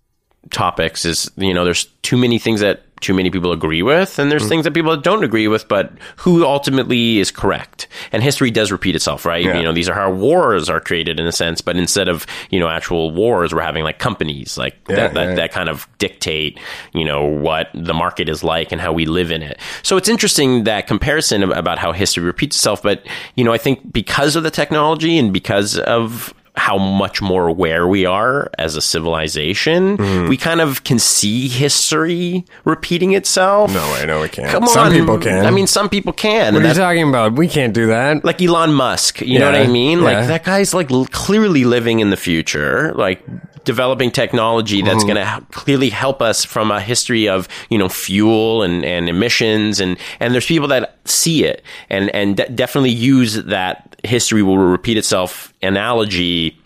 topics 0.51 1.05
is 1.05 1.31
you 1.37 1.55
know 1.55 1.65
there's 1.65 1.85
too 2.03 2.17
many 2.17 2.39
things 2.39 2.61
that 2.61 2.83
too 3.03 3.13
many 3.15 3.31
people 3.31 3.53
agree 3.53 3.83
with, 3.83 4.19
and 4.19 4.29
Mm. 4.29 4.31
there's 4.31 4.49
things 4.49 4.65
that 4.65 4.73
people 4.73 4.97
don't 4.97 5.25
agree 5.25 5.49
with, 5.49 5.69
but 5.69 5.93
who 6.17 6.45
ultimately 6.45 7.19
is 7.19 7.31
correct? 7.31 7.89
And 8.13 8.23
history 8.23 8.51
does 8.51 8.73
repeat 8.73 8.95
itself, 8.95 9.27
right? 9.27 9.45
Yeah. 9.45 9.59
You 9.59 9.63
know, 9.65 9.73
these 9.73 9.89
are 9.89 9.95
how 9.95 10.11
wars 10.11 10.71
are 10.71 10.81
created 10.81 11.21
in 11.21 11.27
a 11.27 11.33
sense, 11.33 11.61
but 11.61 11.77
instead 11.77 12.09
of 12.09 12.27
you 12.51 12.59
know 12.61 12.69
actual 12.69 13.11
wars, 13.11 13.53
we're 13.53 13.61
having 13.61 13.85
like 13.85 13.99
companies 13.99 14.57
like 14.57 14.83
that, 14.85 15.13
that 15.15 15.29
yeah. 15.29 15.35
that 15.35 15.53
kind 15.53 15.69
of 15.69 15.87
dictate 15.99 16.59
you 16.95 17.05
know 17.05 17.25
what 17.25 17.69
the 17.75 17.95
market 17.95 18.29
is 18.29 18.43
like 18.43 18.73
and 18.73 18.81
how 18.81 18.93
we 18.93 19.05
live 19.07 19.31
in 19.31 19.43
it. 19.43 19.59
So 19.83 19.97
it's 19.97 20.09
interesting 20.09 20.65
that 20.65 20.87
comparison 20.87 21.43
about 21.53 21.79
how 21.79 21.93
history 21.93 22.23
repeats 22.25 22.57
itself, 22.57 22.83
but 22.83 23.05
you 23.35 23.45
know, 23.45 23.53
I 23.53 23.59
think 23.59 23.93
because 23.93 24.37
of 24.37 24.43
the 24.45 24.51
technology 24.51 25.19
and 25.19 25.33
because 25.33 25.79
of 25.79 26.33
how 26.55 26.77
much 26.77 27.23
more 27.23 27.49
aware 27.49 27.89
we 27.89 28.05
are 28.05 28.51
as 28.59 28.77
a 28.77 28.81
civilization, 28.83 29.97
Mm-hmm. 29.97 30.29
we 30.29 30.37
kind 30.37 30.61
of 30.61 30.85
can 30.85 30.99
see 30.99 31.49
history 31.49 32.45
repeating 32.65 33.13
itself. 33.15 33.73
No, 33.73 33.81
I 33.95 34.05
know 34.05 34.21
we 34.21 34.29
can't. 34.29 34.51
Come 34.51 34.67
Some 34.67 34.89
on. 34.89 34.93
people 34.93 35.19
can. 35.19 35.47
I 35.47 35.51
mean, 35.51 35.67
some 35.67 35.89
people 35.89 36.13
can. 36.13 36.55
what 36.55 36.65
are 36.65 36.69
you 36.69 36.75
talking 36.75 37.09
about? 37.09 37.35
We 37.35 37.49
can't 37.49 37.73
do 37.75 37.87
that. 37.87 38.25
like 38.25 38.41
Elon 38.43 38.73
Musk, 38.75 39.21
you 39.23 39.39
know 39.39 39.47
what 39.47 39.55
I 39.55 39.67
mean? 39.67 39.99
yeah. 40.01 40.05
Like 40.05 40.27
that 40.29 40.45
guy's 40.45 40.75
like 40.75 40.89
clearly 41.11 41.65
living 41.65 42.01
in 42.01 42.11
the 42.11 42.17
future, 42.17 42.93
like 42.95 43.25
developing 43.65 44.11
technology 44.11 44.83
that's 44.83 45.05
Mm-hmm. 45.05 45.15
going 45.15 45.41
to 45.41 45.47
clearly 45.53 45.89
help 45.91 46.21
us 46.21 46.45
from 46.45 46.71
a 46.71 46.81
history 46.81 47.29
of, 47.29 47.49
you 47.71 47.79
know, 47.79 47.89
fuel 47.89 48.63
and, 48.63 48.85
and 48.85 49.09
emissions. 49.09 49.81
And, 49.81 49.97
and 50.21 50.35
there's 50.35 50.47
people 50.47 50.69
that 50.69 50.97
see 51.05 51.45
it 51.45 51.63
and, 51.89 52.11
and 52.15 52.37
de- 52.37 52.49
definitely 52.51 52.91
use 52.91 53.35
that 53.45 53.92
history 54.05 54.43
will 54.43 54.59
repeat 54.59 54.97
itself 54.97 55.53
analogy 55.63 56.59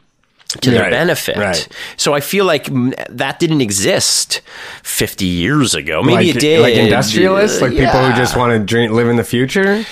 to 0.60 0.70
their 0.70 0.82
Right, 0.82 0.90
benefit. 0.90 1.36
right. 1.36 1.68
So 1.96 2.14
I 2.14 2.20
feel 2.20 2.44
like 2.44 2.66
that 3.10 3.38
didn't 3.38 3.60
exist 3.60 4.40
50 4.84 5.24
years 5.26 5.74
ago. 5.74 6.02
Maybe 6.02 6.28
like, 6.28 6.36
it 6.36 6.40
did. 6.40 6.60
like 6.60 6.74
industrialists, 6.74 7.60
like 7.60 7.72
people 7.72 8.00
who 8.00 8.16
just 8.16 8.36
want 8.36 8.52
to 8.52 8.58
drink, 8.58 8.92
live 8.92 9.08
in 9.08 9.16
the 9.16 9.24
future. 9.24 9.84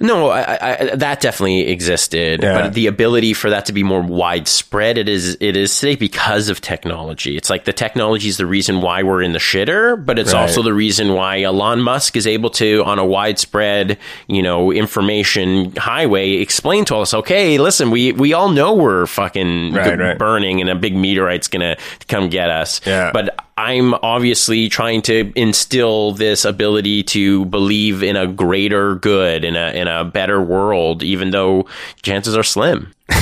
No, 0.00 0.30
I, 0.30 0.58
I, 0.90 0.96
that 0.96 1.20
definitely 1.20 1.68
existed, 1.68 2.42
Yeah. 2.42 2.62
but 2.62 2.74
the 2.74 2.86
ability 2.86 3.34
for 3.34 3.50
that 3.50 3.66
to 3.66 3.72
be 3.72 3.82
more 3.82 4.00
widespread, 4.00 4.96
it 4.98 5.08
is 5.08 5.36
it 5.40 5.56
is 5.56 5.78
today 5.78 5.94
because 5.96 6.48
of 6.48 6.60
technology. 6.60 7.36
It's 7.36 7.50
like 7.50 7.64
the 7.66 7.72
technology 7.72 8.28
is 8.28 8.38
the 8.38 8.46
reason 8.46 8.80
why 8.80 9.02
we're 9.02 9.20
in 9.22 9.32
the 9.32 9.38
shitter, 9.38 10.02
but 10.02 10.18
it's 10.18 10.32
Right. 10.32 10.40
also 10.42 10.62
the 10.62 10.72
reason 10.72 11.12
why 11.12 11.42
Elon 11.42 11.80
Musk 11.82 12.16
is 12.16 12.26
able 12.26 12.50
to, 12.50 12.82
on 12.84 12.98
a 12.98 13.04
widespread, 13.04 13.98
you 14.26 14.42
know, 14.42 14.72
information 14.72 15.74
highway, 15.76 16.32
explain 16.32 16.84
to 16.86 16.96
us, 16.96 17.12
okay, 17.14 17.58
listen, 17.58 17.90
we 17.90 18.12
we 18.12 18.32
all 18.32 18.48
know 18.48 18.72
we're 18.74 19.06
fucking 19.06 19.72
Right, 19.74 19.98
right. 19.98 20.18
burning, 20.18 20.60
and 20.60 20.70
a 20.70 20.74
big 20.74 20.96
meteorite's 20.96 21.48
gonna 21.48 21.76
come 22.08 22.28
get 22.30 22.48
us. 22.50 22.80
Yeah. 22.86 23.10
but 23.12 23.36
I'm 23.58 23.92
obviously 23.92 24.70
trying 24.70 25.02
to 25.02 25.32
instill 25.36 26.12
this 26.12 26.46
ability 26.46 27.02
to 27.12 27.44
believe 27.44 28.02
in 28.02 28.16
a 28.16 28.26
greater 28.26 28.94
good, 28.94 29.44
in 29.44 29.54
a 29.54 29.70
in 29.72 29.86
a 29.90 30.04
better 30.04 30.40
world, 30.40 31.02
even 31.02 31.30
though 31.30 31.66
chances 32.02 32.36
are 32.36 32.42
slim. 32.42 32.92
Know, 33.10 33.16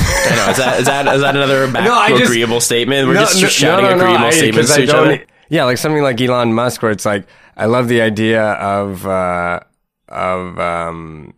is 0.51 0.57
that 0.59 0.77
is 0.81 0.87
that 0.87 1.07
is 1.15 1.21
that 1.23 1.35
another 1.37 1.67
back 1.73 1.85
No, 1.85 2.07
to 2.09 2.19
just- 2.19 2.31
agreeable 2.31 2.61
statement? 2.61 3.09
We're 3.09 3.15
No, 3.15 3.21
just 3.21 3.41
no, 3.43 3.49
shouting 3.49 3.87
agreeable 3.87 4.27
I- 4.27 4.31
statements 4.31 4.75
to 4.75 4.83
each 4.83 4.91
other. 4.91 5.25
Yeah, 5.49 5.65
like 5.65 5.79
something 5.79 6.03
like 6.03 6.21
Elon 6.21 6.53
Musk, 6.53 6.83
where 6.83 6.93
it's 6.93 7.07
like 7.07 7.27
I 7.57 7.65
love 7.67 7.89
the 7.89 8.03
idea 8.03 8.43
of 8.43 9.07
uh, 9.07 9.61
of 10.09 10.59
um, 10.59 11.33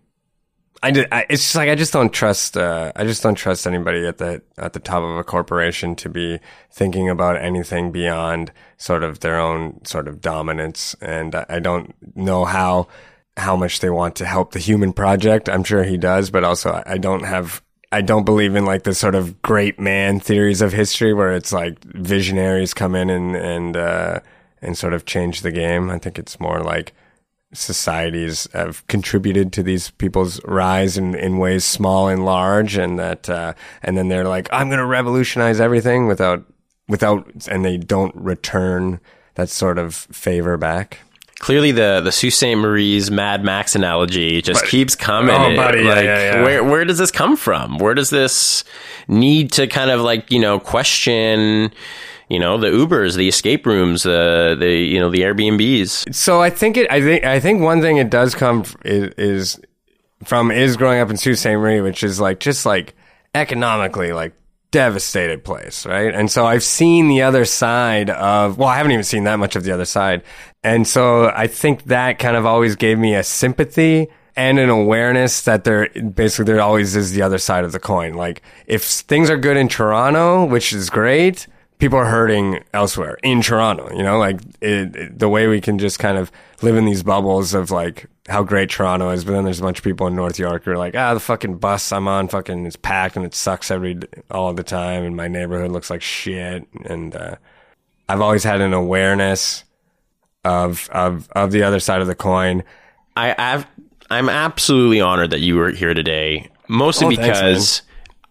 I, 0.82 0.90
did, 0.90 1.06
I 1.12 1.26
it's 1.30 1.42
just 1.42 1.54
like 1.54 1.68
I 1.68 1.76
just 1.76 1.92
don't 1.92 2.12
trust 2.12 2.56
uh, 2.56 2.90
I 2.96 3.04
just 3.04 3.22
don't 3.22 3.36
trust 3.36 3.66
anybody 3.68 4.04
at 4.06 4.18
the 4.18 4.42
at 4.58 4.72
the 4.72 4.80
top 4.80 5.02
of 5.04 5.16
a 5.16 5.22
corporation 5.22 5.94
to 5.96 6.08
be 6.08 6.40
thinking 6.72 7.08
about 7.08 7.36
anything 7.36 7.92
beyond 7.92 8.50
sort 8.78 9.04
of 9.04 9.20
their 9.20 9.38
own 9.38 9.84
sort 9.84 10.08
of 10.08 10.20
dominance, 10.20 10.96
and 11.00 11.34
I 11.36 11.46
I 11.48 11.58
don't 11.60 11.94
know 12.16 12.44
how 12.44 12.88
how 13.40 13.56
much 13.56 13.80
they 13.80 13.90
want 13.90 14.14
to 14.16 14.24
help 14.26 14.52
the 14.52 14.58
human 14.58 14.92
project. 14.92 15.48
I'm 15.48 15.64
sure 15.64 15.82
he 15.82 15.96
does, 15.96 16.30
but 16.30 16.44
also 16.44 16.82
I- 16.86 16.98
don't 16.98 17.24
have 17.24 17.62
I 17.92 18.02
don't 18.02 18.24
believe 18.24 18.54
in 18.54 18.64
like 18.64 18.84
the 18.84 18.94
sort 18.94 19.16
of 19.16 19.42
great 19.42 19.80
man 19.80 20.20
theories 20.20 20.62
of 20.62 20.72
history 20.72 21.12
where 21.12 21.32
it's 21.32 21.52
like 21.52 21.82
visionaries 21.82 22.72
come 22.72 22.94
in 22.94 23.10
and 23.10 23.34
and 23.34 23.76
uh, 23.76 24.20
and 24.62 24.78
sort 24.78 24.94
of 24.94 25.06
change 25.06 25.40
the 25.40 25.50
game. 25.50 25.90
I 25.90 25.98
think 25.98 26.16
it's 26.18 26.38
more 26.38 26.60
like 26.60 26.92
societies 27.52 28.46
have 28.52 28.86
contributed 28.86 29.52
to 29.52 29.62
these 29.64 29.90
people's 29.90 30.40
rise 30.44 30.96
in, 30.96 31.14
in 31.16 31.38
ways 31.38 31.64
small 31.64 32.06
and 32.08 32.24
large, 32.24 32.76
and 32.76 32.98
that 32.98 33.28
uh, 33.28 33.54
and 33.82 33.96
then 33.98 34.08
they're 34.08 34.28
like, 34.28 34.48
I'm 34.52 34.68
going 34.68 34.78
to 34.78 34.86
revolutionize 34.86 35.60
everything 35.60 36.06
without 36.06 36.44
without, 36.88 37.48
and 37.48 37.64
they 37.64 37.76
don't 37.76 38.14
return 38.14 39.00
that 39.34 39.48
sort 39.48 39.78
of 39.78 39.94
favor 39.94 40.56
back. 40.56 40.98
Clearly, 41.40 41.72
the 41.72 42.02
the 42.04 42.12
Sault 42.12 42.34
Ste. 42.34 42.54
Marie's 42.54 43.10
Mad 43.10 43.42
Max 43.42 43.74
analogy 43.74 44.42
just 44.42 44.66
keeps 44.66 44.94
coming. 44.94 45.34
Oh, 45.34 45.56
buddy, 45.56 45.80
yeah, 45.82 45.88
like, 45.88 46.04
yeah, 46.04 46.34
yeah. 46.34 46.42
where 46.42 46.62
where 46.62 46.84
does 46.84 46.98
this 46.98 47.10
come 47.10 47.34
from? 47.34 47.78
Where 47.78 47.94
does 47.94 48.10
this 48.10 48.62
need 49.08 49.50
to 49.52 49.66
kind 49.66 49.90
of 49.90 50.02
like 50.02 50.30
you 50.30 50.38
know 50.38 50.60
question? 50.60 51.72
You 52.28 52.38
know 52.38 52.58
the 52.58 52.66
Ubers, 52.66 53.16
the 53.16 53.26
escape 53.26 53.64
rooms, 53.64 54.02
the 54.02 54.54
the 54.58 54.70
you 54.70 55.00
know 55.00 55.08
the 55.08 55.22
Airbnbs. 55.22 56.14
So 56.14 56.42
I 56.42 56.50
think 56.50 56.76
it. 56.76 56.90
I 56.92 57.00
think. 57.00 57.24
I 57.24 57.40
think 57.40 57.62
one 57.62 57.80
thing 57.80 57.96
it 57.96 58.10
does 58.10 58.34
come 58.34 58.64
is, 58.84 59.14
is 59.16 59.60
from 60.24 60.50
is 60.50 60.76
growing 60.76 61.00
up 61.00 61.08
in 61.08 61.16
Sault 61.16 61.38
Ste. 61.38 61.46
Marie, 61.46 61.80
which 61.80 62.04
is 62.04 62.20
like 62.20 62.38
just 62.38 62.66
like 62.66 62.94
economically 63.34 64.12
like 64.12 64.34
devastated 64.70 65.44
place, 65.44 65.84
right? 65.86 66.14
And 66.14 66.30
so 66.30 66.46
I've 66.46 66.62
seen 66.62 67.08
the 67.08 67.22
other 67.22 67.44
side 67.44 68.10
of. 68.10 68.58
Well, 68.58 68.68
I 68.68 68.76
haven't 68.76 68.92
even 68.92 69.04
seen 69.04 69.24
that 69.24 69.36
much 69.36 69.56
of 69.56 69.64
the 69.64 69.72
other 69.72 69.84
side, 69.84 70.22
and 70.62 70.86
so 70.86 71.30
I 71.34 71.46
think 71.46 71.84
that 71.84 72.18
kind 72.18 72.36
of 72.36 72.46
always 72.46 72.76
gave 72.76 72.98
me 72.98 73.14
a 73.14 73.22
sympathy 73.22 74.08
and 74.36 74.58
an 74.58 74.70
awareness 74.70 75.42
that 75.42 75.64
there 75.64 75.88
basically 75.88 76.44
there 76.44 76.60
always 76.60 76.96
is 76.96 77.12
the 77.12 77.22
other 77.22 77.38
side 77.38 77.64
of 77.64 77.72
the 77.72 77.80
coin. 77.80 78.14
Like 78.14 78.42
if 78.66 78.84
things 78.84 79.28
are 79.28 79.36
good 79.36 79.56
in 79.56 79.68
Toronto, 79.68 80.44
which 80.44 80.72
is 80.72 80.88
great, 80.90 81.46
people 81.80 81.98
are 81.98 82.04
hurting 82.04 82.62
elsewhere 82.72 83.18
in 83.22 83.42
Toronto. 83.42 83.90
You 83.92 84.02
know, 84.04 84.18
like 84.18 84.40
it, 84.60 84.94
it- 84.96 85.18
the 85.18 85.28
way 85.28 85.48
we 85.48 85.60
can 85.60 85.78
just 85.78 85.98
kind 85.98 86.16
of 86.16 86.30
live 86.62 86.76
in 86.76 86.84
these 86.84 87.02
bubbles 87.02 87.52
of 87.54 87.70
like 87.72 88.06
how 88.28 88.44
great 88.44 88.70
Toronto 88.70 89.10
is, 89.10 89.24
but 89.24 89.32
then 89.32 89.44
there's 89.44 89.58
a 89.58 89.62
bunch 89.62 89.78
of 89.78 89.84
people 89.84 90.06
in 90.06 90.14
North 90.14 90.38
York 90.38 90.64
who 90.64 90.70
are 90.70 90.78
like, 90.78 90.94
ah, 90.94 91.14
the 91.14 91.18
fucking 91.20 91.56
bus 91.56 91.90
I'm 91.90 92.06
on, 92.06 92.28
fucking 92.28 92.66
is 92.66 92.76
packed 92.76 93.16
and 93.16 93.24
it 93.26 93.34
sucks 93.34 93.70
every 93.72 93.98
all 94.30 94.52
the 94.54 94.62
time, 94.62 95.02
and 95.04 95.16
my 95.16 95.26
neighborhood 95.26 95.72
looks 95.72 95.90
like 95.90 96.02
shit. 96.02 96.68
And 96.84 97.16
uh, 97.16 97.36
I've 98.08 98.20
always 98.20 98.44
had 98.44 98.60
an 98.60 98.72
awareness 98.72 99.64
of 100.44 100.88
of 100.92 101.28
of 101.32 101.50
the 101.50 101.62
other 101.64 101.80
side 101.80 102.00
of 102.02 102.06
the 102.06 102.14
coin. 102.14 102.62
I, 103.16 103.34
I've, 103.36 103.66
I'm 104.10 104.28
absolutely 104.28 105.00
honored 105.00 105.30
that 105.32 105.40
you 105.40 105.56
were 105.56 105.70
here 105.70 105.92
today, 105.94 106.48
mostly 106.68 107.06
Oh, 107.08 107.20
thanks, 107.20 107.38
because 107.40 107.82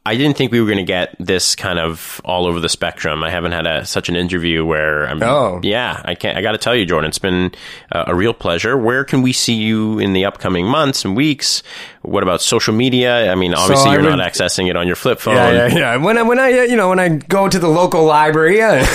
I 0.05 0.15
didn't 0.15 0.37
think 0.37 0.51
we 0.51 0.59
were 0.59 0.65
going 0.65 0.77
to 0.77 0.83
get 0.83 1.15
this 1.19 1.55
kind 1.55 1.77
of 1.77 2.21
all 2.23 2.45
over 2.45 2.59
the 2.59 2.69
spectrum. 2.69 3.23
I 3.23 3.29
haven't 3.29 3.51
had 3.51 3.67
a, 3.67 3.85
such 3.85 4.09
an 4.09 4.15
interview 4.15 4.65
where 4.65 5.05
I'm. 5.05 5.21
Oh. 5.21 5.59
yeah, 5.61 6.01
I 6.03 6.15
can't. 6.15 6.37
I 6.37 6.41
got 6.41 6.53
to 6.53 6.57
tell 6.57 6.75
you, 6.75 6.85
Jordan, 6.85 7.09
it's 7.09 7.19
been 7.19 7.51
uh, 7.91 8.05
a 8.07 8.15
real 8.15 8.33
pleasure. 8.33 8.77
Where 8.77 9.03
can 9.03 9.21
we 9.21 9.33
see 9.33 9.55
you 9.55 9.99
in 9.99 10.13
the 10.13 10.25
upcoming 10.25 10.65
months 10.65 11.05
and 11.05 11.15
weeks? 11.15 11.63
What 12.01 12.23
about 12.23 12.41
social 12.41 12.73
media? 12.73 13.29
I 13.29 13.35
mean, 13.35 13.53
obviously 13.53 13.89
I 13.89 13.93
you're 13.95 14.03
would- 14.03 14.15
not 14.15 14.19
accessing 14.31 14.69
it 14.69 14.77
on 14.77 14.87
your 14.87 14.95
flip 14.95 15.19
phone. 15.19 15.35
Yeah, 15.35 15.67
yeah, 15.67 15.77
yeah. 15.77 15.95
When 15.97 16.17
I, 16.17 16.21
when 16.21 16.39
I, 16.39 16.59
uh, 16.59 16.61
you 16.63 16.77
know, 16.77 16.87
when 16.89 16.99
I 16.99 17.09
go 17.09 17.49
to 17.49 17.59
the 17.59 17.67
local 17.67 18.05
library, 18.05 18.61
uh, 18.61 18.69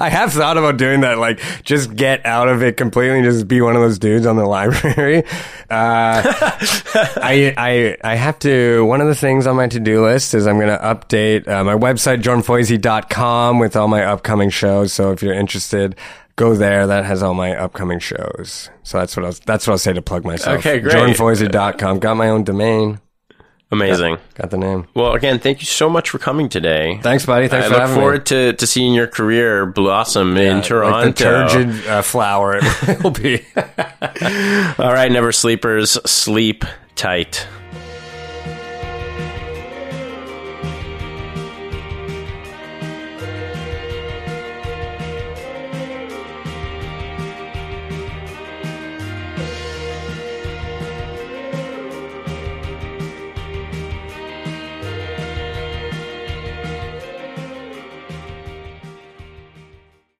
I 0.00 0.08
have 0.08 0.32
thought 0.32 0.56
about 0.56 0.76
doing 0.76 1.00
that. 1.00 1.18
Like, 1.18 1.40
just 1.64 1.94
get 1.96 2.24
out 2.24 2.48
of 2.48 2.62
it 2.62 2.76
completely 2.76 3.18
and 3.18 3.24
just 3.24 3.48
be 3.48 3.60
one 3.60 3.74
of 3.74 3.82
those 3.82 3.98
dudes 3.98 4.24
on 4.24 4.36
the 4.36 4.44
library. 4.46 5.24
Uh, 5.68 6.22
I, 7.16 7.52
I, 7.56 7.96
I 8.04 8.14
have 8.14 8.38
to, 8.40 8.84
one 8.84 9.00
of 9.00 9.08
the 9.08 9.14
things 9.16 9.46
on 9.48 9.56
my 9.56 9.66
to-do 9.66 10.04
list 10.04 10.34
is 10.34 10.46
I'm 10.46 10.58
going 10.58 10.68
to 10.68 10.78
update 10.82 11.48
uh, 11.48 11.64
my 11.64 11.74
website, 11.74 12.22
jordanfoisy.com 12.22 13.58
with 13.58 13.76
all 13.76 13.88
my 13.88 14.04
upcoming 14.04 14.50
shows. 14.50 14.92
So 14.92 15.10
if 15.12 15.22
you're 15.22 15.34
interested, 15.34 15.96
go 16.36 16.54
there. 16.54 16.86
That 16.86 17.04
has 17.04 17.22
all 17.22 17.34
my 17.34 17.56
upcoming 17.56 17.98
shows. 17.98 18.70
So 18.82 18.98
that's 18.98 19.16
what 19.16 19.26
I'll, 19.26 19.34
that's 19.46 19.66
what 19.66 19.72
I'll 19.74 19.78
say 19.78 19.92
to 19.92 20.02
plug 20.02 20.24
myself. 20.24 20.58
Okay, 20.58 20.80
great. 20.80 20.94
jordanfoisy.com. 20.94 21.98
Got 21.98 22.16
my 22.16 22.28
own 22.28 22.44
domain. 22.44 23.00
Amazing. 23.72 24.18
Got 24.34 24.50
the 24.50 24.56
name. 24.58 24.86
Well, 24.94 25.14
again, 25.14 25.40
thank 25.40 25.60
you 25.60 25.66
so 25.66 25.88
much 25.88 26.10
for 26.10 26.18
coming 26.18 26.48
today. 26.48 27.00
Thanks, 27.02 27.26
buddy. 27.26 27.48
Thanks 27.48 27.66
I 27.66 27.70
for 27.70 27.74
having 27.80 27.96
me. 27.96 28.00
I 28.00 28.04
look 28.04 28.04
forward 28.04 28.26
to, 28.26 28.52
to 28.52 28.66
seeing 28.66 28.94
your 28.94 29.08
career 29.08 29.66
blossom 29.66 30.36
in 30.36 30.62
Toronto. 30.62 31.06
Like 31.06 31.16
the 31.16 31.24
turgid 31.24 31.86
uh, 31.88 32.02
flower 32.02 32.60
it 32.62 33.02
will 33.02 33.10
be. 33.10 33.40
All 34.78 34.92
right, 34.92 35.10
never 35.10 35.32
sleepers, 35.32 35.92
sleep 36.08 36.64
tight. 36.94 37.48